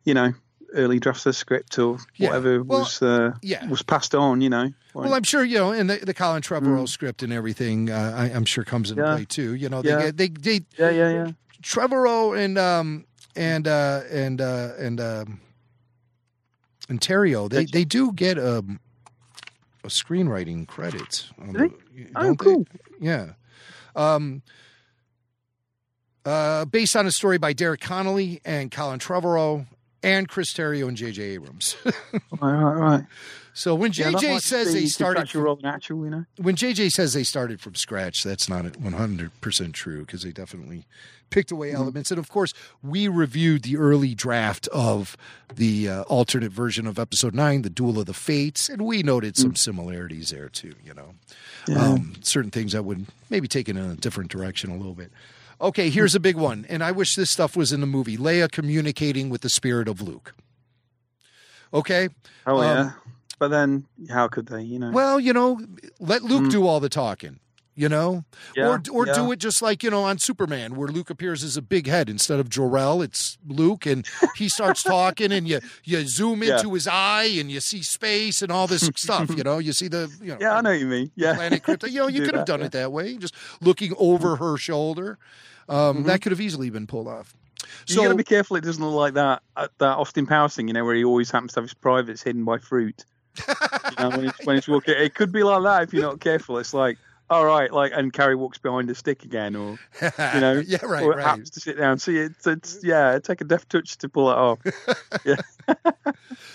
you 0.03 0.13
know, 0.13 0.33
early 0.75 0.99
drafts 0.99 1.25
of 1.25 1.29
the 1.31 1.33
script 1.33 1.77
or 1.79 1.97
Yeah. 2.15 2.27
whatever 2.29 2.63
Well, 2.63 2.79
was 2.81 3.01
uh, 3.01 3.31
yeah. 3.41 3.67
was 3.67 3.81
passed 3.81 4.13
on. 4.15 4.41
You 4.41 4.49
know, 4.49 4.63
Like- 4.93 5.05
well, 5.05 5.13
I'm 5.13 5.23
sure 5.23 5.43
you 5.43 5.57
know, 5.57 5.71
and 5.71 5.89
the, 5.89 5.97
the 5.97 6.13
Colin 6.13 6.41
Trevorrow 6.41 6.87
script 6.87 7.23
and 7.23 7.33
everything, 7.33 7.89
uh, 7.89 8.13
I, 8.15 8.25
I'm 8.25 8.45
sure 8.45 8.63
comes 8.63 8.91
into 8.91 9.01
Mm. 9.03 9.07
Yeah. 9.07 9.15
play 9.15 9.25
too. 9.25 9.55
You 9.55 9.69
know, 9.69 9.81
they 9.81 9.89
Yeah. 9.89 10.01
get 10.11 10.17
they 10.17 10.27
they 10.29 10.61
yeah, 10.77 10.89
yeah, 10.91 11.09
yeah. 11.11 11.31
Trevorrow 11.61 12.37
and 12.37 12.57
um 12.57 13.05
and 13.35 13.67
uh 13.67 14.01
and 14.11 14.39
uh 14.41 14.73
and 14.77 15.01
um 15.01 15.41
and 16.89 17.01
Terrio, 17.01 17.49
they 17.49 17.65
they 17.65 17.83
do 17.85 18.11
get 18.13 18.37
um 18.37 18.79
a 19.83 19.87
screenwriting 19.87 20.67
credit. 20.67 21.25
on 21.39 21.53
the- 21.53 21.71
Oh, 22.15 22.23
don't 22.23 22.39
they? 22.39 22.43
cool. 22.45 22.65
Yeah. 22.99 23.33
Um 23.95 24.41
uh 26.25 26.65
based 26.65 26.95
on 26.95 27.05
a 27.05 27.11
story 27.11 27.37
by 27.37 27.53
Derek 27.53 27.81
Connolly 27.81 28.41
and 28.45 28.71
Colin 28.71 28.99
Trevorrow 28.99 29.65
and 30.05 30.29
Chris 30.29 30.53
Terrio 30.53 30.87
and 30.87 30.95
J.J. 30.95 31.21
Abrams. 31.21 31.75
right, 31.85 31.93
right, 32.41 32.73
right. 32.73 33.05
So 33.53 33.73
when 33.73 33.91
Yeah, 33.93 34.11
JJ 34.11 34.33
like 34.33 34.41
says 34.41 34.73
they 34.73 34.85
started 34.85 35.33
natural, 35.63 36.03
you 36.03 36.09
know. 36.09 36.25
when 36.37 36.55
JJ 36.57 36.91
says 36.91 37.13
they 37.13 37.23
started 37.23 37.61
from 37.61 37.73
scratch, 37.75 38.21
that's 38.21 38.49
not 38.49 38.65
100% 38.65 39.73
true 39.73 40.01
because 40.01 40.23
they 40.23 40.31
definitely 40.31 40.85
picked 41.29 41.51
away 41.51 41.69
Mm-hmm. 41.69 41.77
elements. 41.81 42.11
And 42.11 42.19
of 42.19 42.29
course, 42.29 42.53
we 42.83 43.07
reviewed 43.07 43.63
the 43.63 43.77
early 43.77 44.13
draft 44.13 44.67
of 44.73 45.15
the 45.55 45.87
uh, 45.87 46.01
alternate 46.03 46.51
version 46.51 46.85
of 46.85 46.99
episode 46.99 47.33
9, 47.33 47.61
The 47.61 47.69
Duel 47.69 47.97
of 47.97 48.07
the 48.07 48.13
Fates, 48.13 48.67
and 48.67 48.81
we 48.81 49.03
noted 49.03 49.37
some 49.37 49.55
similarities 49.55 50.31
there 50.31 50.49
too, 50.49 50.75
you 50.83 50.93
know. 50.93 51.13
Mm. 51.67 51.75
Yeah. 51.75 51.81
Um, 51.81 52.13
certain 52.21 52.51
things 52.51 52.73
that 52.73 52.83
would 52.83 53.05
maybe 53.29 53.47
take 53.47 53.69
it 53.69 53.77
in 53.77 53.89
a 53.89 53.95
different 53.95 54.29
direction 54.31 54.69
a 54.69 54.75
little 54.77 54.93
bit. 54.95 55.11
Okay, 55.59 55.89
here's 55.89 56.15
a 56.15 56.19
big 56.19 56.35
one, 56.35 56.65
and 56.69 56.83
I 56.83 56.91
wish 56.91 57.15
this 57.15 57.31
stuff 57.31 57.55
was 57.55 57.71
in 57.71 57.79
the 57.79 57.87
movie. 57.87 58.17
Leia 58.17 58.51
communicating 58.51 59.29
with 59.29 59.41
the 59.41 59.49
spirit 59.49 59.87
of 59.87 60.01
Luke. 60.01 60.33
Okay? 61.73 62.09
Oh 62.45 62.57
Um, 62.57 62.63
yeah. 62.63 62.91
But 63.39 63.49
then, 63.49 63.85
how 64.09 64.27
could 64.27 64.47
they? 64.47 64.61
You 64.61 64.79
know. 64.79 64.91
Well, 64.91 65.19
you 65.19 65.33
know, 65.33 65.59
let 65.99 66.23
Luke 66.23 66.49
do 66.49 66.65
all 66.67 66.79
the 66.79 66.89
talking. 66.89 67.39
You 67.77 67.89
know. 67.89 68.23
Yeah, 68.55 68.69
or 68.69 68.81
or 68.91 69.05
do 69.05 69.31
it 69.33 69.39
just 69.39 69.61
like 69.61 69.83
you 69.83 69.89
know 69.89 70.03
on 70.03 70.17
Superman, 70.17 70.75
where 70.75 70.87
Luke 70.87 71.09
appears 71.09 71.43
as 71.43 71.57
a 71.57 71.61
big 71.61 71.87
head 71.87 72.09
instead 72.09 72.39
of 72.39 72.47
Jor 72.49 72.77
El. 72.77 73.01
It's 73.01 73.37
Luke, 73.45 73.85
and 73.85 74.07
he 74.37 74.47
starts 74.47 74.81
talking, 74.95 75.31
and 75.33 75.45
you 75.47 75.59
you 75.83 76.07
zoom 76.07 76.41
Yeah. 76.41 76.55
into 76.57 76.73
his 76.73 76.87
eye, 76.87 77.25
and 77.37 77.51
you 77.51 77.59
see 77.59 77.81
space 77.83 78.41
and 78.41 78.49
all 78.51 78.65
this 78.67 78.89
stuff. 78.95 79.29
You 79.35 79.43
know, 79.43 79.57
you 79.57 79.73
see 79.73 79.89
the 79.89 80.09
you 80.21 80.27
know, 80.33 80.37
yeah, 80.39 80.55
I 80.55 80.61
know 80.61 80.69
what 80.69 80.79
you 80.79 80.87
mean. 80.87 81.11
Yeah. 81.15 81.35
planet 81.35 81.63
Krypton. 81.65 81.91
You 81.91 81.99
know, 81.99 82.07
you 82.07 82.21
could 82.23 82.35
have 82.35 82.45
done 82.45 82.61
yeah. 82.61 82.67
it 82.67 82.71
that 82.71 82.91
way, 82.93 83.17
just 83.17 83.35
looking 83.61 83.93
over 83.97 84.37
her 84.37 84.55
shoulder. 84.57 85.17
Um, 85.67 86.03
That 86.03 86.21
could 86.21 86.31
have 86.31 86.39
easily 86.41 86.69
been 86.69 86.87
pulled 86.87 87.07
off. 87.09 87.35
you 87.87 87.95
got 87.97 88.07
to 88.09 88.15
be 88.15 88.23
careful. 88.23 88.55
It 88.55 88.63
doesn't 88.63 88.83
look 88.83 88.93
like 88.95 89.15
that 89.15 89.41
uh, 89.57 89.67
that 89.79 89.97
Austin 89.97 90.25
Powers 90.27 90.55
thing, 90.55 90.67
you 90.69 90.73
know, 90.73 90.85
where 90.85 90.95
he 90.95 91.03
always 91.03 91.29
happens 91.29 91.53
to 91.53 91.59
have 91.59 91.65
his 91.65 91.73
privates 91.73 92.23
hidden 92.23 92.45
by 92.45 92.57
fruit. 92.59 93.03
you 93.47 93.53
know, 93.99 94.09
when 94.11 94.23
he's, 94.23 94.31
when 94.45 94.55
he's 94.55 94.67
walking, 94.67 94.93
it 94.97 95.13
could 95.15 95.31
be 95.31 95.43
like 95.43 95.61
that 95.63 95.83
if 95.83 95.93
you're 95.93 96.03
not 96.03 96.21
careful. 96.21 96.57
It's 96.57 96.73
like, 96.73 96.97
all 97.29 97.45
right, 97.45 97.71
like, 97.71 97.91
and 97.95 98.13
Carrie 98.13 98.35
walks 98.35 98.57
behind 98.59 98.89
a 98.89 98.95
stick 98.95 99.23
again, 99.23 99.55
or 99.55 99.79
you 100.01 100.39
know, 100.41 100.61
Yeah, 100.67 100.85
right, 100.85 101.03
or 101.03 101.11
right. 101.11 101.23
happens 101.25 101.49
to 101.51 101.59
sit 101.59 101.77
down. 101.77 101.97
See, 101.99 102.17
it's, 102.17 102.45
it's 102.45 102.79
yeah, 102.83 103.17
take 103.19 103.41
a 103.41 103.43
deft 103.45 103.69
touch 103.69 103.97
to 103.99 104.09
pull 104.09 104.29
it 104.29 104.35
off. 104.35 104.59
yeah, 105.25 105.35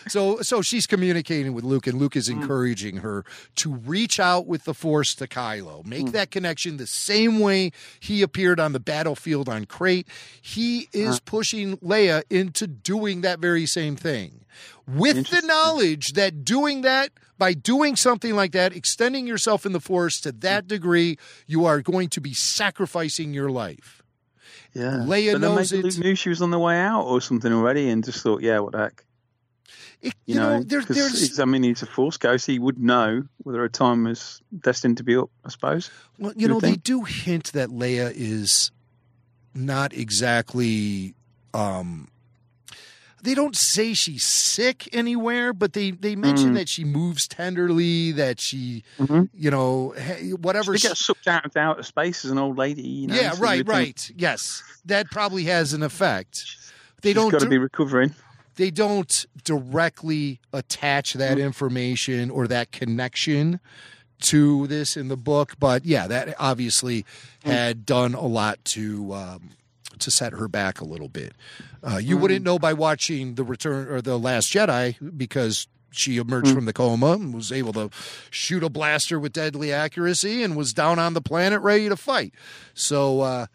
So 0.09 0.41
so 0.43 0.63
she's 0.63 0.87
communicating 0.87 1.53
with 1.55 1.65
Luke, 1.65 1.87
and 1.87 1.99
Luke 1.99 2.13
Mm. 2.13 2.17
is 2.17 2.29
encouraging 2.29 2.97
her 2.99 3.25
to 3.57 3.73
reach 3.75 4.19
out 4.21 4.47
with 4.47 4.65
the 4.65 4.75
Force 4.75 5.15
to 5.17 5.27
Kylo, 5.27 5.85
make 5.87 6.07
Mm. 6.07 6.13
that 6.13 6.31
connection 6.31 6.77
the 6.77 6.87
same 6.87 7.39
way 7.41 7.71
he 8.01 8.23
appeared 8.23 8.59
on 8.61 8.73
the 8.73 8.81
battlefield 8.81 9.49
on 9.49 9.65
Crait. 9.67 10.07
He 10.41 10.89
is 10.93 11.17
Uh. 11.17 11.21
pushing 11.25 11.77
Leia 11.79 12.23
into 12.31 12.67
doing 12.67 13.21
that 13.23 13.39
very 13.39 13.67
same 13.67 13.97
thing, 13.97 14.45
with 14.87 15.29
the 15.31 15.43
knowledge 15.45 16.13
that 16.15 16.45
doing 16.45 16.83
that 16.83 17.11
by 17.41 17.55
doing 17.55 17.97
something 17.97 18.37
like 18.37 18.53
that, 18.53 18.77
extending 18.77 19.27
yourself 19.27 19.65
in 19.67 19.73
the 19.73 19.81
Force 19.81 20.21
to 20.21 20.31
that 20.31 20.69
degree, 20.69 21.17
you 21.47 21.65
are 21.65 21.81
going 21.81 22.09
to 22.11 22.21
be 22.21 22.35
sacrificing 22.35 23.33
your 23.35 23.51
life. 23.51 24.03
yeah. 24.75 25.05
Leia 25.07 25.33
but 25.33 25.41
knows 25.41 25.73
maybe 25.73 25.89
it. 25.89 25.95
Luke 25.97 26.05
knew 26.05 26.15
she 26.15 26.29
was 26.29 26.43
on 26.43 26.51
the 26.51 26.59
way 26.59 26.79
out 26.79 27.03
or 27.05 27.21
something 27.21 27.53
already, 27.53 27.89
and 27.91 28.05
just 28.05 28.23
thought, 28.23 28.43
yeah, 28.43 28.59
what 28.61 28.73
the 28.73 28.79
heck. 28.79 29.05
It- 30.03 30.15
You, 30.27 30.35
you 30.35 30.41
know, 30.41 30.59
know, 30.59 30.63
there, 30.65 30.83
there's 30.83 31.41
I 31.41 31.45
mean, 31.45 31.63
he's 31.63 31.83
a 31.83 31.87
force 31.87 32.17
ghost. 32.19 32.47
He 32.47 32.59
would 32.59 32.79
know 32.79 33.25
whether 33.39 33.65
a 33.65 33.69
time 33.71 34.05
was 34.05 34.41
destined 34.59 34.97
to 34.99 35.03
be 35.03 35.17
up. 35.17 35.31
I 35.45 35.49
suppose. 35.51 35.91
Well, 36.19 36.33
you 36.37 36.43
You 36.43 36.49
know, 36.49 36.61
they 36.61 36.77
do 36.77 37.03
hint 37.05 37.53
that 37.53 37.69
Leia 37.71 38.13
is 38.15 38.71
not 39.55 39.93
exactly. 39.93 41.15
Um, 41.53 42.09
they 43.23 43.35
don't 43.35 43.57
say 43.57 43.93
she's 43.95 44.25
sick 44.25 44.89
anywhere, 44.93 45.53
but 45.53 45.73
they 45.75 45.91
they 45.91 46.17
mention 46.17 46.53
Mm. 46.53 46.55
that 46.55 46.69
she 46.69 46.85
moves 46.85 47.27
tenderly, 47.29 48.13
that 48.13 48.41
she, 48.41 48.83
Mhm. 48.99 49.29
you 49.35 49.51
know, 49.51 49.95
whatever. 50.41 50.77
She 50.77 50.89
gets 50.89 51.05
sucked 51.05 51.29
out 51.29 51.45
of 51.47 51.57
outer 51.57 51.83
space 51.83 52.25
as 52.25 52.31
an 52.31 52.39
old 52.39 52.57
lady. 52.59 52.83
You 52.83 53.07
know, 53.09 53.15
yeah, 53.15 53.31
so 53.33 53.37
you 53.39 53.43
right, 53.43 53.57
think 53.59 53.69
right. 53.69 54.11
Yes, 54.17 54.63
that 54.87 55.11
probably 55.11 55.45
has 55.45 55.73
an 55.73 55.83
effect. 55.83 56.41
They 57.03 57.11
She's 57.11 57.15
don't. 57.17 57.31
got 57.31 57.39
to 57.41 57.47
dir- 57.47 57.51
be 57.51 57.59
recovering. 57.59 58.15
they 58.57 58.71
don't 58.71 59.25
directly 59.45 60.41
attach 60.53 61.15
that 61.15 61.39
Mm. 61.39 61.45
information 61.45 62.31
or 62.31 62.47
that 62.49 62.73
connection 62.73 63.61
to 64.23 64.67
this 64.67 64.97
in 64.99 65.09
the 65.09 65.17
book, 65.17 65.55
but 65.59 65.87
yeah, 65.87 66.07
that 66.07 66.35
obviously 66.39 67.05
Mm. 67.45 67.51
had 67.53 67.87
done 67.87 68.13
a 68.15 68.27
lot 68.27 68.63
to 68.67 69.15
um, 69.15 69.51
to 69.99 70.11
set 70.11 70.33
her 70.33 70.49
back 70.49 70.81
a 70.81 70.85
little 70.85 71.09
bit. 71.09 71.33
Uh, 71.83 71.97
you 71.99 72.17
Mm. 72.17 72.21
wouldn't 72.21 72.45
know 72.45 72.59
by 72.59 72.73
watching 72.73 73.35
the 73.35 73.45
Return 73.45 73.89
or 73.89 74.01
the 74.01 74.19
Last 74.19 74.53
Jedi 74.53 74.97
because 75.17 75.67
she 75.91 76.17
emerged 76.19 76.49
Mm. 76.49 76.55
from 76.55 76.65
the 76.67 76.73
coma 76.73 77.13
and 77.13 77.35
was 77.35 77.51
able 77.51 77.73
to 77.73 77.91
shoot 78.31 78.63
a 78.63 78.69
blaster 78.69 79.19
with 79.19 79.33
deadly 79.33 79.73
accuracy 79.73 80.43
and 80.43 80.57
was 80.57 80.73
down 80.73 80.99
on 80.99 81.15
the 81.15 81.21
planet 81.21 81.61
ready 81.61 81.89
to 81.89 81.97
fight. 81.97 82.33
So. 82.75 83.21
Uh, 83.23 83.47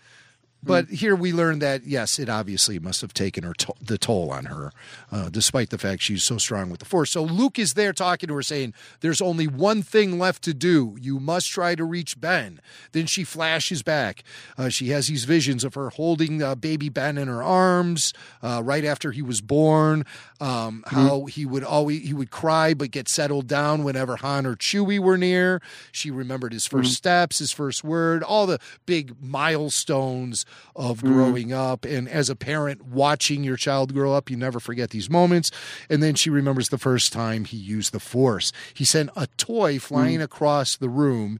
but 0.66 0.88
here 0.90 1.16
we 1.16 1.32
learn 1.32 1.60
that 1.60 1.86
yes, 1.86 2.20
it 2.20 2.30
obviously 2.30 2.80
must 2.80 3.02
have 3.02 3.14
taken 3.14 3.44
her 3.44 3.54
to- 3.54 3.74
the 3.82 3.98
toll 3.98 4.32
on 4.32 4.46
her, 4.46 4.72
uh, 5.12 5.30
despite 5.30 5.70
the 5.70 5.78
fact 5.78 6.02
she's 6.02 6.24
so 6.24 6.38
strong 6.38 6.70
with 6.70 6.80
the 6.80 6.86
force. 6.86 7.12
So 7.12 7.24
Luke 7.24 7.60
is 7.60 7.74
there 7.76 7.94
talking 7.94 8.28
to 8.28 8.36
her, 8.36 8.42
saying, 8.42 8.74
"There's 9.02 9.22
only 9.22 9.48
one 9.48 9.84
thing 9.84 10.18
left 10.20 10.44
to 10.44 10.54
do. 10.54 10.98
You 11.00 11.20
must 11.20 11.50
try 11.50 11.76
to 11.76 11.84
reach 11.84 12.20
Ben." 12.20 12.60
Then 12.92 13.06
she 13.06 13.24
flashes 13.24 13.84
back. 13.84 14.24
Uh, 14.58 14.70
she 14.70 14.90
has 14.90 15.08
these 15.08 15.26
visions 15.26 15.64
of 15.64 15.76
her 15.76 15.90
holding 15.92 16.42
uh, 16.42 16.56
baby 16.56 16.90
Ben 16.90 17.18
in 17.18 17.28
her 17.28 17.44
arms 17.44 18.14
uh, 18.42 18.62
right 18.64 18.84
after 18.86 19.12
he 19.12 19.22
was 19.22 19.42
born. 19.42 20.06
Um, 20.42 20.84
how 20.88 21.26
he 21.26 21.46
would 21.46 21.64
always 21.64 22.02
he 22.04 22.14
would 22.14 22.32
cry 22.32 22.74
but 22.74 22.92
get 22.92 23.08
settled 23.08 23.48
down 23.48 23.84
whenever 23.84 24.18
Han 24.18 24.46
or 24.46 24.56
Chewie 24.56 25.00
were 25.00 25.18
near. 25.18 25.62
She 25.92 26.12
remembered 26.12 26.52
his 26.54 26.68
1st 26.68 26.94
steps, 26.96 27.40
his 27.40 27.52
first 27.52 27.84
word, 27.84 28.24
all 28.24 28.46
the 28.46 28.60
big 28.86 29.16
milestones 29.22 30.46
of 30.76 30.98
mm-hmm. 30.98 31.14
growing 31.14 31.54
up. 31.54 31.86
And 31.86 32.08
as 32.10 32.30
a 32.30 32.36
parent, 32.36 32.86
watching 32.86 33.44
your 33.44 33.58
child 33.58 33.94
grow 33.94 34.14
up, 34.14 34.30
you 34.30 34.38
never 34.38 34.60
forget 34.60 34.90
these 34.90 35.10
moments. 35.10 35.52
And 35.90 36.02
then 36.02 36.16
she 36.16 36.30
remembers 36.30 36.70
the 36.70 36.78
first 36.78 37.14
time 37.14 37.46
he 37.46 37.58
used 37.58 37.92
the 37.92 38.00
Force. 38.00 38.52
He 38.74 38.86
sent 38.86 39.10
a 39.16 39.28
toy 39.38 39.80
flying 39.80 40.20
mm. 40.20 40.24
across 40.24 40.76
the 40.76 40.90
room, 40.90 41.40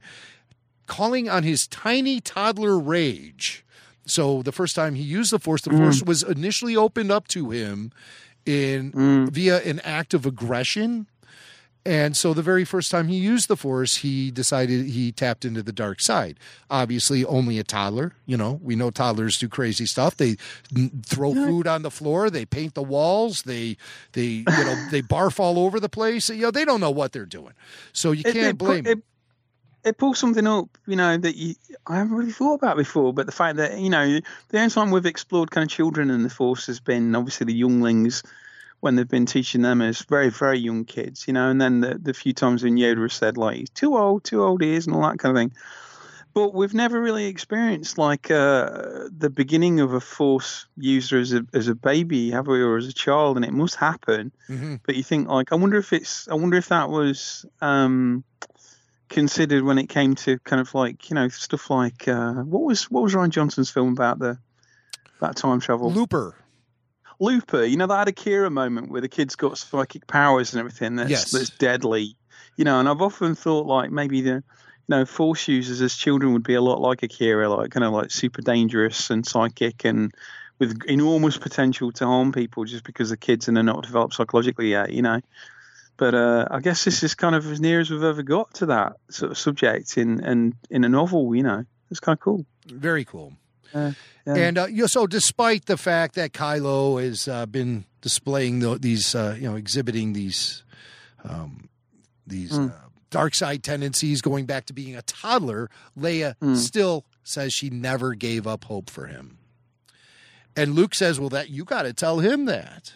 calling 0.86 1.28
on 1.28 1.42
his 1.42 1.66
tiny 1.66 2.20
toddler 2.20 2.78
rage. 2.78 3.64
So 4.06 4.42
the 4.42 4.52
first 4.52 4.76
time 4.76 4.94
he 4.94 5.02
used 5.02 5.32
the 5.32 5.38
Force, 5.38 5.62
the 5.62 5.70
mm. 5.70 5.78
Force 5.78 6.02
was 6.02 6.22
initially 6.22 6.76
opened 6.76 7.10
up 7.10 7.28
to 7.28 7.50
him 7.50 7.92
in 8.46 8.92
mm. 8.92 9.28
via 9.28 9.60
an 9.62 9.80
act 9.80 10.14
of 10.14 10.24
aggression. 10.24 11.08
And 11.86 12.16
so 12.16 12.34
the 12.34 12.42
very 12.42 12.64
first 12.64 12.90
time 12.90 13.06
he 13.06 13.16
used 13.16 13.46
the 13.46 13.56
force, 13.56 13.98
he 13.98 14.32
decided 14.32 14.86
he 14.86 15.12
tapped 15.12 15.44
into 15.44 15.62
the 15.62 15.72
dark 15.72 16.00
side. 16.00 16.36
Obviously, 16.68 17.24
only 17.24 17.60
a 17.60 17.64
toddler. 17.64 18.14
You 18.26 18.36
know, 18.36 18.58
we 18.60 18.74
know 18.74 18.90
toddlers 18.90 19.38
do 19.38 19.48
crazy 19.48 19.86
stuff. 19.86 20.16
They 20.16 20.34
throw 21.04 21.32
food 21.32 21.68
on 21.68 21.82
the 21.82 21.90
floor. 21.92 22.28
They 22.28 22.44
paint 22.44 22.74
the 22.74 22.82
walls. 22.82 23.42
They 23.42 23.76
they 24.12 24.24
you 24.24 24.44
know 24.46 24.86
they 24.90 25.00
barf 25.00 25.38
all 25.38 25.60
over 25.60 25.78
the 25.78 25.88
place. 25.88 26.28
You 26.28 26.42
know, 26.42 26.50
they 26.50 26.64
don't 26.64 26.80
know 26.80 26.90
what 26.90 27.12
they're 27.12 27.24
doing. 27.24 27.52
So 27.92 28.10
you 28.10 28.24
can't 28.24 28.36
it, 28.36 28.58
blame. 28.58 28.84
It, 28.84 28.98
it 29.84 29.98
pulls 29.98 30.18
something 30.18 30.48
up, 30.48 30.76
you 30.88 30.96
know, 30.96 31.16
that 31.16 31.36
you 31.36 31.54
I 31.86 31.98
haven't 31.98 32.16
really 32.16 32.32
thought 32.32 32.54
about 32.54 32.76
before. 32.76 33.14
But 33.14 33.26
the 33.26 33.32
fact 33.32 33.58
that 33.58 33.78
you 33.78 33.90
know, 33.90 34.18
the 34.48 34.58
only 34.58 34.70
time 34.70 34.90
we've 34.90 35.06
explored 35.06 35.52
kind 35.52 35.62
of 35.62 35.70
children 35.70 36.10
in 36.10 36.24
the 36.24 36.30
force 36.30 36.66
has 36.66 36.80
been 36.80 37.14
obviously 37.14 37.44
the 37.44 37.54
younglings 37.54 38.24
when 38.86 38.94
they've 38.94 39.08
been 39.08 39.26
teaching 39.26 39.62
them 39.62 39.82
as 39.82 40.02
very 40.02 40.30
very 40.30 40.60
young 40.60 40.84
kids, 40.84 41.26
you 41.26 41.32
know, 41.32 41.50
and 41.50 41.60
then 41.60 41.80
the, 41.80 41.98
the 42.00 42.14
few 42.14 42.32
times 42.32 42.62
when 42.62 42.76
Yoda 42.76 43.02
has 43.02 43.14
said 43.14 43.36
like 43.36 43.56
he's 43.56 43.70
too 43.70 43.96
old, 43.96 44.22
too 44.22 44.44
old 44.44 44.62
he 44.62 44.74
is, 44.74 44.86
and 44.86 44.94
all 44.94 45.02
that 45.02 45.18
kind 45.18 45.36
of 45.36 45.40
thing. 45.40 45.52
But 46.34 46.54
we've 46.54 46.72
never 46.72 47.00
really 47.00 47.26
experienced 47.26 47.98
like 47.98 48.30
uh, 48.30 49.08
the 49.10 49.28
beginning 49.28 49.80
of 49.80 49.92
a 49.92 50.00
force 50.00 50.66
user 50.76 51.18
as 51.18 51.32
a 51.32 51.44
as 51.52 51.66
a 51.66 51.74
baby, 51.74 52.30
have 52.30 52.46
we, 52.46 52.62
or 52.62 52.76
as 52.76 52.86
a 52.86 52.92
child, 52.92 53.34
and 53.36 53.44
it 53.44 53.52
must 53.52 53.74
happen. 53.74 54.30
Mhm. 54.48 54.78
But 54.86 54.94
you 54.94 55.02
think 55.02 55.28
like, 55.28 55.50
I 55.50 55.56
wonder 55.56 55.78
if 55.78 55.92
it's, 55.92 56.28
I 56.28 56.34
wonder 56.34 56.56
if 56.56 56.68
that 56.68 56.88
was 56.88 57.44
um, 57.60 58.22
considered 59.08 59.64
when 59.64 59.78
it 59.78 59.88
came 59.88 60.14
to 60.14 60.38
kind 60.40 60.60
of 60.60 60.72
like 60.74 61.10
you 61.10 61.14
know 61.14 61.26
stuff 61.26 61.70
like 61.70 62.06
uh, 62.06 62.34
what 62.34 62.62
was 62.62 62.88
what 62.88 63.02
was 63.02 63.14
Rian 63.14 63.30
Johnson's 63.30 63.70
film 63.70 63.92
about 63.92 64.20
the 64.20 64.38
about 65.18 65.34
time 65.34 65.58
travel? 65.58 65.90
Looper. 65.90 66.36
Looper, 67.18 67.64
you 67.64 67.76
know, 67.76 67.86
that 67.86 67.98
had 67.98 68.08
Akira 68.08 68.50
moment 68.50 68.90
where 68.90 69.00
the 69.00 69.08
kid's 69.08 69.36
got 69.36 69.58
psychic 69.58 70.06
powers 70.06 70.52
and 70.52 70.60
everything 70.60 70.96
that's, 70.96 71.10
Yes. 71.10 71.30
that's 71.30 71.50
deadly, 71.50 72.16
you 72.56 72.64
know, 72.64 72.78
and 72.80 72.88
I've 72.88 73.02
often 73.02 73.34
thought 73.34 73.66
like 73.66 73.90
maybe 73.90 74.20
the, 74.20 74.30
you 74.30 74.42
know, 74.88 75.04
force 75.04 75.48
users 75.48 75.80
as 75.80 75.94
children 75.94 76.32
would 76.32 76.42
be 76.44 76.54
a 76.54 76.60
lot 76.60 76.80
like 76.80 77.02
Akira, 77.02 77.48
like 77.48 77.70
kind 77.70 77.84
of 77.84 77.92
like 77.92 78.10
super 78.10 78.42
dangerous 78.42 79.10
and 79.10 79.26
psychic 79.26 79.84
and 79.84 80.12
with 80.58 80.84
enormous 80.86 81.36
potential 81.36 81.92
to 81.92 82.06
harm 82.06 82.32
people 82.32 82.64
just 82.64 82.84
because 82.84 83.10
the 83.10 83.16
kids 83.16 83.48
and 83.48 83.56
they're 83.56 83.64
not 83.64 83.82
developed 83.84 84.14
psychologically 84.14 84.70
yet, 84.70 84.92
you 84.92 85.02
know. 85.02 85.20
But 85.98 86.14
uh, 86.14 86.46
I 86.50 86.60
guess 86.60 86.84
this 86.84 87.02
is 87.02 87.14
kind 87.14 87.34
of 87.34 87.50
as 87.50 87.60
near 87.60 87.80
as 87.80 87.90
we've 87.90 88.02
ever 88.02 88.22
got 88.22 88.52
to 88.54 88.66
that 88.66 88.96
sort 89.10 89.30
of 89.30 89.38
subject 89.38 89.96
in 89.96 90.22
in, 90.24 90.54
in 90.70 90.84
a 90.84 90.88
novel, 90.88 91.34
you 91.34 91.42
know. 91.42 91.64
It's 91.90 92.00
kind 92.00 92.16
of 92.16 92.20
cool. 92.20 92.44
Very 92.66 93.04
cool. 93.04 93.32
Yeah, 93.74 93.92
yeah. 94.26 94.34
And 94.34 94.58
uh, 94.58 94.66
you 94.66 94.82
know, 94.82 94.86
so, 94.86 95.06
despite 95.06 95.66
the 95.66 95.76
fact 95.76 96.14
that 96.16 96.32
Kylo 96.32 97.02
has 97.02 97.28
uh, 97.28 97.46
been 97.46 97.84
displaying 98.00 98.60
the, 98.60 98.78
these, 98.78 99.14
uh, 99.14 99.34
you 99.38 99.48
know, 99.48 99.56
exhibiting 99.56 100.12
these, 100.12 100.62
um, 101.24 101.68
these 102.26 102.52
Mm. 102.52 102.70
uh, 102.70 102.74
dark 103.10 103.34
side 103.34 103.62
tendencies, 103.62 104.20
going 104.20 104.46
back 104.46 104.66
to 104.66 104.72
being 104.72 104.96
a 104.96 105.02
toddler, 105.02 105.70
Leia 105.98 106.34
Mm. 106.42 106.56
still 106.56 107.04
says 107.24 107.52
she 107.52 107.70
never 107.70 108.14
gave 108.14 108.46
up 108.46 108.64
hope 108.64 108.90
for 108.90 109.06
him. 109.06 109.38
And 110.56 110.74
Luke 110.74 110.94
says, 110.94 111.20
"Well, 111.20 111.28
that 111.30 111.50
you 111.50 111.64
got 111.64 111.82
to 111.82 111.92
tell 111.92 112.18
him 112.20 112.46
that." 112.46 112.92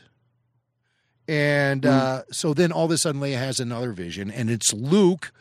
And 1.29 1.87
uh, 1.87 2.23
so 2.33 2.55
then 2.55 2.73
all 2.73 2.87
of 2.87 2.91
a 2.91 2.99
sudden, 2.99 3.21
Leia 3.21 3.37
has 3.39 3.61
another 3.61 3.93
vision, 3.93 4.31
and 4.31 4.51
it's 4.51 4.73
Luke 4.73 5.33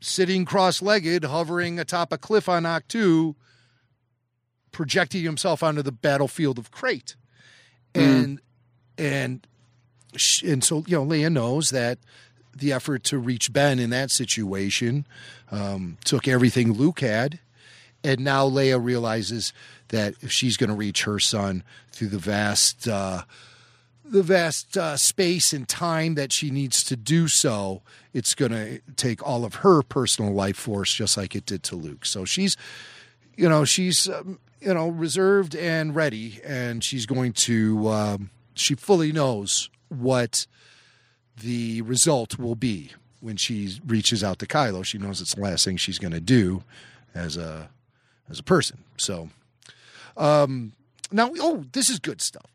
sitting 0.00 0.44
cross-legged, 0.44 1.24
hovering 1.24 1.78
atop 1.80 2.12
a 2.12 2.18
cliff 2.18 2.48
on 2.48 2.62
Ahch-To, 2.64 3.34
projecting 4.74 5.22
himself 5.22 5.62
onto 5.62 5.80
the 5.80 5.92
battlefield 5.92 6.58
of 6.58 6.70
Crait, 6.70 7.14
and 7.94 8.40
and 8.98 9.46
and 10.44 10.62
so 10.62 10.84
you 10.86 10.98
know 10.98 11.06
Leia 11.06 11.32
knows 11.32 11.70
that 11.70 11.98
the 12.54 12.72
effort 12.72 13.04
to 13.04 13.18
reach 13.18 13.52
Ben 13.52 13.78
in 13.78 13.90
that 13.90 14.10
situation 14.10 15.06
um, 15.50 15.96
took 16.04 16.28
everything 16.28 16.72
Luke 16.72 17.00
had, 17.00 17.38
and 18.02 18.20
now 18.20 18.46
Leia 18.48 18.82
realizes 18.82 19.52
that 19.88 20.14
if 20.20 20.30
she's 20.30 20.56
going 20.56 20.70
to 20.70 20.76
reach 20.76 21.04
her 21.04 21.18
son 21.18 21.62
through 21.90 22.08
the 22.08 22.18
vast. 22.18 22.86
Uh, 22.86 23.22
the 24.06 24.22
vast 24.22 24.76
uh, 24.76 24.98
space 24.98 25.54
and 25.54 25.66
time 25.66 26.14
that 26.14 26.30
she 26.30 26.50
needs 26.50 26.84
to 26.84 26.94
do 26.94 27.26
so, 27.26 27.80
it's 28.12 28.34
going 28.34 28.52
to 28.52 28.78
take 28.96 29.26
all 29.26 29.46
of 29.46 29.54
her 29.56 29.82
personal 29.82 30.34
life 30.34 30.58
force, 30.58 30.92
just 30.92 31.16
like 31.16 31.34
it 31.34 31.46
did 31.46 31.62
to 31.62 31.74
Luke. 31.74 32.04
So 32.04 32.26
she's, 32.26 32.54
you 33.34 33.48
know, 33.48 33.64
she's, 33.64 34.06
um, 34.06 34.38
you 34.64 34.74
know, 34.74 34.88
reserved 34.88 35.54
and 35.54 35.94
ready, 35.94 36.40
and 36.44 36.82
she's 36.82 37.06
going 37.06 37.32
to, 37.32 37.88
um, 37.88 38.30
she 38.54 38.74
fully 38.74 39.12
knows 39.12 39.68
what 39.88 40.46
the 41.40 41.82
result 41.82 42.38
will 42.38 42.54
be 42.54 42.90
when 43.20 43.36
she 43.36 43.78
reaches 43.86 44.22
out 44.22 44.38
to 44.38 44.46
Kylo. 44.46 44.84
She 44.84 44.98
knows 44.98 45.20
it's 45.20 45.34
the 45.34 45.40
last 45.40 45.64
thing 45.64 45.76
she's 45.76 45.98
going 45.98 46.12
to 46.12 46.20
do 46.20 46.62
as 47.14 47.36
a 47.36 47.68
as 48.30 48.38
a 48.38 48.42
person. 48.42 48.82
So, 48.96 49.28
um, 50.16 50.72
now, 51.12 51.30
oh, 51.38 51.64
this 51.72 51.90
is 51.90 51.98
good 51.98 52.22
stuff 52.22 52.46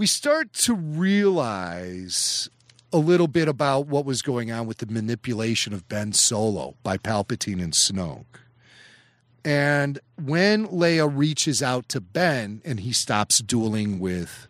we 0.00 0.06
start 0.06 0.54
to 0.54 0.72
realize 0.72 2.48
a 2.90 2.96
little 2.96 3.28
bit 3.28 3.48
about 3.48 3.86
what 3.86 4.06
was 4.06 4.22
going 4.22 4.50
on 4.50 4.66
with 4.66 4.78
the 4.78 4.86
manipulation 4.86 5.74
of 5.74 5.86
Ben 5.90 6.14
Solo 6.14 6.74
by 6.82 6.96
Palpatine 6.96 7.62
and 7.62 7.74
Snoke. 7.74 8.24
And 9.44 9.98
when 10.22 10.66
Leia 10.68 11.10
reaches 11.12 11.62
out 11.62 11.88
to 11.90 12.00
Ben 12.00 12.60
and 12.64 12.80
he 12.80 12.92
stops 12.92 13.38
dueling 13.38 13.98
with 13.98 14.48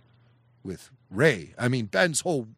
with 0.62 0.90
Rey, 1.10 1.54
I 1.58 1.68
mean 1.68 1.86
Ben's 1.86 2.20
whole 2.20 2.48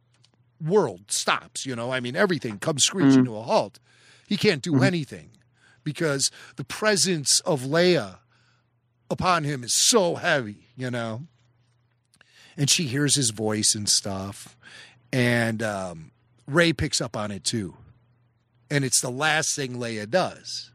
world 0.60 1.10
stops, 1.10 1.66
you 1.66 1.76
know. 1.76 1.92
I 1.92 2.00
mean 2.00 2.16
everything 2.16 2.58
comes 2.58 2.84
screeching 2.84 3.24
to 3.24 3.36
a 3.36 3.42
halt. 3.42 3.78
He 4.26 4.36
can't 4.36 4.62
do 4.62 4.82
anything 4.82 5.30
because 5.84 6.30
the 6.56 6.64
presence 6.64 7.40
of 7.40 7.62
Leia 7.62 8.18
upon 9.10 9.44
him 9.44 9.62
is 9.62 9.74
so 9.74 10.14
heavy, 10.14 10.68
you 10.74 10.90
know 10.90 11.26
and 12.56 12.68
she 12.68 12.84
hears 12.84 13.16
his 13.16 13.30
voice 13.30 13.74
and 13.74 13.88
stuff. 13.88 14.56
And 15.12 15.62
um, 15.62 16.12
Rey 16.46 16.72
picks 16.72 17.00
up 17.00 17.16
on 17.16 17.30
it 17.30 17.44
too. 17.44 17.76
And 18.70 18.84
it's 18.84 19.00
the 19.00 19.10
last 19.10 19.54
thing 19.54 19.76
Leia 19.76 20.08
does. 20.08 20.71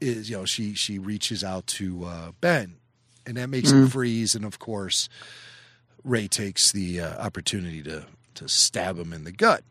Is 0.00 0.30
you 0.30 0.36
know 0.36 0.44
she 0.44 0.74
she 0.74 0.98
reaches 0.98 1.42
out 1.42 1.66
to 1.68 2.04
uh, 2.04 2.32
Ben, 2.40 2.76
and 3.26 3.36
that 3.36 3.48
makes 3.48 3.70
him 3.70 3.88
freeze. 3.88 4.34
And 4.34 4.44
of 4.44 4.58
course, 4.58 5.08
Rey 6.04 6.28
takes 6.28 6.72
the 6.72 7.00
uh, 7.00 7.24
opportunity 7.24 7.82
to 7.82 8.06
to 8.38 8.48
stab 8.48 8.96
him 8.96 9.12
in 9.12 9.24
the 9.24 9.32
gut, 9.32 9.64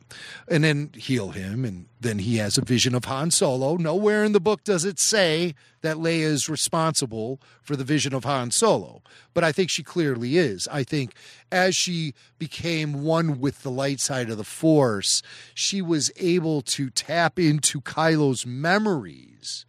and 0.50 0.62
then 0.62 0.92
heal 0.94 1.30
him. 1.30 1.64
And 1.64 1.86
then 2.02 2.20
he 2.20 2.36
has 2.38 2.58
a 2.58 2.66
vision 2.66 2.94
of 2.94 3.06
Han 3.06 3.32
Solo. 3.32 3.78
Nowhere 3.78 4.26
in 4.26 4.34
the 4.34 4.42
book 4.42 4.66
does 4.66 4.84
it 4.84 5.00
say 5.00 5.56
that 5.82 5.96
Leia 5.96 6.24
is 6.24 6.50
responsible 6.50 7.40
for 7.62 7.78
the 7.78 7.86
vision 7.86 8.14
of 8.14 8.26
Han 8.26 8.52
Solo, 8.52 9.02
but 9.34 9.46
I 9.46 9.54
think 9.54 9.70
she 9.70 9.84
clearly 9.84 10.38
is. 10.38 10.68
I 10.70 10.84
think 10.84 11.14
as 11.50 11.78
she 11.78 12.14
became 12.38 13.04
one 13.04 13.40
with 13.40 13.64
the 13.64 13.72
light 13.72 14.02
side 14.02 14.30
of 14.30 14.38
the 14.38 14.44
Force, 14.44 15.22
she 15.54 15.82
was 15.82 16.12
able 16.18 16.62
to 16.64 16.90
tap 16.90 17.40
into 17.40 17.80
Kylo's 17.80 18.46
memories 18.46 19.66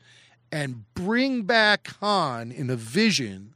and 0.51 0.85
bring 0.95 1.43
back 1.43 1.89
Han 2.01 2.51
in 2.51 2.71
a 2.71 2.77
vision 2.77 3.55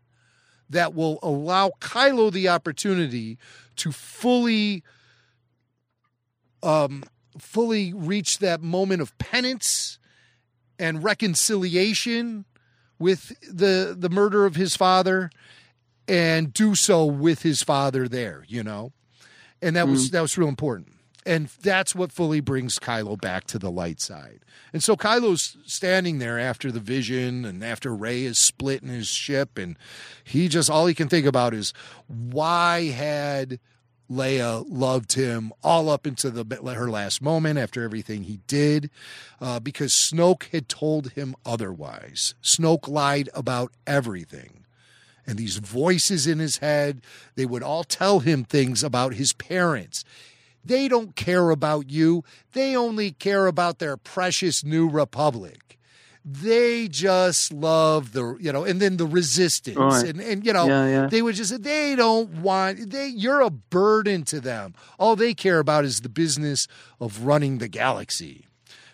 that 0.68 0.94
will 0.94 1.18
allow 1.22 1.72
Kylo 1.80 2.32
the 2.32 2.48
opportunity 2.48 3.38
to 3.76 3.92
fully 3.92 4.82
um 6.62 7.02
fully 7.38 7.92
reach 7.92 8.38
that 8.38 8.62
moment 8.62 9.02
of 9.02 9.16
penance 9.18 9.98
and 10.78 11.02
reconciliation 11.02 12.44
with 12.98 13.32
the 13.40 13.94
the 13.98 14.08
murder 14.08 14.46
of 14.46 14.54
his 14.54 14.76
father 14.76 15.30
and 16.08 16.52
do 16.52 16.74
so 16.74 17.04
with 17.04 17.42
his 17.42 17.62
father 17.62 18.08
there, 18.08 18.44
you 18.48 18.62
know. 18.62 18.92
And 19.60 19.76
that 19.76 19.86
was 19.88 20.10
that 20.10 20.20
was 20.20 20.36
real 20.36 20.48
important. 20.48 20.92
And 21.24 21.46
that's 21.62 21.94
what 21.94 22.10
fully 22.10 22.40
brings 22.40 22.78
Kylo 22.78 23.20
back 23.20 23.44
to 23.44 23.58
the 23.58 23.70
light 23.70 24.00
side. 24.00 24.40
And 24.72 24.82
so 24.82 24.96
Kylo's 24.96 25.56
standing 25.64 26.18
there 26.18 26.38
after 26.38 26.72
the 26.72 26.80
vision 26.80 27.44
and 27.44 27.62
after 27.62 27.94
Rey 27.94 28.24
is 28.24 28.44
split 28.44 28.82
in 28.82 28.88
his 28.88 29.06
ship 29.06 29.56
and 29.56 29.76
he 30.24 30.48
just 30.48 30.68
all 30.68 30.86
he 30.86 30.94
can 30.94 31.08
think 31.08 31.26
about 31.26 31.54
is 31.54 31.72
why 32.08 32.86
had 32.86 33.60
Leia 34.12 34.64
loved 34.68 35.14
him 35.14 35.52
all 35.62 35.88
up 35.88 36.06
into 36.06 36.30
the 36.30 36.74
her 36.74 36.90
last 36.90 37.22
moment 37.22 37.58
after 37.58 37.82
everything 37.82 38.24
he 38.24 38.40
did, 38.46 38.90
uh, 39.40 39.58
because 39.58 39.92
Snoke 39.94 40.50
had 40.50 40.68
told 40.68 41.12
him 41.12 41.34
otherwise. 41.46 42.34
Snoke 42.42 42.88
lied 42.88 43.30
about 43.34 43.72
everything, 43.86 44.64
and 45.26 45.38
these 45.38 45.56
voices 45.56 46.26
in 46.26 46.40
his 46.40 46.58
head 46.58 47.00
they 47.36 47.46
would 47.46 47.62
all 47.62 47.84
tell 47.84 48.20
him 48.20 48.44
things 48.44 48.82
about 48.82 49.14
his 49.14 49.32
parents. 49.32 50.04
They 50.64 50.88
don't 50.88 51.16
care 51.16 51.50
about 51.50 51.90
you. 51.90 52.24
They 52.52 52.76
only 52.76 53.10
care 53.12 53.46
about 53.46 53.78
their 53.78 53.96
precious 53.96 54.64
new 54.64 54.88
republic 54.88 55.78
they 56.24 56.86
just 56.86 57.52
love 57.52 58.12
the 58.12 58.36
you 58.38 58.52
know 58.52 58.62
and 58.62 58.80
then 58.80 58.96
the 58.96 59.04
resistance 59.06 59.76
Right. 59.76 60.04
and 60.08 60.20
and 60.20 60.46
you 60.46 60.52
know 60.52 60.68
Yeah, 60.68 60.86
yeah. 60.86 61.06
they 61.08 61.20
would 61.20 61.34
just 61.34 61.64
they 61.64 61.96
don't 61.96 62.30
want 62.42 62.90
they 62.90 63.08
you're 63.08 63.40
a 63.40 63.50
burden 63.50 64.22
to 64.26 64.40
them 64.40 64.72
all 65.00 65.16
they 65.16 65.34
care 65.34 65.58
about 65.58 65.84
is 65.84 66.02
the 66.02 66.08
business 66.08 66.68
of 67.00 67.24
running 67.24 67.58
the 67.58 67.66
galaxy 67.66 68.46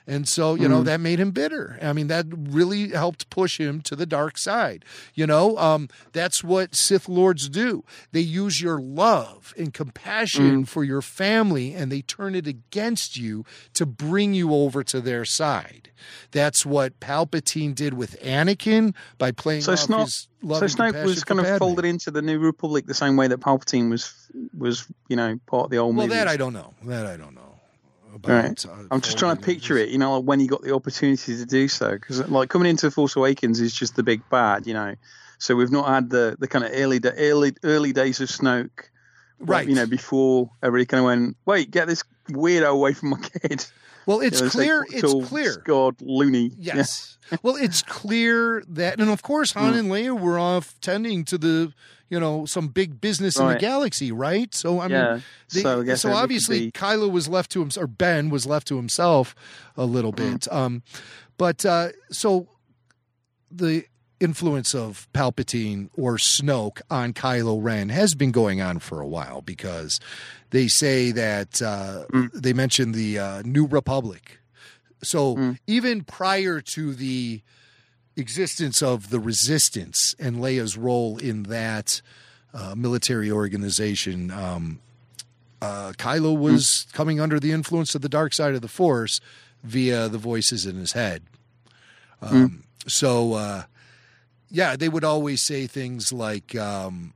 and 0.08 0.26
so 0.26 0.54
you 0.56 0.66
know 0.68 0.82
that 0.82 0.98
made 1.00 1.20
him 1.20 1.30
bitter. 1.30 1.78
I 1.80 1.92
mean 1.92 2.08
that 2.08 2.26
really 2.32 2.88
helped 2.88 3.30
push 3.30 3.60
him 3.60 3.80
to 3.82 3.94
the 3.94 4.06
dark 4.06 4.38
side. 4.38 4.84
You 5.14 5.26
know 5.26 5.56
um, 5.58 5.88
that's 6.12 6.42
what 6.42 6.74
sith 6.74 7.08
lords 7.08 7.48
do. 7.48 7.84
They 8.10 8.20
use 8.20 8.60
your 8.60 8.80
love 8.80 9.54
and 9.56 9.72
compassion 9.72 10.64
for 10.64 10.82
your 10.82 11.02
family 11.02 11.74
and 11.74 11.92
they 11.92 12.00
turn 12.02 12.34
it 12.34 12.46
against 12.46 13.16
you 13.16 13.44
to 13.74 13.86
bring 13.86 14.34
you 14.34 14.52
over 14.54 14.82
to 14.84 15.00
their 15.00 15.24
side. 15.24 15.90
That's 16.30 16.64
what 16.64 16.98
palpatine 17.00 17.74
did 17.74 17.92
with 17.94 18.18
anakin 18.22 18.94
by 19.18 19.30
playing 19.32 19.62
So 19.62 19.72
off 19.72 19.78
it's 19.80 19.88
not. 19.88 20.04
his 20.06 20.28
love 20.42 20.58
So 20.60 20.66
Snoke 20.66 21.04
was 21.04 21.22
kind 21.24 21.40
of 21.40 21.46
Padme. 21.46 21.58
folded 21.58 21.84
into 21.84 22.10
the 22.10 22.22
New 22.22 22.38
Republic 22.38 22.86
the 22.86 22.94
same 22.94 23.16
way 23.16 23.28
that 23.28 23.40
Palpatine 23.40 23.90
was 23.90 24.14
was 24.56 24.86
you 25.08 25.16
know 25.16 25.38
part 25.46 25.64
of 25.66 25.70
the 25.70 25.78
old 25.78 25.96
well 25.96 26.06
movies. 26.06 26.18
that 26.18 26.28
i 26.28 26.36
don't 26.36 26.52
know. 26.52 26.74
That 26.84 27.06
i 27.06 27.16
don't 27.16 27.34
know 27.34 27.47
about, 28.14 28.44
Right. 28.44 28.66
uh, 28.66 28.70
I'm 28.90 29.00
just 29.00 29.18
trying 29.18 29.36
to 29.36 29.42
picture 29.42 29.76
it, 29.76 29.88
you 29.90 29.98
know, 29.98 30.18
like 30.18 30.26
when 30.26 30.40
he 30.40 30.46
got 30.46 30.62
the 30.62 30.74
opportunity 30.74 31.36
to 31.36 31.46
do 31.46 31.68
so. 31.68 31.92
Because, 31.92 32.26
like, 32.28 32.48
coming 32.48 32.68
into 32.68 32.90
Force 32.90 33.16
Awakens 33.16 33.60
is 33.60 33.72
just 33.72 33.96
the 33.96 34.02
big 34.02 34.22
bad, 34.30 34.66
you 34.66 34.74
know. 34.74 34.94
So 35.38 35.54
we've 35.54 35.70
not 35.70 35.88
had 35.88 36.10
the, 36.10 36.36
the 36.38 36.48
kind 36.48 36.64
of 36.64 36.72
early 36.74 37.00
early 37.04 37.54
early 37.62 37.92
days 37.92 38.20
of 38.20 38.28
Snoke, 38.28 38.90
Right. 39.40 39.68
You 39.68 39.76
know, 39.76 39.86
before 39.86 40.50
everybody 40.62 40.86
kind 40.86 40.98
of 40.98 41.04
went, 41.04 41.36
"Wait, 41.46 41.70
get 41.70 41.86
this 41.86 42.02
weirdo 42.28 42.66
away 42.70 42.92
from 42.92 43.10
my 43.10 43.20
kid." 43.20 43.64
Well 44.08 44.20
it's 44.20 44.40
You 44.40 44.46
know, 44.46 44.50
clear 44.50 44.86
it's 44.90 45.28
clear 45.28 45.52
scarred 45.52 45.96
loony. 46.00 46.50
Yes. 46.58 47.16
well, 47.42 47.56
it's 47.56 47.82
clear 47.82 48.62
that, 48.68 48.98
and 48.98 49.10
of 49.10 49.22
course, 49.22 49.52
Han 49.52 49.74
Mm. 49.74 49.78
and 49.78 49.88
Leia 49.90 50.18
were 50.18 50.38
off 50.38 50.74
tending 50.80 51.24
to 51.26 51.36
the, 51.36 51.72
you 52.08 52.18
know, 52.18 52.46
some 52.46 52.68
big 52.68 53.00
business 53.02 53.38
in 53.38 53.46
the 53.46 53.56
galaxy, 53.56 54.10
right? 54.10 54.54
So 54.54 54.80
I 54.80 54.88
mean, 54.88 54.92
Yeah. 54.96 55.20
they- 55.52 55.60
So 55.62 55.94
so 55.96 56.12
obviously, 56.12 56.58
be- 56.66 56.72
Kylo 56.72 57.10
was 57.10 57.28
left 57.28 57.52
to 57.52 57.60
himself, 57.60 57.84
or 57.84 57.86
Ben 57.86 58.30
was 58.30 58.46
left 58.46 58.66
to 58.68 58.76
himself 58.76 59.34
a 59.76 59.84
little 59.84 60.12
Mm. 60.12 60.16
bit. 60.32 60.52
Um, 60.52 60.82
but 61.36 61.66
uh, 61.66 61.90
so 62.10 62.48
the 63.50 63.84
influence 64.20 64.74
of 64.74 65.06
Palpatine 65.14 65.90
or 65.96 66.16
Snoke 66.16 66.80
on 66.90 67.12
Kylo 67.12 67.62
Ren 67.62 67.88
has 67.90 68.14
been 68.14 68.32
going 68.32 68.60
on 68.60 68.78
for 68.80 69.00
a 69.00 69.06
while 69.06 69.42
because 69.42 70.00
they 70.50 70.68
say 70.68 71.12
that 71.12 71.60
uh, 71.62 72.04
Mm. 72.10 72.30
they 72.32 72.52
mentioned 72.52 72.94
the 72.94 73.18
uh, 73.18 73.42
New 73.44 73.66
Republic. 73.66 74.38
So 75.02 75.36
Mm. 75.36 75.58
even 75.66 76.04
prior 76.04 76.60
to 76.60 76.94
the 76.94 77.42
existence 78.16 78.82
of 78.82 79.10
the 79.10 79.20
resistance 79.20 80.14
and 80.18 80.36
Leia's 80.40 80.76
role 80.76 81.18
in 81.18 81.44
that 81.44 82.02
uh, 82.54 82.74
military 82.74 83.30
organization, 83.30 84.30
um, 84.30 84.80
uh, 85.60 85.92
Kylo 85.98 86.36
was 86.36 86.86
coming 86.92 87.20
under 87.20 87.38
the 87.38 87.52
influence 87.52 87.94
of 87.94 88.02
the 88.02 88.08
dark 88.08 88.32
side 88.32 88.54
of 88.54 88.62
the 88.62 88.68
Force 88.68 89.20
via 89.62 90.08
the 90.08 90.18
voices 90.18 90.66
in 90.66 90.76
his 90.76 90.92
head. 90.92 91.22
Um, 92.22 92.64
So, 92.86 93.34
uh, 93.34 93.64
yeah, 94.50 94.74
they 94.76 94.88
would 94.88 95.04
always 95.04 95.42
say 95.42 95.66
things 95.66 96.10
like 96.12 96.54
um, 96.56 97.12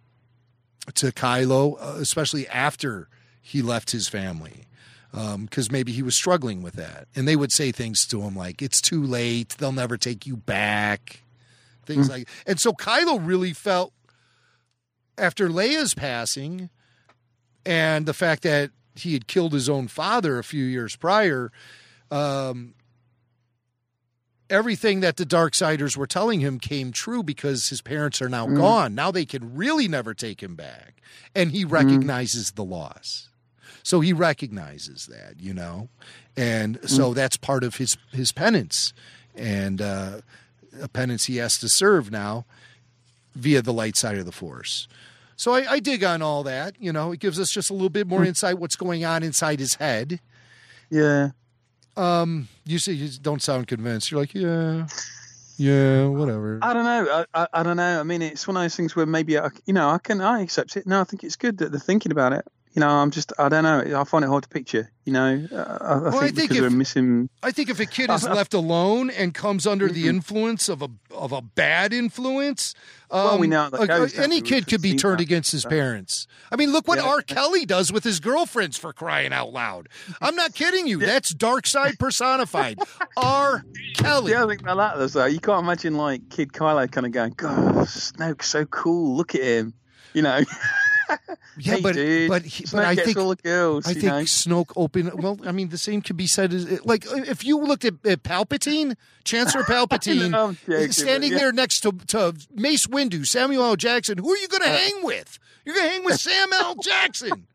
to 0.94 1.12
Kylo, 1.12 1.76
uh, 1.80 1.96
especially 1.98 2.46
after 2.48 3.08
he 3.42 3.60
left 3.60 3.90
his 3.90 4.08
family, 4.08 4.64
um, 5.12 5.44
because 5.44 5.70
maybe 5.70 5.92
he 5.92 6.02
was 6.02 6.16
struggling 6.16 6.62
with 6.62 6.74
that. 6.74 7.08
And 7.14 7.28
they 7.28 7.36
would 7.36 7.52
say 7.52 7.72
things 7.72 8.06
to 8.06 8.22
him 8.22 8.34
like, 8.34 8.62
it's 8.62 8.80
too 8.80 9.02
late. 9.02 9.50
They'll 9.58 9.72
never 9.72 9.98
take 9.98 10.26
you 10.26 10.36
back. 10.36 11.22
Things 11.84 12.06
hmm. 12.06 12.12
like 12.12 12.28
And 12.46 12.60
so 12.60 12.72
Kylo 12.72 13.20
really 13.20 13.52
felt 13.52 13.92
after 15.18 15.48
Leia's 15.48 15.94
passing 15.94 16.70
and 17.66 18.06
the 18.06 18.14
fact 18.14 18.42
that 18.42 18.70
he 18.94 19.12
had 19.12 19.26
killed 19.26 19.52
his 19.52 19.68
own 19.68 19.88
father 19.88 20.38
a 20.38 20.44
few 20.44 20.64
years 20.64 20.96
prior, 20.96 21.50
um, 22.10 22.74
everything 24.50 25.00
that 25.00 25.16
the 25.16 25.24
Darksiders 25.24 25.96
were 25.96 26.06
telling 26.06 26.40
him 26.40 26.58
came 26.58 26.92
true 26.92 27.22
because 27.22 27.68
his 27.68 27.80
parents 27.80 28.20
are 28.20 28.28
now 28.28 28.46
hmm. 28.46 28.56
gone. 28.56 28.94
Now 28.94 29.10
they 29.10 29.24
can 29.24 29.54
really 29.54 29.88
never 29.88 30.14
take 30.14 30.42
him 30.42 30.54
back. 30.54 31.02
And 31.34 31.50
he 31.50 31.62
hmm. 31.62 31.70
recognizes 31.70 32.52
the 32.52 32.64
loss. 32.64 33.28
So 33.82 34.00
he 34.00 34.12
recognizes 34.12 35.06
that, 35.06 35.40
you 35.40 35.52
know, 35.52 35.88
and 36.36 36.78
so 36.88 37.14
that's 37.14 37.36
part 37.36 37.64
of 37.64 37.76
his 37.76 37.96
his 38.12 38.32
penance, 38.32 38.92
and 39.34 39.82
uh, 39.82 40.20
a 40.80 40.88
penance 40.88 41.24
he 41.24 41.36
has 41.36 41.58
to 41.58 41.68
serve 41.68 42.10
now 42.10 42.44
via 43.34 43.62
the 43.62 43.72
light 43.72 43.96
side 43.96 44.18
of 44.18 44.26
the 44.26 44.32
force. 44.32 44.88
So 45.36 45.54
I, 45.54 45.72
I 45.72 45.80
dig 45.80 46.04
on 46.04 46.22
all 46.22 46.42
that. 46.44 46.76
You 46.78 46.92
know, 46.92 47.12
it 47.12 47.18
gives 47.18 47.40
us 47.40 47.50
just 47.50 47.70
a 47.70 47.72
little 47.72 47.90
bit 47.90 48.06
more 48.06 48.24
insight 48.24 48.58
what's 48.58 48.76
going 48.76 49.04
on 49.04 49.22
inside 49.22 49.58
his 49.58 49.74
head. 49.74 50.20
Yeah. 50.90 51.30
Um, 51.96 52.48
you 52.64 52.78
see, 52.78 52.92
you 52.92 53.10
don't 53.20 53.42
sound 53.42 53.66
convinced. 53.66 54.10
You're 54.10 54.20
like, 54.20 54.34
yeah, 54.34 54.86
yeah, 55.56 56.06
whatever. 56.06 56.58
I 56.62 56.72
don't 56.72 56.84
know. 56.84 57.24
I, 57.34 57.42
I, 57.42 57.46
I 57.52 57.62
don't 57.62 57.76
know. 57.76 58.00
I 58.00 58.02
mean, 58.02 58.22
it's 58.22 58.46
one 58.46 58.56
of 58.56 58.62
those 58.62 58.76
things 58.76 58.96
where 58.96 59.04
maybe 59.04 59.38
I, 59.38 59.48
you 59.66 59.74
know, 59.74 59.90
I 59.90 59.98
can 59.98 60.20
I 60.20 60.40
accept 60.40 60.76
it. 60.76 60.86
No, 60.86 61.00
I 61.00 61.04
think 61.04 61.24
it's 61.24 61.36
good 61.36 61.58
that 61.58 61.70
they're 61.70 61.80
thinking 61.80 62.12
about 62.12 62.32
it. 62.32 62.46
You 62.74 62.80
know, 62.80 62.88
I'm 62.88 63.10
just 63.10 63.34
I 63.38 63.50
don't 63.50 63.64
know. 63.64 64.00
I 64.00 64.04
find 64.04 64.24
it 64.24 64.28
hard 64.28 64.44
to 64.44 64.48
picture. 64.48 64.90
You 65.04 65.12
know, 65.12 65.46
uh, 65.52 65.56
I, 65.80 65.92
I 65.94 65.98
Well, 65.98 66.10
think, 66.12 66.22
I 66.22 66.30
think 66.30 66.50
if- 66.52 66.60
we're 66.62 66.70
missing. 66.70 67.28
I 67.42 67.50
think 67.50 67.68
if 67.68 67.78
a 67.80 67.84
kid 67.84 68.08
is 68.08 68.24
left 68.28 68.54
alone 68.54 69.10
and 69.10 69.34
comes 69.34 69.66
under 69.66 69.88
the 69.88 70.02
Mm-hmm. 70.04 70.08
influence 70.16 70.70
of 70.70 70.80
a 70.80 70.88
of 71.10 71.32
a 71.32 71.42
bad 71.42 71.92
influence, 71.92 72.72
um, 73.10 73.24
Well, 73.24 73.38
we 73.40 73.46
know 73.48 73.68
a- 73.74 73.86
goes, 73.86 74.18
any? 74.18 74.40
Kid 74.40 74.66
could 74.68 74.80
be 74.80 74.94
turned 74.96 75.18
that. 75.18 75.24
against 75.24 75.52
his 75.52 75.66
parents. 75.66 76.26
I 76.50 76.56
mean, 76.56 76.72
look 76.72 76.88
what 76.88 76.96
Yeah. 76.98 77.04
R. 77.10 77.20
Kelly 77.20 77.66
does 77.66 77.92
with 77.92 78.04
his 78.04 78.20
girlfriends 78.20 78.78
for 78.78 78.94
crying 78.94 79.34
out 79.34 79.52
loud. 79.52 79.90
I'm 80.22 80.34
not 80.34 80.54
kidding 80.54 80.86
you. 80.86 80.98
That's 80.98 81.34
dark 81.34 81.66
side 81.66 81.98
personified. 81.98 82.78
R. 83.18 83.64
Kelly. 83.96 84.32
The 84.32 84.38
other 84.38 84.54
thing 84.56 84.64
about 84.66 84.98
that 84.98 85.10
though, 85.12 85.26
you 85.26 85.40
can't 85.40 85.62
imagine 85.62 85.96
like 85.96 86.30
Kid 86.30 86.52
Kylo 86.54 86.90
kind 86.90 87.04
of 87.06 87.12
going, 87.12 87.34
"God, 87.36 87.74
Snoke's 87.86 88.48
so 88.48 88.64
cool. 88.64 89.14
Look 89.14 89.34
at 89.34 89.42
him." 89.42 89.74
You 90.14 90.22
know. 90.22 90.40
Yeah, 91.58 91.74
Hey, 91.74 91.80
but 91.82 91.94
dude, 91.94 92.28
but 92.30 92.42
he, 92.42 92.64
but 92.72 92.84
I 92.84 92.94
think 92.94 93.16
all. 93.18 93.32
I 93.32 93.92
think 93.92 94.02
know? 94.04 94.20
Snoke 94.22 94.72
open. 94.76 95.10
Well, 95.16 95.38
I 95.44 95.52
mean, 95.52 95.68
the 95.68 95.78
same 95.78 96.00
could 96.02 96.16
be 96.16 96.26
said 96.26 96.52
as 96.52 96.84
like 96.86 97.04
if 97.06 97.44
you 97.44 97.58
looked 97.60 97.84
at, 97.84 97.94
at 98.06 98.22
Palpatine, 98.22 98.96
Chancellor 99.24 99.62
Palpatine, 99.68 100.30
know, 100.30 100.56
joking, 100.66 100.92
standing 100.92 101.32
yeah. 101.32 101.38
there 101.38 101.52
next 101.52 101.80
to, 101.80 101.92
to 102.08 102.34
Mace 102.54 102.86
Windu, 102.86 103.26
Samuel 103.26 103.64
L. 103.64 103.76
Jackson. 103.76 104.18
Who 104.18 104.30
are 104.32 104.36
you 104.36 104.44
Uh, 104.46 104.58
going 104.58 104.62
to 104.62 104.68
hang 104.78 105.04
with? 105.04 105.38
You're 105.64 105.74
going 105.74 105.86
to 105.86 105.92
hang 105.92 106.04
with 106.04 106.20
Sam 106.20 106.52
L. 106.52 106.74
Jackson. 106.76 107.46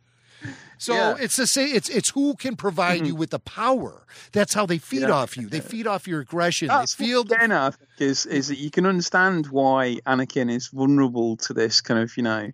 So 0.80 0.94
Yeah. 0.94 1.14
Mm-hmm. 1.14 1.24
it's 1.24 1.36
the 1.38 1.48
same. 1.48 1.76
It's 1.76 1.90
it's 1.90 2.10
who 2.12 2.36
can 2.36 2.56
provide 2.56 3.08
you 3.08 3.16
with 3.16 3.32
the 3.32 3.40
power. 3.40 4.06
That's 4.32 4.54
how 4.54 4.68
they 4.68 4.78
feed 4.78 5.02
Yeah. 5.02 5.10
off 5.12 5.36
you. 5.36 5.50
They 5.50 5.60
feed 5.60 5.88
off 5.88 6.08
your 6.08 6.20
aggression. 6.22 6.68
That's 6.68 6.94
they 6.94 7.06
feel. 7.08 7.24
what 7.24 7.32
again, 7.38 7.52
I 7.52 7.72
is 7.98 8.28
is 8.28 8.50
that 8.50 8.60
you 8.60 8.70
can 8.70 8.86
understand 8.86 9.48
why 9.48 9.98
Anakin 10.06 10.52
is 10.52 10.68
vulnerable 10.68 11.36
to 11.38 11.54
this 11.54 11.82
kind 11.82 12.00
of 12.00 12.16
you 12.16 12.22
know 12.22 12.52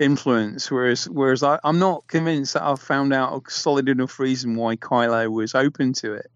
influence, 0.00 0.70
whereas 0.70 1.08
whereas 1.08 1.42
I, 1.42 1.58
I'm 1.62 1.78
not 1.78 2.06
convinced 2.08 2.54
that 2.54 2.62
I've 2.62 2.80
found 2.80 3.12
out 3.12 3.34
a 3.34 3.50
solid 3.50 3.88
enough 3.88 4.18
reason 4.18 4.56
why 4.56 4.76
Kylo 4.76 5.30
was 5.30 5.54
open 5.54 5.92
to 5.94 6.14
it. 6.14 6.30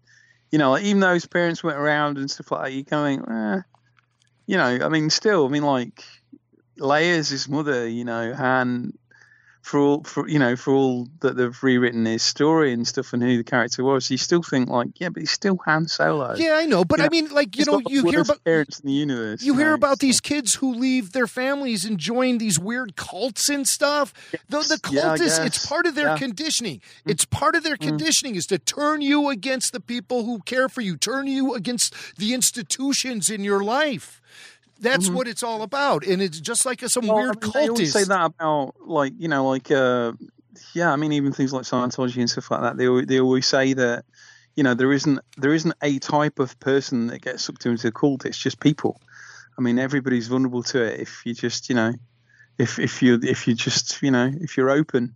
You 0.51 0.59
know, 0.59 0.71
like, 0.71 0.83
even 0.83 1.01
though 1.01 1.13
his 1.13 1.25
parents 1.25 1.63
went 1.63 1.77
around 1.77 2.17
and 2.17 2.29
stuff 2.29 2.51
like 2.51 2.65
that, 2.65 2.73
you 2.73 2.85
kind 2.85 3.19
of 3.19 3.25
think, 3.25 3.37
eh, 3.37 3.61
you 4.45 4.57
know, 4.57 4.85
I 4.85 4.89
mean, 4.89 5.09
still, 5.09 5.45
I 5.45 5.49
mean, 5.49 5.63
like 5.63 6.03
Leia's 6.77 7.29
his 7.29 7.49
mother, 7.49 7.87
you 7.87 8.05
know, 8.05 8.33
Han. 8.33 8.93
For 9.65 9.79
all, 9.79 10.03
for 10.03 10.27
you 10.29 10.37
know, 10.37 10.55
for 10.55 10.75
all 10.75 11.07
that 11.21 11.35
they've 11.37 11.63
rewritten 11.63 12.05
his 12.05 12.21
story 12.21 12.71
and 12.71 12.87
stuff, 12.87 13.13
and 13.13 13.23
who 13.23 13.35
the 13.37 13.43
character 13.43 13.83
was, 13.83 14.11
you 14.11 14.17
still 14.17 14.43
think 14.43 14.69
like, 14.69 14.89
yeah, 15.01 15.09
but 15.09 15.21
he's 15.21 15.31
still 15.31 15.57
Han 15.65 15.87
Solo. 15.87 16.35
Yeah, 16.35 16.53
I 16.53 16.67
know, 16.67 16.85
but 16.85 16.99
You 16.99 17.05
I 17.05 17.07
know, 17.07 17.09
mean, 17.09 17.29
like 17.33 17.57
you 17.57 17.65
know, 17.65 17.81
you 17.87 18.05
hear 18.07 18.21
about 18.21 18.43
parents 18.43 18.79
in 18.79 18.85
the 18.85 18.93
universe. 18.93 19.41
You 19.41 19.55
hear 19.57 19.69
know, 19.69 19.73
about 19.73 19.99
so- 19.99 20.05
these 20.05 20.21
kids 20.21 20.53
who 20.53 20.71
leave 20.75 21.13
their 21.13 21.25
families 21.25 21.83
and 21.83 21.97
join 21.97 22.37
these 22.37 22.59
weird 22.59 22.95
cults 22.95 23.49
and 23.49 23.67
stuff. 23.67 24.13
The, 24.49 24.59
the 24.59 24.79
Yeah, 24.91 25.01
cult 25.01 25.21
is 25.21 25.39
it's 25.39 25.65
part 25.65 25.87
of 25.87 25.95
their 25.95 26.09
Yeah. 26.09 26.15
Mm. 26.17 26.19
conditioning. 26.19 26.81
It's 27.07 27.25
part 27.25 27.55
of 27.55 27.63
their 27.63 27.75
conditioning 27.77 28.35
is 28.35 28.45
to 28.45 28.59
turn 28.59 29.01
you 29.01 29.29
against 29.29 29.73
the 29.73 29.79
people 29.79 30.25
who 30.25 30.41
care 30.45 30.69
for 30.69 30.81
you, 30.81 30.95
turn 30.95 31.25
you 31.25 31.55
against 31.55 31.91
the 32.19 32.35
institutions 32.35 33.31
in 33.31 33.43
your 33.43 33.63
life. 33.63 34.21
That's 34.79 35.09
what 35.09 35.27
it's 35.27 35.43
all 35.43 35.61
about, 35.61 36.05
and 36.05 36.21
it's 36.21 36.39
just 36.39 36.65
like 36.65 36.81
some 36.81 37.03
Mm-hmm. 37.03 37.13
Well, 37.13 37.23
weird 37.23 37.37
I 37.43 37.45
mean, 37.45 37.51
they 37.53 37.69
always 37.69 37.93
say 37.93 38.03
that 38.03 38.25
about 38.25 38.75
like 38.85 39.13
you 39.17 39.27
know 39.27 39.47
like 39.49 39.71
uh 39.71 40.13
yeah 40.73 40.91
I 40.91 40.95
mean 40.95 41.13
even 41.13 41.31
things 41.33 41.53
like 41.53 41.63
Scientology 41.63 42.17
and 42.17 42.29
stuff 42.29 42.51
like 42.51 42.61
that 42.61 42.77
they 42.77 43.05
they 43.05 43.19
always 43.19 43.45
say 43.47 43.73
that 43.73 44.05
you 44.55 44.63
know 44.63 44.73
there 44.73 44.91
isn't 44.93 45.19
there 45.37 45.53
isn't 45.53 45.73
a 45.81 45.99
type 45.99 46.39
of 46.39 46.59
person 46.59 47.07
that 47.07 47.21
gets 47.21 47.43
sucked 47.43 47.65
into 47.65 47.87
a 47.87 47.91
cult 47.91 48.25
it's 48.25 48.37
just 48.37 48.59
people 48.59 49.01
I 49.57 49.61
mean 49.61 49.79
everybody's 49.79 50.27
vulnerable 50.27 50.63
to 50.63 50.81
it 50.83 50.99
if 50.99 51.21
you 51.25 51.33
just 51.33 51.69
you 51.69 51.75
know 51.75 51.93
if 52.57 52.79
if 52.79 53.01
you 53.01 53.19
if 53.21 53.47
you 53.47 53.53
just 53.53 54.01
you 54.01 54.11
know 54.11 54.31
if 54.39 54.55
you're 54.57 54.69
open 54.69 55.15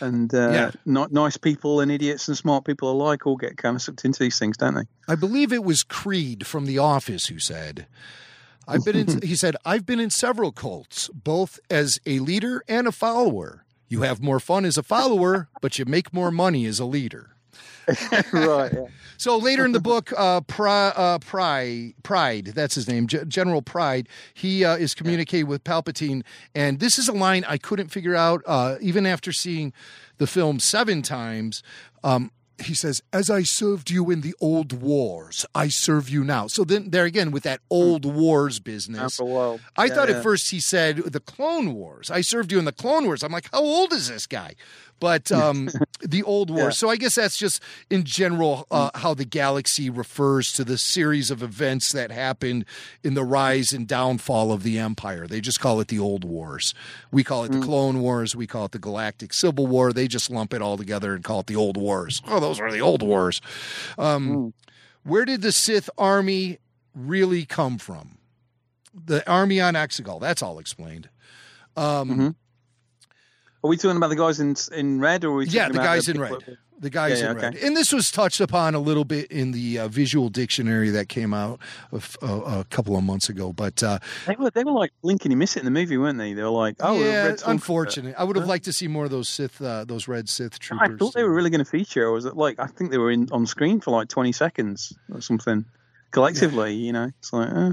and 0.00 0.32
uh, 0.34 0.50
Yeah. 0.52 0.70
not 0.84 1.12
nice 1.12 1.36
people 1.36 1.80
and 1.80 1.90
idiots 1.90 2.28
and 2.28 2.36
smart 2.36 2.64
people 2.64 2.90
alike 2.90 3.26
all 3.26 3.36
get 3.36 3.56
kind 3.56 3.74
of 3.74 3.82
sucked 3.82 4.04
into 4.04 4.20
these 4.20 4.38
things 4.38 4.56
don't 4.56 4.74
they 4.74 4.82
I 5.08 5.14
believe 5.14 5.52
it 5.52 5.64
was 5.64 5.82
Creed 5.82 6.46
from 6.46 6.66
The 6.66 6.78
Office 6.78 7.26
who 7.26 7.38
said, 7.38 7.86
I've 8.68 8.84
been 8.84 8.96
in, 8.96 9.22
he 9.22 9.34
said, 9.34 9.56
I've 9.64 9.86
been 9.86 9.98
in 9.98 10.10
several 10.10 10.52
cults, 10.52 11.08
both 11.08 11.58
as 11.70 11.98
a 12.06 12.18
leader 12.20 12.62
and 12.68 12.86
a 12.86 12.92
follower. 12.92 13.64
You 13.88 14.02
have 14.02 14.22
more 14.22 14.38
fun 14.38 14.64
as 14.64 14.76
a 14.76 14.82
follower, 14.82 15.48
but 15.62 15.78
you 15.78 15.86
make 15.86 16.12
more 16.12 16.30
money 16.30 16.66
as 16.66 16.78
a 16.78 16.84
leader. 16.84 17.30
right 18.32 18.72
yeah. 18.72 18.86
So 19.16 19.36
later 19.36 19.64
in 19.64 19.72
the 19.72 19.80
book, 19.80 20.12
uh, 20.16 20.42
Pri- 20.42 20.92
uh, 20.94 21.18
Pryde, 21.18 21.94
Pryde, 22.04 22.46
that's 22.54 22.76
his 22.76 22.86
name, 22.86 23.08
G- 23.08 23.18
General 23.26 23.62
Pryde, 23.62 24.08
he 24.32 24.64
uh, 24.64 24.76
is 24.76 24.94
communicating 24.94 25.48
with 25.48 25.64
Palpatine. 25.64 26.22
And 26.54 26.78
this 26.78 26.98
is 26.98 27.08
a 27.08 27.12
line 27.12 27.44
I 27.48 27.58
couldn't 27.58 27.88
figure 27.88 28.14
out, 28.14 28.42
uh, 28.46 28.76
even 28.80 29.06
after 29.06 29.32
seeing 29.32 29.72
the 30.18 30.28
film 30.28 30.60
seven 30.60 31.02
times. 31.02 31.64
Um, 32.04 32.30
he 32.60 32.74
says, 32.74 33.02
As 33.12 33.30
I 33.30 33.42
served 33.42 33.90
you 33.90 34.10
in 34.10 34.20
the 34.20 34.34
old 34.40 34.72
wars, 34.72 35.46
I 35.54 35.68
serve 35.68 36.08
you 36.08 36.24
now. 36.24 36.46
So 36.46 36.64
then, 36.64 36.90
there 36.90 37.04
again, 37.04 37.30
with 37.30 37.44
that 37.44 37.60
hmm. 37.70 37.76
old 37.76 38.04
wars 38.04 38.58
business. 38.58 39.18
I 39.76 39.86
Yeah, 39.86 39.94
thought 39.94 40.08
yeah. 40.08 40.16
at 40.16 40.22
first 40.22 40.50
he 40.50 40.60
said 40.60 40.96
the 40.98 41.20
Clone 41.20 41.74
Wars. 41.74 42.10
I 42.10 42.20
served 42.20 42.52
you 42.52 42.58
in 42.58 42.64
the 42.64 42.72
Clone 42.72 43.04
Wars. 43.04 43.22
I'm 43.22 43.32
like, 43.32 43.48
how 43.52 43.60
old 43.60 43.92
is 43.92 44.08
this 44.08 44.26
guy? 44.26 44.54
But 45.00 45.30
um, 45.30 45.68
the 46.00 46.22
old 46.22 46.50
wars. 46.50 46.62
Yeah. 46.62 46.70
So 46.70 46.90
I 46.90 46.96
guess 46.96 47.14
that's 47.14 47.38
just 47.38 47.62
in 47.90 48.04
general 48.04 48.66
uh, 48.70 48.90
how 48.94 49.14
the 49.14 49.24
galaxy 49.24 49.90
refers 49.90 50.52
to 50.52 50.64
the 50.64 50.78
series 50.78 51.30
of 51.30 51.42
events 51.42 51.92
that 51.92 52.10
happened 52.10 52.64
in 53.02 53.14
the 53.14 53.24
rise 53.24 53.72
and 53.72 53.86
downfall 53.86 54.52
of 54.52 54.62
the 54.62 54.78
Empire. 54.78 55.26
They 55.26 55.40
just 55.40 55.60
call 55.60 55.80
it 55.80 55.88
the 55.88 55.98
old 55.98 56.24
wars. 56.24 56.74
We 57.10 57.24
call 57.24 57.44
it 57.44 57.52
the 57.52 57.60
Clone 57.60 58.00
Wars. 58.00 58.34
We 58.34 58.46
call 58.46 58.66
it 58.66 58.72
the 58.72 58.78
Galactic 58.78 59.32
Civil 59.32 59.66
War. 59.66 59.92
They 59.92 60.08
just 60.08 60.30
lump 60.30 60.52
it 60.54 60.62
all 60.62 60.76
together 60.76 61.14
and 61.14 61.22
call 61.22 61.40
it 61.40 61.46
the 61.46 61.56
old 61.56 61.76
wars. 61.76 62.22
Oh, 62.26 62.40
those 62.40 62.60
are 62.60 62.70
the 62.72 62.80
old 62.80 63.02
wars. 63.02 63.40
Um, 63.96 64.52
Where 65.04 65.24
did 65.24 65.42
the 65.42 65.52
Sith 65.52 65.88
army 65.96 66.58
really 66.94 67.44
come 67.44 67.78
from? 67.78 68.18
The 68.94 69.28
army 69.30 69.60
on 69.60 69.74
Exegol. 69.74 70.20
That's 70.20 70.42
all 70.42 70.58
explained. 70.58 71.08
Um, 71.76 72.36
Are 73.68 73.70
we 73.70 73.76
talking 73.76 73.98
about 73.98 74.08
the 74.08 74.16
guys 74.16 74.40
in 74.40 74.56
in 74.72 74.98
red, 74.98 75.24
or 75.24 75.28
are 75.28 75.34
we 75.36 75.44
talking 75.44 75.60
Yeah, 75.60 75.68
the 75.68 75.78
guys 75.78 76.08
in 76.08 76.14
people- 76.14 76.38
red. 76.46 76.56
The 76.80 76.90
guys 76.90 77.18
Yeah, 77.18 77.24
yeah, 77.24 77.30
in 77.32 77.36
red. 77.38 77.54
And 77.56 77.76
this 77.76 77.92
was 77.92 78.10
touched 78.12 78.40
upon 78.40 78.76
a 78.76 78.78
little 78.78 79.04
bit 79.04 79.32
in 79.32 79.50
the 79.50 79.80
uh, 79.80 79.88
visual 79.88 80.28
dictionary 80.28 80.90
that 80.90 81.08
came 81.08 81.34
out 81.34 81.58
a, 81.92 81.96
f- 81.96 82.16
a- 82.22 82.60
a 82.60 82.64
couple 82.70 82.96
of 82.96 83.02
months 83.02 83.28
ago. 83.28 83.52
But 83.52 83.82
uh, 83.82 83.98
They 84.28 84.36
were 84.36 84.50
they 84.50 84.62
were 84.64 84.70
like 84.72 84.92
blinking 85.02 85.32
and 85.32 85.38
missing 85.40 85.60
in 85.60 85.64
the 85.64 85.72
movie, 85.72 85.98
weren't 85.98 86.18
they? 86.18 86.34
They 86.34 86.42
were 86.42 86.48
like, 86.50 86.76
oh, 86.80 86.96
yeah, 87.02 87.34
unfortunate. 87.46 88.14
I 88.16 88.22
would 88.24 88.36
have 88.36 88.46
liked 88.46 88.64
to 88.66 88.72
see 88.72 88.86
more 88.88 89.04
of 89.06 89.10
those 89.10 89.28
Sith, 89.28 89.60
uh, 89.60 89.84
those 89.86 90.06
red 90.08 90.28
Sith 90.28 90.58
troopers. 90.60 90.88
I 90.94 90.96
thought 90.96 91.14
they 91.14 91.24
were 91.24 91.34
really 91.34 91.50
going 91.50 91.64
to 91.64 91.70
feature. 91.70 92.06
Or 92.06 92.12
was 92.12 92.24
it 92.26 92.36
like 92.36 92.60
I 92.60 92.68
think 92.68 92.90
they 92.92 92.98
were 92.98 93.10
in 93.10 93.28
on 93.32 93.44
screen 93.46 93.80
for 93.80 93.90
like 93.90 94.08
twenty 94.08 94.30
seconds 94.32 94.96
or 95.12 95.20
something 95.20 95.64
collectively? 96.12 96.74
You 96.74 96.92
know, 96.92 97.10
it's 97.18 97.32
like, 97.32 97.50
uh, 97.52 97.72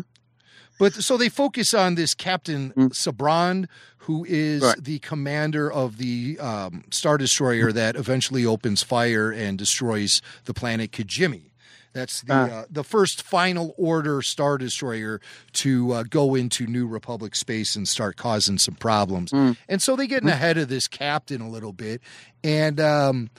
But 0.77 0.93
so 0.93 1.17
they 1.17 1.29
focus 1.29 1.73
on 1.73 1.95
this 1.95 2.13
Captain 2.13 2.71
Sabrond, 2.93 3.67
who 3.99 4.25
is 4.27 4.61
Right. 4.61 4.83
the 4.83 4.99
commander 4.99 5.71
of 5.71 5.97
the 5.97 6.37
um, 6.39 6.83
Star 6.91 7.17
Destroyer 7.17 7.71
that 7.71 7.95
eventually 7.95 8.45
opens 8.45 8.83
fire 8.83 9.31
and 9.31 9.57
destroys 9.57 10.21
the 10.45 10.53
planet 10.53 10.91
Kijimi. 10.91 11.51
That's 11.93 12.21
the 12.23 12.33
uh, 12.33 12.65
the 12.69 12.83
first 12.83 13.21
final 13.23 13.73
order 13.77 14.21
Star 14.21 14.57
Destroyer 14.57 15.21
to 15.53 15.93
uh, 15.93 16.03
go 16.03 16.35
into 16.35 16.67
New 16.67 16.87
Republic 16.87 17.35
space 17.37 17.77
and 17.77 17.87
start 17.87 18.17
causing 18.17 18.57
some 18.57 18.75
problems. 18.75 19.31
And 19.69 19.81
so 19.81 19.95
they 19.95 20.05
getting 20.05 20.27
ahead 20.27 20.57
of 20.57 20.67
this 20.67 20.89
captain 20.89 21.39
a 21.39 21.47
little 21.49 21.71
bit, 21.71 22.01
and 22.43 22.81
um, 22.81 23.29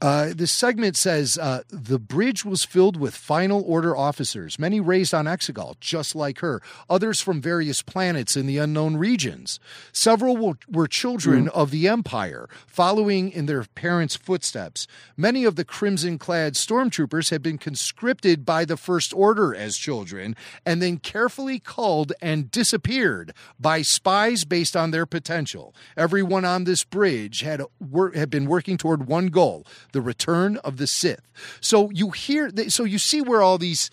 uh, 0.00 0.32
this 0.34 0.52
segment 0.52 0.96
says 0.96 1.38
uh, 1.38 1.62
the 1.70 1.98
bridge 1.98 2.44
was 2.44 2.64
filled 2.64 2.98
with 2.98 3.14
final 3.16 3.62
order 3.66 3.96
officers, 3.96 4.58
many 4.58 4.78
raised 4.78 5.14
on 5.14 5.24
Exegol, 5.24 5.78
just 5.80 6.14
like 6.14 6.40
her, 6.40 6.60
others 6.90 7.20
from 7.20 7.40
various 7.40 7.80
planets 7.80 8.36
in 8.36 8.46
the 8.46 8.58
unknown 8.58 8.98
regions. 8.98 9.58
Several 9.92 10.36
were, 10.36 10.58
were 10.68 10.86
children 10.86 11.48
of 11.48 11.70
the 11.70 11.88
Empire, 11.88 12.48
following 12.66 13.30
in 13.30 13.46
their 13.46 13.64
parents' 13.64 14.16
footsteps. 14.16 14.86
Many 15.16 15.44
of 15.44 15.56
the 15.56 15.64
crimson 15.64 16.18
clad 16.18 16.54
stormtroopers 16.54 17.30
had 17.30 17.42
been 17.42 17.56
conscripted 17.56 18.44
by 18.44 18.66
the 18.66 18.76
First 18.76 19.14
Order 19.14 19.54
as 19.54 19.78
children 19.78 20.36
and 20.66 20.82
then 20.82 20.98
carefully 20.98 21.58
culled 21.58 22.12
and 22.20 22.50
disappeared 22.50 23.32
by 23.58 23.80
spies 23.80 24.44
based 24.44 24.76
on 24.76 24.90
their 24.90 25.06
potential. 25.06 25.74
Everyone 25.96 26.44
on 26.44 26.64
this 26.64 26.84
bridge 26.84 27.40
had, 27.40 27.62
wor- 27.80 28.12
had 28.12 28.28
been 28.28 28.44
working 28.44 28.76
toward 28.76 29.06
one 29.06 29.28
goal 29.28 29.64
the 29.96 30.02
return 30.02 30.58
of 30.58 30.76
the 30.76 30.86
Sith. 30.86 31.26
So 31.62 31.88
you 31.90 32.10
hear, 32.10 32.50
so 32.68 32.84
you 32.84 32.98
see 32.98 33.22
where 33.22 33.40
all 33.40 33.56
these 33.56 33.90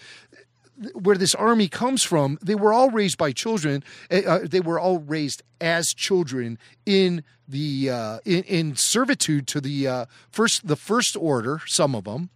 where 0.93 1.15
this 1.15 1.33
army 1.33 1.69
comes 1.69 2.03
from, 2.03 2.37
they 2.41 2.55
were 2.55 2.73
all 2.73 2.89
raised 2.89 3.17
by 3.17 3.31
children. 3.31 3.83
Uh, 4.11 4.21
uh, 4.27 4.39
they 4.43 4.59
were 4.59 4.77
all 4.77 4.99
raised 4.99 5.41
as 5.61 5.93
children 5.93 6.57
in 6.85 7.23
the 7.47 7.89
uh, 7.89 8.19
in, 8.25 8.43
in 8.43 8.75
servitude 8.75 9.47
to 9.47 9.61
the 9.61 9.87
uh, 9.87 10.05
first 10.29 10.67
the 10.67 10.75
first 10.75 11.15
order. 11.15 11.61
Some 11.67 11.95
of 11.95 12.03
them, 12.03 12.31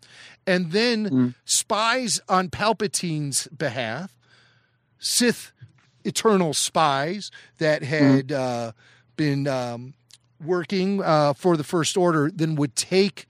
and 0.46 0.72
then 0.72 1.36
spies 1.44 2.22
on 2.30 2.50
Palpatine's 2.50 3.48
behalf, 3.48 4.16
Sith 4.98 5.52
eternal 6.06 6.54
spies 6.54 7.32
that 7.58 7.84
had 7.84 8.32
uh, 8.32 8.72
been 9.18 9.46
um, 9.46 9.94
working 10.42 11.04
uh, 11.04 11.34
for 11.34 11.58
the 11.58 11.66
first 11.66 11.98
order. 11.98 12.32
Then 12.34 12.56
would 12.56 12.78
take 12.78 13.28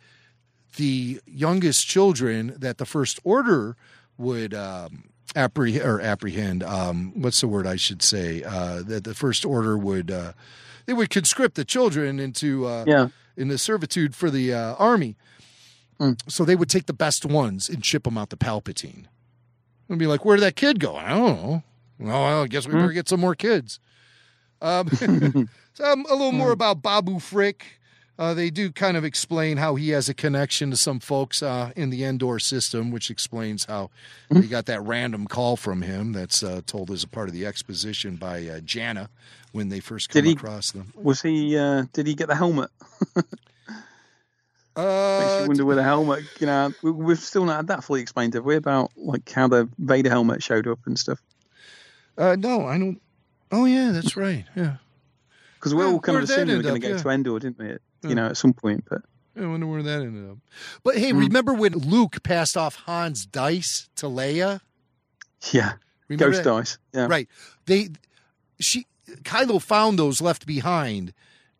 the 0.77 1.19
youngest 1.27 1.85
children 1.87 2.55
that 2.57 2.77
the 2.79 2.85
first 2.85 3.19
order 3.23 3.75
would 4.17 4.53
um, 4.53 5.09
apprehend 5.35 5.85
or 5.85 6.01
apprehend. 6.01 6.63
Um, 6.63 7.11
what's 7.21 7.41
the 7.41 7.47
word 7.47 7.67
I 7.67 7.75
should 7.75 8.01
say? 8.01 8.41
Uh, 8.43 8.81
that 8.83 9.03
the 9.03 9.13
first 9.13 9.45
order 9.45 9.77
would 9.77 10.09
uh, 10.09 10.31
they 10.85 10.93
would 10.93 11.09
conscript 11.09 11.55
the 11.55 11.65
children 11.65 12.19
into 12.19 12.65
uh, 12.65 12.85
Yeah. 12.87 13.07
into 13.35 13.57
servitude 13.57 14.15
for 14.15 14.31
the 14.31 14.53
uh, 14.53 14.73
army. 14.75 15.15
So 16.27 16.45
they 16.45 16.55
would 16.55 16.69
take 16.69 16.85
the 16.85 16.93
best 16.93 17.25
ones 17.25 17.69
and 17.69 17.83
ship 17.83 18.03
them 18.03 18.17
out 18.19 18.29
to 18.29 18.37
Palpatine. 18.37 19.05
And 19.89 19.97
be 19.97 20.05
like, 20.07 20.23
"Where 20.25 20.37
did 20.37 20.43
that 20.43 20.55
kid 20.55 20.79
go?" 20.79 20.95
I 20.95 21.09
don't 21.09 21.41
know. 21.41 21.63
Well, 21.99 22.43
I 22.43 22.47
guess 22.47 22.67
we 22.67 22.73
better 22.73 22.91
get 22.91 23.09
some 23.09 23.19
more 23.19 23.33
kids. 23.35 23.79
Um, 24.61 24.87
so 25.73 25.83
um, 25.83 26.05
a 26.07 26.13
little 26.13 26.31
more 26.31 26.51
about 26.51 26.81
Babu 26.83 27.19
Frick. 27.19 27.65
Uh, 28.19 28.33
they 28.33 28.49
do 28.49 28.71
kind 28.71 28.97
of 28.97 29.03
explain 29.05 29.57
how 29.57 29.75
he 29.75 29.89
has 29.91 30.09
a 30.09 30.13
connection 30.13 30.71
to 30.71 30.77
some 30.77 30.99
folks 30.99 31.43
uh, 31.43 31.71
in 31.75 31.91
the 31.91 32.03
Endor 32.03 32.39
system, 32.39 32.89
which 32.89 33.11
explains 33.11 33.65
how 33.65 33.91
they 34.31 34.47
got 34.47 34.65
that 34.65 34.81
random 34.81 35.27
call 35.27 35.55
from 35.55 35.83
him 35.83 36.13
that's 36.13 36.41
uh, 36.41 36.61
told 36.65 36.89
as 36.89 37.03
a 37.03 37.07
part 37.07 37.27
of 37.27 37.33
the 37.35 37.45
exposition 37.45 38.15
by 38.15 38.47
uh, 38.47 38.59
Jannah 38.61 39.09
when 39.51 39.69
they 39.69 39.79
first 39.79 40.09
come 40.09 40.23
Did 40.23 40.25
he- 40.29 40.33
across 40.33 40.71
them. 40.71 40.93
Was 40.95 41.21
he? 41.21 41.55
Uh, 41.57 41.85
did 41.93 42.07
he 42.07 42.15
get 42.15 42.27
the 42.27 42.35
helmet? 42.35 42.71
Makes 43.15 43.29
Uh, 44.75 45.37
you 45.41 45.47
wonder 45.47 45.65
where 45.65 45.75
the 45.75 45.83
helmet. 45.83 46.23
You 46.39 46.45
know, 46.47 46.73
we, 46.83 46.91
we've 46.91 47.19
still 47.19 47.45
not 47.45 47.57
had 47.57 47.67
that 47.67 47.83
fully 47.83 48.01
explained, 48.01 48.33
have 48.35 48.45
we? 48.45 48.55
About 48.55 48.91
like 48.95 49.31
how 49.31 49.47
the 49.47 49.67
Vader 49.79 50.09
helmet 50.09 50.43
showed 50.43 50.67
up 50.67 50.79
and 50.85 50.97
stuff. 50.97 51.19
uh, 52.17 52.35
no, 52.37 52.65
I 52.65 52.77
don't. 52.77 53.01
Oh 53.51 53.65
yeah, 53.65 53.91
that's 53.91 54.15
right. 54.17 54.45
Yeah, 54.55 54.75
Because 55.55 55.73
we 55.73 55.83
Yeah, 55.83 55.89
all 55.91 55.99
kind 55.99 56.17
of 56.17 56.23
assumed 56.25 56.49
they 56.49 56.55
were 56.55 56.61
going 56.61 56.79
to 56.79 56.87
go 56.87 56.95
Yeah. 56.95 57.01
to 57.01 57.09
Endor, 57.09 57.39
didn't 57.39 57.57
we? 57.57 57.77
You 58.03 58.15
know, 58.15 58.27
at 58.27 58.37
some 58.37 58.53
point, 58.53 58.85
but 58.89 59.01
I 59.35 59.45
wonder 59.45 59.67
where 59.67 59.83
that 59.83 60.01
ended 60.01 60.29
up. 60.29 60.37
But 60.83 60.97
hey, 60.97 61.13
remember 61.13 61.53
when 61.53 61.73
Luke 61.73 62.23
passed 62.23 62.55
off 62.57 62.83
Han's 62.85 63.25
dice 63.25 63.89
to 63.97 64.05
Leia? 64.07 64.61
yeah, 65.51 65.73
Remember 66.07 66.31
ghost 66.31 66.43
that? 66.43 66.49
dice. 66.49 66.77
Yeah, 66.93 67.07
Right. 67.07 67.27
They 67.65 67.89
she 68.59 68.85
Kylo 69.23 69.61
found 69.61 69.97
those 69.99 70.21
left 70.21 70.45
behind 70.45 71.13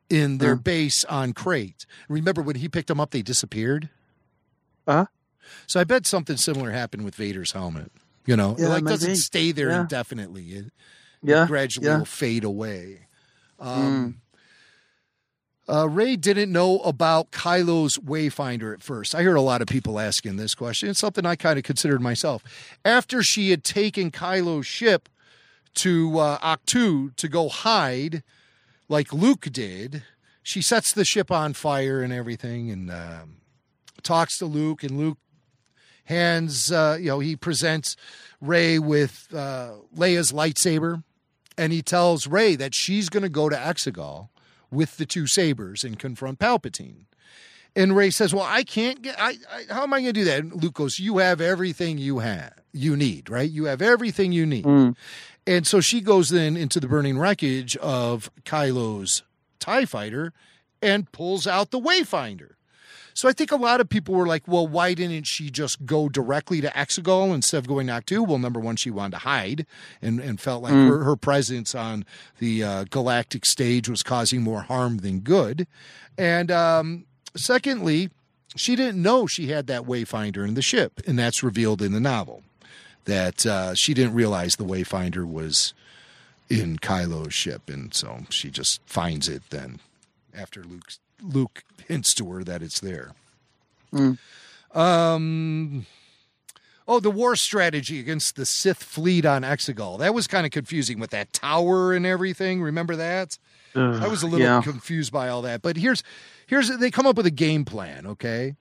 in 0.10 0.38
their 0.40 0.54
Uh. 0.54 0.58
base 0.58 1.04
on 1.06 1.34
Crait. 1.34 1.86
Remember 2.10 2.42
when 2.42 2.56
he 2.58 2.70
picked 2.70 2.88
them 2.88 3.00
up, 3.00 3.12
they 3.12 3.22
disappeared. 3.22 3.90
Uh-huh. 4.88 5.06
So 5.66 5.80
I 5.80 5.84
bet 5.84 6.06
something 6.06 6.38
similar 6.38 6.72
happened 6.72 7.04
with 7.06 7.16
Vader's 7.16 7.52
helmet. 7.52 7.92
You 8.26 8.36
know, 8.36 8.56
it 8.56 8.62
Yeah, 8.62 8.68
like 8.70 8.86
doesn't 8.86 9.16
stay 9.18 9.52
there 9.52 9.70
Yeah. 9.70 9.82
indefinitely. 9.82 10.44
It, 10.52 10.66
it 10.68 10.72
Yeah, 11.24 11.46
gradually 11.48 11.88
will 11.90 12.06
fade 12.06 12.44
away. 12.44 13.08
Um, 13.60 14.22
uh, 15.70 15.88
Rey 15.90 16.16
didn't 16.16 16.52
know 16.52 16.80
about 16.80 17.32
Kylo's 17.32 17.98
Wayfinder 17.98 18.74
at 18.74 18.82
first. 18.82 19.14
I 19.14 19.24
heard 19.24 19.36
a 19.36 19.42
lot 19.42 19.62
of 19.62 19.68
people 19.68 20.00
asking 20.00 20.38
this 20.38 20.56
question. 20.56 20.90
It's 20.90 21.00
something 21.00 21.26
I 21.26 21.36
kind 21.36 21.58
of 21.58 21.64
considered 21.64 22.02
myself. 22.02 22.44
After 22.86 23.22
she 23.22 23.50
had 23.50 23.64
taken 23.64 24.12
Kylo's 24.12 24.66
ship 24.66 25.10
to 25.76 26.20
uh, 26.20 26.38
Ahch-To 26.40 27.12
to 27.12 27.28
go 27.28 27.50
hide, 27.50 28.24
like 28.88 29.12
Luke 29.12 29.48
did, 29.52 30.04
she 30.42 30.62
sets 30.62 30.94
the 30.94 31.06
ship 31.06 31.30
on 31.32 31.54
fire 31.54 32.02
and 32.02 32.14
everything, 32.14 32.72
and 32.72 32.90
um, 32.90 33.38
talks 34.04 34.38
to 34.38 34.46
Luke, 34.46 34.84
and 34.84 34.98
Luke 34.98 35.18
hands, 36.06 36.72
uh, 36.72 36.98
you 37.00 37.08
know, 37.08 37.20
he 37.20 37.36
presents 37.36 37.98
Rey 38.40 38.80
with 38.80 39.28
uh, 39.34 39.72
Leia's 39.96 40.32
lightsaber, 40.32 41.04
and 41.58 41.74
he 41.74 41.82
tells 41.82 42.28
Rey 42.28 42.56
that 42.56 42.74
she's 42.74 43.10
going 43.10 43.24
to 43.24 43.30
go 43.30 43.50
to 43.50 43.56
Exegol 43.58 44.30
with 44.72 44.98
the 44.98 45.06
two 45.06 45.28
sabers 45.28 45.84
and 45.84 46.00
confront 46.00 46.40
Palpatine. 46.40 47.06
And 47.76 47.96
Rey 47.96 48.10
says, 48.10 48.34
"Well, 48.34 48.46
I 48.48 48.64
can't 48.64 49.02
get. 49.02 49.16
I, 49.20 49.36
I 49.52 49.74
how 49.74 49.84
am 49.84 49.94
I 49.94 50.02
going 50.02 50.14
to 50.14 50.20
do 50.20 50.26
that?" 50.26 50.40
And 50.40 50.64
Luke 50.64 50.74
goes, 50.74 51.00
"You 51.00 51.20
have 51.20 51.40
everything 51.40 51.98
you 51.98 52.20
have. 52.20 52.54
You 52.74 52.96
need, 52.96 53.30
right? 53.30 53.50
You 53.50 53.66
have 53.66 53.82
everything 53.82 54.32
you 54.32 54.46
need." 54.46 54.66
Mm. 54.66 54.96
And 55.46 55.66
so 55.66 55.80
she 55.80 56.02
goes 56.02 56.30
then 56.30 56.58
into 56.58 56.80
the 56.80 56.88
burning 56.88 57.18
wreckage 57.18 57.78
of 57.78 58.30
Kylo's 58.44 59.24
TIE 59.60 59.86
fighter 59.86 60.34
and 60.82 61.12
pulls 61.12 61.48
out 61.48 61.72
the 61.72 61.80
Wayfinder. 61.80 62.57
So 63.18 63.28
I 63.28 63.34
think 63.34 63.52
a 63.52 63.56
lot 63.56 63.82
of 63.82 63.90
people 63.90 64.14
were 64.14 64.28
like, 64.28 64.48
well, 64.48 64.68
why 64.68 64.94
didn't 64.94 65.24
she 65.24 65.50
just 65.50 65.88
go 65.88 66.08
directly 66.08 66.62
to 66.62 66.68
Exegol 66.68 67.34
instead 67.34 67.58
of 67.58 67.68
going 67.68 67.88
to 67.88 67.94
Ahch-To? 67.94 68.24
Well, 68.24 68.38
number 68.38 68.60
one, 68.60 68.76
she 68.76 68.92
wanted 68.92 69.14
to 69.14 69.18
hide 69.24 69.66
and, 70.04 70.20
and 70.20 70.40
felt 70.40 70.62
like 70.62 70.74
her, 70.74 71.04
her 71.04 71.16
presence 71.16 71.74
on 71.74 72.06
the 72.38 72.64
uh, 72.64 72.84
galactic 72.92 73.44
stage 73.48 73.90
was 73.90 74.04
causing 74.04 74.44
more 74.44 74.62
harm 74.62 75.00
than 75.00 75.22
good. 75.22 75.66
And 76.16 76.52
um, 76.52 77.06
secondly, 77.36 78.12
she 78.56 78.76
didn't 78.76 79.02
know 79.02 79.26
she 79.26 79.48
had 79.48 79.66
that 79.66 79.86
Wayfinder 79.86 80.48
in 80.48 80.54
the 80.54 80.62
ship, 80.62 81.02
and 81.08 81.18
that's 81.18 81.42
revealed 81.42 81.82
in 81.82 81.94
the 81.94 82.00
novel 82.00 82.44
that 83.06 83.48
uh, 83.48 83.74
she 83.74 83.96
didn't 83.96 84.14
realize 84.14 84.58
the 84.58 84.64
Wayfinder 84.64 85.28
was 85.28 85.74
in 86.52 86.78
Kylo's 86.78 87.34
ship, 87.34 87.68
and 87.68 87.92
so 87.96 88.26
she 88.30 88.52
just 88.52 88.80
finds 88.86 89.28
it 89.28 89.42
then 89.50 89.80
after 90.36 90.62
Luke 90.64 90.92
Luke 91.20 91.64
hints 91.88 92.14
to 92.16 92.30
her 92.32 92.44
that 92.44 92.62
it's 92.62 92.80
there. 92.80 93.12
Um. 94.74 95.86
Oh, 96.90 97.02
the 97.02 97.12
war 97.12 97.36
strategy 97.36 98.00
against 98.00 98.38
the 98.38 98.46
Sith 98.46 98.82
fleet 98.82 99.26
on 99.26 99.42
Exegol. 99.42 100.00
That 100.00 100.14
was 100.14 100.26
kind 100.26 100.46
of 100.46 100.52
confusing 100.54 101.00
with 101.00 101.10
that 101.10 101.34
tower 101.34 101.92
and 101.92 102.06
everything. 102.06 102.62
Remember 102.62 102.96
that? 102.96 103.38
I 103.76 104.08
was 104.08 104.24
a 104.24 104.28
little 104.28 104.48
yeah. 104.48 104.62
confused 104.62 105.12
by 105.12 105.28
all 105.28 105.42
that. 105.42 105.62
But 105.62 105.76
here's 105.76 106.02
here's 106.48 106.70
they 106.78 106.90
come 106.90 107.06
up 107.06 107.18
with 107.18 107.26
a 107.26 107.32
game 107.32 107.66
plan, 107.66 108.08
okay? 108.08 108.56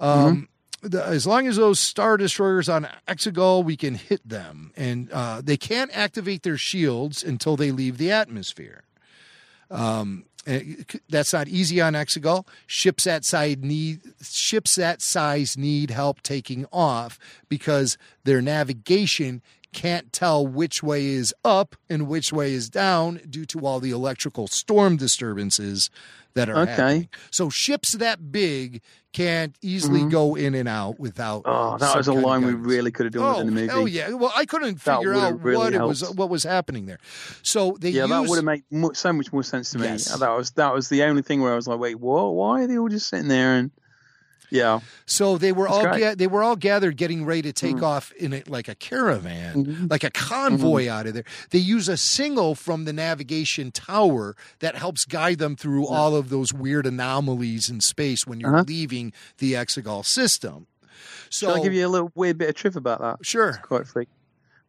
Um 0.00 0.48
the, 0.80 1.04
as 1.04 1.26
long 1.26 1.46
as 1.46 1.56
those 1.56 1.80
star 1.80 2.16
destroyers 2.16 2.68
on 2.68 2.88
Exegol, 3.06 3.64
we 3.64 3.76
can 3.76 3.94
hit 3.96 4.26
them, 4.26 4.72
and 4.76 5.10
uh, 5.10 5.40
they 5.42 5.56
can't 5.56 5.90
activate 5.96 6.44
their 6.44 6.56
shields 6.56 7.22
until 7.24 7.56
they 7.56 7.72
leave 7.72 7.98
the 7.98 8.12
atmosphere. 8.12 8.84
Um, 9.70 9.80
and 9.80 10.22
it- 10.22 10.27
that's 11.08 11.32
not 11.32 11.48
easy 11.48 11.80
on 11.80 11.94
Exegol. 11.94 12.46
Ships 12.66 13.04
that 13.04 13.24
size 13.24 13.56
need 13.60 14.00
ships 14.22 14.76
that 14.76 15.02
size 15.02 15.56
need 15.56 15.90
help 15.90 16.22
taking 16.22 16.66
off 16.72 17.18
because 17.48 17.98
their 18.24 18.40
navigation 18.40 19.42
can't 19.72 20.12
tell 20.12 20.46
which 20.46 20.82
way 20.82 21.06
is 21.06 21.34
up 21.44 21.76
and 21.90 22.08
which 22.08 22.32
way 22.32 22.52
is 22.52 22.70
down 22.70 23.20
due 23.28 23.44
to 23.44 23.66
all 23.66 23.80
the 23.80 23.90
electrical 23.90 24.46
storm 24.46 24.96
disturbances 24.96 25.90
that 26.38 26.48
are 26.48 26.56
Okay. 26.62 26.70
happening. 26.70 27.08
So 27.30 27.50
ships 27.50 27.92
that 27.92 28.32
big 28.32 28.80
can't 29.12 29.56
easily 29.62 30.04
go 30.08 30.34
in 30.34 30.54
and 30.54 30.68
out 30.68 30.98
without. 31.00 31.42
Mm-hmm. 31.44 31.74
Oh, 31.74 31.78
that 31.78 31.96
was 31.96 32.08
a 32.08 32.12
line 32.12 32.44
we 32.46 32.52
really 32.54 32.90
could 32.90 33.06
have 33.06 33.12
done 33.12 33.22
Oh, 33.24 33.38
within 33.38 33.46
the 33.54 33.60
movie. 33.62 33.68
hell 33.72 33.88
yeah! 33.88 34.12
Well, 34.12 34.32
I 34.36 34.44
couldn't 34.44 34.82
That 34.84 34.96
figure 34.98 35.14
out 35.14 35.42
really 35.42 35.56
what 35.56 35.74
it 35.74 35.80
was, 35.82 36.08
what 36.14 36.28
was 36.30 36.44
happening 36.44 36.86
there. 36.86 36.98
So 37.42 37.76
they 37.80 37.90
yeah, 37.90 38.06
that 38.06 38.28
would 38.28 38.36
have 38.36 38.44
made 38.44 38.64
mu 38.70 38.90
so 38.94 39.12
much 39.12 39.32
more 39.32 39.42
sense 39.42 39.70
to 39.72 39.78
me. 39.78 39.84
Yes. 39.86 40.16
That 40.18 40.30
was 40.30 40.50
that 40.52 40.72
was 40.74 40.88
the 40.88 41.02
only 41.04 41.22
thing 41.22 41.40
where 41.40 41.52
I 41.52 41.56
was 41.56 41.66
like, 41.66 41.78
wait, 41.80 41.96
what? 41.98 42.34
Why 42.34 42.62
are 42.62 42.66
they 42.66 42.78
all 42.78 42.88
just 42.88 43.08
sitting 43.08 43.28
there? 43.28 43.54
And 43.54 43.70
yeah, 44.50 44.80
So 45.06 45.36
they 45.38 45.52
were 45.52 45.66
That's 45.68 45.84
all. 45.86 45.98
Ga- 45.98 46.14
they 46.14 46.26
were 46.26 46.42
all 46.42 46.56
gathered, 46.56 46.96
getting 46.96 47.24
ready 47.24 47.42
to 47.42 47.52
take 47.52 47.82
off 47.82 48.12
in 48.12 48.32
a, 48.32 48.42
like 48.46 48.68
a 48.68 48.74
caravan, 48.74 49.64
Mm-hmm. 49.64 49.86
like 49.88 50.04
a 50.04 50.10
convoy 50.10 50.88
out 50.88 51.06
of 51.06 51.14
there. 51.14 51.24
They 51.50 51.58
use 51.58 51.88
a 51.88 51.96
single 51.96 52.54
from 52.54 52.84
the 52.84 52.92
navigation 52.92 53.70
tower 53.72 54.36
that 54.60 54.74
helps 54.76 55.04
guide 55.04 55.38
them 55.38 55.56
through 55.56 55.86
all 55.86 56.16
of 56.16 56.28
those 56.30 56.52
weird 56.52 56.86
anomalies 56.86 57.68
in 57.70 57.80
space 57.80 58.26
when 58.26 58.40
you're 58.40 58.54
Uh-huh. 58.54 58.64
leaving 58.66 59.12
the 59.38 59.52
Exegol 59.54 60.04
system. 60.04 60.66
So 61.30 61.46
Shall 61.48 61.60
I 61.60 61.62
give 61.62 61.72
you 61.74 61.86
a 61.86 61.88
little 61.88 62.10
weird 62.14 62.38
bit 62.38 62.48
of 62.48 62.54
trivia 62.54 62.78
about 62.78 63.00
that? 63.00 63.18
Sure. 63.26 63.50
It's 63.50 63.58
quite 63.58 63.86
freak. 63.86 64.08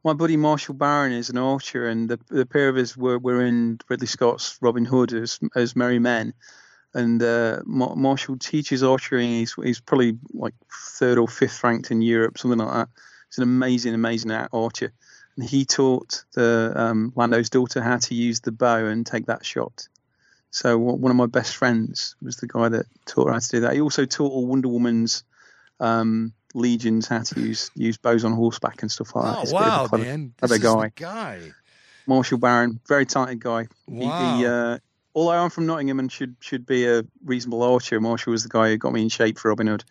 My 0.04 0.14
buddy 0.14 0.38
Marshall 0.38 0.76
Barron 0.76 1.12
is 1.12 1.30
an 1.30 1.38
archer, 1.38 1.88
and 1.88 2.10
the 2.10 2.20
the 2.30 2.46
pair 2.46 2.70
of 2.70 2.78
us 2.78 2.96
were, 2.96 3.20
were 3.20 3.42
in 3.46 3.80
Ridley 3.90 4.08
Scott's 4.08 4.58
Robin 4.62 4.86
Hood 4.86 5.12
as 5.14 5.40
as 5.56 5.76
merry 5.76 6.00
men. 6.00 6.34
And 6.94 7.22
uh, 7.22 7.62
Marshall 7.66 8.38
teaches 8.38 8.82
archery. 8.84 9.26
He's 9.28 9.54
he's 9.54 9.80
probably 9.80 10.18
like 10.34 10.56
third 10.98 11.18
or 11.20 11.28
fifth 11.28 11.64
ranked 11.64 11.92
in 11.92 12.02
Europe, 12.02 12.38
something 12.40 12.58
like 12.60 12.74
that. 12.74 12.90
He's 13.30 13.38
an 13.38 13.44
amazing, 13.44 13.94
amazing 13.94 14.32
archer. 14.32 14.92
And 15.38 15.48
he 15.48 15.66
taught 15.66 16.24
the 16.34 16.74
um, 16.76 17.14
Lando's 17.16 17.50
daughter 17.52 17.82
how 17.82 17.98
to 17.98 18.16
use 18.16 18.40
the 18.42 18.52
bow 18.52 18.86
and 18.88 19.06
take 19.06 19.28
that 19.28 19.46
shot. 19.46 19.88
So 20.52 20.80
one 20.80 21.12
of 21.12 21.16
my 21.16 21.28
best 21.28 21.56
friends 21.56 22.16
was 22.24 22.38
the 22.38 22.48
guy 22.48 22.70
that 22.70 22.88
taught 23.06 23.28
her 23.28 23.34
how 23.34 23.40
to 23.40 23.48
do 23.50 23.60
that. 23.62 23.74
He 23.74 23.82
also 23.82 24.06
taught 24.06 24.32
all 24.32 24.48
Wonder 24.48 24.68
Woman's 24.68 25.24
um, 25.80 26.34
legions 26.56 27.08
how 27.08 27.20
to 27.22 27.40
use 27.40 27.70
use 27.76 27.98
bows 27.98 28.26
on 28.26 28.34
horseback 28.34 28.82
and 28.82 28.92
stuff 28.92 29.16
like 29.16 29.26
that. 29.26 29.38
oh 29.38 29.42
He's 29.42 29.52
a 29.52 29.54
bit 29.54 29.62
of 29.62 29.68
a 29.68 29.70
wow, 29.70 29.88
clever- 29.88 30.04
man, 30.06 30.34
this 30.42 30.52
is 30.52 30.58
guy. 30.58 30.82
the 30.86 30.90
guy. 30.96 31.40
Marshall 32.08 32.40
Barron, 32.40 32.80
very 32.88 33.06
talented 33.06 33.40
guy. 33.40 33.68
He- 33.88 33.94
Wow. 34.08 34.38
He, 34.40 34.46
uh, 34.48 34.80
although 35.20 35.44
I'm 35.44 35.50
from 35.50 35.66
Nottingham 35.66 36.00
and 36.00 36.12
should 36.12 36.36
should 36.40 36.66
be 36.66 36.86
a 36.88 37.04
reasonable 37.24 37.62
archer, 37.64 38.00
Marshall 38.00 38.32
was 38.32 38.44
the 38.44 38.50
guy 38.50 38.70
who 38.70 38.78
got 38.78 38.94
me 38.94 39.02
in 39.02 39.10
shape 39.10 39.38
for 39.38 39.50
Robin 39.50 39.68
Hood. 39.68 39.84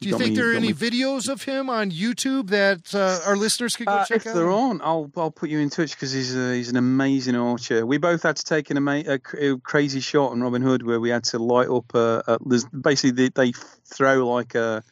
Do 0.00 0.08
you 0.08 0.16
think 0.16 0.30
me- 0.30 0.36
there 0.36 0.52
are 0.52 0.54
any 0.54 0.68
me- 0.68 0.74
videos 0.74 1.28
of 1.28 1.42
him 1.42 1.68
on 1.68 1.90
YouTube 1.90 2.50
that 2.50 2.94
uh, 2.94 3.18
our 3.28 3.36
listeners 3.36 3.74
could 3.74 3.86
go 3.88 3.94
Uh, 3.94 4.04
check 4.04 4.18
if 4.18 4.26
out? 4.28 4.34
they're 4.36 4.50
on, 4.50 4.80
I'll 4.80 5.10
I'll 5.16 5.32
put 5.32 5.50
you 5.50 5.58
in 5.58 5.70
touch 5.70 5.90
because 5.90 6.12
he's 6.12 6.36
a, 6.36 6.54
he's 6.54 6.68
an 6.70 6.76
amazing 6.76 7.34
archer. 7.34 7.84
We 7.84 7.98
both 7.98 8.22
had 8.22 8.36
to 8.36 8.44
take 8.44 8.70
an 8.70 8.76
ama- 8.76 9.02
a, 9.08 9.18
a 9.54 9.58
crazy 9.58 9.98
shot 9.98 10.30
on 10.30 10.40
Robin 10.40 10.62
Hood 10.62 10.84
where 10.84 11.00
we 11.00 11.08
had 11.10 11.24
to 11.24 11.38
light 11.40 11.68
up. 11.68 11.92
A, 11.94 12.22
a, 12.28 12.38
basically 12.76 13.10
they, 13.10 13.28
they 13.30 13.52
throw 13.86 14.28
like 14.32 14.54
a 14.54 14.84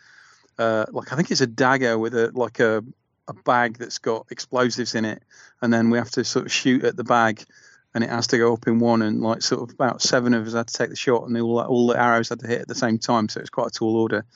uh, 0.58 0.86
like 0.90 1.12
I 1.12 1.16
think 1.16 1.30
it's 1.30 1.40
a 1.40 1.46
dagger 1.46 1.96
with 1.98 2.14
a 2.16 2.32
like 2.34 2.58
a 2.58 2.82
a 3.28 3.32
bag 3.34 3.78
that's 3.78 3.98
got 3.98 4.26
explosives 4.30 4.94
in 4.96 5.04
it, 5.04 5.22
and 5.62 5.72
then 5.72 5.90
we 5.90 5.98
have 5.98 6.10
to 6.12 6.24
sort 6.24 6.46
of 6.46 6.52
shoot 6.52 6.82
at 6.84 6.96
the 6.96 7.04
bag. 7.04 7.44
And 7.96 8.04
it 8.04 8.10
has 8.10 8.26
to 8.26 8.36
go 8.36 8.52
up 8.52 8.66
in 8.66 8.78
one, 8.78 9.00
and 9.00 9.22
like 9.22 9.40
sort 9.40 9.62
of 9.62 9.74
about 9.74 10.02
seven 10.02 10.34
of 10.34 10.46
us 10.46 10.52
had 10.52 10.68
to 10.68 10.74
take 10.74 10.90
the 10.90 10.96
shot, 10.96 11.26
and 11.26 11.34
all 11.38 11.58
all 11.58 11.86
the 11.86 11.98
arrows 11.98 12.28
had 12.28 12.40
to 12.40 12.46
hit 12.46 12.60
at 12.60 12.68
the 12.68 12.74
same 12.74 12.98
time. 12.98 13.30
So 13.30 13.40
it's 13.40 13.48
quite 13.48 13.68
a 13.68 13.70
tall 13.70 13.96
order. 13.96 14.26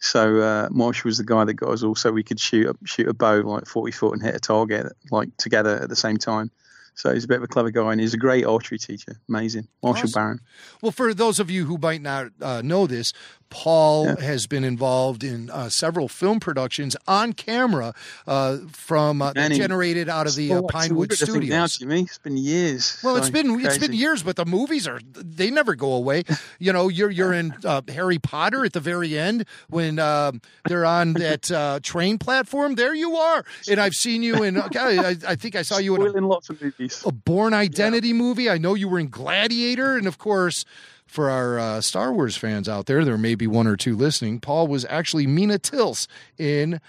So 0.00 0.40
uh, 0.40 0.68
Marshall 0.70 1.08
was 1.08 1.16
the 1.16 1.24
guy 1.24 1.46
that 1.46 1.54
got 1.54 1.70
us 1.70 1.82
all, 1.82 1.94
so 1.94 2.12
we 2.12 2.22
could 2.22 2.38
shoot 2.38 2.68
a, 2.68 2.74
shoot 2.84 3.08
a 3.08 3.14
bow 3.14 3.36
like 3.36 3.64
forty 3.64 3.90
foot 3.90 4.12
and 4.12 4.22
hit 4.22 4.34
a 4.34 4.38
target 4.38 4.92
like 5.10 5.34
together 5.38 5.80
at 5.82 5.88
the 5.88 5.96
same 5.96 6.18
time. 6.18 6.50
So 6.94 7.12
he's 7.12 7.24
a 7.24 7.28
bit 7.28 7.38
of 7.38 7.42
a 7.42 7.48
clever 7.48 7.70
guy, 7.70 7.90
and 7.92 8.00
he's 8.00 8.12
a 8.12 8.18
great 8.18 8.44
archery 8.44 8.78
teacher. 8.78 9.18
Amazing, 9.30 9.68
Marshall 9.82 10.04
Awesome. 10.04 10.20
Barron. 10.20 10.40
Well, 10.82 10.92
for 10.92 11.14
those 11.14 11.40
of 11.40 11.50
you 11.50 11.64
who 11.64 11.78
might 11.78 12.02
not 12.02 12.32
uh, 12.42 12.60
know 12.62 12.86
this, 12.86 13.14
Paul 13.50 14.16
has 14.16 14.46
been 14.46 14.64
involved 14.64 15.24
in 15.24 15.50
uh, 15.50 15.68
several 15.68 16.08
film 16.08 16.40
productions 16.40 16.96
on 17.06 17.32
camera 17.32 17.94
uh, 18.26 18.58
from 18.70 19.22
uh, 19.22 19.32
Many. 19.34 19.56
generated 19.56 20.08
out 20.08 20.26
of 20.26 20.34
the 20.34 20.52
uh, 20.52 20.56
Oh, 20.56 20.58
it's 20.66 20.72
Pinewood 20.72 21.10
weird 21.10 21.18
to 21.18 21.26
think 21.26 21.44
Now, 21.44 21.66
Jimmy, 21.66 22.02
it's 22.02 22.18
been 22.18 22.36
years. 22.36 23.00
Well, 23.02 23.16
it's 23.16 23.26
So 23.26 23.32
been 23.32 23.60
it's 23.60 23.78
been 23.78 23.92
years, 23.92 24.22
but 24.22 24.36
the 24.36 24.44
movies 24.44 24.86
are 24.88 25.00
they 25.04 25.50
never 25.50 25.74
go 25.74 25.92
away. 25.92 26.24
You 26.58 26.72
know, 26.72 26.88
you're 26.88 27.10
you're 27.10 27.32
in 27.34 27.54
uh, 27.64 27.82
Harry 27.88 28.18
Potter 28.18 28.64
at 28.64 28.72
the 28.72 28.80
very 28.80 29.18
end 29.18 29.44
when 29.68 29.98
um, 29.98 30.40
they're 30.68 30.86
on 30.86 31.12
that 31.14 31.50
uh, 31.50 31.80
train 31.82 32.18
platform. 32.18 32.74
There 32.76 32.94
you 32.94 33.16
are, 33.16 33.44
and 33.68 33.78
I've 33.80 33.92
seen 33.94 34.22
you 34.22 34.42
in. 34.42 34.56
Okay, 34.58 34.98
I, 34.98 35.16
I 35.28 35.34
think 35.36 35.54
I 35.54 35.62
saw 35.62 35.78
you 35.78 35.94
in 35.96 36.02
a 36.02 36.04
Spoiling 36.06 36.24
lots 36.28 36.48
of 36.50 36.62
movies. 36.62 37.02
a 37.06 37.12
Bourne 37.12 37.52
Identity 37.54 38.12
movie. 38.12 38.48
I 38.48 38.58
know 38.58 38.74
you 38.74 38.88
were 38.88 38.98
in 38.98 39.08
Gladiator, 39.08 39.96
and 39.96 40.06
of 40.06 40.18
course, 40.18 40.64
for 41.06 41.30
our 41.30 41.58
uh, 41.58 41.80
Star 41.80 42.12
Wars 42.12 42.36
fans 42.36 42.68
out 42.68 42.86
there, 42.86 43.04
there 43.04 43.16
may 43.18 43.34
be 43.34 43.46
one 43.46 43.66
or 43.66 43.76
two 43.76 43.96
listening. 43.96 44.40
Paul 44.40 44.66
was 44.68 44.84
actually 44.88 45.26
Meena 45.26 45.60
Tills 45.60 46.08
in 46.38 46.80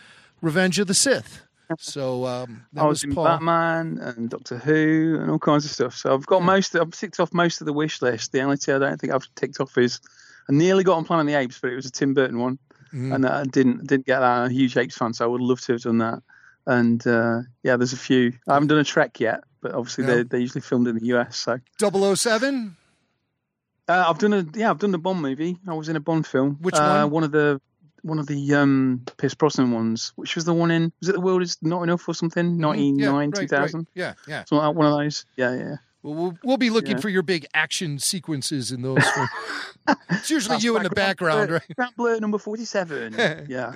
Revenge 0.41 0.79
of 0.79 0.87
the 0.87 0.93
Sith. 0.93 1.41
So 1.79 2.25
um, 2.25 2.65
I 2.77 2.83
was 2.85 2.99
was 2.99 3.03
in 3.03 3.13
Paul. 3.15 3.25
Batman 3.25 3.97
and 4.01 4.29
Doctor 4.29 4.57
Who 4.57 5.17
and 5.21 5.29
all 5.29 5.37
kinds 5.39 5.65
of 5.65 5.71
stuff. 5.71 5.95
So 5.95 6.13
I've 6.13 6.25
got 6.25 6.41
most. 6.41 6.75
I've 6.75 6.91
ticked 6.91 7.19
off 7.19 7.33
most 7.33 7.59
of 7.61 7.65
the 7.67 7.73
wish 7.73 8.01
list. 8.01 8.31
The 8.31 8.41
only 8.41 8.55
thing 8.57 8.75
I 8.75 8.79
don't 8.79 8.99
think 9.01 9.11
I've 9.13 9.27
ticked 9.35 9.59
off 9.59 9.77
is 9.77 9.99
I 10.49 10.53
nearly 10.53 10.85
got 10.85 10.95
on 10.95 11.03
Planet 11.03 11.23
of 11.23 11.27
the 11.27 11.37
Apes, 11.37 11.59
but 11.59 11.71
it 11.71 11.75
was 11.75 11.85
a 11.85 11.91
Tim 11.91 12.13
Burton 12.13 12.39
one, 12.39 12.57
Mm. 12.93 13.13
and 13.13 13.25
I 13.27 13.43
didn't 13.43 13.85
didn't 13.85 14.05
get 14.05 14.21
that. 14.21 14.25
I'm 14.25 14.49
a 14.49 14.53
huge 14.53 14.77
Apes 14.77 14.97
fan, 14.97 15.13
so 15.13 15.25
I 15.25 15.27
would 15.27 15.41
love 15.41 15.59
to 15.61 15.73
have 15.73 15.81
done 15.81 15.97
that. 15.97 16.23
And 16.65 17.05
uh, 17.05 17.41
yeah, 17.63 17.75
there's 17.75 17.91
a 17.91 17.97
few. 17.97 18.31
I 18.47 18.53
haven't 18.53 18.69
done 18.69 18.77
a 18.77 18.83
Trek 18.85 19.19
yet, 19.19 19.43
but 19.61 19.73
obviously 19.73 20.05
Yeah. 20.05 20.11
they're, 20.11 20.23
they're 20.23 20.39
usually 20.39 20.61
filmed 20.61 20.87
in 20.87 20.97
the 20.97 21.05
US. 21.07 21.35
So 21.37 21.59
007? 21.81 22.77
Uh, 23.87 24.05
I've 24.07 24.17
done 24.19 24.33
a 24.33 24.45
yeah, 24.53 24.69
I've 24.69 24.79
done 24.79 24.91
the 24.91 24.97
Bond 24.97 25.21
movie. 25.21 25.57
I 25.67 25.73
was 25.73 25.89
in 25.89 25.95
a 25.95 25.99
Bond 25.99 26.25
film. 26.27 26.57
Which 26.61 26.75
uh, 26.75 27.01
one? 27.03 27.11
One 27.11 27.23
of 27.23 27.31
the 27.31 27.61
one 28.03 28.19
of 28.19 28.27
the 28.27 28.53
um, 28.55 29.03
Pierce 29.17 29.33
Brosnan 29.33 29.71
ones. 29.71 30.13
Which 30.15 30.35
was 30.35 30.45
the 30.45 30.53
one 30.53 30.71
in? 30.71 30.91
Was 31.01 31.09
it 31.09 31.13
The 31.13 31.21
World 31.21 31.41
Is 31.41 31.57
Not 31.61 31.83
Enough 31.83 32.07
or 32.07 32.13
something? 32.13 32.57
Ninety 32.57 32.91
Mm-hmm. 32.91 32.99
Yeah, 32.99 33.11
nine, 33.11 33.31
two 33.31 33.47
thousand. 33.47 33.87
Yeah, 33.93 34.13
yeah. 34.27 34.43
So 34.45 34.57
one 34.71 34.85
of 34.85 34.97
those. 34.97 35.25
Yeah, 35.35 35.55
yeah. 35.55 35.75
Well, 36.03 36.13
we'll, 36.15 36.37
we'll 36.43 36.57
be 36.57 36.69
looking 36.69 36.95
Yeah. 36.95 37.01
for 37.01 37.09
your 37.09 37.23
big 37.23 37.47
action 37.53 37.99
sequences 37.99 38.71
in 38.71 38.81
those. 38.81 38.99
it's 40.11 40.29
usually 40.29 40.53
That's 40.55 40.63
you 40.63 40.77
in 40.77 40.83
the 40.83 40.89
background, 40.89 41.51
right? 41.51 41.95
Blur 41.97 42.19
number 42.19 42.37
forty-seven. 42.37 43.15
yeah. 43.49 43.73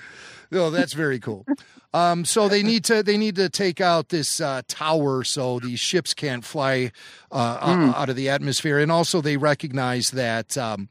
Oh, 0.51 0.69
that's 0.69 0.93
very 0.93 1.19
cool. 1.19 1.45
Um, 1.93 2.23
so 2.25 2.47
they 2.47 2.63
need 2.63 2.83
to 2.85 3.03
they 3.03 3.17
need 3.17 3.35
to 3.35 3.49
take 3.49 3.81
out 3.81 4.09
this 4.09 4.39
uh, 4.41 4.61
tower 4.67 5.23
so 5.23 5.59
these 5.59 5.79
ships 5.79 6.13
can't 6.13 6.43
fly 6.45 6.91
uh, 7.31 7.57
o- 7.61 7.99
out 7.99 8.09
of 8.09 8.15
the 8.15 8.29
atmosphere, 8.29 8.79
and 8.79 8.91
also 8.91 9.21
they 9.21 9.37
recognize 9.37 10.11
that. 10.11 10.57
Um, 10.57 10.89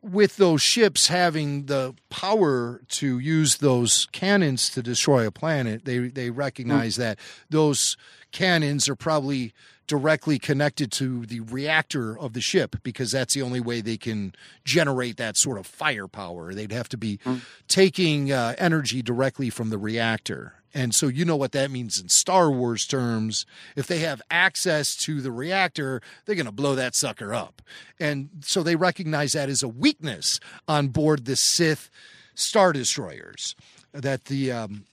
with 0.00 0.36
those 0.36 0.62
ships 0.62 1.08
having 1.08 1.66
the 1.66 1.92
power 2.08 2.80
to 2.88 3.18
use 3.18 3.56
those 3.56 4.06
cannons 4.12 4.70
to 4.70 4.80
destroy 4.80 5.26
a 5.26 5.32
planet, 5.32 5.84
they 5.84 5.98
they 5.98 6.30
recognize 6.30 6.94
that 6.96 7.18
those 7.50 7.96
cannons 8.30 8.88
are 8.88 8.94
probably 8.94 9.52
directly 9.88 10.38
connected 10.38 10.92
to 10.92 11.26
the 11.26 11.40
reactor 11.40 12.16
of 12.16 12.34
the 12.34 12.40
ship 12.40 12.76
because 12.84 13.10
that's 13.10 13.34
the 13.34 13.42
only 13.42 13.58
way 13.60 13.80
they 13.80 13.96
can 13.96 14.34
generate 14.64 15.16
that 15.16 15.36
sort 15.36 15.58
of 15.58 15.66
firepower. 15.66 16.54
They'd 16.54 16.70
have 16.70 16.88
to 16.90 16.96
be 16.96 17.18
taking 17.66 18.30
uh, 18.30 18.54
energy 18.58 19.02
directly 19.02 19.50
from 19.50 19.70
the 19.70 19.78
reactor. 19.78 20.54
And 20.74 20.94
so 20.94 21.08
you 21.08 21.24
know 21.24 21.36
what 21.36 21.52
that 21.52 21.70
means 21.70 22.00
in 22.00 22.08
Star 22.08 22.50
Wars 22.50 22.86
terms. 22.86 23.46
If 23.74 23.86
they 23.86 23.98
have 24.00 24.22
access 24.30 24.94
to 25.04 25.20
the 25.20 25.32
reactor, 25.32 26.02
they're 26.24 26.36
going 26.36 26.46
to 26.46 26.52
blow 26.52 26.74
that 26.74 26.94
sucker 26.94 27.34
up. 27.34 27.62
And 27.98 28.28
so 28.42 28.62
they 28.62 28.76
recognize 28.76 29.32
that 29.32 29.48
as 29.48 29.62
a 29.62 29.68
weakness 29.68 30.38
on 30.68 30.88
board 30.88 31.24
the 31.24 31.36
Sith 31.36 31.90
Star 32.34 32.72
Destroyers, 32.72 33.56
that 33.92 34.26
the. 34.26 34.52
Um, 34.52 34.84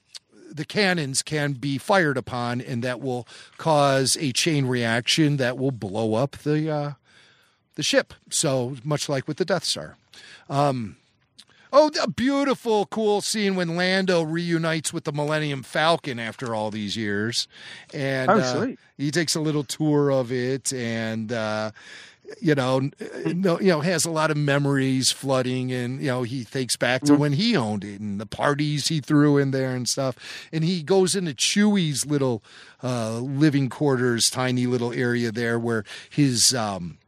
the 0.50 0.64
cannons 0.64 1.22
can 1.22 1.52
be 1.52 1.78
fired 1.78 2.16
upon, 2.16 2.60
and 2.60 2.82
that 2.84 3.00
will 3.00 3.26
cause 3.58 4.16
a 4.20 4.32
chain 4.32 4.66
reaction 4.66 5.36
that 5.38 5.58
will 5.58 5.70
blow 5.70 6.14
up 6.14 6.36
the 6.38 6.70
uh, 6.70 6.92
the 7.74 7.82
ship. 7.82 8.14
So 8.30 8.76
much 8.84 9.08
like 9.08 9.26
with 9.28 9.36
the 9.36 9.44
Death 9.44 9.64
Star. 9.64 9.96
Um, 10.48 10.96
oh, 11.72 11.90
a 12.00 12.08
beautiful, 12.08 12.86
cool 12.86 13.20
scene 13.20 13.56
when 13.56 13.76
Lando 13.76 14.22
reunites 14.22 14.92
with 14.92 15.04
the 15.04 15.12
Millennium 15.12 15.62
Falcon 15.62 16.18
after 16.18 16.54
all 16.54 16.70
these 16.70 16.96
years, 16.96 17.48
and 17.92 18.30
Oh, 18.30 18.38
uh, 18.38 18.66
he 18.96 19.10
takes 19.10 19.34
a 19.34 19.40
little 19.40 19.64
tour 19.64 20.10
of 20.10 20.32
it, 20.32 20.72
and. 20.72 21.32
Uh, 21.32 21.70
you 22.40 22.54
know, 22.54 22.90
no, 23.26 23.60
you 23.60 23.68
know, 23.68 23.80
has 23.80 24.04
a 24.04 24.10
lot 24.10 24.30
of 24.30 24.36
memories 24.36 25.12
flooding, 25.12 25.72
and 25.72 26.00
you 26.00 26.08
know, 26.08 26.22
he 26.22 26.42
thinks 26.44 26.76
back 26.76 27.02
to 27.02 27.14
when 27.14 27.32
he 27.34 27.56
owned 27.56 27.84
it 27.84 28.00
and 28.00 28.20
the 28.20 28.26
parties 28.26 28.88
he 28.88 29.00
threw 29.00 29.38
in 29.38 29.50
there 29.52 29.74
and 29.74 29.88
stuff. 29.88 30.16
And 30.52 30.64
he 30.64 30.82
goes 30.82 31.14
into 31.14 31.32
Chewie's 31.34 32.04
little 32.06 32.42
uh, 32.82 33.18
living 33.18 33.68
quarters, 33.68 34.28
tiny 34.30 34.66
little 34.66 34.92
area 34.92 35.30
there 35.32 35.58
where 35.58 35.84
his 36.10 36.54
um, 36.54 36.98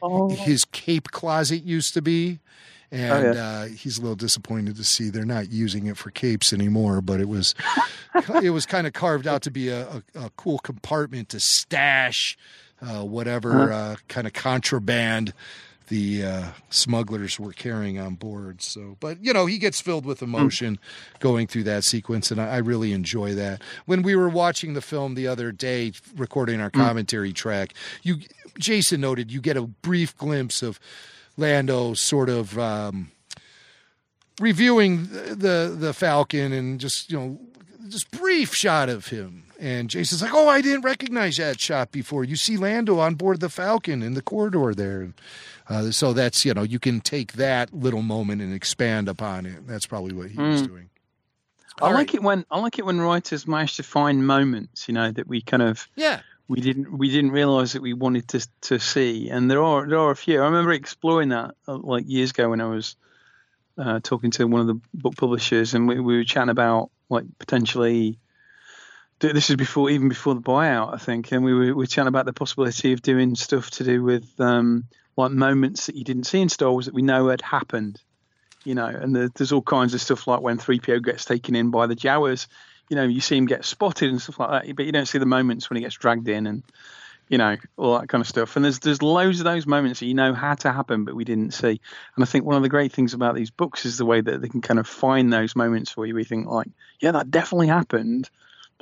Oh. 0.00 0.28
his 0.28 0.64
cape 0.64 1.10
closet 1.10 1.64
used 1.64 1.92
to 1.94 2.00
be. 2.02 2.38
And 2.92 3.12
Oh, 3.12 3.32
yeah. 3.32 3.48
uh, 3.48 3.66
he's 3.66 3.98
a 3.98 4.00
little 4.00 4.14
disappointed 4.16 4.76
to 4.76 4.84
see 4.84 5.10
they're 5.10 5.24
not 5.26 5.50
using 5.50 5.86
it 5.86 5.96
for 5.96 6.10
capes 6.10 6.52
anymore. 6.52 7.00
But 7.00 7.20
it 7.20 7.28
was, 7.28 7.54
it 8.42 8.50
was 8.50 8.64
kind 8.64 8.86
of 8.86 8.92
carved 8.92 9.26
out 9.26 9.42
to 9.42 9.50
be 9.50 9.68
a, 9.70 9.88
a, 9.88 10.02
a 10.26 10.30
cool 10.36 10.58
compartment 10.60 11.30
to 11.30 11.40
stash 11.40 12.38
uh, 12.82 13.04
whatever 13.04 13.72
uh, 13.72 13.96
kind 14.08 14.26
of 14.26 14.32
contraband 14.32 15.32
the 15.88 16.24
uh, 16.24 16.44
smugglers 16.70 17.40
were 17.40 17.52
carrying 17.52 17.98
on 17.98 18.14
board. 18.14 18.62
So, 18.62 18.96
but 19.00 19.24
you 19.24 19.32
know, 19.32 19.46
he 19.46 19.58
gets 19.58 19.80
filled 19.80 20.04
with 20.04 20.22
emotion 20.22 20.78
going 21.18 21.46
through 21.46 21.64
that 21.64 21.84
sequence, 21.84 22.30
and 22.30 22.40
I, 22.40 22.56
I 22.56 22.56
really 22.58 22.92
enjoy 22.92 23.34
that. 23.34 23.62
When 23.86 24.02
we 24.02 24.14
were 24.14 24.28
watching 24.28 24.74
the 24.74 24.80
film 24.80 25.14
the 25.14 25.26
other 25.26 25.50
day, 25.52 25.92
recording 26.16 26.60
our 26.60 26.70
commentary 26.70 27.32
track, 27.32 27.74
you, 28.02 28.18
Jason 28.58 29.00
noted, 29.00 29.32
you 29.32 29.40
get 29.40 29.56
a 29.56 29.62
brief 29.62 30.16
glimpse 30.16 30.62
of 30.62 30.78
Lando 31.36 31.94
sort 31.94 32.28
of. 32.28 32.58
Um, 32.58 33.10
reviewing 34.40 35.08
the, 35.08 35.34
the 35.34 35.76
the 35.76 35.92
Falcon 35.92 36.52
and 36.52 36.78
just 36.78 37.10
you 37.10 37.18
know 37.18 37.40
just 37.88 38.08
brief 38.12 38.54
shot 38.54 38.88
of 38.88 39.08
him 39.08 39.47
and 39.58 39.90
Jason's 39.90 40.22
like 40.22 40.34
oh 40.34 40.48
I 40.48 40.60
didn't 40.60 40.82
recognize 40.82 41.36
that 41.38 41.60
shot 41.60 41.90
before 41.92 42.24
you 42.24 42.36
see 42.36 42.56
Lando 42.56 42.98
on 43.00 43.14
board 43.16 43.40
the 43.40 43.48
Falcon 43.48 44.02
in 44.02 44.14
the 44.14 44.22
corridor 44.22 44.74
there 44.74 45.12
uh, 45.68 45.90
so 45.90 46.12
that's 46.12 46.44
you 46.44 46.54
know 46.54 46.62
you 46.62 46.78
can 46.78 47.00
take 47.00 47.32
that 47.34 47.74
little 47.74 48.02
moment 48.02 48.40
and 48.40 48.54
expand 48.54 49.08
upon 49.08 49.46
it 49.46 49.66
that's 49.66 49.86
probably 49.86 50.14
what 50.14 50.30
he 50.30 50.38
was 50.38 50.62
Mm. 50.62 50.66
doing 50.68 50.90
I 51.80 51.92
like 51.92 52.12
it 52.14 52.22
when 52.22 52.44
I 52.50 52.58
like 52.58 52.78
it 52.78 52.84
when 52.84 53.00
writers 53.00 53.46
manage 53.46 53.76
to 53.76 53.84
find 53.84 54.26
moments, 54.26 54.88
you 54.88 54.94
know, 54.94 55.12
that 55.12 55.28
we 55.28 55.40
kind 55.42 55.62
of 55.62 55.86
yeah 55.94 56.20
we 56.48 56.60
didn't 56.60 56.90
we 56.96 57.08
didn't 57.08 57.30
realize 57.30 57.74
that 57.74 57.82
we 57.82 57.92
wanted 57.92 58.26
to 58.28 58.48
to 58.62 58.78
see, 58.80 59.28
and 59.30 59.48
there 59.48 59.62
are 59.62 59.86
there 59.86 59.98
are 60.00 60.10
a 60.10 60.16
few. 60.16 60.40
I 60.40 60.46
remember 60.46 60.72
exploring 60.72 61.28
that 61.28 61.54
uh, 61.68 61.76
like 61.76 62.04
years 62.08 62.30
ago 62.30 62.48
when 62.50 62.60
I 62.60 62.66
was 62.66 62.96
uh, 63.76 64.00
talking 64.02 64.32
to 64.32 64.46
one 64.48 64.60
of 64.60 64.66
the 64.66 64.80
book 64.92 65.14
publishers, 65.16 65.74
and 65.74 65.86
we, 65.86 66.00
we 66.00 66.16
were 66.16 66.24
chatting 66.24 66.50
about 66.50 66.90
like 67.08 67.26
potentially. 67.38 68.18
This 69.20 69.50
is 69.50 69.56
before 69.56 69.90
even 69.90 70.08
before 70.08 70.34
the 70.34 70.40
buyout, 70.40 70.94
I 70.94 70.98
think, 70.98 71.32
and 71.32 71.44
we 71.44 71.52
were, 71.52 71.60
we 71.60 71.72
were 71.72 71.86
chatting 71.86 72.08
about 72.08 72.24
the 72.24 72.32
possibility 72.32 72.92
of 72.92 73.02
doing 73.02 73.34
stuff 73.34 73.70
to 73.72 73.84
do 73.84 74.02
with 74.02 74.28
um, 74.40 74.84
like 75.16 75.32
moments 75.32 75.86
that 75.86 75.96
you 75.96 76.04
didn't 76.04 76.24
see 76.24 76.40
in 76.40 76.48
Star 76.48 76.70
Wars 76.70 76.86
that 76.86 76.94
we 76.94 77.02
know 77.02 77.28
had 77.28 77.42
happened 77.42 78.00
you 78.68 78.74
know, 78.74 78.86
and 78.86 79.16
the, 79.16 79.30
there's 79.34 79.52
all 79.52 79.62
kinds 79.62 79.94
of 79.94 80.00
stuff 80.00 80.26
like 80.26 80.42
when 80.42 80.58
3PO 80.58 81.02
gets 81.02 81.24
taken 81.24 81.54
in 81.54 81.70
by 81.70 81.86
the 81.86 81.96
Jawas, 81.96 82.46
you 82.90 82.96
know, 82.96 83.04
you 83.04 83.20
see 83.20 83.36
him 83.36 83.46
get 83.46 83.64
spotted 83.64 84.10
and 84.10 84.20
stuff 84.20 84.38
like 84.38 84.66
that, 84.66 84.76
but 84.76 84.84
you 84.84 84.92
don't 84.92 85.06
see 85.06 85.18
the 85.18 85.26
moments 85.26 85.68
when 85.68 85.76
he 85.76 85.82
gets 85.82 85.94
dragged 85.94 86.28
in 86.28 86.46
and, 86.46 86.62
you 87.28 87.38
know, 87.38 87.56
all 87.78 87.98
that 87.98 88.08
kind 88.08 88.20
of 88.20 88.28
stuff. 88.28 88.56
And 88.56 88.64
there's 88.64 88.78
there's 88.80 89.02
loads 89.02 89.40
of 89.40 89.44
those 89.44 89.66
moments 89.66 90.00
that 90.00 90.06
you 90.06 90.14
know 90.14 90.34
had 90.34 90.60
to 90.60 90.72
happen, 90.72 91.04
but 91.04 91.14
we 91.14 91.24
didn't 91.24 91.52
see. 91.52 91.80
And 92.14 92.22
I 92.22 92.26
think 92.26 92.44
one 92.44 92.56
of 92.56 92.62
the 92.62 92.68
great 92.68 92.92
things 92.92 93.14
about 93.14 93.34
these 93.34 93.50
books 93.50 93.86
is 93.86 93.96
the 93.96 94.06
way 94.06 94.20
that 94.20 94.42
they 94.42 94.48
can 94.48 94.60
kind 94.60 94.78
of 94.78 94.86
find 94.86 95.32
those 95.32 95.56
moments 95.56 95.90
for 95.90 96.04
you. 96.06 96.14
We 96.14 96.24
think 96.24 96.46
like, 96.46 96.68
yeah, 97.00 97.12
that 97.12 97.30
definitely 97.30 97.68
happened, 97.68 98.28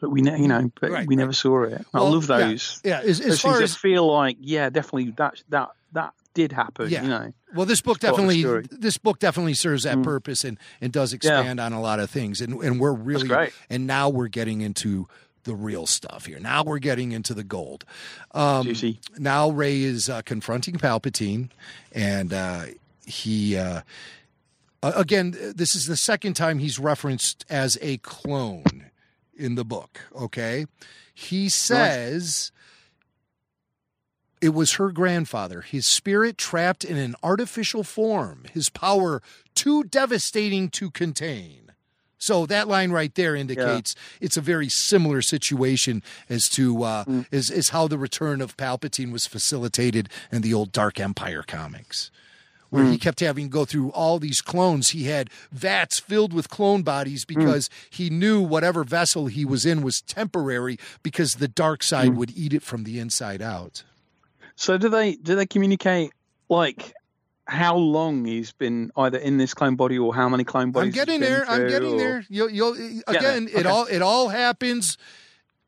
but 0.01 0.11
we, 0.11 0.21
ne- 0.23 0.41
you 0.41 0.49
know, 0.49 0.71
but 0.81 0.91
Right, 0.91 1.07
we 1.07 1.15
right. 1.17 1.21
never 1.21 1.33
saw 1.33 1.63
it. 1.65 1.85
I 1.95 1.99
Well, 2.01 2.13
love 2.13 2.27
those. 2.27 2.81
yeah, 2.85 3.01
as- 3.01 3.21
as 3.21 3.27
those 3.27 3.41
far 3.41 3.63
as- 3.63 3.77
feel 3.77 4.11
like, 4.13 4.37
yeah, 4.41 4.69
definitely 4.71 5.13
that 5.17 5.43
that 5.51 5.71
that 5.93 6.13
did 6.35 6.53
happen. 6.53 6.91
Yeah. 6.91 7.03
You 7.03 7.09
know. 7.09 7.33
Well, 7.55 7.65
this 7.67 7.81
book 7.81 7.99
definitely 8.01 8.43
this 8.71 8.99
book 8.99 9.19
definitely 9.19 9.55
serves 9.55 9.85
that 9.85 10.03
purpose 10.03 10.45
and 10.45 10.59
and 10.83 10.93
does 10.93 11.13
expand 11.15 11.59
on 11.61 11.73
a 11.73 11.81
lot 11.81 12.01
of 12.01 12.11
things 12.11 12.41
and 12.43 12.55
and 12.63 12.79
we're 12.79 12.93
really 12.93 13.49
and 13.71 13.87
now 13.87 14.09
we're 14.11 14.29
getting 14.29 14.61
into 14.61 15.09
the 15.45 15.55
real 15.55 15.87
stuff 15.87 16.27
here. 16.27 16.41
Now 16.41 16.65
we're 16.65 16.81
getting 16.81 17.13
into 17.13 17.33
the 17.33 17.45
gold. 17.45 17.85
Um, 18.33 18.65
Juicy. 18.65 19.01
Now 19.17 19.49
Rey 19.49 19.81
is 19.83 20.11
uh, 20.11 20.21
confronting 20.23 20.75
Palpatine, 20.77 21.51
and 21.93 22.33
uh, 22.33 22.65
he. 23.07 23.57
Uh, 23.57 23.83
uh, 24.83 24.93
again, 24.97 25.35
this 25.55 25.75
is 25.77 25.87
the 25.87 25.97
second 25.97 26.35
time 26.35 26.59
he's 26.59 26.79
referenced 26.79 27.47
as 27.49 27.79
a 27.81 27.97
clone 27.99 28.91
in 29.37 29.55
the 29.55 29.65
book. 29.65 30.01
Okay, 30.15 30.67
he 31.15 31.49
says 31.49 32.53
it 34.41 34.51
was 34.51 34.75
her 34.75 34.91
grandfather, 34.93 35.63
his 35.63 35.87
spirit 35.87 36.37
trapped 36.39 36.85
in 36.85 36.97
an 36.97 37.15
artificial 37.23 37.83
form, 37.83 38.45
his 38.53 38.69
power 38.69 39.23
too 39.55 39.85
devastating 39.85 40.69
to 40.71 40.91
contain. 40.91 41.73
So 42.19 42.47
that 42.47 42.67
line 42.67 42.91
right 42.93 43.15
there 43.15 43.37
indicates 43.37 43.95
it's 44.21 44.37
a 44.37 44.41
very 44.41 44.69
similar 44.69 45.23
situation 45.23 46.03
as 46.29 46.49
to 46.51 46.83
uh, 46.83 47.05
is 47.31 47.51
is 47.51 47.71
how 47.71 47.89
the 47.89 47.99
return 47.99 48.41
of 48.41 48.57
Palpatine 48.57 49.13
was 49.13 49.27
facilitated 49.27 50.09
in 50.33 50.43
the 50.43 50.55
old 50.55 50.73
Dark 50.73 50.99
Empire 50.99 51.45
comics, 51.47 52.11
where 52.71 52.85
he 52.85 52.99
kept 52.99 53.21
having 53.21 53.47
to 53.47 53.51
go 53.51 53.65
through 53.65 53.91
all 53.91 54.19
these 54.19 54.41
clones. 54.41 54.91
He 54.91 55.05
had 55.05 55.31
vats 55.53 55.99
filled 55.99 56.33
with 56.33 56.49
clone 56.49 56.83
bodies 56.83 57.25
because 57.25 57.71
he 57.91 58.11
knew 58.11 58.41
whatever 58.41 58.85
vessel 58.85 59.27
he 59.27 59.45
was 59.45 59.65
in 59.65 59.83
was 59.83 60.01
temporary 60.03 60.79
because 61.03 61.35
the 61.37 61.49
dark 61.49 61.83
side 61.83 62.17
would 62.17 62.37
eat 62.37 62.53
it 62.53 62.63
from 62.63 62.85
the 62.85 62.99
inside 62.99 63.41
out. 63.41 63.83
So 64.57 64.79
do 64.79 64.89
they 64.89 65.15
do 65.17 65.37
they 65.37 65.47
communicate 65.47 66.13
like 66.49 66.93
how 67.47 67.77
long 67.77 68.25
he's 68.25 68.53
been 68.53 68.91
either 68.97 69.19
in 69.19 69.37
this 69.37 69.55
clone 69.55 69.77
body 69.77 69.99
or 69.99 70.15
how 70.15 70.29
many 70.29 70.43
clone 70.45 70.73
bodies? 70.73 70.89
I'm 70.89 70.95
getting 70.95 71.21
he's 71.21 71.29
been 71.31 71.39
there. 71.39 71.49
I'm 71.51 71.69
getting 71.69 71.95
or- 71.95 71.99
there. 71.99 72.25
You'll, 72.29 72.51
you'll 72.51 72.75
there. 72.75 73.03
again. 73.07 73.49
It 73.49 73.59
Okay. 73.61 73.69
all 73.69 73.87
it 73.87 74.03
all 74.03 74.29
happens 74.29 74.99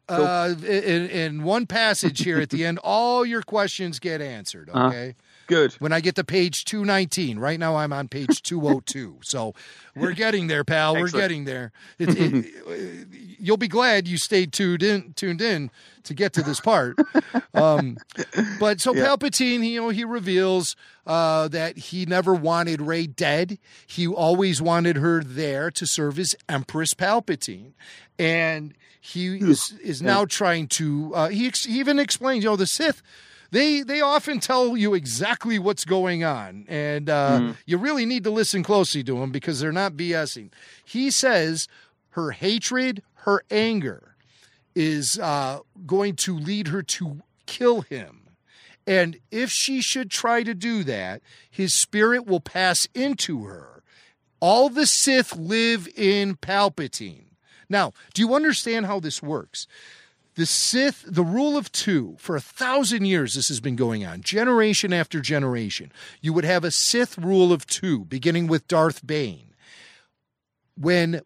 uh, 0.09 0.55
in, 0.63 1.07
in 1.11 1.43
one 1.45 1.67
passage 1.67 2.25
here 2.25 2.41
at 2.41 2.51
the 2.51 2.65
end. 2.65 2.79
All 2.83 3.25
your 3.27 3.43
questions 3.43 3.99
get 3.99 4.21
answered. 4.21 4.71
Uh-huh. 4.73 5.11
Good. 5.49 5.73
When 5.79 5.95
I 5.95 6.01
get 6.01 6.15
to 6.17 6.25
page 6.25 6.67
219, 6.67 7.39
right 7.39 7.59
now 7.59 7.77
I'm 7.77 7.93
on 7.93 8.07
page 8.09 8.43
202. 8.43 9.21
So 9.23 9.55
we're 9.97 10.13
getting 10.13 10.47
there, 10.47 10.63
pal. 10.63 10.95
We're 10.95 11.09
getting 11.09 11.47
there. 11.47 11.73
It, 11.99 12.11
it, 12.11 13.09
you'll 13.41 13.57
be 13.57 13.67
glad 13.67 14.07
you 14.07 14.19
stayed 14.19 14.53
tuned 14.53 14.83
in, 14.83 15.15
tuned 15.15 15.41
in 15.41 15.71
to 16.05 16.13
get 16.15 16.35
to 16.35 16.43
this 16.43 16.61
part. 16.61 16.99
Um, 17.55 17.97
but 18.61 18.81
so 18.81 18.93
Palpatine, 18.93 19.63
he, 19.63 19.75
you 19.75 19.81
know, 19.81 19.89
he 19.89 20.05
reveals 20.05 20.77
uh, 21.07 21.49
that 21.49 21.79
he 21.79 22.05
never 22.05 22.35
wanted 22.35 22.83
Rey 22.83 23.07
dead. 23.07 23.59
He 23.87 24.07
always 24.07 24.61
wanted 24.61 24.97
her 24.97 25.23
there 25.25 25.71
to 25.71 25.87
serve 25.87 26.19
as 26.19 26.37
Empress 26.49 26.93
Palpatine, 26.93 27.73
and 28.19 28.75
he 29.01 29.39
is, 29.39 29.73
is 29.83 30.03
now 30.03 30.27
trying 30.27 30.69
to. 30.69 31.13
Uh, 31.15 31.29
he, 31.29 31.47
ex- 31.47 31.65
he 31.65 31.79
even 31.79 31.99
explains, 31.99 32.45
you 32.45 32.51
know, 32.51 32.57
the 32.57 32.67
Sith. 32.67 33.03
They 33.51 33.81
they 33.81 34.01
often 34.01 34.41
tell 34.41 34.77
you 34.77 34.95
exactly 34.95 35.59
what's 35.59 35.85
going 35.85 36.23
on, 36.23 36.67
and 36.69 37.09
uh, 37.09 37.55
you 37.65 37.79
really 37.79 38.05
need 38.05 38.25
to 38.25 38.31
listen 38.31 38.63
closely 38.63 39.03
to 39.05 39.19
them 39.19 39.31
because 39.31 39.61
they're 39.61 39.73
not 39.73 39.95
BSing. 39.95 40.51
He 40.85 41.11
says 41.11 41.67
her 42.11 42.33
hatred, 42.33 43.03
her 43.25 43.43
anger, 43.51 44.17
is 44.75 45.19
uh, 45.19 45.61
going 45.87 46.17
to 46.17 46.39
lead 46.39 46.69
her 46.69 46.83
to 46.83 47.23
kill 47.47 47.81
him. 47.83 48.29
And 48.87 49.19
if 49.31 49.51
she 49.51 49.83
should 49.83 50.11
try 50.11 50.43
to 50.43 50.55
do 50.55 50.83
that, 50.85 51.21
his 51.51 51.75
spirit 51.75 52.27
will 52.27 52.41
pass 52.41 52.87
into 52.95 53.45
her. 53.45 53.83
All 54.41 54.69
the 54.69 54.87
Sith 54.87 55.37
live 55.37 55.89
in 55.95 56.37
Palpatine. 56.37 57.25
Now, 57.69 57.93
do 58.15 58.23
you 58.23 58.35
understand 58.35 58.87
how 58.87 58.99
this 59.01 59.23
works? 59.23 59.67
The 60.39 60.47
Sith, 60.47 61.05
the 61.05 61.25
rule 61.25 61.57
of 61.57 61.73
two, 61.73 62.15
for 62.21 62.37
a 62.37 62.41
thousand 62.41 63.07
years, 63.07 63.35
this 63.35 63.49
has 63.49 63.59
been 63.59 63.75
going 63.75 64.07
on, 64.07 64.21
generation 64.21 64.93
after 64.93 65.21
generation. 65.21 65.91
You 66.21 66.33
would 66.33 66.45
have 66.45 66.63
a 66.63 66.71
Sith 66.71 67.19
rule 67.19 67.53
of 67.53 67.67
two, 67.67 68.05
beginning 68.05 68.47
with 68.47 68.69
Darth 68.69 69.05
Bane. 69.05 69.53
When 70.77 71.23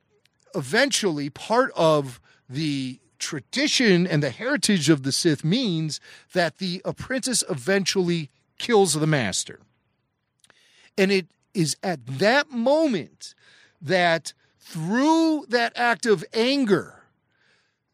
eventually 0.54 1.28
part 1.28 1.72
of 1.76 2.22
the 2.48 3.00
tradition 3.18 4.06
and 4.06 4.22
the 4.22 4.30
heritage 4.30 4.88
of 4.88 5.02
the 5.02 5.12
Sith 5.12 5.44
means 5.44 6.00
that 6.32 6.56
the 6.56 6.80
apprentice 6.82 7.44
eventually 7.50 8.30
kills 8.56 8.94
the 8.94 9.06
master. 9.06 9.60
And 10.96 11.12
it 11.12 11.26
is 11.52 11.76
at 11.82 12.06
that 12.06 12.50
moment 12.50 13.34
that 13.78 14.32
through 14.58 15.44
that 15.50 15.74
act 15.76 16.06
of 16.06 16.24
anger, 16.32 17.02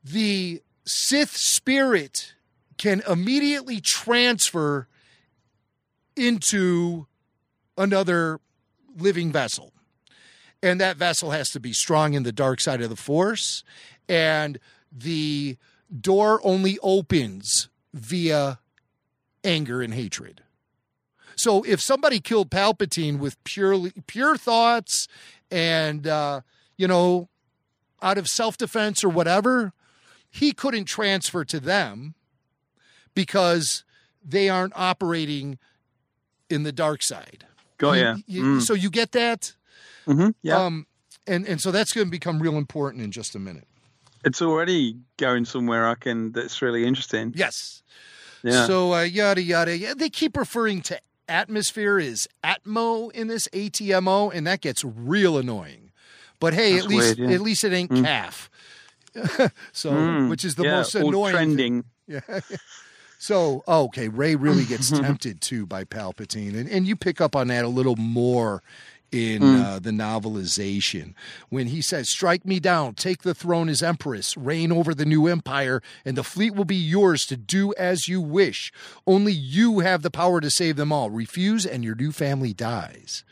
the 0.04 0.62
Sith 0.88 1.36
spirit 1.36 2.34
can 2.78 3.02
immediately 3.06 3.80
transfer 3.80 4.88
into 6.16 7.06
another 7.76 8.40
living 8.96 9.30
vessel. 9.30 9.72
And 10.62 10.80
that 10.80 10.96
vessel 10.96 11.30
has 11.30 11.50
to 11.50 11.60
be 11.60 11.72
strong 11.72 12.14
in 12.14 12.22
the 12.22 12.32
dark 12.32 12.60
side 12.60 12.80
of 12.80 12.88
the 12.88 12.96
force. 12.96 13.62
And 14.08 14.58
the 14.90 15.58
door 16.00 16.40
only 16.42 16.78
opens 16.82 17.68
via 17.92 18.58
anger 19.44 19.82
and 19.82 19.92
hatred. 19.92 20.42
So 21.36 21.62
if 21.62 21.80
somebody 21.80 22.18
killed 22.18 22.50
Palpatine 22.50 23.18
with 23.18 23.42
purely 23.44 23.92
pure 24.06 24.36
thoughts 24.36 25.06
and 25.50 26.06
uh, 26.06 26.40
you 26.76 26.88
know 26.88 27.28
out 28.02 28.18
of 28.18 28.26
self-defense 28.26 29.04
or 29.04 29.08
whatever, 29.08 29.72
he 30.30 30.52
couldn't 30.52 30.84
transfer 30.86 31.44
to 31.44 31.58
them 31.60 32.14
because 33.14 33.84
they 34.24 34.48
aren't 34.48 34.72
operating 34.76 35.58
in 36.50 36.62
the 36.62 36.72
dark 36.72 37.02
side. 37.02 37.44
Got 37.78 37.92
You- 37.92 38.22
you- 38.26 38.42
Mm. 38.58 38.62
So 38.62 38.74
you 38.74 38.90
get 38.90 39.12
that? 39.12 39.54
Mhm, 40.06 40.34
yeah. 40.42 40.56
Um, 40.64 40.86
and 41.26 41.46
and 41.46 41.60
so 41.60 41.70
that's 41.70 41.92
going 41.92 42.06
to 42.06 42.10
become 42.10 42.40
real 42.40 42.56
important 42.56 43.02
in 43.04 43.10
just 43.12 43.34
a 43.34 43.38
minute. 43.38 43.66
It's 44.24 44.42
already 44.42 44.96
going 45.16 45.44
somewhere. 45.44 45.86
I 45.86 45.94
can. 45.94 46.32
That's 46.32 46.60
really 46.62 46.84
interesting. 46.84 47.32
Yes. 47.36 47.82
Yeah. 48.42 48.66
So 48.66 48.94
uh, 48.94 49.02
yada 49.02 49.42
yada. 49.42 49.76
Yeah, 49.76 49.94
they 49.94 50.10
keep 50.10 50.36
referring 50.36 50.82
to 50.82 50.98
atmosphere 51.28 51.98
is 51.98 52.26
Atmo 52.42 53.12
in 53.12 53.26
this 53.28 53.46
ATMO, 53.52 54.32
and 54.34 54.46
that 54.46 54.60
gets 54.60 54.82
real 54.84 55.36
annoying. 55.38 55.92
But 56.40 56.54
hey, 56.54 56.72
That's 56.74 56.84
at 56.84 56.90
least 56.90 57.18
weird, 57.18 57.30
yeah. 57.30 57.34
at 57.36 57.40
least 57.42 57.64
it 57.64 57.72
ain't 57.72 57.90
Mm. 57.90 58.04
calf. 58.04 58.50
so, 59.72 59.90
Mm, 59.92 60.28
which 60.30 60.44
is 60.44 60.54
the 60.56 60.64
yeah, 60.64 60.76
most 60.76 60.94
annoying. 60.94 61.32
trending. 61.32 61.84
Yeah. 62.06 62.20
So, 63.18 63.64
oh, 63.66 63.84
okay, 63.86 64.08
Rey 64.08 64.34
really 64.36 64.64
gets 64.64 64.90
tempted 65.00 65.40
too 65.40 65.66
by 65.66 65.84
Palpatine, 65.84 66.56
and 66.56 66.68
and 66.68 66.86
you 66.86 66.96
pick 66.96 67.20
up 67.20 67.34
on 67.36 67.48
that 67.48 67.64
a 67.64 67.68
little 67.68 67.96
more 67.96 68.62
in 69.10 69.40
Mm. 69.42 69.64
uh, 69.64 69.78
the 69.78 69.90
novelization 69.90 71.14
when 71.48 71.66
he 71.68 71.80
says, 71.82 72.08
"Strike 72.10 72.44
me 72.46 72.60
down, 72.60 72.94
take 72.94 73.22
the 73.22 73.34
throne 73.34 73.68
as 73.68 73.82
empress, 73.82 74.36
reign 74.36 74.70
over 74.70 74.94
the 74.94 75.04
new 75.06 75.26
empire, 75.26 75.82
and 76.04 76.16
the 76.16 76.22
fleet 76.22 76.54
will 76.54 76.64
be 76.66 76.76
yours 76.76 77.26
to 77.26 77.36
do 77.36 77.74
as 77.78 78.06
you 78.06 78.20
wish. 78.20 78.70
Only 79.06 79.32
you 79.32 79.80
have 79.80 80.02
the 80.02 80.10
power 80.10 80.40
to 80.40 80.50
save 80.50 80.76
them 80.76 80.92
all. 80.92 81.10
Refuse, 81.10 81.66
and 81.66 81.82
your 81.84 81.94
new 81.94 82.12
family 82.12 82.52
dies." 82.54 83.24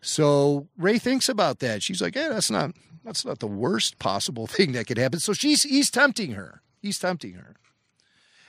So 0.00 0.68
Rey 0.78 0.98
thinks 0.98 1.28
about 1.28 1.58
that. 1.58 1.82
She's 1.82 2.00
like, 2.00 2.14
"Yeah, 2.14 2.28
that's 2.28 2.50
not 2.50 2.70
that's 3.04 3.24
not 3.24 3.38
the 3.38 3.46
worst 3.46 3.98
possible 3.98 4.46
thing 4.48 4.72
that 4.72 4.86
could 4.86 4.98
happen." 4.98 5.20
So 5.20 5.32
she's 5.32 5.62
he's 5.62 5.90
tempting 5.90 6.32
her. 6.32 6.62
He's 6.80 6.98
tempting 6.98 7.34
her. 7.34 7.56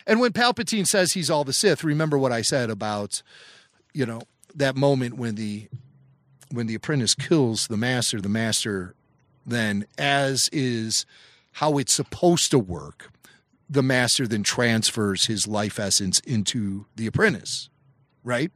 And 0.05 0.19
when 0.19 0.31
Palpatine 0.31 0.87
says 0.87 1.13
he's 1.13 1.29
all 1.29 1.43
the 1.43 1.53
Sith, 1.53 1.83
remember 1.83 2.17
what 2.17 2.31
I 2.31 2.41
said 2.41 2.69
about, 2.69 3.21
you 3.93 4.05
know, 4.05 4.21
that 4.55 4.75
moment 4.75 5.17
when 5.17 5.35
the 5.35 5.67
when 6.51 6.67
the 6.67 6.75
apprentice 6.75 7.13
kills 7.13 7.67
the 7.67 7.77
master, 7.77 8.19
the 8.19 8.29
master 8.29 8.95
then, 9.45 9.85
as 9.97 10.49
is 10.51 11.05
how 11.53 11.77
it's 11.77 11.93
supposed 11.93 12.51
to 12.51 12.59
work, 12.59 13.11
the 13.69 13.83
master 13.83 14.27
then 14.27 14.43
transfers 14.43 15.25
his 15.25 15.47
life 15.47 15.79
essence 15.79 16.19
into 16.21 16.85
the 16.95 17.07
apprentice, 17.07 17.69
right? 18.23 18.51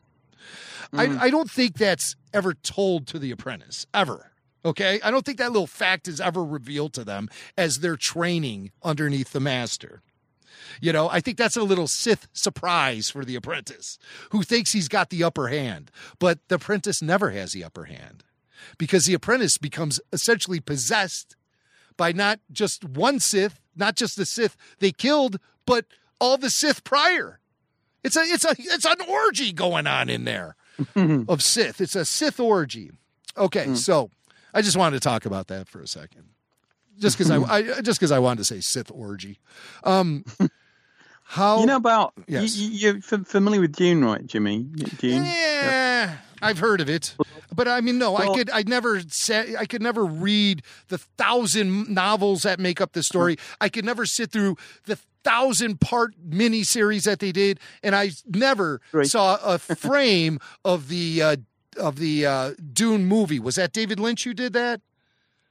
I, 0.92 1.08
mm. 1.08 1.20
I 1.20 1.30
don't 1.30 1.50
think 1.50 1.78
that's 1.78 2.16
ever 2.34 2.54
told 2.54 3.08
to 3.08 3.20
the 3.20 3.32
apprentice, 3.32 3.86
ever. 3.94 4.32
Okay. 4.66 5.00
I 5.04 5.12
don't 5.12 5.26
think 5.26 5.38
that 5.40 5.52
little 5.52 5.68
fact 5.68 6.08
is 6.08 6.22
ever 6.22 6.44
revealed 6.44 6.94
to 6.94 7.04
them 7.04 7.30
as 7.58 7.80
they're 7.80 7.98
training 7.98 8.72
underneath 8.84 9.32
the 9.32 9.40
master. 9.40 10.02
You 10.82 10.94
know, 10.94 11.10
I 11.10 11.20
think 11.20 11.38
that's 11.38 11.58
a 11.58 11.64
little 11.64 11.88
Sith 11.88 12.28
surprise 12.34 13.10
for 13.10 13.26
the 13.26 13.36
apprentice 13.36 13.98
who 14.32 14.44
thinks 14.44 14.72
he's 14.72 14.88
got 14.88 15.10
the 15.10 15.24
upper 15.24 15.48
hand, 15.48 15.92
but 16.20 16.40
the 16.48 16.56
apprentice 16.56 17.02
never 17.02 17.32
has 17.32 17.52
the 17.52 17.64
upper 17.64 17.86
hand 17.86 18.24
because 18.78 19.06
the 19.06 19.14
apprentice 19.14 19.58
becomes 19.58 20.00
essentially 20.12 20.60
possessed 20.60 21.36
by 21.98 22.12
not 22.12 22.40
just 22.52 22.84
one 22.84 23.20
Sith, 23.20 23.60
not 23.76 23.96
just 23.96 24.18
the 24.18 24.26
Sith 24.26 24.58
they 24.80 24.92
killed, 24.92 25.40
but 25.66 25.86
all 26.20 26.38
the 26.38 26.50
Sith 26.50 26.84
prior. 26.84 27.40
It's 28.04 28.18
a 28.18 28.22
it's 28.22 28.46
a 28.46 28.56
it's 28.58 28.86
an 28.86 29.02
orgy 29.08 29.54
going 29.54 29.88
on 29.88 30.10
in 30.10 30.26
there 30.26 30.56
of 30.96 31.42
Sith. 31.42 31.80
It's 31.82 31.96
a 31.96 32.06
Sith 32.06 32.40
orgy. 32.40 32.92
Okay, 33.38 33.66
hmm. 33.66 33.76
so 33.76 34.10
I 34.54 34.62
just 34.62 34.78
wanted 34.78 35.02
to 35.02 35.08
talk 35.08 35.26
about 35.26 35.48
that 35.48 35.68
for 35.68 35.82
a 35.82 35.88
second, 35.88 36.24
just 37.00 37.18
because 37.18 37.32
I, 37.32 37.38
I 37.78 37.82
just 37.82 38.00
because 38.00 38.12
I 38.12 38.20
wanted 38.20 38.38
to 38.40 38.44
say 38.46 38.60
Sith 38.62 38.92
orgy. 38.92 39.40
Um, 39.84 40.24
how 41.24 41.60
You 41.62 41.66
know 41.66 41.78
about 41.78 42.14
Yes. 42.28 42.56
you, 42.58 42.98
f- 43.12 43.26
familiar 43.28 43.62
with 43.62 43.76
Dune, 43.76 44.04
right, 44.04 44.26
Jimmy? 44.26 44.64
Dune. 44.98 45.24
Yeah, 45.24 46.18
I've 46.42 46.60
heard 46.60 46.82
of 46.82 46.90
it, 46.90 47.16
but 47.56 47.68
I 47.68 47.80
mean, 47.82 47.98
no, 47.98 48.16
I 48.18 48.36
could, 48.36 48.50
I 48.50 48.64
never 48.68 49.00
say, 49.08 49.56
I 49.58 49.66
could 49.66 49.82
never 49.82 50.04
read 50.06 50.62
the 50.90 50.98
thousand 50.98 51.90
novels 51.90 52.42
that 52.44 52.60
make 52.60 52.82
up 52.82 52.92
the 52.94 53.02
story. 53.04 53.38
I 53.62 53.70
could 53.70 53.86
never 53.86 54.06
sit 54.06 54.32
through 54.32 54.58
the 54.86 54.98
thousand 55.24 55.80
part 55.80 56.14
miniseries 56.30 57.04
that 57.04 57.20
they 57.20 57.32
did, 57.32 57.60
and 57.82 57.96
I 57.96 58.12
never 58.28 58.82
Right. 58.92 59.08
saw 59.08 59.38
a 59.42 59.58
frame 59.58 60.40
of 60.66 60.90
the 60.90 61.22
uh, 61.22 61.36
of 61.78 61.98
the 61.98 62.26
uh, 62.26 62.52
Dune 62.74 63.06
movie. 63.06 63.40
Was 63.40 63.56
that 63.56 63.74
David 63.74 64.00
Lynch 64.00 64.24
who 64.24 64.34
did 64.34 64.54
that? 64.54 64.82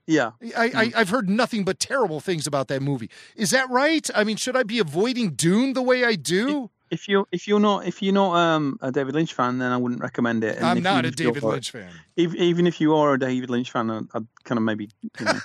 Yeah. 0.06 0.32
I, 0.56 0.70
I, 0.74 0.92
I've 0.96 1.08
heard 1.08 1.28
nothing 1.28 1.64
but 1.64 1.78
terrible 1.78 2.20
things 2.20 2.46
about 2.46 2.68
that 2.68 2.82
movie. 2.82 3.10
Is 3.36 3.50
that 3.50 3.70
right? 3.70 4.08
I 4.14 4.24
mean, 4.24 4.36
should 4.36 4.56
I 4.56 4.62
be 4.62 4.78
avoiding 4.78 5.30
Dune 5.30 5.74
the 5.74 5.82
way 5.82 6.04
I 6.04 6.14
do? 6.14 6.70
If 6.90 7.08
you're 7.08 7.24
if 7.32 7.48
you're 7.48 7.58
not 7.58 7.86
if 7.86 8.02
you're 8.02 8.12
not 8.12 8.36
um, 8.36 8.78
a 8.82 8.92
David 8.92 9.14
Lynch 9.14 9.32
fan, 9.32 9.56
then 9.56 9.72
I 9.72 9.78
wouldn't 9.78 10.02
recommend 10.02 10.44
it. 10.44 10.58
And 10.58 10.66
I'm 10.66 10.82
not 10.82 11.06
a 11.06 11.10
David 11.10 11.42
Lynch 11.42 11.70
fan. 11.70 11.88
Even, 12.16 12.36
even 12.36 12.66
if 12.66 12.82
you 12.82 12.94
are 12.94 13.14
a 13.14 13.18
David 13.18 13.48
Lynch 13.48 13.70
fan, 13.70 13.90
I'd, 13.90 14.04
I'd 14.12 14.26
kind 14.44 14.58
of 14.58 14.62
maybe. 14.62 14.90
You 15.18 15.24
know, 15.24 15.32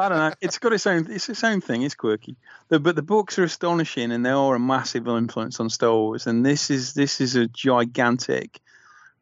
I 0.00 0.08
don't 0.08 0.18
know. 0.18 0.32
It's 0.40 0.58
got 0.58 0.72
its 0.72 0.84
own. 0.88 1.06
It's 1.08 1.28
its 1.28 1.44
own 1.44 1.60
thing. 1.60 1.82
It's 1.82 1.94
quirky. 1.94 2.34
The, 2.68 2.80
but 2.80 2.96
the 2.96 3.02
books 3.02 3.38
are 3.38 3.44
astonishing, 3.44 4.10
and 4.10 4.26
they 4.26 4.30
are 4.30 4.56
a 4.56 4.58
massive 4.58 5.06
influence 5.06 5.60
on 5.60 5.70
Star 5.70 5.94
Wars. 5.94 6.26
And 6.26 6.44
this 6.44 6.68
is 6.68 6.94
this 6.94 7.20
is 7.20 7.36
a 7.36 7.46
gigantic 7.46 8.58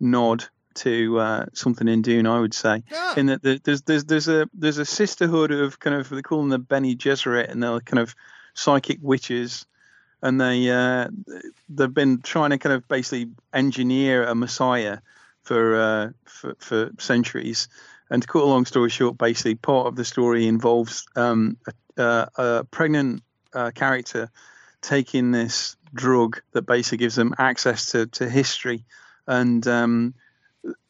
nod 0.01 0.47
to 0.75 1.19
uh, 1.19 1.47
something 1.53 1.89
in 1.89 2.03
Dune, 2.03 2.27
I 2.27 2.41
would 2.41 2.55
say. 2.55 2.83
Yeah. 2.91 3.15
In 3.17 3.27
that 3.27 3.43
the- 3.43 3.61
there's 3.63 3.83
there's 3.83 4.05
there's 4.05 4.29
a 4.29 4.49
there's 4.55 4.79
a 4.79 4.85
sisterhood 4.85 5.51
of 5.51 5.79
kind 5.79 5.97
of 5.97 6.09
they 6.09 6.23
call 6.23 6.41
them 6.41 6.49
the 6.51 6.59
Bene 6.59 6.95
Gesserit, 6.95 7.51
and 7.51 7.63
they're 7.63 7.81
kind 7.81 8.01
of 8.01 8.15
psychic 8.55 8.99
witches 9.01 9.67
and 10.23 10.41
they 10.41 10.71
uh, 10.71 11.09
they've 11.69 11.95
been 11.95 12.21
trying 12.21 12.51
to 12.51 12.59
kind 12.59 12.75
of 12.75 12.87
basically 12.89 13.31
engineer 13.53 14.25
a 14.25 14.35
messiah 14.35 14.99
for 15.43 15.81
uh, 15.81 16.11
for, 16.25 16.55
for 16.59 16.91
centuries. 16.99 17.69
And 18.11 18.23
to 18.23 18.29
cut 18.29 18.43
a 18.43 18.47
long 18.47 18.67
story 18.67 18.91
short, 18.91 19.17
basically 19.17 19.55
part 19.55 19.87
of 19.87 19.95
the 19.95 20.05
story 20.05 20.49
involves 20.49 21.07
um, 21.15 21.57
a, 21.97 22.03
a, 22.03 22.29
a 22.37 22.65
pregnant 22.65 23.23
uh, 23.55 23.71
character 23.73 24.31
taking 24.83 25.31
this 25.31 25.77
drug 25.95 26.41
that 26.53 26.63
basically 26.63 26.99
gives 26.99 27.15
them 27.15 27.35
access 27.39 27.93
to, 27.93 28.07
to 28.07 28.29
history 28.29 28.85
and 29.29 29.65
um, 29.69 30.15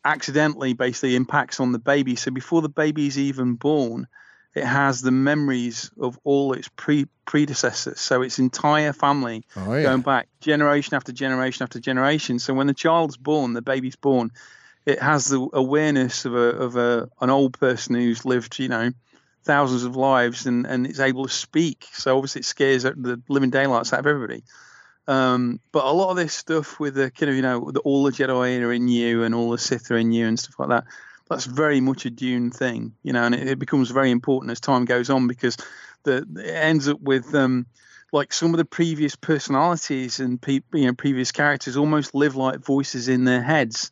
accidentally 0.05 0.73
basically 0.73 1.17
impacts 1.17 1.61
on 1.61 1.73
the 1.73 1.79
baby. 1.79 2.17
So 2.17 2.31
before 2.31 2.63
the 2.63 2.69
baby 2.69 3.07
is 3.07 3.19
even 3.19 3.55
born, 3.55 4.07
it 4.55 4.65
has 4.65 5.01
the 5.01 5.11
memories 5.11 5.91
of 6.01 6.19
all 6.25 6.53
its 6.53 6.69
pre 6.75 7.07
predecessors. 7.25 8.01
So 8.01 8.23
its 8.23 8.39
entire 8.39 8.93
family 8.93 9.45
Oh, 9.57 9.77
yeah. 9.77 9.83
going 9.85 10.03
back 10.03 10.29
generation 10.41 10.95
after 10.95 11.13
generation 11.13 11.63
after 11.63 11.79
generation. 11.79 12.39
So 12.39 12.55
when 12.55 12.67
the 12.67 12.75
child's 12.75 13.17
born, 13.17 13.53
the 13.53 13.63
baby's 13.63 13.97
born, 13.97 14.31
it 14.87 15.01
has 15.01 15.27
the 15.27 15.49
awareness 15.53 16.25
of 16.25 16.35
a 16.35 16.39
of 16.39 16.77
a 16.77 17.09
an 17.21 17.31
old 17.31 17.59
person 17.59 17.95
who's 17.95 18.25
lived, 18.25 18.59
you 18.59 18.69
know, 18.69 18.91
thousands 19.45 19.85
of 19.85 19.95
lives 19.97 20.47
and 20.47 20.67
and 20.67 20.87
is 20.87 21.01
able 21.01 21.27
to 21.27 21.33
speak. 21.33 21.87
So 21.93 22.17
obviously 22.17 22.41
it 22.41 22.47
scares 22.47 22.83
the 22.83 23.23
living 23.29 23.51
daylights 23.51 23.93
out 23.93 24.01
of 24.01 24.07
everybody. 24.07 24.43
Um, 25.11 25.59
but 25.73 25.85
a 25.85 25.91
lot 25.91 26.11
of 26.11 26.17
this 26.17 26.33
stuff 26.33 26.79
with 26.79 26.95
the 26.95 27.11
kind 27.11 27.31
of 27.31 27.35
you 27.35 27.43
know 27.43 27.73
the, 27.73 27.81
all 27.81 28.05
the 28.05 28.13
Jedi 28.13 28.63
are 28.63 28.73
in 28.73 28.87
you 28.87 29.25
and 29.25 29.35
all 29.35 29.51
the 29.51 29.59
Sith 29.59 29.91
are 29.91 29.97
in 29.97 30.13
you 30.13 30.29
and 30.29 30.39
stuff 30.39 30.61
like 30.61 30.69
that. 30.69 30.85
That's 31.29 31.47
very 31.47 31.81
much 31.81 32.07
a 32.07 32.11
Dune 32.11 32.53
thing, 32.53 32.95
you 33.03 33.13
know, 33.13 33.25
and 33.25 33.35
it, 33.35 33.49
it 33.49 33.59
becomes 33.59 33.91
very 33.91 34.13
important 34.13 34.53
as 34.53 34.61
time 34.61 34.85
goes 34.85 35.11
on 35.11 35.27
because 35.27 35.57
the 36.05 36.25
it 36.37 36.55
ends 36.55 36.87
up 36.89 37.01
with 37.01 37.35
um, 37.35 37.67
like 38.13 38.33
some 38.33 38.55
of 38.55 38.59
the 38.59 38.65
previous 38.65 39.17
personalities 39.17 40.21
and 40.21 40.41
pe- 40.41 40.61
you 40.73 40.87
know 40.87 40.95
previous 40.95 41.33
characters 41.33 41.77
almost 41.77 42.15
live 42.15 42.37
like 42.37 42.61
voices 42.61 43.09
in 43.09 43.25
their 43.25 43.43
heads, 43.43 43.91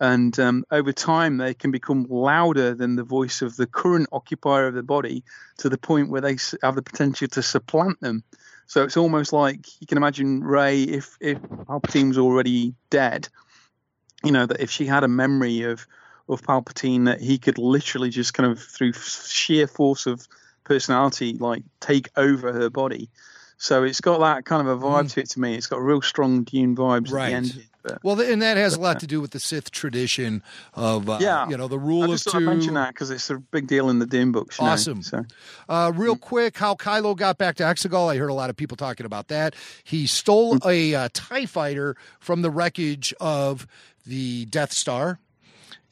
and 0.00 0.36
um, 0.40 0.64
over 0.72 0.92
time 0.92 1.36
they 1.36 1.54
can 1.54 1.70
become 1.70 2.08
louder 2.10 2.74
than 2.74 2.96
the 2.96 3.04
voice 3.04 3.40
of 3.40 3.54
the 3.54 3.68
current 3.68 4.08
occupier 4.10 4.66
of 4.66 4.74
the 4.74 4.82
body 4.82 5.22
to 5.58 5.68
the 5.68 5.78
point 5.78 6.10
where 6.10 6.22
they 6.22 6.36
have 6.64 6.74
the 6.74 6.82
potential 6.82 7.28
to 7.28 7.40
supplant 7.40 8.00
them. 8.00 8.24
So 8.66 8.84
it's 8.84 8.96
almost 8.96 9.32
like 9.32 9.80
you 9.80 9.86
can 9.86 9.98
imagine 9.98 10.42
Rey 10.42 10.82
if 10.82 11.16
if 11.20 11.38
Palpatine 11.40 12.08
was 12.08 12.18
already 12.18 12.74
dead, 12.90 13.28
you 14.24 14.32
know 14.32 14.46
that 14.46 14.60
if 14.60 14.70
she 14.70 14.86
had 14.86 15.04
a 15.04 15.08
memory 15.08 15.62
of 15.62 15.86
of 16.28 16.42
Palpatine 16.42 17.04
that 17.06 17.20
he 17.20 17.38
could 17.38 17.58
literally 17.58 18.10
just 18.10 18.34
kind 18.34 18.50
of 18.50 18.60
through 18.60 18.92
sheer 18.92 19.66
force 19.66 20.06
of 20.06 20.26
personality 20.64 21.34
like 21.38 21.62
take 21.80 22.08
over 22.16 22.52
her 22.52 22.68
body. 22.68 23.08
So 23.58 23.84
it's 23.84 24.00
got 24.00 24.18
that 24.18 24.44
kind 24.44 24.66
of 24.66 24.82
a 24.82 24.84
vibe 24.84 25.04
mm. 25.04 25.12
to 25.12 25.20
it 25.20 25.30
to 25.30 25.40
me. 25.40 25.54
It's 25.54 25.68
got 25.68 25.80
real 25.80 26.02
strong 26.02 26.42
Dune 26.42 26.76
vibes 26.76 27.10
Right. 27.10 27.32
at 27.32 27.44
the 27.44 27.58
end. 27.58 27.66
But, 27.86 27.98
Well, 28.02 28.20
and 28.20 28.42
that 28.42 28.56
has 28.56 28.74
a 28.74 28.80
lot 28.80 28.98
to 29.00 29.06
do 29.06 29.20
with 29.20 29.30
the 29.30 29.38
Sith 29.38 29.70
tradition 29.70 30.42
of, 30.74 31.08
uh, 31.08 31.18
yeah, 31.20 31.48
you 31.48 31.56
know, 31.56 31.68
the 31.68 31.78
I 31.78 31.82
rule 31.82 32.04
of 32.04 32.10
just 32.10 32.28
I'd 32.34 32.38
two. 32.38 32.40
mention 32.40 32.74
that 32.74 32.88
because 32.94 33.10
it's 33.10 33.30
a 33.30 33.36
big 33.38 33.66
deal 33.68 33.88
in 33.90 33.98
the 34.00 34.06
Dune 34.06 34.32
books. 34.32 34.58
you 34.58 34.64
know, 34.66 34.72
Awesome. 34.72 35.02
so. 35.02 35.24
Uh, 35.68 35.90
Mm. 35.92 35.98
real 35.98 36.16
quick, 36.16 36.58
how 36.58 36.74
Kylo 36.74 37.16
got 37.16 37.38
back 37.38 37.56
to 37.56 37.62
Exegol. 37.62 38.12
I 38.12 38.16
heard 38.16 38.30
a 38.30 38.34
lot 38.34 38.50
of 38.50 38.56
people 38.56 38.76
talking 38.76 39.06
about 39.06 39.28
that. 39.28 39.54
He 39.84 40.06
stole 40.06 40.56
Mm. 40.58 40.66
a 40.70 40.94
uh, 40.94 41.08
TIE 41.12 41.46
fighter 41.46 41.96
from 42.18 42.42
the 42.42 42.50
wreckage 42.50 43.14
of 43.20 43.66
the 44.04 44.46
Death 44.46 44.72
Star. 44.72 45.18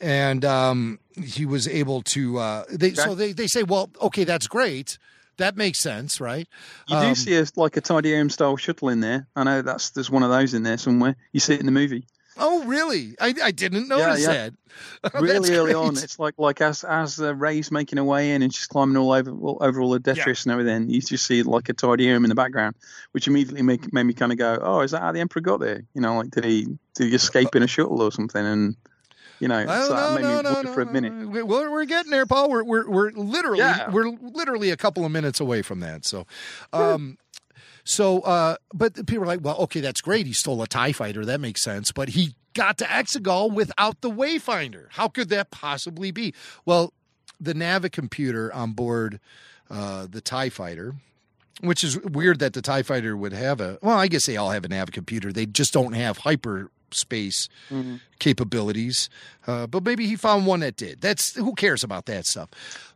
And 0.00 0.44
um, 0.44 0.98
he 1.22 1.46
was 1.46 1.68
able 1.68 2.02
to. 2.02 2.38
Uh, 2.38 2.64
they, 2.70 2.92
So 2.94 3.14
they, 3.14 3.32
they 3.32 3.46
say, 3.46 3.62
well, 3.62 3.90
okay, 4.02 4.24
that's 4.24 4.46
great. 4.48 4.98
That 5.38 5.56
makes 5.56 5.78
sense, 5.80 6.20
right? 6.20 6.48
You 6.88 6.96
Um, 6.96 7.08
do 7.08 7.14
see 7.14 7.36
a, 7.36 7.46
like 7.56 7.76
a 7.76 7.80
Tydirium 7.80 8.30
style 8.30 8.56
shuttle 8.56 8.88
in 8.88 9.00
there. 9.00 9.26
I 9.34 9.44
know 9.44 9.62
that's 9.62 9.90
there's 9.90 10.10
one 10.10 10.22
of 10.22 10.30
those 10.30 10.54
in 10.54 10.62
there 10.62 10.78
somewhere. 10.78 11.16
You 11.32 11.40
see 11.40 11.54
it 11.54 11.60
in 11.60 11.66
the 11.66 11.72
movie. 11.72 12.06
Oh, 12.36 12.64
really? 12.64 13.14
I, 13.20 13.32
I 13.42 13.50
didn't 13.52 13.86
notice 13.88 14.22
yeah. 14.22 14.32
that. 14.32 14.54
Oh, 15.14 15.20
really 15.20 15.54
early 15.54 15.72
great. 15.72 15.76
on, 15.76 15.96
it's 15.96 16.18
like 16.18 16.34
like 16.36 16.60
as 16.60 16.82
as 16.82 17.20
uh, 17.20 17.32
Rey's 17.32 17.70
making 17.70 17.98
her 17.98 18.02
way 18.02 18.32
in 18.32 18.42
and 18.42 18.52
she's 18.52 18.66
climbing 18.66 18.96
all 18.96 19.12
over 19.12 19.30
all, 19.30 19.58
over 19.60 19.80
all 19.80 19.90
the 19.90 20.00
detritus 20.00 20.46
and 20.46 20.52
everything. 20.52 20.90
You 20.90 21.00
just 21.00 21.26
see 21.26 21.44
like 21.44 21.68
a 21.68 21.74
Tydirium 21.74 22.24
in 22.24 22.28
the 22.28 22.34
background, 22.34 22.74
which 23.12 23.28
immediately 23.28 23.62
make, 23.62 23.92
made 23.92 24.02
me 24.02 24.14
kind 24.14 24.32
of 24.32 24.38
go, 24.38 24.58
"Oh, 24.60 24.80
is 24.80 24.90
that 24.90 25.02
how 25.02 25.12
the 25.12 25.20
Emperor 25.20 25.42
got 25.42 25.60
there? 25.60 25.84
You 25.94 26.00
know, 26.00 26.16
like 26.16 26.30
did 26.32 26.44
he 26.44 26.66
did 26.94 27.08
he 27.08 27.14
escape 27.14 27.54
in 27.54 27.62
a 27.62 27.68
shuttle 27.68 28.02
or 28.02 28.10
something?" 28.10 28.44
And 28.44 28.76
you 29.40 29.48
know, 29.48 29.64
Oh, 29.68 29.88
so 29.88 29.94
that 29.94 30.08
no, 30.10 30.14
made 30.14 30.22
no, 30.22 30.36
me 30.36 30.42
no, 30.42 30.62
no, 30.62 30.72
for 30.72 30.80
a 30.82 30.92
minute. 30.92 31.12
We- 31.28 31.42
We're, 31.42 31.70
we're 31.70 31.84
getting 31.84 32.10
there, 32.10 32.26
Paul. 32.26 32.50
We're 32.50 32.64
we're, 32.64 32.88
we're 32.88 33.10
literally 33.12 33.58
Yeah. 33.58 33.90
we're 33.90 34.10
literally 34.20 34.70
a 34.70 34.76
couple 34.76 35.04
of 35.04 35.12
minutes 35.12 35.40
away 35.40 35.62
from 35.62 35.80
that. 35.80 36.04
So, 36.04 36.26
um, 36.72 37.18
so 37.84 38.20
uh, 38.20 38.56
but 38.72 39.06
people 39.06 39.24
are 39.24 39.26
like, 39.26 39.40
well, 39.42 39.56
okay, 39.58 39.80
that's 39.80 40.00
great. 40.00 40.26
He 40.26 40.32
stole 40.32 40.62
a 40.62 40.66
Tie 40.66 40.92
Fighter. 40.92 41.24
That 41.24 41.40
makes 41.40 41.62
sense. 41.62 41.92
But 41.92 42.10
he 42.10 42.34
got 42.54 42.78
to 42.78 42.84
Exegol 42.84 43.52
without 43.52 44.00
the 44.00 44.10
Wayfinder. 44.10 44.86
How 44.90 45.08
could 45.08 45.28
that 45.30 45.50
possibly 45.50 46.10
be? 46.10 46.32
Well, 46.64 46.92
the 47.40 47.52
Navicomputer 47.54 48.54
on 48.54 48.72
board 48.72 49.20
uh, 49.70 50.06
the 50.10 50.20
Tie 50.20 50.50
Fighter. 50.50 50.94
Which 51.60 51.84
is 51.84 51.98
weird 52.00 52.40
that 52.40 52.52
the 52.52 52.60
TIE 52.60 52.82
fighter 52.82 53.16
would 53.16 53.32
have 53.32 53.60
a. 53.60 53.78
Well, 53.80 53.96
I 53.96 54.08
guess 54.08 54.26
they 54.26 54.36
all 54.36 54.50
have 54.50 54.64
a 54.64 54.68
Navicomputer. 54.68 55.32
They 55.32 55.46
just 55.46 55.72
don't 55.72 55.92
have 55.92 56.18
hyperspace 57.04 57.48
Mm-hmm. 57.70 57.96
capabilities. 58.18 59.08
Uh, 59.46 59.66
but 59.66 59.84
maybe 59.84 60.06
he 60.06 60.16
found 60.16 60.46
one 60.46 60.60
that 60.60 60.76
did. 60.76 61.00
That's 61.00 61.34
who 61.34 61.54
cares 61.54 61.82
about 61.84 62.06
that 62.06 62.24
stuff. 62.26 62.48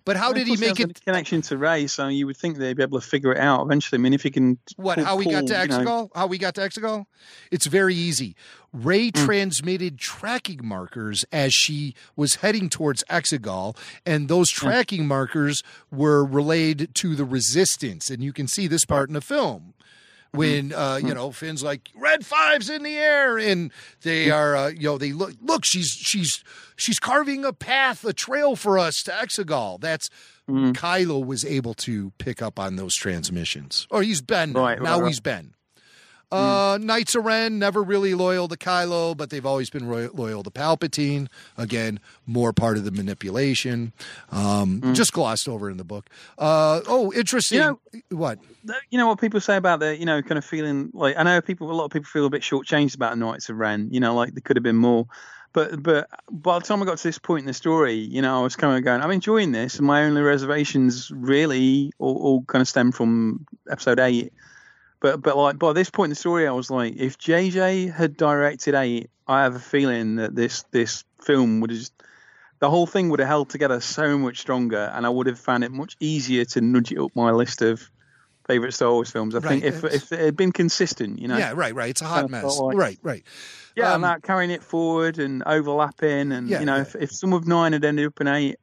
But 0.04 0.16
how 0.16 0.32
did 0.32 0.46
he 0.46 0.56
make 0.56 0.80
it? 0.80 1.04
connection 1.04 1.42
to 1.42 1.58
Rey? 1.58 1.86
So 1.86 2.08
you 2.08 2.26
would 2.26 2.36
think 2.36 2.56
they'd 2.56 2.76
be 2.76 2.82
able 2.82 3.00
to 3.00 3.06
figure 3.06 3.32
it 3.32 3.38
out 3.38 3.62
eventually. 3.66 3.98
I 3.98 4.00
mean, 4.02 4.14
if 4.14 4.24
you 4.24 4.30
can, 4.30 4.58
What? 4.76 4.96
pull- 4.96 5.04
how 5.04 5.16
we 5.16 5.24
got 5.26 5.40
pull, 5.40 5.48
to 5.48 5.54
you 5.62 5.68
know- 5.68 5.78
Exegol? 5.78 6.08
How 6.14 6.26
we 6.26 6.38
got 6.38 6.54
to 6.54 6.60
Exegol? 6.62 7.04
It's 7.50 7.66
very 7.66 7.94
easy. 7.94 8.34
Rey 8.72 9.10
Hmm. 9.14 9.24
transmitted 9.26 9.98
tracking 9.98 10.60
markers 10.64 11.24
as 11.32 11.52
she 11.52 11.94
was 12.16 12.36
heading 12.36 12.68
towards 12.70 13.04
Exegol, 13.10 13.76
and 14.06 14.28
those 14.28 14.50
tracking 14.50 15.06
markers 15.06 15.62
were 15.90 16.24
relayed 16.24 16.94
to 16.94 17.14
the 17.14 17.24
Resistance, 17.24 18.08
and 18.10 18.22
you 18.22 18.32
can 18.32 18.46
see 18.48 18.66
this 18.66 18.84
part 18.86 19.08
in 19.10 19.14
the 19.14 19.20
film. 19.20 19.74
When 20.32 20.70
Hmm. 20.70 20.78
uh, 20.78 20.96
you 20.98 21.14
know 21.14 21.30
Finn's 21.32 21.62
like 21.62 21.88
red 21.94 22.26
fives 22.26 22.68
in 22.68 22.82
the 22.82 22.96
air, 22.96 23.38
and 23.38 23.72
they 24.02 24.30
are 24.30 24.54
uh, 24.56 24.68
you 24.68 24.82
know 24.82 24.98
they 24.98 25.12
look 25.12 25.32
look 25.40 25.64
she's 25.64 25.88
she's 25.88 26.44
she's 26.76 26.98
carving 26.98 27.44
a 27.46 27.52
path 27.52 28.04
a 28.04 28.12
trail 28.12 28.54
for 28.54 28.78
us 28.78 29.02
to 29.04 29.10
Exegol. 29.10 29.80
That's 29.80 30.10
Hmm. 30.46 30.70
Kylo 30.72 31.24
was 31.26 31.44
able 31.44 31.74
to 31.74 32.10
pick 32.16 32.40
up 32.40 32.58
on 32.58 32.76
those 32.76 32.94
transmissions. 32.94 33.86
Or 33.90 34.02
he's 34.02 34.22
Ben. 34.22 34.52
now. 34.52 34.60
Right, 34.60 34.80
now 34.82 34.92
right, 34.94 35.00
right. 35.02 35.08
he's 35.08 35.20
Ben. 35.20 35.52
Uh, 36.30 36.78
Knights 36.80 37.14
of 37.14 37.24
Ren 37.24 37.58
never 37.58 37.82
really 37.82 38.12
loyal 38.14 38.48
to 38.48 38.56
Kylo, 38.56 39.16
but 39.16 39.30
they've 39.30 39.46
always 39.46 39.70
been 39.70 39.88
loyal 39.88 40.42
to 40.42 40.50
Palpatine. 40.50 41.28
Again, 41.56 42.00
more 42.26 42.52
part 42.52 42.76
of 42.76 42.84
the 42.84 42.90
manipulation. 42.90 43.94
Um, 44.30 44.94
Just 44.94 45.12
glossed 45.14 45.48
over 45.48 45.70
in 45.70 45.78
the 45.78 45.84
book. 45.84 46.10
Uh, 46.36 46.82
oh, 46.86 47.10
interesting. 47.14 47.58
You 48.10 48.16
what? 48.16 48.38
You 48.90 48.98
know 48.98 49.06
what 49.06 49.20
people 49.20 49.40
say 49.40 49.56
about 49.56 49.80
the, 49.80 49.96
you 49.96 50.06
know, 50.06 50.22
kind 50.22 50.38
of 50.38 50.44
feeling 50.44 50.90
like 50.92 51.16
I 51.16 51.22
know 51.22 51.40
people, 51.40 51.70
a 51.70 51.72
lot 51.72 51.84
of 51.84 51.90
people 51.90 52.06
feel 52.06 52.26
a 52.26 52.30
bit 52.30 52.42
shortchanged 52.42 52.94
about 52.94 53.18
Knights 53.18 53.48
of 53.48 53.56
Ren. 53.56 53.88
You 53.90 54.00
know, 54.00 54.14
like 54.14 54.34
there 54.34 54.42
could 54.42 54.56
have 54.56 54.62
been 54.62 54.76
more. 54.76 55.06
But 55.52 55.82
but 55.82 56.08
by 56.30 56.58
the 56.58 56.64
time 56.64 56.82
I 56.82 56.84
got 56.86 56.98
to 56.98 57.08
this 57.08 57.18
point 57.18 57.40
in 57.40 57.46
the 57.46 57.54
story, 57.54 57.94
you 57.94 58.22
know, 58.22 58.38
I 58.38 58.42
was 58.42 58.56
kind 58.56 58.76
of 58.76 58.84
going, 58.84 59.00
I'm 59.00 59.10
enjoying 59.10 59.52
this, 59.52 59.78
and 59.78 59.86
my 59.86 60.04
only 60.04 60.22
reservations 60.22 61.10
really 61.10 61.92
all, 61.98 62.16
all 62.16 62.42
kind 62.42 62.60
of 62.60 62.68
stem 62.68 62.92
from 62.92 63.46
episode 63.70 63.98
eight. 63.98 64.32
But 65.00 65.22
but 65.22 65.36
like 65.36 65.58
by 65.58 65.72
this 65.72 65.90
point 65.90 66.06
in 66.06 66.10
the 66.10 66.16
story, 66.16 66.46
I 66.46 66.52
was 66.52 66.70
like, 66.70 66.94
if 66.96 67.18
JJ 67.18 67.92
had 67.92 68.16
directed 68.16 68.74
eight, 68.74 69.10
I 69.26 69.42
have 69.42 69.54
a 69.54 69.60
feeling 69.60 70.16
that 70.16 70.34
this 70.34 70.64
this 70.70 71.04
film 71.22 71.60
would 71.60 71.70
have 71.70 71.78
just 71.78 71.92
the 72.60 72.68
whole 72.68 72.86
thing 72.86 73.08
would 73.08 73.20
have 73.20 73.28
held 73.28 73.50
together 73.50 73.80
so 73.80 74.18
much 74.18 74.40
stronger, 74.40 74.90
and 74.94 75.06
I 75.06 75.08
would 75.08 75.28
have 75.28 75.38
found 75.38 75.64
it 75.64 75.72
much 75.72 75.96
easier 76.00 76.44
to 76.46 76.60
nudge 76.60 76.92
it 76.92 76.98
up 76.98 77.12
my 77.14 77.30
list 77.30 77.62
of 77.62 77.90
favorite 78.48 78.72
Star 78.72 78.90
Wars 78.90 79.10
films. 79.10 79.34
I 79.36 79.40
think 79.40 79.62
if 79.62 79.84
if 79.84 80.10
it 80.12 80.18
had 80.18 80.36
been 80.36 80.50
consistent, 80.52 81.20
you 81.20 81.28
know, 81.28 81.36
Yeah, 81.38 81.52
right, 81.54 81.74
right. 81.74 81.90
It's 81.90 82.02
a 82.02 82.06
hot 82.06 82.28
mess. 82.30 82.58
like- 82.58 82.76
right, 82.76 82.98
right. 83.02 83.22
yeah, 83.76 83.92
Um, 83.94 84.02
about 84.02 84.22
carrying 84.22 84.50
it 84.50 84.64
forward 84.64 85.18
and 85.20 85.42
overlapping, 85.46 86.32
and 86.32 86.48
Yeah, 86.48 86.60
you 86.60 86.66
know, 86.66 86.76
yeah. 86.76 86.82
if, 86.82 86.96
if 86.96 87.12
some 87.12 87.32
of 87.32 87.46
nine 87.46 87.72
had 87.74 87.84
ended 87.84 88.06
up 88.06 88.20
in 88.20 88.26
eight, 88.26 88.56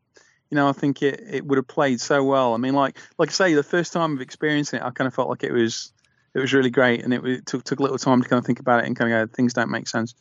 you 0.50 0.56
know, 0.56 0.68
I 0.68 0.74
think 0.74 1.02
it, 1.02 1.22
it 1.32 1.46
would 1.46 1.58
have 1.58 1.68
played 1.68 2.02
so 2.02 2.24
well. 2.24 2.54
I 2.54 2.58
mean, 2.58 2.74
like 2.74 2.98
like 3.18 3.30
I 3.30 3.32
say, 3.32 3.54
the 3.54 3.64
first 3.64 3.94
time 3.94 4.14
of 4.16 4.22
experiencing 4.22 4.80
it, 4.80 4.84
I 4.84 4.90
kind 4.92 5.08
of 5.08 5.14
felt 5.14 5.30
like 5.30 5.44
it 5.44 5.54
was 5.54 5.94
it 6.34 6.40
was 6.40 6.52
really 6.54 6.70
great, 6.70 7.04
and 7.04 7.14
it, 7.14 7.24
it 7.26 7.46
took 7.46 7.64
took 7.64 7.80
a 7.80 7.84
little 7.84 7.98
time 7.98 8.22
to 8.22 8.28
kind 8.28 8.40
of 8.40 8.46
think 8.46 8.60
about 8.60 8.82
it 8.84 8.88
and 8.88 8.96
kind 8.98 9.14
of 9.14 9.30
go, 9.30 9.34
things 9.36 9.54
don't 9.54 9.70
make 9.72 9.88
sense. 9.88 10.16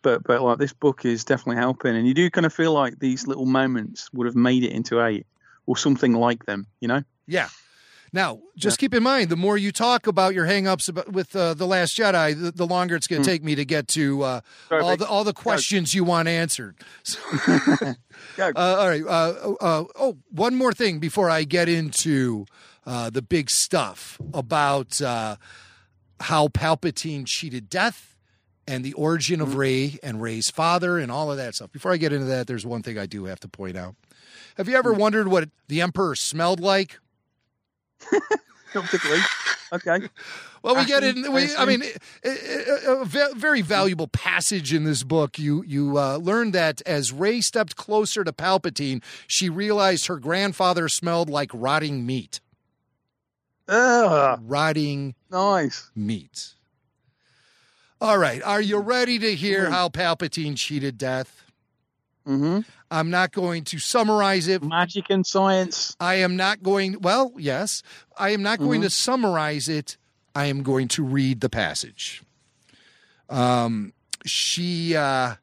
But 0.00 0.22
but 0.22 0.40
like 0.42 0.58
this 0.58 0.72
book 0.72 1.04
is 1.04 1.24
definitely 1.24 1.56
helping, 1.60 1.96
and 1.96 2.06
you 2.06 2.14
do 2.14 2.30
kind 2.30 2.46
of 2.46 2.52
feel 2.54 2.72
like 2.72 2.98
these 3.00 3.26
little 3.26 3.46
moments 3.46 4.08
would 4.12 4.26
have 4.26 4.36
made 4.36 4.62
it 4.62 4.70
into 4.72 5.02
eight 5.04 5.26
or 5.66 5.76
something 5.76 6.12
like 6.14 6.46
them, 6.46 6.66
you 6.80 6.86
know. 6.88 7.02
Yeah. 7.26 7.48
Now, 8.12 8.40
just 8.56 8.78
keep 8.78 8.94
in 8.94 9.02
mind, 9.02 9.28
the 9.28 9.36
more 9.36 9.56
you 9.58 9.72
talk 9.72 10.06
about 10.06 10.34
your 10.34 10.46
hangups 10.46 10.88
about, 10.88 11.12
with 11.12 11.34
uh, 11.36 11.54
the 11.54 11.66
Last 11.66 11.96
Jedi, 11.96 12.40
the, 12.40 12.50
the 12.50 12.66
longer 12.66 12.96
it's 12.96 13.06
going 13.06 13.22
to 13.22 13.28
take 13.28 13.42
me 13.42 13.54
to 13.54 13.64
get 13.64 13.88
to 13.88 14.22
uh, 14.22 14.40
all 14.70 14.96
the 14.96 15.06
all 15.06 15.24
the 15.24 15.32
questions 15.34 15.94
you 15.94 16.04
want 16.04 16.28
answered. 16.28 16.76
So, 17.04 17.18
uh, 18.38 18.52
all 18.56 18.88
right. 18.88 19.04
Uh, 19.04 19.54
uh, 19.60 19.84
oh, 19.96 20.18
one 20.30 20.54
more 20.54 20.72
thing 20.72 20.98
before 20.98 21.30
I 21.30 21.44
get 21.44 21.68
into 21.68 22.46
uh, 22.86 23.10
the 23.10 23.22
big 23.22 23.50
stuff 23.50 24.18
about 24.34 25.00
uh, 25.00 25.36
how 26.20 26.48
Palpatine 26.48 27.26
cheated 27.26 27.68
death 27.70 28.16
and 28.66 28.84
the 28.84 28.92
origin 28.94 29.40
of 29.40 29.54
Rey 29.54 29.98
and 30.02 30.20
Rey's 30.20 30.50
father 30.50 30.98
and 30.98 31.10
all 31.10 31.30
of 31.30 31.36
that 31.38 31.54
stuff. 31.54 31.72
Before 31.72 31.92
I 31.92 31.96
get 31.96 32.12
into 32.12 32.26
that, 32.26 32.46
there's 32.46 32.66
one 32.66 32.82
thing 32.82 32.98
I 32.98 33.06
do 33.06 33.24
have 33.24 33.40
to 33.40 33.48
point 33.48 33.76
out. 33.76 33.94
Have 34.56 34.68
you 34.68 34.76
ever 34.76 34.92
wondered 34.92 35.28
what 35.28 35.48
the 35.68 35.80
Emperor 35.80 36.14
smelled 36.14 36.60
like? 36.60 36.98
Not 38.74 38.84
particularly. 38.84 39.22
Okay. 39.72 40.08
Well, 40.62 40.76
we 40.76 40.84
get 40.84 41.04
in. 41.04 41.32
We, 41.32 41.54
I 41.54 41.62
I 41.62 41.64
mean, 41.64 41.82
a, 42.24 43.04
very 43.34 43.62
valuable 43.62 44.08
passage 44.08 44.72
in 44.74 44.84
this 44.84 45.02
book. 45.02 45.38
You 45.38 45.62
you 45.66 45.98
uh, 45.98 46.16
learn 46.16 46.50
that 46.52 46.82
as 46.86 47.12
Rey 47.12 47.40
stepped 47.40 47.76
closer 47.76 48.24
to 48.24 48.32
Palpatine, 48.32 49.02
she 49.26 49.48
realized 49.48 50.06
her 50.06 50.18
grandfather 50.18 50.88
smelled 50.88 51.30
like 51.30 51.50
rotting 51.54 52.04
meat. 52.04 52.40
Ugh, 53.68 54.40
Rotting 54.42 55.14
nice. 55.30 55.90
meat. 55.94 56.54
All 58.00 58.16
right, 58.16 58.42
are 58.42 58.60
you 58.60 58.78
ready 58.78 59.18
to 59.18 59.34
hear 59.34 59.70
how 59.70 59.88
Palpatine 59.88 60.56
cheated 60.56 60.96
death? 60.98 61.42
Mm-hmm. 62.26 62.60
I'm 62.90 63.10
not 63.10 63.32
going 63.32 63.64
to 63.64 63.78
summarize 63.78 64.48
it. 64.48 64.62
Magic 64.62 65.06
and 65.10 65.26
science. 65.26 65.94
I 66.00 66.16
am 66.16 66.36
not 66.36 66.62
going. 66.62 67.00
Well, 67.00 67.32
yes, 67.36 67.82
I 68.16 68.30
am 68.30 68.42
not 68.42 68.58
Mm-hmm. 68.58 68.66
going 68.68 68.80
to 68.82 68.90
summarize 68.90 69.68
it. 69.68 69.96
I 70.34 70.46
am 70.46 70.62
going 70.62 70.88
to 70.88 71.02
read 71.04 71.40
the 71.40 71.50
passage. 71.50 72.22
Um, 73.28 73.92
she, 74.24 74.96
uh, 74.96 75.34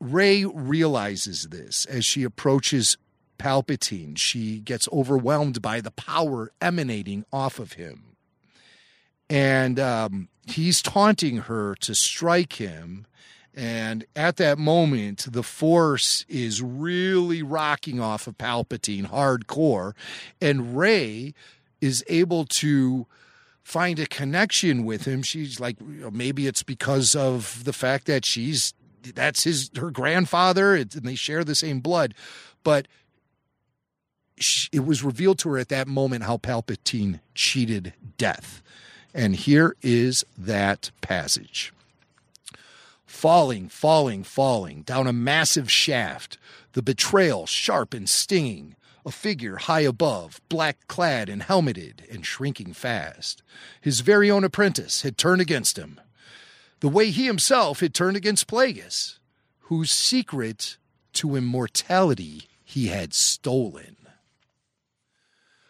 Rey 0.00 0.44
realizes 0.44 1.48
this 1.48 1.84
as 1.86 2.04
she 2.04 2.22
approaches 2.22 2.96
Palpatine. 3.38 4.18
She 4.18 4.60
gets 4.60 4.88
overwhelmed 4.92 5.62
by 5.62 5.80
the 5.80 5.90
power 5.90 6.52
emanating 6.60 7.24
off 7.32 7.58
of 7.58 7.74
him, 7.74 8.16
and 9.28 9.78
um, 9.80 10.28
he's 10.46 10.82
taunting 10.82 11.38
her 11.38 11.74
to 11.76 11.94
strike 11.94 12.54
him. 12.54 13.06
And 13.60 14.06
at 14.16 14.38
that 14.38 14.58
moment, 14.58 15.30
the 15.30 15.42
force 15.42 16.24
is 16.30 16.62
really 16.62 17.42
rocking 17.42 18.00
off 18.00 18.26
of 18.26 18.38
Palpatine 18.38 19.10
hardcore. 19.10 19.92
And 20.40 20.78
Rey 20.78 21.34
is 21.78 22.02
able 22.08 22.46
to 22.46 23.06
find 23.62 23.98
a 23.98 24.06
connection 24.06 24.86
with 24.86 25.04
him. 25.04 25.22
She's 25.22 25.60
like, 25.60 25.78
maybe 25.78 26.46
it's 26.46 26.62
because 26.62 27.14
of 27.14 27.64
the 27.64 27.74
fact 27.74 28.06
that 28.06 28.24
she's 28.24 28.72
that's 29.14 29.44
his 29.44 29.70
her 29.76 29.90
grandfather 29.90 30.74
and 30.74 30.90
they 30.90 31.14
share 31.14 31.44
the 31.44 31.54
same 31.54 31.80
blood. 31.80 32.14
But 32.64 32.88
it 34.72 34.86
was 34.86 35.04
revealed 35.04 35.38
to 35.40 35.50
her 35.50 35.58
at 35.58 35.68
that 35.68 35.86
moment 35.86 36.24
how 36.24 36.38
Palpatine 36.38 37.20
cheated 37.34 37.92
death. 38.16 38.62
And 39.12 39.36
here 39.36 39.76
is 39.82 40.24
that 40.38 40.92
passage 41.02 41.74
falling, 43.20 43.68
falling, 43.68 44.24
falling 44.24 44.80
down 44.80 45.06
a 45.06 45.12
massive 45.12 45.70
shaft, 45.70 46.38
the 46.72 46.80
betrayal 46.80 47.44
sharp 47.44 47.92
and 47.92 48.08
stinging, 48.08 48.74
a 49.04 49.10
figure 49.10 49.56
high 49.56 49.82
above, 49.82 50.40
black 50.48 50.88
clad 50.88 51.28
and 51.28 51.42
helmeted, 51.42 52.02
and 52.10 52.24
shrinking 52.24 52.72
fast. 52.72 53.42
His 53.78 54.00
very 54.00 54.30
own 54.30 54.42
apprentice 54.42 55.02
had 55.02 55.18
turned 55.18 55.42
against 55.42 55.76
him, 55.76 56.00
the 56.80 56.88
way 56.88 57.10
he 57.10 57.26
himself 57.26 57.80
had 57.80 57.92
turned 57.92 58.16
against 58.16 58.46
Plagueis, 58.46 59.18
whose 59.64 59.90
secret 59.90 60.78
to 61.12 61.36
immortality 61.36 62.48
he 62.64 62.86
had 62.86 63.12
stolen. 63.12 63.98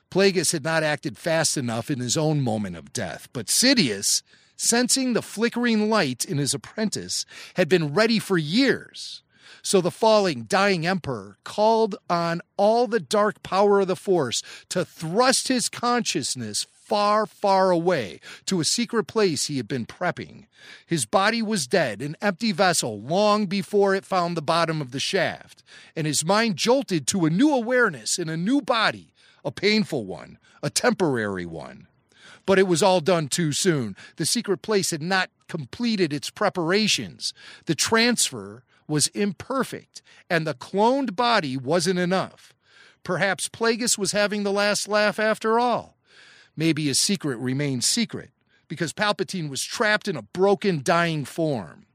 Plagueis 0.09 0.53
had 0.53 0.63
not 0.63 0.85
acted 0.85 1.19
fast 1.19 1.57
enough 1.57 1.91
in 1.91 1.99
his 1.99 2.17
own 2.17 2.43
moment 2.43 2.77
of 2.77 2.93
death, 2.93 3.29
but 3.33 3.47
Sidious 3.47 4.23
sensing 4.61 5.15
the 5.15 5.23
flickering 5.23 5.89
light 5.89 6.25
in 6.25 6.37
his 6.37 6.53
apprentice, 6.53 7.25
had 7.55 7.69
been 7.69 7.95
ready 7.95 8.19
for 8.19 8.37
years. 8.37 9.23
So 9.63 9.81
the 9.81 9.91
falling, 9.91 10.45
dying 10.45 10.87
emperor 10.87 11.39
called 11.45 11.97
on 12.09 12.43
all 12.57 12.87
the 12.87 13.01
dark 13.01 13.43
power 13.43 13.81
of 13.81 13.89
the 13.89 13.97
Force 13.97 14.43
to 14.69 14.85
thrust 14.85 15.49
his 15.49 15.69
consciousness 15.69 16.67
far, 16.73 17.25
far 17.25 17.71
away 17.71 18.21
to 18.47 18.61
a 18.61 18.65
secret 18.65 19.05
place 19.05 19.47
he 19.47 19.57
had 19.57 19.69
been 19.69 19.87
prepping. 19.87 20.47
His 20.87 21.07
body 21.07 21.41
was 21.41 21.67
dead, 21.67 22.03
an 22.03 22.17
empty 22.21 22.53
vessel, 22.53 23.01
long 23.01 23.47
before 23.47 23.95
it 23.95 24.05
found 24.05 24.37
the 24.37 24.43
bottom 24.43 24.81
of 24.81 24.91
the 24.91 25.01
shaft, 25.01 25.63
and 25.97 26.07
his 26.07 26.25
mind 26.25 26.57
jolted 26.57 27.07
to 27.09 27.25
a 27.25 27.31
new 27.31 27.55
awareness 27.55 28.19
in 28.19 28.29
a 28.29 28.37
new 28.37 28.61
body, 28.61 29.15
a 29.43 29.51
painful 29.51 30.05
one, 30.05 30.39
a 30.63 30.69
temporary 30.69 31.47
one. 31.47 31.87
But 32.51 32.59
it 32.59 32.67
was 32.67 32.83
all 32.83 33.01
done 33.01 33.29
too 33.29 33.53
soon. 33.53 33.95
The 34.17 34.27
secret 34.27 34.61
place 34.61 34.91
had 34.91 35.01
not 35.01 35.31
completed 35.47 36.13
its 36.13 36.31
preparations. 36.31 37.33
The 37.67 37.77
transfer 37.77 38.65
was 38.89 39.07
imperfect, 39.15 40.03
and 40.29 40.45
the 40.45 40.55
cloned 40.55 41.15
body 41.15 41.57
wasn't 41.57 42.01
enough. 42.01 42.53
Perhaps 43.05 43.51
Plagueis 43.51 43.97
was 43.97 44.11
having 44.11 44.43
the 44.43 44.51
last 44.51 44.89
laugh 44.89 45.21
after 45.21 45.61
all. 45.61 45.97
Maybe 46.57 46.87
his 46.87 46.99
secret 46.99 47.39
remained 47.39 47.85
secret, 47.85 48.33
because 48.67 48.93
Palpatine 48.93 49.49
was 49.49 49.63
trapped 49.63 50.09
in 50.09 50.17
a 50.17 50.23
broken, 50.23 50.81
dying 50.83 51.25
form. 51.25 51.87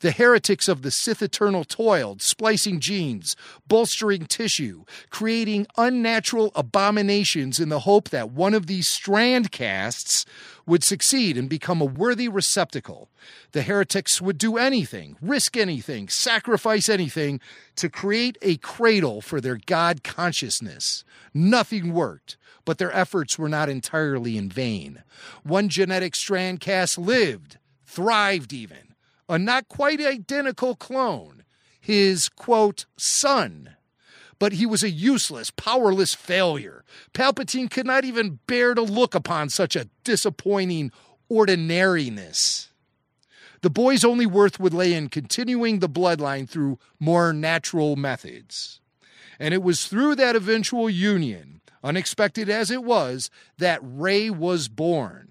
The 0.00 0.12
heretics 0.12 0.66
of 0.66 0.80
the 0.80 0.90
Sith 0.90 1.20
Eternal 1.20 1.62
toiled, 1.64 2.22
splicing 2.22 2.80
genes, 2.80 3.36
bolstering 3.68 4.24
tissue, 4.24 4.84
creating 5.10 5.66
unnatural 5.76 6.52
abominations 6.54 7.60
in 7.60 7.68
the 7.68 7.80
hope 7.80 8.08
that 8.08 8.30
one 8.30 8.54
of 8.54 8.66
these 8.66 8.88
strand 8.88 9.52
casts 9.52 10.24
would 10.64 10.82
succeed 10.82 11.36
and 11.36 11.50
become 11.50 11.82
a 11.82 11.86
worthy 11.86 12.28
receptacle. 12.28 13.10
The 13.52 13.60
heretics 13.60 14.22
would 14.22 14.38
do 14.38 14.56
anything, 14.56 15.18
risk 15.20 15.58
anything, 15.58 16.08
sacrifice 16.08 16.88
anything 16.88 17.38
to 17.76 17.90
create 17.90 18.38
a 18.40 18.56
cradle 18.56 19.20
for 19.20 19.38
their 19.38 19.58
God 19.66 20.02
consciousness. 20.02 21.04
Nothing 21.34 21.92
worked, 21.92 22.38
but 22.64 22.78
their 22.78 22.92
efforts 22.92 23.38
were 23.38 23.50
not 23.50 23.68
entirely 23.68 24.38
in 24.38 24.48
vain. 24.48 25.02
One 25.42 25.68
genetic 25.68 26.16
strand 26.16 26.60
cast 26.60 26.96
lived, 26.96 27.58
thrived 27.84 28.54
even 28.54 28.89
a 29.30 29.38
not 29.38 29.68
quite 29.68 30.00
identical 30.00 30.74
clone, 30.74 31.44
his 31.80 32.28
quote, 32.28 32.86
son. 32.98 33.76
But 34.40 34.54
he 34.54 34.66
was 34.66 34.82
a 34.82 34.90
useless, 34.90 35.50
powerless 35.52 36.14
failure. 36.14 36.84
Palpatine 37.14 37.70
could 37.70 37.86
not 37.86 38.04
even 38.04 38.40
bear 38.48 38.74
to 38.74 38.82
look 38.82 39.14
upon 39.14 39.48
such 39.48 39.76
a 39.76 39.88
disappointing 40.02 40.90
ordinariness. 41.28 42.72
The 43.62 43.70
boy's 43.70 44.04
only 44.04 44.26
worth 44.26 44.58
would 44.58 44.74
lay 44.74 44.94
in 44.94 45.08
continuing 45.08 45.78
the 45.78 45.88
bloodline 45.88 46.48
through 46.48 46.78
more 46.98 47.32
natural 47.32 47.94
methods. 47.94 48.80
And 49.38 49.54
it 49.54 49.62
was 49.62 49.86
through 49.86 50.16
that 50.16 50.34
eventual 50.34 50.90
union, 50.90 51.60
unexpected 51.84 52.48
as 52.48 52.70
it 52.70 52.82
was, 52.82 53.30
that 53.58 53.78
Rey 53.82 54.28
was 54.28 54.68
born 54.68 55.29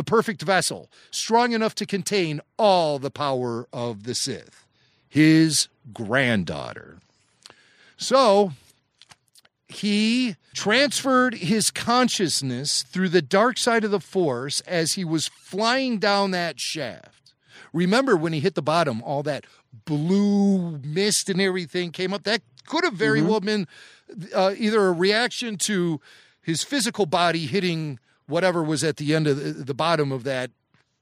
the 0.00 0.04
perfect 0.04 0.40
vessel, 0.40 0.90
strong 1.10 1.52
enough 1.52 1.74
to 1.74 1.84
contain 1.84 2.40
all 2.58 2.98
the 2.98 3.10
power 3.10 3.68
of 3.70 4.04
the 4.04 4.14
Sith, 4.14 4.64
his 5.06 5.68
granddaughter. 5.92 6.96
So 7.98 8.52
he 9.68 10.36
transferred 10.54 11.34
his 11.34 11.70
consciousness 11.70 12.82
through 12.82 13.10
the 13.10 13.20
dark 13.20 13.58
side 13.58 13.84
of 13.84 13.90
the 13.90 14.00
Force 14.00 14.62
as 14.62 14.94
he 14.94 15.04
was 15.04 15.28
flying 15.28 15.98
down 15.98 16.30
that 16.30 16.58
shaft. 16.58 17.34
Remember 17.74 18.16
when 18.16 18.32
he 18.32 18.40
hit 18.40 18.54
the 18.54 18.62
bottom, 18.62 19.02
all 19.02 19.22
that 19.24 19.44
blue 19.84 20.78
mist 20.82 21.28
and 21.28 21.42
everything 21.42 21.92
came 21.92 22.14
up? 22.14 22.22
That 22.22 22.40
could 22.66 22.84
have 22.84 22.94
very 22.94 23.20
mm-hmm. 23.20 23.28
well 23.28 23.40
been 23.40 23.68
uh, 24.34 24.54
either 24.56 24.86
a 24.86 24.92
reaction 24.92 25.58
to 25.58 26.00
his 26.40 26.62
physical 26.62 27.04
body 27.04 27.44
hitting 27.44 27.98
whatever 28.30 28.62
was 28.62 28.82
at 28.84 28.96
the 28.96 29.14
end 29.14 29.26
of 29.26 29.36
the, 29.36 29.52
the 29.52 29.74
bottom 29.74 30.12
of 30.12 30.24
that 30.24 30.50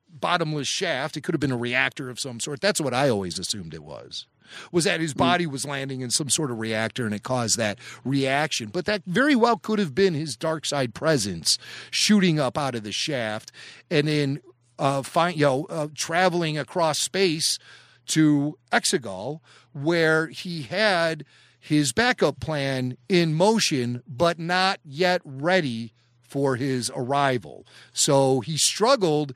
bottomless 0.08 0.68
shaft. 0.68 1.16
It 1.16 1.22
could 1.22 1.34
have 1.34 1.40
been 1.40 1.52
a 1.52 1.56
reactor 1.56 2.10
of 2.10 2.18
some 2.18 2.40
sort. 2.40 2.60
That's 2.60 2.80
what 2.80 2.94
I 2.94 3.08
always 3.08 3.38
assumed 3.38 3.74
it 3.74 3.82
was. 3.82 4.26
Was 4.72 4.84
that 4.84 5.00
his 5.00 5.12
hmm. 5.12 5.18
body 5.18 5.46
was 5.46 5.66
landing 5.66 6.00
in 6.00 6.10
some 6.10 6.30
sort 6.30 6.50
of 6.50 6.58
reactor 6.58 7.04
and 7.04 7.14
it 7.14 7.22
caused 7.22 7.58
that 7.58 7.78
reaction. 8.04 8.70
But 8.72 8.86
that 8.86 9.02
very 9.06 9.36
well 9.36 9.56
could 9.56 9.78
have 9.78 9.94
been 9.94 10.14
his 10.14 10.36
dark 10.36 10.64
side 10.64 10.94
presence 10.94 11.58
shooting 11.90 12.40
up 12.40 12.56
out 12.56 12.74
of 12.74 12.82
the 12.82 12.92
shaft 12.92 13.52
and 13.90 14.08
then 14.08 14.40
uh, 14.78 15.02
find, 15.02 15.36
you 15.36 15.44
know, 15.44 15.66
uh, 15.68 15.88
traveling 15.94 16.56
across 16.56 17.00
space 17.00 17.58
to 18.06 18.56
Exegol, 18.72 19.40
where 19.72 20.28
he 20.28 20.62
had 20.62 21.24
his 21.60 21.92
backup 21.92 22.40
plan 22.40 22.96
in 23.08 23.34
motion, 23.34 24.02
but 24.06 24.38
not 24.38 24.80
yet 24.84 25.20
ready 25.24 25.92
for 26.28 26.56
his 26.56 26.90
arrival. 26.94 27.66
So 27.92 28.40
he 28.40 28.56
struggled 28.56 29.34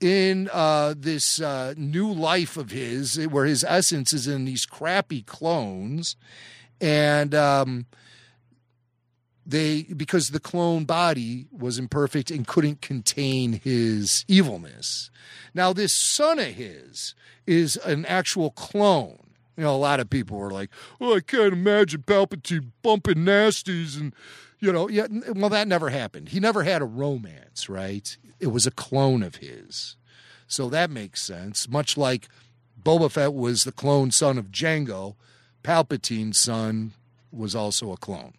in 0.00 0.48
uh, 0.52 0.94
this 0.96 1.40
uh, 1.40 1.74
new 1.76 2.10
life 2.10 2.56
of 2.56 2.70
his, 2.70 3.16
where 3.28 3.44
his 3.44 3.64
essence 3.64 4.12
is 4.12 4.26
in 4.26 4.44
these 4.44 4.64
crappy 4.64 5.22
clones, 5.22 6.16
and 6.80 7.34
um, 7.34 7.86
they 9.44 9.82
because 9.82 10.28
the 10.28 10.40
clone 10.40 10.84
body 10.84 11.46
was 11.50 11.78
imperfect 11.78 12.30
and 12.30 12.46
couldn't 12.46 12.80
contain 12.80 13.54
his 13.54 14.24
evilness. 14.28 15.10
Now, 15.54 15.72
this 15.72 15.92
son 15.92 16.38
of 16.38 16.46
his 16.46 17.14
is 17.46 17.76
an 17.78 18.06
actual 18.06 18.50
clone. 18.50 19.18
You 19.56 19.64
know, 19.64 19.74
a 19.74 19.76
lot 19.76 19.98
of 19.98 20.08
people 20.08 20.38
were 20.38 20.52
like, 20.52 20.70
"Oh, 21.00 21.16
I 21.16 21.20
can't 21.20 21.52
imagine 21.52 22.02
Palpatine 22.02 22.70
bumping 22.82 23.24
nasties 23.24 23.98
and." 23.98 24.14
You 24.60 24.72
know, 24.72 24.88
yeah, 24.88 25.06
well, 25.34 25.50
that 25.50 25.68
never 25.68 25.90
happened. 25.90 26.30
He 26.30 26.40
never 26.40 26.64
had 26.64 26.82
a 26.82 26.86
romance, 26.86 27.68
right? 27.68 28.16
It 28.40 28.48
was 28.48 28.66
a 28.66 28.70
clone 28.70 29.22
of 29.22 29.36
his. 29.36 29.96
So 30.46 30.68
that 30.70 30.90
makes 30.90 31.22
sense. 31.22 31.68
Much 31.68 31.96
like 31.96 32.28
Boba 32.82 33.10
Fett 33.10 33.34
was 33.34 33.64
the 33.64 33.72
clone 33.72 34.10
son 34.10 34.38
of 34.38 34.46
Jango, 34.46 35.16
Palpatine's 35.62 36.38
son 36.38 36.92
was 37.30 37.54
also 37.54 37.92
a 37.92 37.96
clone 37.96 38.32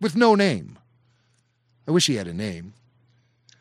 with 0.00 0.16
no 0.16 0.34
name. 0.34 0.78
I 1.88 1.92
wish 1.92 2.06
he 2.06 2.16
had 2.16 2.26
a 2.26 2.34
name. 2.34 2.74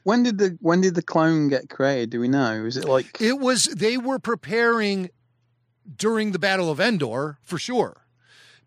When 0.04 0.24
did 0.24 0.40
the 0.40 0.58
when 0.62 0.82
did 0.82 0.96
the 0.96 1.04
clone 1.04 1.48
get 1.48 1.70
created? 1.70 2.10
Do 2.10 2.20
we 2.20 2.28
know? 2.28 2.66
Is 2.66 2.76
it 2.76 2.86
like 2.86 3.22
it 3.22 3.40
was? 3.40 3.66
They 3.66 3.98
were 3.98 4.20
preparing 4.20 5.10
during 5.96 6.32
the 6.32 6.40
Battle 6.40 6.72
of 6.72 6.80
Endor 6.80 7.38
for 7.44 7.60
sure, 7.60 8.06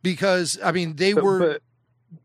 because 0.02 0.58
I 0.62 0.70
mean 0.70 0.96
they 0.96 1.12
but, 1.12 1.24
were. 1.24 1.38
But 1.40 1.62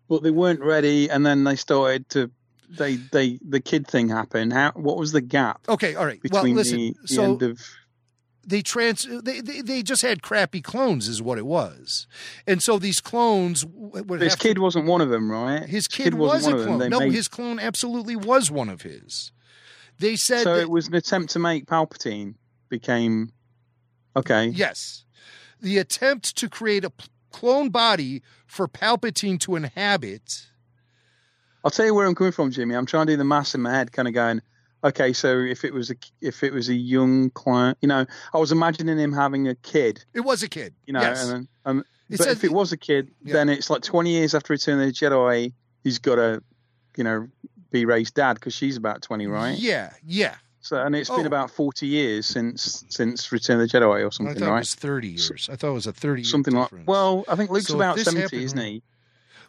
but 0.07 0.23
they 0.23 0.31
weren't 0.31 0.61
ready, 0.61 1.09
and 1.09 1.25
then 1.25 1.43
they 1.43 1.55
started 1.55 2.09
to. 2.09 2.31
They 2.69 2.95
they 2.95 3.39
the 3.47 3.59
kid 3.59 3.87
thing 3.87 4.09
happened. 4.09 4.53
How 4.53 4.71
what 4.75 4.97
was 4.97 5.11
the 5.11 5.21
gap? 5.21 5.61
Okay, 5.67 5.95
all 5.95 6.05
right. 6.05 6.21
Between 6.21 6.53
well, 6.53 6.63
listen. 6.63 6.77
The, 6.77 6.95
the 7.01 7.07
so 7.07 7.23
end 7.23 7.41
of 7.41 7.59
they 8.49 8.61
trans 8.61 9.07
they, 9.23 9.41
they, 9.41 9.61
they 9.61 9.83
just 9.83 10.01
had 10.01 10.21
crappy 10.21 10.61
clones 10.61 11.07
is 11.07 11.21
what 11.21 11.37
it 11.37 11.45
was 11.45 12.07
and 12.47 12.63
so 12.63 12.79
these 12.79 12.99
clones 12.99 13.65
his 14.17 14.35
kid 14.35 14.55
to, 14.55 14.61
wasn't 14.61 14.85
one 14.85 15.01
of 15.01 15.09
them 15.09 15.31
right 15.31 15.63
his 15.69 15.87
kid, 15.87 16.05
kid 16.05 16.13
was 16.15 16.47
a 16.47 16.51
clone 16.51 16.89
no 16.89 16.99
made... 16.99 17.11
his 17.11 17.27
clone 17.27 17.59
absolutely 17.59 18.15
was 18.15 18.49
one 18.49 18.69
of 18.69 18.81
his 18.81 19.31
they 19.99 20.15
said 20.15 20.43
so 20.43 20.55
that, 20.55 20.61
it 20.63 20.69
was 20.69 20.87
an 20.87 20.95
attempt 20.95 21.31
to 21.31 21.39
make 21.39 21.65
palpatine 21.65 22.35
became 22.69 23.31
okay 24.15 24.47
yes 24.47 25.05
the 25.61 25.77
attempt 25.77 26.35
to 26.35 26.49
create 26.49 26.83
a 26.83 26.91
clone 27.31 27.69
body 27.69 28.22
for 28.45 28.68
Palpatine 28.68 29.39
to 29.41 29.56
inhabit. 29.56 30.47
I'll 31.64 31.72
tell 31.72 31.85
you 31.85 31.93
where 31.93 32.07
I'm 32.07 32.15
coming 32.15 32.31
from, 32.31 32.51
Jimmy. 32.51 32.76
I'm 32.76 32.85
trying 32.85 33.07
to 33.07 33.14
do 33.14 33.18
the 33.18 33.26
maths 33.26 33.53
in 33.53 33.61
my 33.61 33.72
head, 33.72 33.91
kind 33.91 34.07
of 34.07 34.14
going, 34.14 34.41
okay, 34.84 35.14
so 35.14 35.39
if 35.39 35.65
it 35.65 35.73
was 35.73 35.91
a 35.91 35.95
if 36.22 36.43
it 36.43 36.53
was 36.53 36.69
a 36.69 36.73
young 36.73 37.30
client, 37.31 37.77
you 37.81 37.88
know, 37.88 38.06
I 38.34 38.38
was 38.38 38.51
imagining 38.51 38.97
him 38.97 39.11
having 39.11 39.47
a 39.47 39.56
kid. 39.56 40.03
It 40.14 40.22
was 40.22 40.43
a 40.43 40.49
kid, 40.49 40.73
you 40.85 40.93
know, 40.93 41.01
yes. 41.01 41.27
and, 41.27 41.47
and 41.65 41.80
um, 41.80 41.85
but 42.10 42.27
if 42.27 42.43
it 42.43 42.51
was 42.51 42.72
a 42.72 42.77
kid, 42.77 43.11
yeah. 43.23 43.34
then 43.34 43.49
it's 43.49 43.69
like 43.69 43.84
20 43.84 44.10
years 44.10 44.34
after 44.34 44.53
Return 44.53 44.80
of 44.80 44.88
the 44.88 44.91
Jedi, 44.91 45.53
he's 45.84 45.99
got 45.99 46.15
to, 46.15 46.41
you 46.97 47.03
know, 47.03 47.27
be 47.72 47.85
Rey's 47.85 48.10
dad 48.10 48.34
because 48.34 48.53
she's 48.53 48.77
about 48.77 49.01
20, 49.03 49.27
right? 49.27 49.57
Yeah, 49.57 49.91
yeah. 50.03 50.35
So 50.61 50.77
and 50.77 50.95
it's 50.95 51.10
oh. 51.10 51.18
been 51.18 51.26
about 51.26 51.52
forty 51.52 51.88
years 51.88 52.26
since 52.26 52.84
since 52.90 53.31
Return 53.31 53.61
of 53.61 53.69
the 53.69 53.77
Jedi 53.77 54.06
or 54.06 54.11
something, 54.11 54.36
I 54.36 54.40
thought 54.40 54.52
right? 54.52 54.57
It 54.57 54.60
was 54.60 54.76
thirty 54.76 55.07
years. 55.10 55.49
I 55.52 55.56
thought 55.56 55.69
it 55.69 55.73
was 55.73 55.88
a 55.88 55.94
thirty. 55.94 56.23
Something 56.23 56.53
like. 56.53 56.69
Well, 56.86 57.23
I 57.27 57.36
think 57.36 57.49
Luke's 57.49 57.68
so 57.68 57.76
about 57.76 57.99
seventy, 57.99 58.22
happened, 58.22 58.41
isn't 58.41 58.60
he? 58.60 58.84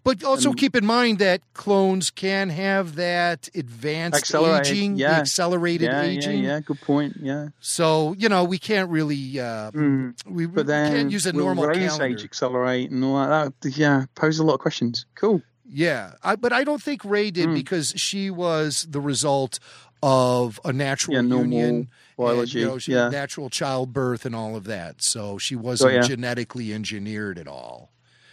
But 0.03 0.24
also 0.24 0.51
and, 0.51 0.59
keep 0.59 0.74
in 0.77 0.87
mind 0.87 1.19
that 1.19 1.43
clones 1.53 2.11
can 2.11 2.49
have 2.49 2.97
that 2.97 3.51
advanced 3.55 4.35
aging, 4.35 4.97
yeah. 4.97 5.19
accelerated 5.19 5.91
yeah, 5.91 6.03
aging. 6.03 6.43
Yeah, 6.43 6.55
yeah, 6.55 6.61
good 6.61 6.81
point. 6.81 7.16
Yeah. 7.20 7.49
So 7.61 8.15
you 8.16 8.28
know 8.28 8.45
we 8.45 8.59
can't 8.59 8.89
really 8.89 9.39
uh, 9.39 9.70
mm. 9.73 10.15
we, 10.27 10.47
but 10.47 10.66
then 10.66 10.93
we 10.93 10.99
can't 11.01 11.11
use 11.12 11.27
a 11.27 11.32
normal 11.32 11.65
calendar. 11.70 12.05
age 12.05 12.24
accelerate 12.24 12.91
and 12.91 13.05
all 13.05 13.16
that. 13.16 13.53
that. 13.61 13.77
Yeah, 13.77 14.07
pose 14.15 14.39
a 14.39 14.45
lot 14.45 14.55
of 14.55 14.61
questions. 14.61 15.05
Cool. 15.16 15.43
Yeah, 15.73 16.15
I, 16.24 16.35
but 16.35 16.53
I 16.53 16.65
don't 16.65 16.82
think 16.82 17.05
Rey 17.05 17.31
did 17.31 17.51
Mm. 17.51 17.55
because 17.55 17.93
she 17.97 18.28
was 18.28 18.87
the 18.91 19.01
result 19.01 19.61
of 20.02 20.60
a 20.64 20.72
natural 20.72 21.14
Yeah, 21.16 21.22
union. 21.36 21.89
and, 22.18 22.55
you 22.55 22.64
know, 22.66 22.78
yeah. 22.86 23.09
natural 23.09 23.51
childbirth 23.51 24.24
and 24.27 24.35
all 24.35 24.56
of 24.56 24.64
that. 24.64 25.02
So 25.02 25.39
she 25.39 25.56
Oh, 25.56 25.60
wasn't 25.60 25.94
yeah. 25.94 26.01
genetically 26.02 26.72
engineered 26.72 27.39
at 27.39 27.47
all, 27.48 27.90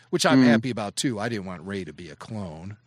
which 0.10 0.26
I'm 0.26 0.44
Mm. 0.44 0.48
happy 0.48 0.70
about 0.70 0.96
too. 0.96 1.20
I 1.20 1.30
didn't 1.30 1.46
want 1.46 1.62
Rey 1.66 1.84
to 1.84 1.94
be 1.94 2.10
a 2.10 2.16
clone. 2.16 2.78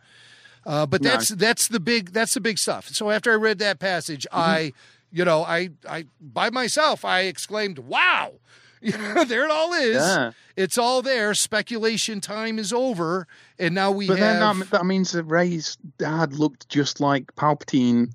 Uh, 0.65 0.85
but 0.85 1.01
No. 1.01 1.09
that's 1.11 1.29
that's 1.29 1.67
the 1.67 1.79
big 1.79 2.11
that's 2.13 2.33
the 2.35 2.41
big 2.41 2.57
stuff. 2.59 2.87
So 2.89 3.09
after 3.09 3.31
I 3.31 3.35
read 3.35 3.57
that 3.59 3.79
passage, 3.79 4.27
Mm-hmm. 4.31 4.39
I, 4.39 4.73
you 5.11 5.25
know, 5.25 5.43
I 5.43 5.69
I 5.89 6.05
by 6.19 6.49
myself 6.51 7.03
I 7.03 7.21
exclaimed, 7.21 7.79
"Wow!" 7.79 8.33
There 8.81 9.45
it 9.45 9.51
all 9.51 9.73
is. 9.73 9.95
Yeah. 9.97 10.31
It's 10.55 10.77
all 10.77 11.01
there. 11.01 11.33
Speculation 11.33 12.19
time 12.21 12.59
is 12.59 12.71
over, 12.73 13.27
and 13.59 13.73
now 13.75 13.91
we 13.91 14.07
But 14.07 14.19
then 14.19 14.39
that, 14.39 14.69
that 14.71 14.85
means 14.85 15.11
that 15.13 15.23
Rey's 15.23 15.77
dad 15.97 16.33
looked 16.33 16.67
just 16.69 16.99
like 16.99 17.35
Palpatine. 17.35 18.11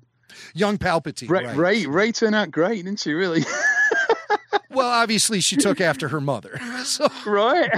Young 0.53 0.77
Palpatine. 0.77 1.29
Rey, 1.29 1.45
right. 1.45 1.55
Rey, 1.55 1.85
Rey 1.85 2.11
turned 2.11 2.35
out 2.35 2.51
great, 2.51 2.85
didn't 2.85 2.99
she? 2.99 3.13
Really? 3.13 3.43
Well, 4.77 4.89
obviously 4.89 5.41
she 5.41 5.55
took 5.55 5.81
after 5.89 6.07
her 6.09 6.21
mother, 6.21 6.59
so 6.83 7.07
right. 7.25 7.71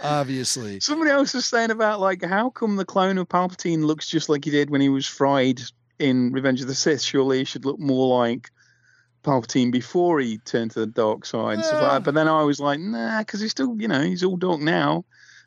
obviously. 0.00 0.78
Somebody 0.78 1.10
else 1.10 1.34
was 1.34 1.46
saying 1.46 1.72
about 1.72 1.98
like 1.98 2.24
how 2.24 2.50
come 2.50 2.76
the 2.76 2.84
clone 2.84 3.18
of 3.18 3.28
Palpatine 3.28 3.84
looks 3.84 4.08
just 4.08 4.28
like 4.28 4.44
he 4.44 4.52
did 4.52 4.70
when 4.70 4.80
he 4.80 4.88
was 4.88 5.04
fried 5.04 5.60
in 5.98 6.30
Revenge 6.32 6.60
of 6.60 6.68
the 6.68 6.76
Sith? 6.76 7.02
Surely 7.02 7.38
he 7.38 7.44
should 7.44 7.64
look 7.64 7.80
more 7.80 8.20
like 8.20 8.50
Palpatine 9.24 9.72
before 9.72 10.20
he 10.20 10.38
turned 10.38 10.70
to 10.72 10.80
the 10.80 10.86
dark 10.86 11.26
side. 11.26 11.64
stuff 11.64 11.82
like. 11.82 12.04
But 12.04 12.14
then 12.14 12.28
I 12.28 12.44
was 12.44 12.60
like, 12.60 12.78
nah, 12.78 13.18
because 13.18 13.40
he's 13.40 13.50
still, 13.50 13.74
you 13.80 13.88
know, 13.88 14.02
he's 14.02 14.22
all 14.22 14.36
dark 14.36 14.60
now, 14.60 15.04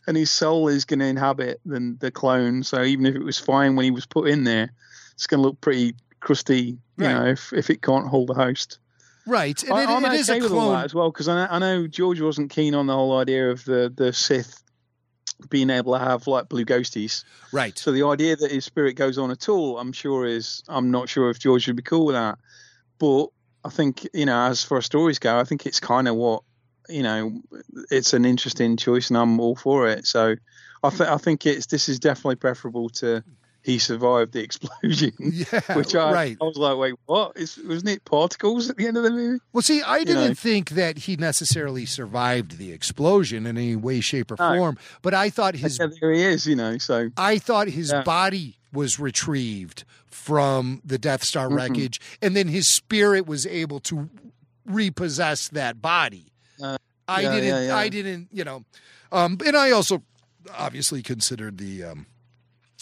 and 0.08 0.18
his 0.18 0.30
soul 0.30 0.68
is 0.68 0.84
going 0.84 1.00
to 1.00 1.06
inhabit 1.06 1.62
the 1.66 1.96
the 1.98 2.12
clone. 2.12 2.64
So 2.64 2.84
even 2.84 3.06
if 3.06 3.16
it 3.16 3.24
was 3.24 3.40
fine 3.40 3.78
when 3.78 3.86
he 3.86 3.92
was 3.92 4.06
put 4.06 4.28
in 4.28 4.44
there, 4.44 4.74
it's 5.20 5.28
going 5.28 5.40
to 5.40 5.48
look 5.50 5.60
pretty 5.60 5.96
crusty, 6.22 6.62
you 6.64 6.80
Right. 6.98 7.14
know, 7.14 7.26
if 7.26 7.52
if 7.52 7.70
it 7.70 7.82
can't 7.82 8.08
hold 8.08 8.30
a 8.30 8.34
host. 8.34 8.80
Right, 9.28 9.62
and 9.64 9.74
I, 9.74 9.84
it, 9.84 9.90
I'm 9.90 10.06
it 10.06 10.14
is 10.14 10.30
okay 10.30 10.40
a 10.40 10.44
with 10.44 10.54
all 10.54 10.72
that 10.72 10.86
as 10.86 10.94
well 10.96 11.12
because 11.12 11.28
I 11.28 11.36
know, 11.36 11.48
I 11.52 11.60
know 11.60 11.88
George 11.88 12.22
wasn't 12.22 12.52
keen 12.52 12.74
on 12.74 12.88
the 12.88 12.94
whole 12.94 13.18
idea 13.20 13.52
of 13.52 13.66
the 13.66 13.92
the 13.94 14.14
Sith 14.14 14.64
being 15.50 15.70
able 15.70 15.92
to 15.94 16.00
have 16.00 16.26
like 16.26 16.48
blue 16.48 16.64
ghosties. 16.64 17.26
Right. 17.52 17.78
So 17.78 17.92
the 17.92 18.04
idea 18.08 18.38
that 18.38 18.50
his 18.50 18.64
spirit 18.64 18.94
goes 18.94 19.18
on 19.18 19.30
at 19.30 19.50
all, 19.50 19.78
I'm 19.78 19.92
sure 19.92 20.26
is 20.26 20.64
I'm 20.70 20.90
not 20.90 21.10
sure 21.10 21.30
if 21.30 21.38
George 21.40 21.68
would 21.68 21.76
be 21.76 21.84
cool 21.84 22.06
with 22.06 22.16
that. 22.16 22.40
But 22.98 23.28
I 23.66 23.70
think 23.70 24.08
you 24.14 24.26
know, 24.26 24.46
as 24.46 24.64
far 24.64 24.78
as 24.78 24.86
stories 24.86 25.20
go, 25.20 25.38
I 25.38 25.44
think 25.44 25.66
it's 25.66 25.82
kind 25.82 26.08
of 26.08 26.16
what 26.16 26.44
you 26.88 27.04
know. 27.04 27.42
It's 27.92 28.14
an 28.14 28.24
interesting 28.24 28.78
choice, 28.78 29.10
and 29.10 29.18
I'm 29.18 29.38
all 29.42 29.58
for 29.58 29.90
it. 29.90 30.08
So 30.08 30.36
I, 30.82 30.90
th- 30.90 31.10
I 31.10 31.18
think 31.18 31.46
it's 31.46 31.66
this 31.66 31.90
is 31.90 32.00
definitely 32.00 32.38
preferable 32.38 32.90
to 33.02 33.22
he 33.64 33.78
survived 33.80 34.34
the 34.34 34.40
explosion. 34.44 35.12
Yeah, 35.20 35.62
which 35.76 35.94
I, 35.96 36.12
right. 36.12 36.38
I 36.42 36.44
was 36.46 36.58
like, 36.58 36.78
wait, 36.78 36.96
what? 37.06 37.36
Is, 37.36 37.58
wasn't 37.66 37.90
it 37.90 38.06
particles 38.06 38.70
at 38.70 38.78
the 38.78 38.88
end 38.88 38.98
of 38.98 39.04
the 39.04 39.12
movie? 39.12 39.40
Well, 39.54 39.62
see, 39.62 39.82
I 39.82 40.04
didn't 40.04 40.28
know. 40.30 40.34
think 40.34 40.72
that 40.72 41.00
he 41.00 41.16
necessarily 41.18 41.86
survived 41.86 42.58
the 42.58 42.72
explosion 42.72 43.46
in 43.46 43.58
any 43.58 43.76
way, 43.76 44.00
shape, 44.00 44.32
or 44.32 44.36
No. 44.40 44.56
form. 44.58 44.78
But 45.02 45.14
I 45.14 45.30
thought 45.30 45.56
his 45.56 45.78
Yeah, 45.80 45.88
there 46.00 46.12
he 46.14 46.22
is, 46.24 46.48
you 46.48 46.56
know. 46.56 46.78
So 46.78 47.10
I 47.18 47.38
thought 47.38 47.68
his 47.68 47.92
Yeah. 47.92 48.04
body 48.04 48.58
was 48.72 49.00
retrieved 49.00 49.84
from 50.08 50.82
the 50.86 50.98
Death 50.98 51.24
Star 51.24 51.48
Mhm. 51.50 51.56
wreckage, 51.56 52.00
and 52.22 52.36
then 52.36 52.48
his 52.48 52.72
spirit 52.74 53.26
was 53.28 53.46
able 53.46 53.80
to 53.82 54.10
repossess 54.66 55.48
that 55.50 55.82
body. 55.82 56.32
Uh, 56.62 56.78
I 57.08 57.22
yeah, 57.22 57.32
didn't. 57.40 57.72
I 57.72 57.90
didn't. 57.90 58.28
You 58.32 58.44
know, 58.44 58.64
um, 59.12 59.38
and 59.46 59.56
I 59.58 59.72
also 59.72 60.04
obviously 60.58 61.02
considered 61.02 61.58
the 61.58 61.84
um, 61.84 62.06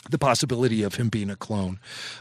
the 0.10 0.18
possibility 0.18 0.84
of 0.84 0.96
him 0.96 1.10
being 1.10 1.30
a 1.30 1.36
clone. 1.36 1.80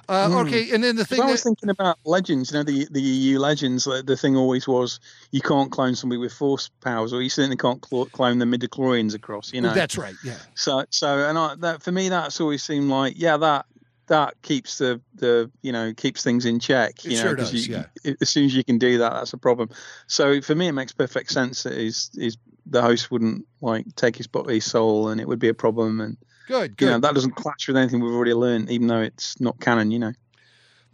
Uh, 0.08 0.28
Mm. 0.28 0.46
Okay, 0.46 0.70
and 0.72 0.82
then 0.82 0.96
the 0.96 1.04
thing 1.04 1.20
I 1.20 1.26
that, 1.26 1.32
was 1.32 1.42
thinking 1.42 1.68
about 1.70 1.98
legends. 2.04 2.50
You 2.50 2.58
know, 2.58 2.62
the 2.64 2.86
the 2.90 3.00
EU 3.00 3.38
legends. 3.38 3.84
The 3.84 4.16
thing 4.16 4.36
always 4.36 4.66
was 4.66 5.00
you 5.30 5.40
can't 5.40 5.70
clone 5.70 5.94
somebody 5.94 6.18
with 6.18 6.32
force 6.32 6.68
powers, 6.80 7.12
or 7.12 7.22
you 7.22 7.28
certainly 7.30 7.56
can't 7.56 7.84
cl- 7.84 8.06
clone 8.06 8.38
the 8.38 8.44
midichlorians 8.46 9.14
across. 9.14 9.52
You 9.52 9.60
know, 9.60 9.72
that's 9.74 9.96
right. 9.96 10.14
Yeah. 10.24 10.38
So 10.54 10.84
so 10.90 11.28
and 11.28 11.38
I, 11.38 11.54
that 11.56 11.82
for 11.82 11.92
me 11.92 12.08
that's 12.08 12.40
always 12.40 12.62
seemed 12.62 12.90
like 12.90 13.14
yeah 13.16 13.36
that 13.36 13.66
that 14.08 14.34
keeps 14.42 14.78
the 14.78 15.00
the 15.14 15.50
you 15.62 15.72
know 15.72 15.92
keeps 15.94 16.22
things 16.22 16.46
in 16.46 16.60
check. 16.60 17.04
It 17.04 17.12
know, 17.12 17.22
sure 17.22 17.36
does, 17.36 17.52
you- 17.66 17.76
yeah. 18.04 18.14
As 18.20 18.28
soon 18.28 18.44
as 18.44 18.54
you 18.54 18.64
can 18.64 18.78
do 18.78 18.98
that, 18.98 19.12
that's 19.14 19.32
a 19.32 19.38
problem. 19.38 19.70
So 20.06 20.40
for 20.40 20.54
me, 20.54 20.68
it 20.68 20.72
makes 20.72 20.92
perfect 20.92 21.30
sense 21.30 21.62
that 21.64 21.74
his 21.74 22.10
his 22.14 22.36
the 22.66 22.82
host 22.82 23.10
wouldn't 23.10 23.46
like 23.60 23.86
take 23.96 24.16
his 24.16 24.26
body 24.26 24.60
soul, 24.60 25.08
and 25.08 25.20
it 25.20 25.28
would 25.28 25.38
be 25.38 25.48
a 25.48 25.54
problem. 25.54 26.00
And 26.00 26.16
Good. 26.46 26.80
you 26.80 26.86
know 26.86 26.98
that 26.98 27.14
doesn't 27.14 27.32
clash 27.32 27.66
with 27.68 27.76
anything 27.76 28.00
we've 28.00 28.12
already 28.14 28.34
learned, 28.34 28.70
even 28.70 28.86
though 28.86 29.00
it's 29.00 29.40
not 29.40 29.58
canon. 29.60 29.90
You 29.90 29.98
know. 29.98 30.12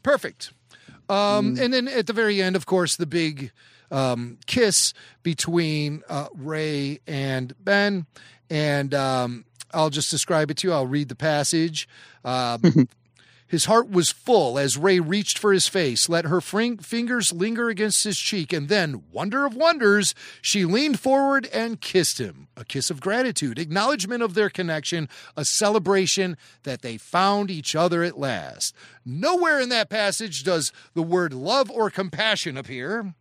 Perfect. 0.03 0.53
Um, 1.09 1.57
And 1.61 1.73
then 1.73 1.89
at 1.89 2.07
the 2.07 2.13
very 2.13 2.41
end, 2.41 2.57
of 2.57 2.65
course, 2.67 2.97
the 2.97 3.07
big 3.07 3.53
um, 3.91 4.39
kiss 4.47 4.95
between 5.23 6.03
uh, 6.09 6.29
Rey 6.35 7.01
and 7.07 7.55
Ben. 7.61 8.07
And 8.49 8.95
um, 8.95 9.45
I'll 9.75 9.91
just 9.91 10.11
describe 10.11 10.51
it 10.51 10.57
to 10.59 10.69
you. 10.69 10.75
I'll 10.75 10.87
read 10.87 11.09
the 11.09 11.15
passage. 11.15 11.89
Um, 12.25 12.63
his 13.53 13.67
heart 13.67 13.91
was 13.91 14.11
full 14.11 14.59
as 14.59 14.79
Rey 14.79 14.99
reached 14.99 15.39
for 15.39 15.53
his 15.53 15.69
face, 15.69 16.09
let 16.09 16.25
her 16.25 16.41
fingers 16.41 17.35
linger 17.35 17.69
against 17.69 18.03
his 18.03 18.19
cheek, 18.19 18.51
and 18.51 18.71
then, 18.71 19.03
wonder 19.13 19.45
of 19.45 19.55
wonders, 19.55 20.15
she 20.41 20.65
leaned 20.65 20.99
forward 20.99 21.47
and 21.53 21.79
kissed 21.79 22.19
him. 22.19 22.49
A 22.57 22.65
kiss 22.65 22.89
of 22.89 23.03
gratitude, 23.03 23.59
acknowledgement 23.59 24.23
of 24.23 24.33
their 24.33 24.49
connection, 24.49 25.07
a 25.37 25.45
celebration 25.45 26.39
that 26.63 26.81
they 26.81 26.97
found 26.97 27.51
each 27.51 27.77
other 27.77 28.03
at 28.03 28.19
last. 28.19 28.75
Nowhere 29.05 29.61
in 29.61 29.69
that 29.69 29.91
passage 29.91 30.45
does 30.45 30.73
the 30.95 31.03
word 31.03 31.35
love 31.35 31.71
or 31.71 31.91
compassion 31.91 32.57
appear. 32.57 33.13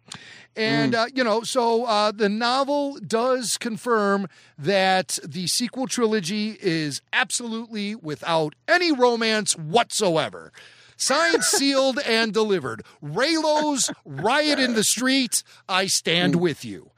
And, 0.56 0.96
uh, 0.96 1.06
you 1.14 1.24
know, 1.24 1.44
so 1.44 1.86
uh, 1.86 2.12
the 2.12 2.28
novel 2.30 2.98
does 2.98 3.58
confirm 3.58 4.28
that 4.58 5.18
the 5.26 5.48
sequel 5.48 5.88
trilogy 5.88 6.58
is 6.62 7.02
absolutely 7.14 7.96
without 7.96 8.56
any 8.68 8.92
romance 8.92 9.58
whatsoever. 9.58 10.52
Signed, 10.98 11.44
sealed, 11.44 12.00
and 12.06 12.34
delivered. 12.34 12.84
Reylos 13.04 13.94
riot 14.06 14.60
in 14.60 14.76
the 14.76 14.84
street. 14.84 15.44
I 15.70 15.88
stand 15.88 16.36
with 16.36 16.66
you. 16.66 16.92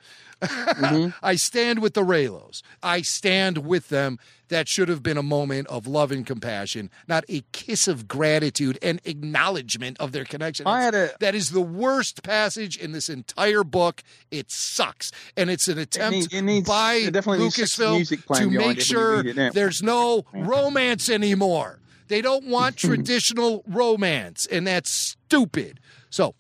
Mm-hmm. 0.47 1.09
I 1.25 1.35
stand 1.35 1.79
with 1.81 1.93
the 1.93 2.01
Reylos. 2.03 2.61
I 2.81 3.01
stand 3.01 3.59
with 3.59 3.89
them. 3.89 4.19
That 4.49 4.67
should 4.67 4.87
have 4.87 5.01
been 5.01 5.17
a 5.17 5.23
moment 5.23 5.65
of 5.67 5.87
love 5.87 6.11
and 6.11 6.27
compassion, 6.27 6.91
not 7.07 7.23
a 7.27 7.43
kiss 7.53 7.87
of 7.87 8.07
gratitude 8.07 8.77
and 8.83 9.01
acknowledgement 9.03 9.97
of 9.99 10.11
their 10.11 10.25
connection. 10.25 10.67
I 10.67 10.83
had 10.83 10.93
a- 10.93 11.11
that 11.19 11.33
is 11.33 11.49
the 11.51 11.61
worst 11.61 12.21
passage 12.21 12.77
in 12.77 12.91
this 12.91 13.09
entire 13.09 13.63
book. 13.63 14.03
It 14.29 14.51
sucks, 14.51 15.11
and 15.35 15.49
it's 15.49 15.67
an 15.67 15.79
attempt 15.79 16.31
it 16.31 16.41
needs- 16.43 16.67
by 16.67 16.95
it 16.95 17.13
needs 17.13 17.55
sexy 17.55 17.83
Lucasfilm 17.83 18.35
to 18.37 18.49
make 18.51 18.79
sure 18.81 19.17
read 19.17 19.25
it 19.27 19.35
now. 19.35 19.49
there's 19.51 19.81
no 19.81 20.23
romance 20.33 21.09
anymore. 21.09 21.79
They 22.09 22.21
don't 22.21 22.45
want 22.45 22.77
traditional 22.77 23.63
romance, 23.65 24.45
and 24.45 24.67
that's 24.67 24.91
stupid. 24.91 25.79
So 26.11 26.35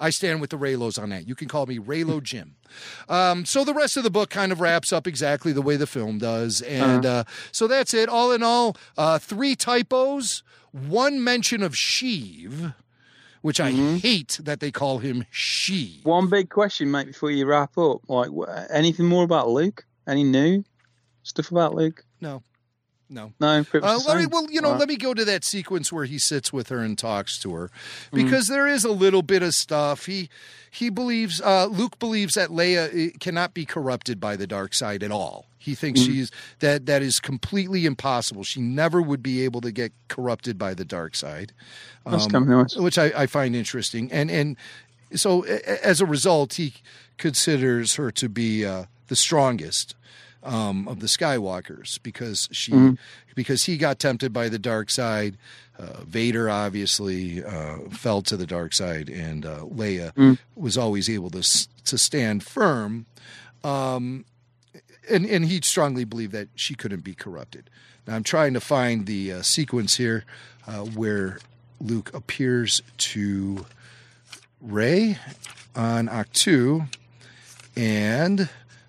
I 0.00 0.10
stand 0.10 0.40
with 0.40 0.50
the 0.50 0.58
Reylos 0.58 1.00
on 1.00 1.10
that. 1.10 1.26
You 1.26 1.34
can 1.34 1.48
call 1.48 1.66
me 1.66 1.78
Reylo 1.78 2.22
Jim. 2.22 2.56
Um, 3.08 3.44
so 3.44 3.64
the 3.64 3.74
rest 3.74 3.96
of 3.96 4.04
the 4.04 4.10
book 4.10 4.30
kind 4.30 4.52
of 4.52 4.60
wraps 4.60 4.92
up 4.92 5.06
exactly 5.06 5.52
the 5.52 5.62
way 5.62 5.76
the 5.76 5.86
film 5.86 6.18
does, 6.18 6.60
and 6.62 7.04
uh, 7.04 7.24
so 7.52 7.66
that's 7.66 7.94
it. 7.94 8.08
All 8.08 8.32
in 8.32 8.42
all, 8.42 8.76
uh, 8.96 9.18
three 9.18 9.56
typos, 9.56 10.42
one 10.72 11.22
mention 11.22 11.62
of 11.62 11.72
Sheev, 11.72 12.74
which 13.42 13.60
I 13.60 13.70
hate 13.70 14.40
that 14.42 14.60
they 14.60 14.70
call 14.70 14.98
him 14.98 15.24
She. 15.30 16.00
One 16.04 16.28
big 16.28 16.50
question, 16.50 16.90
mate, 16.90 17.06
before 17.06 17.30
you 17.30 17.46
wrap 17.46 17.76
up. 17.78 18.08
Like, 18.08 18.30
anything 18.70 19.06
more 19.06 19.24
about 19.24 19.48
Luke? 19.48 19.84
Any 20.06 20.24
new 20.24 20.64
stuff 21.22 21.50
about 21.50 21.74
Luke? 21.74 22.04
No, 22.20 22.42
no. 23.10 23.32
No. 23.40 23.64
Uh, 23.72 24.14
me, 24.16 24.26
well, 24.26 24.46
you 24.50 24.60
know, 24.60 24.72
let 24.74 24.88
me 24.88 24.96
go 24.96 25.14
to 25.14 25.24
that 25.24 25.44
sequence 25.44 25.92
where 25.92 26.04
he 26.04 26.18
sits 26.18 26.52
with 26.52 26.68
her 26.68 26.80
and 26.80 26.96
talks 26.98 27.38
to 27.40 27.52
her, 27.54 27.70
Mm-hmm. 28.12 28.24
because 28.24 28.48
there 28.48 28.66
is 28.66 28.84
a 28.84 28.92
little 28.92 29.22
bit 29.22 29.42
of 29.42 29.54
stuff. 29.54 30.06
He 30.06 30.28
he 30.70 30.90
believes 30.90 31.40
uh, 31.40 31.66
Luke 31.66 31.98
believes 31.98 32.34
that 32.34 32.50
Leia 32.50 33.08
uh, 33.08 33.10
cannot 33.20 33.54
be 33.54 33.64
corrupted 33.64 34.20
by 34.20 34.36
the 34.36 34.46
dark 34.46 34.74
side 34.74 35.02
at 35.02 35.10
all. 35.10 35.46
He 35.58 35.74
thinks 35.74 36.00
Mm-hmm. 36.00 36.12
she's 36.12 36.30
that 36.60 36.86
that 36.86 37.02
is 37.02 37.18
completely 37.20 37.86
impossible. 37.86 38.44
She 38.44 38.60
never 38.60 39.00
would 39.02 39.22
be 39.22 39.42
able 39.44 39.60
to 39.62 39.72
get 39.72 39.92
corrupted 40.08 40.58
by 40.58 40.74
the 40.74 40.84
dark 40.84 41.14
side, 41.16 41.52
um, 42.06 42.20
which 42.76 42.98
I, 42.98 43.06
I 43.16 43.26
find 43.26 43.56
interesting. 43.56 44.10
And 44.12 44.30
and 44.30 44.56
so 45.14 45.42
as 45.42 46.00
a 46.00 46.06
result, 46.06 46.54
he 46.54 46.74
considers 47.16 47.94
her 47.94 48.10
to 48.12 48.28
be 48.28 48.64
uh, 48.64 48.84
the 49.08 49.16
strongest 49.16 49.94
um, 50.44 50.86
of 50.88 51.00
the 51.00 51.06
Skywalkers 51.06 52.00
because 52.02 52.48
she 52.52 52.72
Mm-hmm. 52.72 52.94
because 53.34 53.64
he 53.64 53.76
got 53.76 53.98
tempted 53.98 54.32
by 54.32 54.48
the 54.48 54.58
dark 54.58 54.90
side. 54.90 55.36
Uh, 55.78 56.00
Vader 56.02 56.50
obviously 56.50 57.44
uh, 57.44 57.78
fell 57.90 58.20
to 58.22 58.36
the 58.36 58.46
dark 58.46 58.74
side, 58.74 59.08
and 59.08 59.46
uh, 59.46 59.60
Leia 59.60 60.12
Mm. 60.14 60.38
was 60.56 60.76
always 60.76 61.08
able 61.08 61.30
to 61.30 61.42
to 61.84 61.96
stand 61.98 62.42
firm. 62.42 63.06
Um, 63.64 64.24
and 65.10 65.24
and 65.26 65.44
he 65.46 65.60
strongly 65.62 66.04
believed 66.04 66.32
that 66.32 66.48
she 66.54 66.74
couldn't 66.74 67.04
be 67.04 67.14
corrupted. 67.14 67.70
Now 68.06 68.14
I'm 68.16 68.24
trying 68.24 68.54
to 68.54 68.60
find 68.60 69.06
the 69.06 69.32
uh, 69.32 69.42
sequence 69.42 69.96
here 69.96 70.24
uh, 70.66 70.84
where 70.84 71.38
Luke 71.80 72.10
appears 72.14 72.82
to 72.98 73.66
Rey 74.60 75.18
on 75.76 76.08
Ahch-To, 76.08 76.86
and 77.76 78.48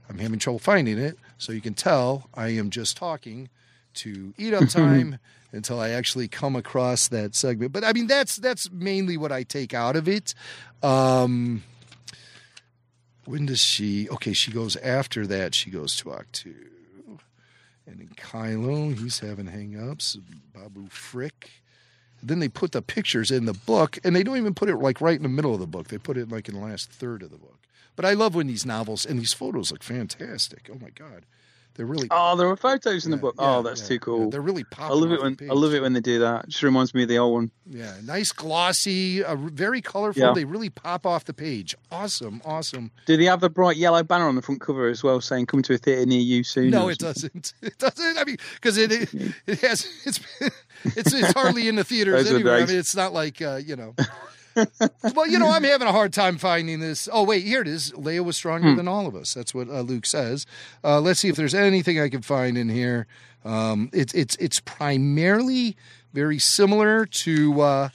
I'm 0.09 0.17
having 0.17 0.39
trouble 0.39 0.59
finding 0.59 0.97
it, 0.97 1.17
so 1.39 1.51
you 1.51 1.61
can 1.61 1.73
tell 1.73 2.29
I 2.35 2.49
am 2.49 2.69
just 2.69 2.95
talking 2.95 3.49
to 3.95 4.35
eat 4.37 4.53
up 4.53 4.69
time 4.69 5.17
until 5.51 5.79
I 5.79 5.89
actually 5.89 6.27
come 6.27 6.55
across 6.55 7.07
that 7.07 7.33
segment. 7.33 7.71
But 7.71 7.83
I 7.83 7.93
mean, 7.93 8.05
that's 8.05 8.35
that's 8.35 8.71
mainly 8.71 9.17
what 9.17 9.31
I 9.31 9.41
take 9.43 9.73
out 9.73 9.95
of 9.95 10.07
it. 10.07 10.35
Um, 10.83 11.63
when 13.25 13.47
does 13.47 13.61
she? 13.61 14.07
Okay, 14.09 14.33
she 14.33 14.51
goes 14.51 14.75
after 14.77 15.25
that. 15.27 15.55
She 15.55 15.71
goes 15.71 15.95
to 15.97 16.23
Two, 16.31 16.55
and 17.87 17.99
then 17.99 18.09
Kylo, 18.15 18.97
he's 18.97 19.19
having 19.19 19.47
hang-ups. 19.47 20.17
Babu 20.53 20.87
Frick. 20.89 21.49
Then 22.21 22.39
they 22.39 22.49
put 22.49 22.73
the 22.73 22.81
pictures 22.81 23.31
in 23.31 23.45
the 23.45 23.53
book, 23.53 23.97
and 24.03 24.13
they 24.13 24.23
don't 24.23 24.37
even 24.37 24.53
put 24.53 24.67
it 24.69 24.75
like 24.75 24.99
right 24.99 25.15
in 25.15 25.23
the 25.23 25.29
middle 25.29 25.53
of 25.53 25.61
the 25.61 25.67
book. 25.67 25.87
They 25.87 25.97
put 25.97 26.17
it 26.17 26.29
like 26.29 26.49
in 26.49 26.55
the 26.55 26.61
last 26.61 26.91
third 26.91 27.23
of 27.23 27.31
the 27.31 27.37
book. 27.37 27.58
But 27.99 28.05
I 28.05 28.13
love 28.13 28.33
when 28.33 28.47
these 28.47 28.65
novels 28.65 29.05
and 29.05 29.19
these 29.19 29.33
photos 29.33 29.73
look 29.73 29.83
fantastic. 29.83 30.69
Oh 30.73 30.77
my 30.81 30.89
god, 30.89 31.25
they're 31.73 31.85
really 31.85 32.07
Oh, 32.09 32.37
there 32.37 32.47
are 32.47 32.55
photos 32.55 33.03
in 33.03 33.11
the 33.11 33.17
book. 33.17 33.35
yeah, 33.37 33.57
oh, 33.57 33.61
that's 33.61 33.81
yeah, 33.81 33.87
too 33.89 33.99
cool. 33.99 34.23
yeah, 34.23 34.29
they're 34.29 34.41
really 34.41 34.63
I 34.77 34.87
love 34.87 35.11
it 35.11 35.21
when 35.21 35.37
I 35.41 35.53
love 35.53 35.73
it 35.73 35.81
when 35.81 35.91
they 35.91 35.99
do 35.99 36.19
that. 36.19 36.45
It 36.45 36.51
just 36.51 36.63
reminds 36.63 36.93
me 36.93 37.03
of 37.03 37.09
the 37.09 37.17
old 37.17 37.33
one. 37.33 37.51
Yeah, 37.69 37.93
nice 38.05 38.31
glossy, 38.31 39.21
uh, 39.21 39.35
very 39.35 39.81
colorful. 39.81 40.21
Yeah. 40.21 40.31
They 40.33 40.45
really 40.45 40.69
pop 40.69 41.05
off 41.05 41.25
the 41.25 41.33
page. 41.33 41.75
Awesome, 41.91 42.41
awesome. 42.45 42.91
Do 43.05 43.17
they 43.17 43.25
have 43.25 43.41
the 43.41 43.49
bright 43.49 43.75
yellow 43.75 44.01
banner 44.01 44.29
on 44.29 44.35
the 44.35 44.41
front 44.41 44.61
cover 44.61 44.87
as 44.87 45.03
well, 45.03 45.19
saying 45.19 45.47
"Come 45.47 45.61
to 45.63 45.73
a 45.73 45.77
theatre 45.77 46.05
near 46.05 46.21
you 46.21 46.45
soon"? 46.45 46.69
No, 46.69 46.87
it 46.87 46.99
doesn't. 46.99 47.53
It 47.61 47.77
doesn't. 47.79 48.17
I 48.17 48.23
mean, 48.23 48.37
because 48.53 48.77
it, 48.77 48.93
it 48.93 49.13
it 49.45 49.59
has 49.59 49.85
it's 50.05 50.21
it's 50.85 51.13
it's 51.13 51.33
hardly 51.33 51.67
in 51.67 51.75
the 51.75 51.83
theaters 51.83 52.31
are. 52.31 52.37
I 52.37 52.65
mean, 52.65 52.77
it's 52.77 52.95
not 52.95 53.11
like 53.11 53.41
uh, 53.41 53.57
you 53.57 53.75
know. 53.75 53.93
well, 55.15 55.27
you 55.27 55.39
know, 55.39 55.49
I'm 55.49 55.63
having 55.63 55.87
a 55.87 55.91
hard 55.91 56.11
time 56.13 56.37
finding 56.37 56.79
this. 56.79 57.07
Oh, 57.11 57.23
wait, 57.23 57.43
here 57.45 57.61
it 57.61 57.67
is. 57.67 57.91
Leia 57.91 58.23
was 58.23 58.35
stronger 58.37 58.71
Hmm. 58.71 58.75
than 58.77 58.87
all 58.87 59.07
of 59.07 59.15
us. 59.15 59.33
That's 59.33 59.53
what 59.53 59.69
uh, 59.69 59.81
Luke 59.81 60.05
says. 60.05 60.45
Uh, 60.83 60.99
let's 60.99 61.19
see 61.19 61.29
if 61.29 61.35
there's 61.35 61.53
anything 61.55 61.99
I 61.99 62.09
can 62.09 62.21
find 62.21 62.57
in 62.57 62.69
here. 62.69 63.07
Um, 63.45 63.89
it's 63.93 64.13
it's 64.13 64.35
it's 64.37 64.59
primarily 64.59 65.77
very 66.13 66.39
similar 66.39 67.05
to 67.05 67.61
uh, 67.61 67.89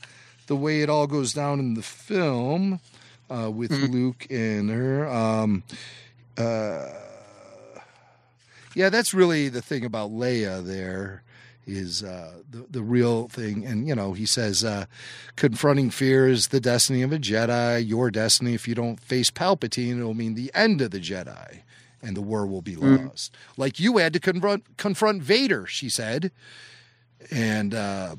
the 0.47 0.57
way 0.57 0.81
it 0.83 0.89
all 0.89 1.07
goes 1.07 1.33
down 1.35 1.59
in 1.61 1.75
the 1.75 1.83
film 1.83 2.81
uh, 3.29 3.51
with 3.51 3.71
Hmm. 3.71 3.87
Luke 3.93 4.27
and 4.31 4.71
her. 4.71 5.07
Um, 5.09 5.63
uh, 6.39 6.89
yeah, 8.75 8.89
that's 8.89 9.13
really 9.15 9.49
the 9.49 9.63
thing 9.63 9.85
about 9.85 10.11
Leia. 10.11 10.65
There 10.65 11.23
is 11.67 12.03
uh, 12.03 12.41
the 12.51 12.67
the 12.71 12.83
real 12.83 13.29
thing, 13.29 13.65
and 13.65 13.87
you 13.89 13.95
know, 13.95 14.13
he 14.13 14.27
says 14.27 14.65
uh, 14.65 14.87
confronting 15.37 15.91
fear 15.91 16.29
is 16.29 16.49
the 16.49 16.61
destiny 16.61 17.03
of 17.03 17.13
a 17.13 17.19
Jedi. 17.19 17.87
Your 17.87 18.11
destiny, 18.11 18.55
if 18.55 18.69
you 18.69 18.75
don't 18.75 19.01
face 19.01 19.31
Palpatine, 19.31 19.99
it'll 19.99 20.15
mean 20.15 20.35
the 20.35 20.51
end 20.55 20.81
of 20.81 20.91
the 20.91 21.01
Jedi, 21.01 21.61
and 22.03 22.17
the 22.17 22.23
war 22.23 22.47
will 22.47 22.63
be 22.63 22.77
lost. 22.77 23.35
Like 23.57 23.81
you 23.81 23.99
had 23.99 24.13
to 24.13 24.21
confront 24.21 24.77
confront 24.77 25.23
Vader, 25.23 25.67
she 25.67 25.89
said, 25.89 26.31
and. 27.31 27.75
Uh, 27.75 28.17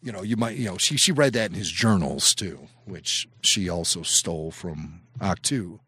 you 0.00 0.12
know, 0.12 0.22
you 0.22 0.36
might, 0.36 0.56
you 0.56 0.66
know, 0.66 0.78
she 0.78 0.96
she 0.96 1.10
read 1.10 1.32
that 1.32 1.50
in 1.50 1.56
his 1.56 1.72
journals 1.72 2.32
too, 2.32 2.68
which 2.84 3.28
she 3.40 3.68
also 3.68 4.02
stole 4.02 4.52
from 4.52 5.00
Ahch-To 5.20 5.80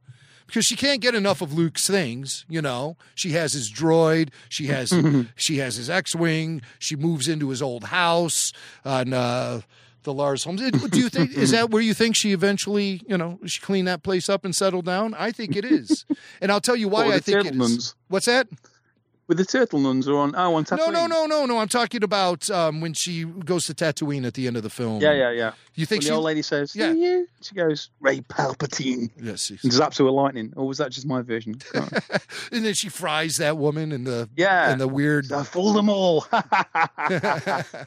because 0.51 0.67
she 0.67 0.75
can't 0.75 1.01
get 1.01 1.15
enough 1.15 1.41
of 1.41 1.53
Luke's 1.53 1.87
things. 1.87 2.45
You 2.49 2.61
know, 2.61 2.97
she 3.15 3.31
has 3.33 3.53
his 3.53 3.71
droid, 3.71 4.31
she 4.49 4.67
has 4.67 4.93
she 5.37 5.59
has 5.59 5.77
his 5.77 5.89
X-wing, 5.89 6.63
she 6.79 6.97
moves 6.97 7.29
into 7.29 7.51
his 7.51 7.63
old 7.63 7.85
house 7.85 8.53
on 8.85 9.13
uh, 9.13 9.61
the 10.03 10.13
Lars 10.13 10.43
Holmes. 10.45 10.61
Do 10.71 10.99
you 10.99 11.09
think 11.09 11.33
is 11.33 11.53
that 11.53 11.71
where 11.71 11.81
you 11.81 11.95
think 11.95 12.17
she 12.17 12.33
eventually, 12.33 13.01
you 13.07 13.17
know, 13.17 13.39
she 13.47 13.61
clean 13.61 13.85
that 13.85 14.03
place 14.03 14.29
up 14.29 14.45
and 14.45 14.55
settle 14.55 14.83
down? 14.83 15.15
I 15.15 15.31
think 15.31 15.55
it 15.55 15.65
is, 15.65 16.05
and 16.41 16.51
I'll 16.51 16.61
tell 16.61 16.77
you 16.77 16.89
why 16.89 17.07
I 17.13 17.21
think 17.21 17.47
it 17.47 17.53
turtle 17.53 17.59
What's 18.09 18.27
that? 18.27 18.49
With 19.31 19.39
the 19.39 19.45
turtle 19.45 19.79
nuns 19.79 20.09
or 20.09 20.19
on 20.19 20.35
oh 20.35 20.57
on 20.57 20.65
Tatooine? 20.65 20.93
No, 20.93 21.07
no, 21.07 21.07
no, 21.07 21.27
no, 21.27 21.47
no. 21.47 21.59
I'm 21.59 21.69
talking 21.69 22.03
about 22.03 22.51
um, 22.51 22.81
when 22.81 22.95
she 22.95 23.23
goes 23.23 23.65
to 23.67 23.75
Tatooine 23.75 24.27
at 24.27 24.35
the 24.35 24.49
end 24.49 24.57
of 24.57 24.65
the 24.65 24.71
film. 24.71 25.01
Yeah, 25.01 25.13
yeah, 25.13 25.31
yeah. 25.31 25.53
You 25.77 25.87
think 25.87 26.01
when 26.01 26.03
she? 26.03 26.09
the 26.09 26.15
old 26.17 26.25
lady 26.25 26.43
says, 26.43 26.75
Yeah. 26.75 26.87
"Yeah, 26.91 27.11
you," 27.11 27.29
she 27.41 27.55
goes, 27.55 27.91
"Rey 28.01 28.23
Palpatine." 28.23 29.09
Yes, 29.23 29.49
yes. 29.49 29.63
And 29.63 29.73
zaps 29.73 29.99
her 29.99 30.05
with 30.05 30.15
lightning. 30.15 30.53
Or 30.57 30.67
was 30.67 30.79
that 30.79 30.91
just 30.91 31.07
my 31.07 31.23
version? 31.23 31.55
And 32.53 32.65
then 32.65 32.75
she 32.75 32.89
fries 32.89 33.37
that 33.37 33.57
woman 33.57 33.93
in 33.93 34.03
the 34.03 34.29
Yeah. 34.37 34.73
in 34.73 34.79
the 34.79 34.89
weird. 34.89 35.31
I 35.31 35.45
fooled 35.45 35.77
them 35.77 35.89
all. 35.89 36.27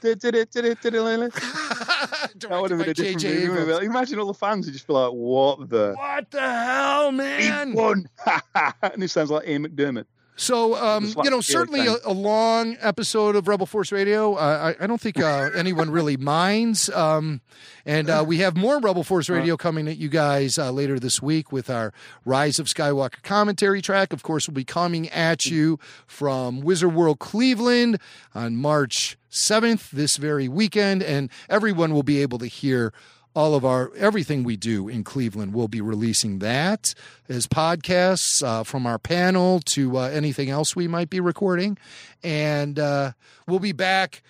did, 0.02 0.20
did 0.20 0.36
it, 0.36 0.50
did 0.52 0.64
it, 0.64 0.82
did 0.82 0.96
it, 0.96 1.02
Lily? 1.02 1.28
That 1.28 2.48
would 2.62 2.72
have 2.72 2.80
been 2.80 2.90
a 2.90 2.94
different 2.94 3.20
J.J. 3.20 3.48
movie. 3.50 3.86
Imagine 3.86 4.20
all 4.20 4.28
the 4.28 4.34
fans 4.34 4.66
would 4.66 4.74
just 4.74 4.88
be 4.88 4.94
like, 4.94 5.12
"What 5.12 5.70
the? 5.70 5.94
What 5.98 6.32
the 6.32 6.40
hell, 6.40 7.12
He 7.12 7.18
man? 7.18 7.74
won!" 7.74 8.08
and 8.82 9.04
it 9.04 9.10
sounds 9.12 9.30
like 9.30 9.46
Ian 9.46 9.68
McDiarmid. 9.68 10.06
So, 10.36 10.76
um, 10.76 11.14
you 11.24 11.30
know, 11.30 11.42
certainly 11.42 11.86
a, 11.86 11.96
a 12.06 12.12
long 12.14 12.76
episode 12.80 13.36
of 13.36 13.48
Rebel 13.48 13.68
Force 13.68 13.92
Radio. 13.92 14.34
Uh, 14.34 14.74
I, 14.80 14.84
I 14.84 14.88
don't 14.88 15.00
think 15.00 15.20
uh, 15.20 15.52
anyone 15.56 15.92
really 15.92 16.18
minds. 16.18 16.90
Um, 16.90 17.42
and 17.86 18.10
uh, 18.10 18.24
we 18.26 18.40
have 18.40 18.58
more 18.58 18.80
Rebel 18.80 19.04
Force 19.04 19.30
Radio 19.30 19.58
coming 19.58 19.88
at 19.88 19.98
you 19.98 20.10
guys 20.10 20.58
uh, 20.58 20.72
later 20.72 21.00
this 21.00 21.22
week 21.22 21.52
with 21.52 21.70
our 21.70 21.94
Rise 22.26 22.58
of 22.58 22.66
Skywalker 22.66 23.22
commentary 23.22 23.82
track. 23.82 24.12
Of 24.12 24.24
course, 24.24 24.48
we'll 24.48 24.56
be 24.56 24.64
coming 24.64 25.08
at 25.10 25.46
you 25.46 25.80
from 26.08 26.62
Wizard 26.62 26.96
World 26.96 27.20
Cleveland 27.20 28.00
on 28.34 28.56
March 28.56 29.18
7th, 29.30 29.92
this 29.92 30.18
very 30.18 30.48
weekend. 30.48 31.04
And 31.04 31.30
everyone 31.50 31.94
will 31.94 32.04
be 32.04 32.22
able 32.22 32.40
to 32.40 32.48
hear 32.48 32.92
all 33.36 33.56
of 33.56 33.66
our 33.66 33.92
everything 33.96 34.44
we 34.44 34.56
do 34.56 34.88
in 34.88 35.04
Cleveland. 35.04 35.54
We'll 35.54 35.68
be 35.68 35.82
releasing 35.82 36.40
that 36.40 36.94
as 37.28 37.48
podcasts 37.48 38.44
uh, 38.44 38.64
from 38.64 38.86
our 38.86 39.00
panel 39.00 39.60
to 39.74 39.98
uh, 39.98 40.02
anything 40.10 40.50
else 40.50 40.76
we 40.76 40.88
might 40.88 41.10
be 41.10 41.20
recording, 41.20 41.78
and 42.24 42.80
uh, 42.80 43.12
we'll 43.48 43.60
be 43.60 43.72
back 43.72 44.22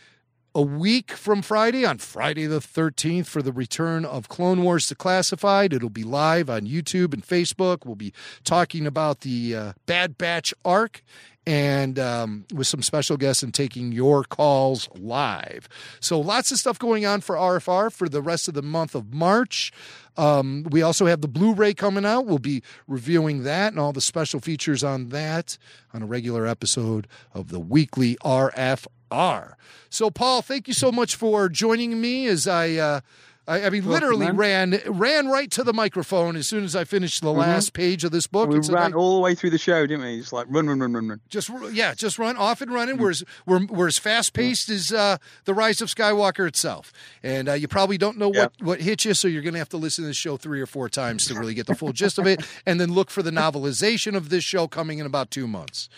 a 0.55 0.61
week 0.61 1.11
from 1.11 1.41
Friday 1.41 1.83
on 1.83 1.97
Friday 1.97 2.45
the 2.45 2.59
13th 2.59 3.25
for 3.25 3.41
the 3.41 3.51
return 3.51 4.05
of 4.05 4.29
Clone 4.29 4.61
Wars 4.61 4.85
Declassified. 4.87 5.73
It'll 5.73 5.89
be 5.89 6.03
live 6.03 6.49
on 6.49 6.61
YouTube 6.61 7.13
and 7.13 7.25
Facebook. 7.25 7.85
We'll 7.85 7.95
be 7.95 8.13
talking 8.43 8.85
about 8.85 9.21
the 9.21 9.55
uh, 9.55 9.73
Bad 9.87 10.17
Batch 10.17 10.53
arc 10.63 11.01
and 11.45 11.99
um, 11.99 12.45
with 12.53 12.67
some 12.67 12.81
special 12.81 13.17
guests 13.17 13.43
and 13.43 13.53
taking 13.53 13.91
your 13.91 14.23
calls 14.23 14.89
live. 14.95 15.67
So 15.99 16.19
lots 16.19 16.51
of 16.51 16.57
stuff 16.57 16.79
going 16.79 17.05
on 17.05 17.21
for 17.21 17.35
RFR 17.35 17.91
for 17.91 18.07
the 18.07 18.21
rest 18.21 18.47
of 18.47 18.53
the 18.53 18.61
month 18.61 18.95
of 18.95 19.13
March. 19.13 19.71
Um, 20.15 20.65
we 20.69 20.81
also 20.81 21.05
have 21.05 21.21
the 21.21 21.27
Blu-ray 21.27 21.73
coming 21.73 22.05
out. 22.05 22.25
We'll 22.25 22.37
be 22.37 22.61
reviewing 22.87 23.43
that 23.43 23.73
and 23.73 23.79
all 23.79 23.93
the 23.93 24.01
special 24.01 24.39
features 24.39 24.83
on 24.83 25.09
that 25.09 25.57
on 25.93 26.03
a 26.03 26.05
regular 26.05 26.47
episode 26.47 27.07
of 27.33 27.49
the 27.49 27.59
weekly 27.59 28.15
RFR. 28.23 29.53
So, 29.89 30.09
Paul, 30.09 30.41
thank 30.41 30.67
you 30.67 30.73
so 30.73 30.91
much 30.91 31.15
for 31.15 31.49
joining 31.49 31.99
me 31.99 32.27
as 32.27 32.47
I. 32.47 32.75
Uh, 32.75 33.01
I, 33.45 33.65
I 33.65 33.69
mean, 33.69 33.85
literally 33.85 34.31
ran 34.31 34.79
ran 34.87 35.27
right 35.27 35.51
to 35.51 35.63
the 35.63 35.73
microphone 35.73 36.37
as 36.37 36.47
soon 36.47 36.63
as 36.63 36.75
I 36.75 36.85
finished 36.85 37.21
the 37.21 37.33
last 37.33 37.73
page 37.73 38.05
of 38.05 38.11
this 38.11 38.25
book. 38.25 38.47
We 38.49 38.55
and 38.55 38.65
said, 38.65 38.75
ran 38.75 38.93
"I- 38.93 38.95
all 38.95 39.15
the 39.15 39.21
way 39.21 39.35
through 39.35 39.49
the 39.49 39.57
show, 39.57 39.85
didn't 39.85 40.05
we? 40.05 40.19
Just 40.19 40.31
like 40.31 40.47
run, 40.49 40.67
run, 40.67 40.79
run, 40.79 40.93
run, 40.93 41.09
run. 41.09 41.21
just 41.27 41.49
yeah, 41.71 41.93
just 41.93 42.17
run 42.17 42.37
off 42.37 42.61
and 42.61 42.71
running. 42.71 42.97
We're 42.97 43.09
as 43.09 43.23
we're, 43.45 43.65
we're 43.65 43.87
as 43.87 43.97
fast 43.97 44.33
paced 44.33 44.69
as 44.69 44.93
uh, 44.93 45.17
the 45.43 45.53
Rise 45.53 45.81
of 45.81 45.89
Skywalker 45.89 46.47
itself, 46.47 46.93
and 47.21 47.49
uh, 47.49 47.53
you 47.53 47.67
probably 47.67 47.97
don't 47.97 48.17
know 48.17 48.29
what 48.29 48.53
what 48.61 48.79
hit 48.79 49.03
you, 49.03 49.13
so 49.13 49.27
you're 49.27 49.41
going 49.41 49.53
to 49.53 49.59
have 49.59 49.69
to 49.69 49.77
listen 49.77 50.03
to 50.03 50.07
the 50.07 50.13
show 50.13 50.37
three 50.37 50.61
or 50.61 50.65
four 50.65 50.87
times 50.87 51.27
to 51.27 51.33
really 51.35 51.53
get 51.53 51.67
the 51.67 51.75
full 51.75 51.91
gist 51.91 52.17
of 52.17 52.25
it, 52.25 52.41
and 52.65 52.79
then 52.79 52.93
look 52.93 53.09
for 53.09 53.21
the 53.21 53.31
novelization 53.31 54.15
of 54.15 54.29
this 54.29 54.45
show 54.45 54.67
coming 54.67 54.99
in 54.99 55.05
about 55.05 55.31
two 55.31 55.47
months. 55.47 55.89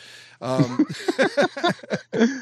Um, 0.46 0.86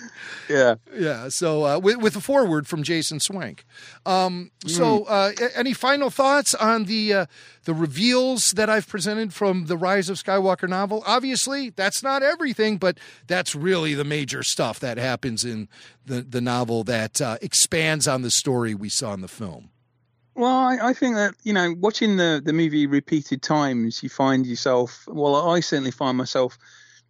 Yeah. 0.49 0.75
yeah, 0.93 1.29
so 1.29 1.65
uh, 1.65 1.79
with, 1.79 1.97
with 1.97 2.15
a 2.15 2.21
foreword 2.21 2.67
from 2.67 2.83
Jason 2.83 3.19
Swank. 3.19 3.65
Um, 4.05 4.51
so, 4.65 5.05
uh, 5.05 5.31
any 5.55 5.73
final 5.73 6.09
thoughts 6.09 6.53
on 6.53 6.83
the 6.83 7.13
uh, 7.13 7.25
the 7.63 7.73
reveals 7.73 8.51
that 8.51 8.69
I've 8.69 8.87
presented 8.87 9.33
from 9.33 9.65
the 9.65 9.77
Rise 9.77 10.09
of 10.09 10.17
Skywalker 10.17 10.67
novel? 10.67 11.03
Obviously, 11.05 11.69
that's 11.69 12.03
not 12.03 12.23
everything, 12.23 12.77
but 12.77 12.97
that's 13.27 13.55
really 13.55 13.93
the 13.93 14.03
major 14.03 14.43
stuff 14.43 14.79
that 14.81 14.97
happens 14.97 15.45
in 15.45 15.69
the 16.05 16.21
the 16.21 16.41
novel 16.41 16.83
that 16.83 17.21
uh, 17.21 17.37
expands 17.41 18.07
on 18.07 18.21
the 18.21 18.31
story 18.31 18.75
we 18.75 18.89
saw 18.89 19.13
in 19.13 19.21
the 19.21 19.27
film. 19.27 19.69
Well, 20.35 20.55
I, 20.55 20.89
I 20.89 20.93
think 20.93 21.15
that 21.15 21.35
you 21.43 21.53
know, 21.53 21.73
watching 21.79 22.17
the 22.17 22.41
the 22.43 22.53
movie 22.53 22.85
repeated 22.85 23.41
times, 23.41 24.03
you 24.03 24.09
find 24.09 24.45
yourself. 24.45 25.05
Well, 25.07 25.49
I 25.49 25.61
certainly 25.61 25.91
find 25.91 26.17
myself 26.17 26.57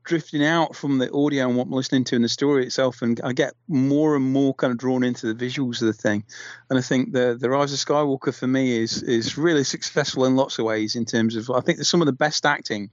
drifting 0.03 0.43
out 0.43 0.75
from 0.75 0.97
the 0.97 1.11
audio 1.13 1.47
and 1.47 1.57
what 1.57 1.67
I'm 1.67 1.73
listening 1.73 2.03
to 2.05 2.15
in 2.15 2.21
the 2.21 2.29
story 2.29 2.65
itself, 2.65 3.01
and 3.01 3.19
I 3.23 3.33
get 3.33 3.53
more 3.67 4.15
and 4.15 4.31
more 4.31 4.53
kind 4.53 4.71
of 4.71 4.77
drawn 4.77 5.03
into 5.03 5.31
the 5.31 5.45
visuals 5.45 5.81
of 5.81 5.87
the 5.87 5.93
thing. 5.93 6.23
And 6.69 6.77
I 6.77 6.81
think 6.81 7.13
the 7.13 7.37
the 7.39 7.49
Rise 7.49 7.73
of 7.73 7.79
Skywalker 7.79 8.37
for 8.37 8.47
me 8.47 8.77
is 8.77 9.03
is 9.03 9.37
really 9.37 9.63
successful 9.63 10.25
in 10.25 10.35
lots 10.35 10.59
of 10.59 10.65
ways 10.65 10.95
in 10.95 11.05
terms 11.05 11.35
of 11.35 11.49
I 11.49 11.61
think 11.61 11.77
there's 11.77 11.89
some 11.89 12.01
of 12.01 12.07
the 12.07 12.13
best 12.13 12.45
acting 12.45 12.89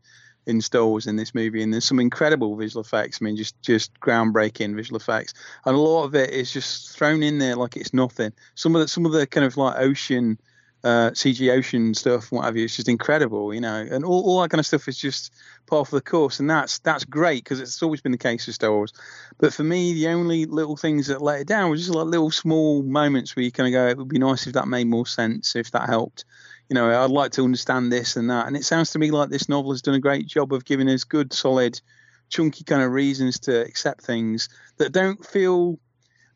in 0.47 0.61
Star 0.61 0.87
Wars 0.87 1.07
in 1.07 1.16
this 1.16 1.35
movie, 1.35 1.62
and 1.62 1.73
there's 1.73 1.85
some 1.85 2.01
incredible 2.01 2.57
visual 2.57 2.82
effects. 2.82 3.19
I 3.20 3.24
mean, 3.24 3.37
just 3.37 3.61
just 3.62 3.99
groundbreaking 4.01 4.74
visual 4.74 4.97
effects, 4.97 5.35
and 5.65 5.74
a 5.74 5.78
lot 5.78 6.05
of 6.05 6.15
it 6.15 6.31
is 6.31 6.53
just 6.53 6.91
thrown 6.97 7.23
in 7.23 7.39
there 7.39 7.57
like 7.57 7.77
it's 7.77 7.95
nothing. 7.95 8.32
Some 8.55 8.74
of 8.74 8.82
the 8.82 8.89
some 8.89 9.07
of 9.07 9.12
the 9.12 9.27
kind 9.27 9.45
of 9.45 9.57
like 9.57 9.77
ocean 9.78 10.39
uh, 10.82 11.11
CG 11.11 11.51
ocean 11.52 11.94
stuff, 11.94 12.32
what 12.32 12.44
have 12.44 12.57
you. 12.57 12.65
It's 12.65 12.77
just 12.77 12.89
incredible, 12.89 13.52
you 13.52 13.61
know, 13.61 13.74
and 13.74 14.05
all, 14.05 14.23
all 14.24 14.43
that 14.43 14.51
kind 14.51 14.61
of 14.61 14.66
stuff 14.66 14.89
is 14.89 14.97
just 14.97 15.32
part 15.66 15.86
of 15.86 15.90
the 15.90 16.01
course, 16.01 16.40
and 16.40 16.48
that's 16.48 16.78
that's 16.81 17.05
great 17.05 17.44
because 17.44 17.61
it's 17.61 17.82
always 17.82 18.01
been 18.01 18.12
the 18.12 18.19
case 18.19 18.47
with 18.47 18.55
Star 18.55 18.73
Wars. 18.73 18.93
But 19.39 19.52
for 19.52 19.62
me, 19.62 19.93
the 19.93 20.09
only 20.09 20.47
little 20.47 20.77
things 20.77 21.09
that 21.09 21.20
let 21.20 21.40
it 21.40 21.47
down 21.47 21.70
was 21.70 21.81
just 21.81 21.94
like 21.94 22.07
little 22.07 22.31
small 22.31 22.82
moments 22.82 23.36
where 23.36 23.44
you 23.44 23.52
kind 23.52 23.69
of 23.69 23.73
go, 23.73 23.89
it 23.89 23.98
would 23.98 24.09
be 24.09 24.19
nice 24.19 24.47
if 24.47 24.55
that 24.55 24.69
made 24.69 24.86
more 24.86 25.07
sense, 25.07 25.55
if 25.55 25.70
that 25.73 25.89
helped. 25.89 26.24
You 26.69 26.74
know, 26.74 27.02
I'd 27.02 27.11
like 27.11 27.32
to 27.32 27.44
understand 27.44 27.93
this 27.93 28.16
and 28.16 28.31
that, 28.31 28.47
and 28.47 28.57
it 28.57 28.65
sounds 28.65 28.90
to 28.93 28.98
me 28.98 29.11
like 29.11 29.28
this 29.28 29.48
novel 29.48 29.73
has 29.73 29.82
done 29.82 29.94
a 29.94 30.01
great 30.01 30.27
job 30.27 30.52
of 30.52 30.65
giving 30.65 30.89
us 30.89 31.05
good, 31.05 31.32
solid, 31.32 31.81
chunky 32.31 32.65
kind 32.65 32.82
of 32.82 32.93
reasons 32.93 33.40
to 33.40 33.61
accept 33.61 34.02
things 34.02 34.48
that 34.78 34.93
don't 34.93 35.27
feel 35.27 35.78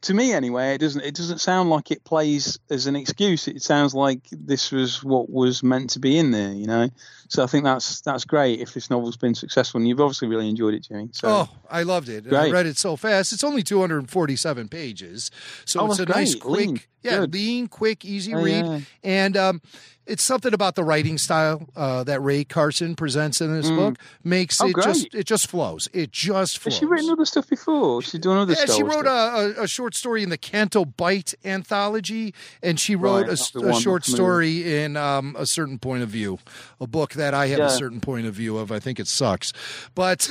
to 0.05 0.15
me 0.15 0.33
anyway, 0.33 0.75
it 0.75 0.79
doesn't 0.79 1.03
it 1.03 1.15
doesn't 1.15 1.41
sound 1.41 1.71
like 1.71 1.91
it 1.91 2.05
plays 2.05 2.59
as 2.71 2.87
an 2.87 2.97
excuse. 2.97 3.49
It 3.49 3.63
sounds 3.63 3.95
like 3.95 4.21
this 4.31 4.71
was 4.73 5.03
what 5.05 5.29
was 5.31 5.63
meant 5.63 5.91
to 5.91 5.99
be 5.99 6.17
in 6.19 6.31
there, 6.31 6.53
you 6.53 6.67
know. 6.67 6.89
So 7.29 7.43
I 7.43 7.47
think 7.47 7.65
that's 7.65 8.01
that's 8.03 8.25
great 8.25 8.61
if 8.61 8.75
this 8.75 8.91
novel's 8.91 9.17
been 9.17 9.35
successful, 9.35 9.79
and 9.81 9.89
you've 9.89 10.01
obviously 10.01 10.29
really 10.29 10.49
enjoyed 10.49 10.75
it, 10.75 10.81
Jimmy. 10.89 11.09
So. 11.13 11.29
Oh, 11.29 11.49
I 11.71 11.83
loved 11.83 12.09
it. 12.09 12.29
Great. 12.29 12.49
I 12.49 12.51
read 12.51 12.67
it 12.67 12.77
so 12.79 12.97
fast. 12.97 13.33
It's 13.33 13.43
only 13.45 13.63
247 13.63 14.69
pages, 14.69 15.31
so 15.65 15.81
Oh, 15.81 15.87
it's 15.91 15.99
a 15.99 16.05
that's 16.05 16.17
nice, 16.19 16.35
quick, 16.35 16.59
Lean. 16.69 16.81
yeah, 17.03 17.21
Good. 17.21 17.35
lean, 17.35 17.69
quick, 17.69 18.05
easy 18.05 18.35
Oh, 18.35 18.43
read, 18.43 18.65
yeah. 18.67 18.81
and 19.03 19.37
um, 19.37 19.63
it's 20.07 20.23
something 20.23 20.53
about 20.53 20.75
the 20.75 20.85
writing 20.85 21.19
style 21.19 21.67
uh, 21.77 22.05
that 22.05 22.21
Rae 22.21 22.45
Carson 22.45 22.95
presents 22.95 23.41
in 23.41 23.53
this 23.53 23.71
Mm. 23.71 23.77
book 23.77 23.99
makes 24.23 24.61
Oh, 24.61 24.67
it 24.67 24.77
just 24.83 25.15
it 25.15 25.27
just 25.27 25.47
flows. 25.49 25.89
It 25.93 26.13
just 26.13 26.59
flows. 26.59 26.75
Has 26.75 26.79
she 26.81 26.85
written 26.87 27.11
other 27.11 27.25
stuff 27.25 27.49
before? 27.49 28.03
She's 28.03 28.21
done 28.21 28.37
other 28.39 28.55
Yeah, 28.55 28.67
she 28.67 28.83
wrote 28.83 29.07
a, 29.07 29.63
a, 29.63 29.67
short 29.69 29.95
story 29.95 30.23
in 30.23 30.29
the 30.29 30.37
Canto 30.39 30.85
Bight 30.85 31.35
anthology, 31.45 32.35
and 32.63 32.79
she 32.79 32.95
wrote 32.97 33.29
Right, 33.29 33.39
a, 33.55 33.69
a 33.69 33.81
short 33.81 34.05
story 34.05 34.83
in 34.83 34.97
um, 34.97 35.35
a 35.39 35.47
certain 35.47 35.79
point 35.79 36.03
of 36.03 36.09
view, 36.11 36.39
a 36.81 36.87
book 36.87 37.15
that 37.15 37.33
I 37.35 37.47
have 37.49 37.59
Yeah. 37.59 37.67
a 37.67 37.71
certain 37.71 38.01
point 38.01 38.27
of 38.27 38.35
view 38.35 38.59
of. 38.59 38.71
I 38.71 38.79
think 38.79 39.01
it 39.01 39.07
sucks, 39.07 39.53
but 39.95 40.29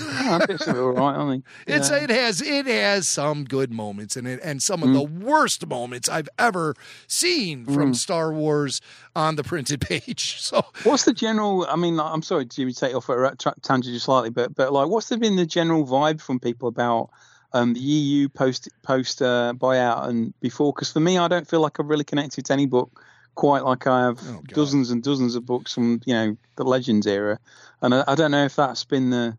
bits 0.48 0.68
of 0.68 0.76
it 0.76 0.80
all 0.80 0.92
right, 0.92 1.16
aren't 1.16 1.44
they? 1.68 1.74
it's 1.76 1.90
it 1.90 2.10
has 2.10 2.42
it 2.42 2.66
has 2.68 3.08
some 3.08 3.44
good 3.46 3.72
moments 3.72 4.16
in 4.16 4.26
it, 4.28 4.40
and 4.44 4.62
some 4.62 4.84
of 4.84 4.90
the 4.94 5.04
Mm. 5.04 5.20
worst 5.24 5.66
moments 5.68 6.08
I've 6.08 6.30
ever 6.38 6.76
seen 7.08 7.66
from 7.66 7.94
Star 7.94 8.32
Wars 8.32 8.80
on 9.16 9.36
the 9.36 9.44
printed 9.44 9.82
page. 9.82 10.38
So 10.44 10.66
What's 10.84 11.06
the 11.06 11.14
general? 11.14 11.66
I 11.70 11.76
mean, 11.76 12.00
I'm 12.00 12.22
sorry, 12.22 12.46
Jimmy, 12.46 12.74
to 12.74 12.80
take 12.80 12.96
off 12.96 13.10
at 13.10 13.18
a 13.18 13.36
tangent 13.62 13.94
just 13.94 14.06
slightly, 14.06 14.30
but 14.30 14.56
but 14.56 14.74
like, 14.74 14.88
what's 14.88 15.10
the, 15.10 15.18
been 15.18 15.36
the 15.36 15.46
general 15.46 15.86
vibe 15.86 16.22
from 16.22 16.40
people 16.40 16.68
about 16.68 17.10
um, 17.54 17.74
the 17.74 17.80
EU 17.80 18.30
post 18.30 18.70
post 18.82 19.22
uh, 19.22 19.54
buyout 19.56 20.08
and 20.08 20.34
before? 20.42 20.74
Because 20.74 20.92
for 20.92 21.00
me, 21.00 21.18
I 21.18 21.28
don't 21.28 21.48
feel 21.48 21.62
like 21.62 21.80
I've 21.80 21.88
really 21.88 22.04
connected 22.04 22.46
to 22.46 22.54
any 22.54 22.66
book 22.66 23.04
quite 23.36 23.64
like 23.64 23.88
I 23.88 24.02
have 24.02 24.20
Oh, 24.28 24.42
dozens 24.48 24.92
and 24.92 25.02
dozens 25.02 25.36
of 25.36 25.46
books 25.46 25.74
from 25.74 26.02
you 26.06 26.14
know 26.14 26.38
the 26.56 26.64
Legends 26.64 27.08
era, 27.08 27.40
and 27.82 27.94
I, 27.96 28.04
I 28.08 28.16
don't 28.16 28.32
know 28.32 28.46
if 28.46 28.56
that's 28.56 28.84
been 28.84 29.10
the 29.10 29.38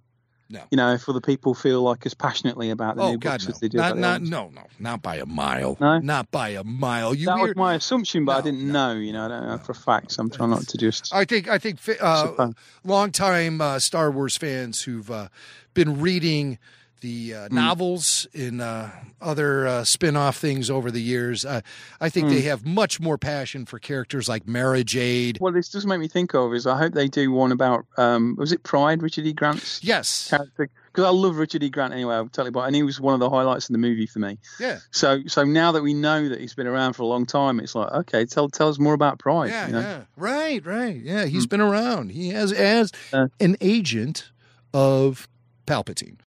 No. 0.54 0.62
you 0.70 0.76
know 0.76 0.92
if 0.94 1.08
other 1.08 1.20
people 1.20 1.52
feel 1.54 1.82
like 1.82 2.06
as 2.06 2.14
passionately 2.14 2.70
about 2.70 2.96
the 2.96 3.02
oh 3.02 3.10
new 3.12 3.18
god, 3.18 3.32
books 3.40 3.46
no, 3.48 3.50
as 3.52 3.60
they 3.60 3.68
do. 3.68 3.78
not 3.78 3.98
not 3.98 4.22
no 4.22 4.48
no 4.54 4.62
not 4.78 5.02
by 5.02 5.16
a 5.16 5.26
mile, 5.26 5.76
No? 5.80 5.98
not 5.98 6.30
by 6.30 6.50
a 6.50 6.64
mile. 6.64 7.14
You 7.14 7.26
That 7.26 7.36
hear, 7.38 7.46
was 7.48 7.56
my 7.56 7.74
assumption, 7.74 8.24
but 8.24 8.36
I 8.38 8.40
didn't 8.40 8.66
no, 8.70 8.94
know. 8.94 9.00
You 9.00 9.12
know, 9.12 9.24
I 9.24 9.28
don't 9.28 9.46
know 9.48 9.58
for 9.58 9.72
a 9.72 9.74
fact. 9.74 10.12
So 10.12 10.22
I'm 10.22 10.30
trying 10.30 10.50
not 10.50 10.62
to 10.68 10.78
just. 10.78 11.12
I 11.12 11.24
think 11.24 11.48
I 11.48 11.58
think 11.58 11.78
uh, 12.00 12.22
Super. 12.26 12.52
longtime 12.84 13.60
uh, 13.60 13.78
Star 13.78 14.10
Wars 14.10 14.36
fans 14.36 14.82
who've 14.82 15.10
uh, 15.10 15.28
been 15.74 16.00
reading 16.00 16.58
the 17.04 17.32
Hmm. 17.32 17.36
uh, 17.36 17.48
novels 17.50 18.26
and 18.32 18.62
uh, 18.62 18.88
other 19.20 19.66
uh, 19.66 19.84
spin-off 19.84 20.38
things 20.38 20.70
over 20.70 20.90
the 20.90 21.02
years. 21.02 21.44
Uh, 21.44 21.60
I 22.00 22.08
think 22.08 22.30
they 22.30 22.40
Hmm. 22.40 22.48
have 22.48 22.64
much 22.66 22.98
more 22.98 23.18
passion 23.18 23.66
for 23.66 23.78
characters 23.78 24.26
like 24.26 24.48
Mara 24.48 24.82
Jade. 24.82 25.36
What 25.38 25.52
this 25.52 25.68
does 25.68 25.84
make 25.86 26.00
me 26.00 26.08
think 26.08 26.34
of 26.34 26.54
is 26.54 26.66
I 26.66 26.78
hope 26.78 26.94
they 26.94 27.08
do 27.08 27.30
one 27.30 27.52
about 27.52 27.84
um, 27.98 28.36
was 28.38 28.52
it 28.52 28.62
Pryde, 28.62 29.02
Richard 29.02 29.26
E. 29.26 29.34
Grant's 29.34 29.80
Yes, 29.84 30.28
character 30.30 30.70
because 30.86 31.04
I 31.04 31.10
love 31.10 31.36
Richard 31.36 31.62
E. 31.62 31.68
Grant 31.68 31.92
anyway. 31.92 32.14
I'll 32.14 32.28
tell 32.28 32.46
you 32.46 32.48
about, 32.50 32.66
and 32.68 32.74
he 32.74 32.82
was 32.82 32.98
one 33.00 33.12
of 33.12 33.20
the 33.20 33.28
highlights 33.28 33.68
in 33.68 33.74
the 33.74 33.78
movie 33.78 34.06
for 34.06 34.20
me. 34.20 34.38
yeah, 34.58 34.78
So, 34.92 35.20
so 35.26 35.44
now 35.44 35.72
that 35.72 35.82
we 35.82 35.92
know 35.92 36.28
that 36.30 36.40
he's 36.40 36.54
been 36.54 36.66
around 36.68 36.94
for 36.94 37.02
a 37.02 37.06
long 37.06 37.26
time, 37.26 37.60
it's 37.60 37.74
like, 37.74 37.92
okay, 37.92 38.24
tell 38.24 38.48
tell 38.48 38.68
us 38.70 38.78
more 38.78 38.94
about 38.94 39.18
Pryde. 39.18 39.50
yeah, 39.50 39.66
you 39.66 39.72
know? 39.74 39.80
yeah. 39.80 40.02
Right, 40.16 40.64
right. 40.64 40.96
Yeah, 40.96 41.26
he's 41.26 41.46
been 41.46 41.60
around. 41.60 42.12
He 42.12 42.30
has 42.30 42.50
as 42.52 42.92
Uh. 43.12 43.26
an 43.40 43.56
agent 43.60 44.30
of 44.72 45.28
Palpatine. 45.66 46.18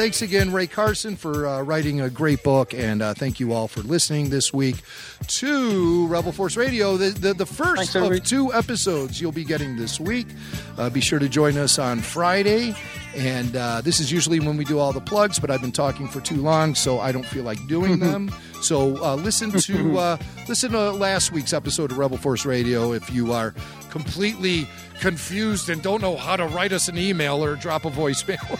Thanks 0.00 0.22
again, 0.22 0.50
Rae 0.50 0.66
Carson, 0.66 1.14
for 1.14 1.46
uh, 1.46 1.60
writing 1.60 2.00
a 2.00 2.08
great 2.08 2.42
book, 2.42 2.72
and 2.72 3.02
uh, 3.02 3.12
thank 3.12 3.38
you 3.38 3.52
all 3.52 3.68
for 3.68 3.80
listening 3.82 4.30
this 4.30 4.50
week 4.50 4.76
to 5.26 6.06
Rebel 6.06 6.32
Force 6.32 6.56
Radio. 6.56 6.96
The 6.96 7.10
the, 7.10 7.34
the 7.34 7.44
first 7.44 7.92
Thanks, 7.92 7.94
of 7.94 8.24
two 8.24 8.50
episodes 8.54 9.20
you'll 9.20 9.30
be 9.30 9.44
getting 9.44 9.76
this 9.76 10.00
week. 10.00 10.28
Uh, 10.78 10.88
be 10.88 11.02
sure 11.02 11.18
to 11.18 11.28
join 11.28 11.58
us 11.58 11.78
on 11.78 11.98
Friday, 11.98 12.74
and 13.14 13.54
uh, 13.54 13.82
this 13.82 14.00
is 14.00 14.10
usually 14.10 14.40
when 14.40 14.56
we 14.56 14.64
do 14.64 14.78
all 14.78 14.94
the 14.94 15.02
plugs. 15.02 15.38
But 15.38 15.50
I've 15.50 15.60
been 15.60 15.70
talking 15.70 16.08
for 16.08 16.22
too 16.22 16.40
long, 16.40 16.74
so 16.74 16.98
I 16.98 17.12
don't 17.12 17.26
feel 17.26 17.44
like 17.44 17.58
doing 17.66 17.98
them. 17.98 18.30
So 18.62 19.02
uh, 19.02 19.16
listen 19.16 19.50
to 19.52 19.98
uh, 19.98 20.16
listen 20.48 20.72
to 20.72 20.90
last 20.90 21.32
week's 21.32 21.52
episode 21.52 21.90
of 21.90 21.98
Rebel 21.98 22.18
Force 22.18 22.44
Radio 22.44 22.92
if 22.92 23.12
you 23.12 23.32
are 23.32 23.54
completely 23.90 24.68
confused 25.00 25.68
and 25.68 25.82
don't 25.82 26.02
know 26.02 26.16
how 26.16 26.36
to 26.36 26.46
write 26.46 26.72
us 26.72 26.88
an 26.88 26.98
email 26.98 27.42
or 27.42 27.56
drop 27.56 27.84
a 27.84 27.90
voicemail. 27.90 28.58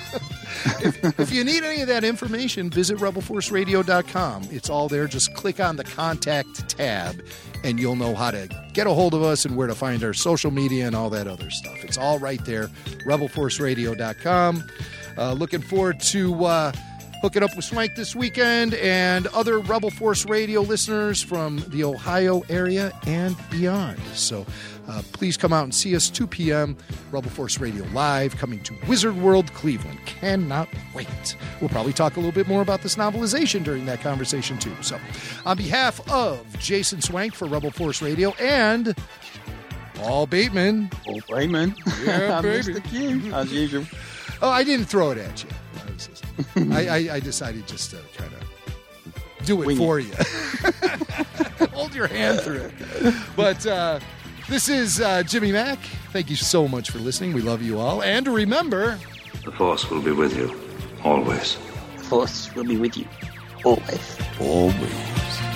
if, 0.85 1.21
if 1.21 1.33
you 1.33 1.45
need 1.45 1.63
any 1.63 1.83
of 1.83 1.89
that 1.89 2.03
information, 2.03 2.71
visit 2.71 2.97
rebelforceradio.com. 2.99 4.49
It's 4.51 4.71
all 4.71 4.89
there. 4.89 5.07
Just 5.07 5.35
click 5.35 5.61
on 5.61 5.77
the 5.77 5.85
contact 5.85 6.69
tab 6.71 7.23
and 7.63 7.79
you'll 7.79 7.97
know 7.97 8.15
how 8.15 8.31
to 8.31 8.49
get 8.73 8.87
a 8.87 8.91
hold 8.91 9.15
of 9.15 9.23
us 9.23 9.45
and 9.45 9.55
where 9.55 9.67
to 9.67 9.75
find 9.75 10.03
our 10.03 10.15
social 10.15 10.51
media 10.51 10.87
and 10.87 10.97
all 10.97 11.11
that 11.11 11.27
other 11.27 11.51
stuff. 11.51 11.85
It's 11.85 11.99
all 11.99 12.19
right 12.19 12.43
there. 12.45 12.69
rebelforceradio.com. 13.07 14.65
Uh, 15.19 15.33
looking 15.35 15.61
forward 15.61 16.01
to 16.01 16.45
uh, 16.47 16.73
hooking 17.21 17.43
up 17.43 17.55
with 17.55 17.65
Swank 17.65 17.95
this 17.95 18.17
weekend 18.17 18.75
and 18.75 19.27
other 19.29 19.59
Rebel 19.59 19.91
Force 19.91 20.25
Radio 20.27 20.63
listeners 20.63 21.23
from 21.23 21.63
the 21.69 21.85
Ohio 21.85 22.43
area 22.49 22.93
and 23.07 23.37
beyond. 23.51 23.99
So 24.15 24.47
uh, 24.89 25.03
please 25.13 25.37
come 25.37 25.53
out 25.53 25.65
and 25.65 25.75
see 25.75 25.95
us 25.95 26.09
2 26.09 26.27
p.m. 26.27 26.77
Rebel 27.13 27.31
Force 27.31 27.61
Radio 27.61 27.85
live 27.93 28.37
coming 28.37 28.63
to 28.63 28.75
Wizard 28.89 29.17
World 29.17 29.53
Cleveland. 29.53 29.99
Cannot 30.07 30.69
wait. 30.95 31.37
We'll 31.61 31.69
probably 31.69 31.93
talk 31.93 32.17
a 32.17 32.21
little 32.21 32.33
bit 32.33 32.49
more 32.49 32.63
about 32.63 32.83
this 32.83 32.97
novelization 32.97 33.63
during 33.65 33.85
that 33.87 34.01
conversation 34.01 34.59
too. 34.59 34.75
So 34.81 34.99
on 35.45 35.57
behalf 35.57 36.01
of 36.11 36.59
Jason 36.59 37.03
Swank 37.03 37.35
for 37.35 37.47
Rebel 37.47 37.71
Force 37.71 38.01
Radio 38.01 38.31
and 38.41 38.97
Paul 39.95 40.27
Bateman. 40.27 40.89
Paul 41.05 41.21
Bayman. 41.29 41.77
Yeah, 42.05 42.39
I 42.39 42.41
missed 42.41 42.73
the 42.73 42.81
cue, 42.81 43.33
as 43.35 43.53
usual. 43.53 43.85
Oh, 44.41 44.49
I 44.49 44.65
didn't 44.65 44.87
throw 44.87 45.11
it 45.11 45.19
at 45.19 45.45
you. 45.45 45.51
I, 46.57 46.61
I, 46.73 46.81
I, 46.97 47.15
I 47.15 47.21
decided 47.21 47.67
just 47.67 47.91
to 47.93 47.99
kind 48.17 48.33
of 48.33 49.47
do 49.47 49.63
it 49.63 49.67
Wing 49.67 49.77
it. 49.77 49.79
for 49.79 49.99
you. 50.01 50.13
Hold 51.73 51.95
your 51.95 52.07
hand 52.07 52.41
through 52.41 52.71
it. 52.71 53.15
But 53.37 53.67
uh, 53.67 54.01
this 54.49 54.69
is 54.69 55.01
uh, 55.01 55.23
Jimmy 55.23 55.53
Mac. 55.53 55.79
Thank 56.13 56.29
you 56.31 56.37
so 56.37 56.67
much 56.69 56.91
for 56.91 56.99
listening. 56.99 57.33
We 57.33 57.43
love 57.43 57.63
you 57.63 57.79
all. 57.79 58.03
And 58.03 58.27
remember, 58.29 58.99
The 59.45 59.53
Force 59.53 59.89
will 59.91 60.03
be 60.03 60.13
with 60.13 60.37
you, 60.37 60.55
always. 61.05 61.57
The 61.97 62.03
Force 62.05 62.55
will 62.55 62.65
be 62.65 62.77
with 62.77 62.97
you 62.97 63.07
always. 63.65 64.17
always. 64.41 65.50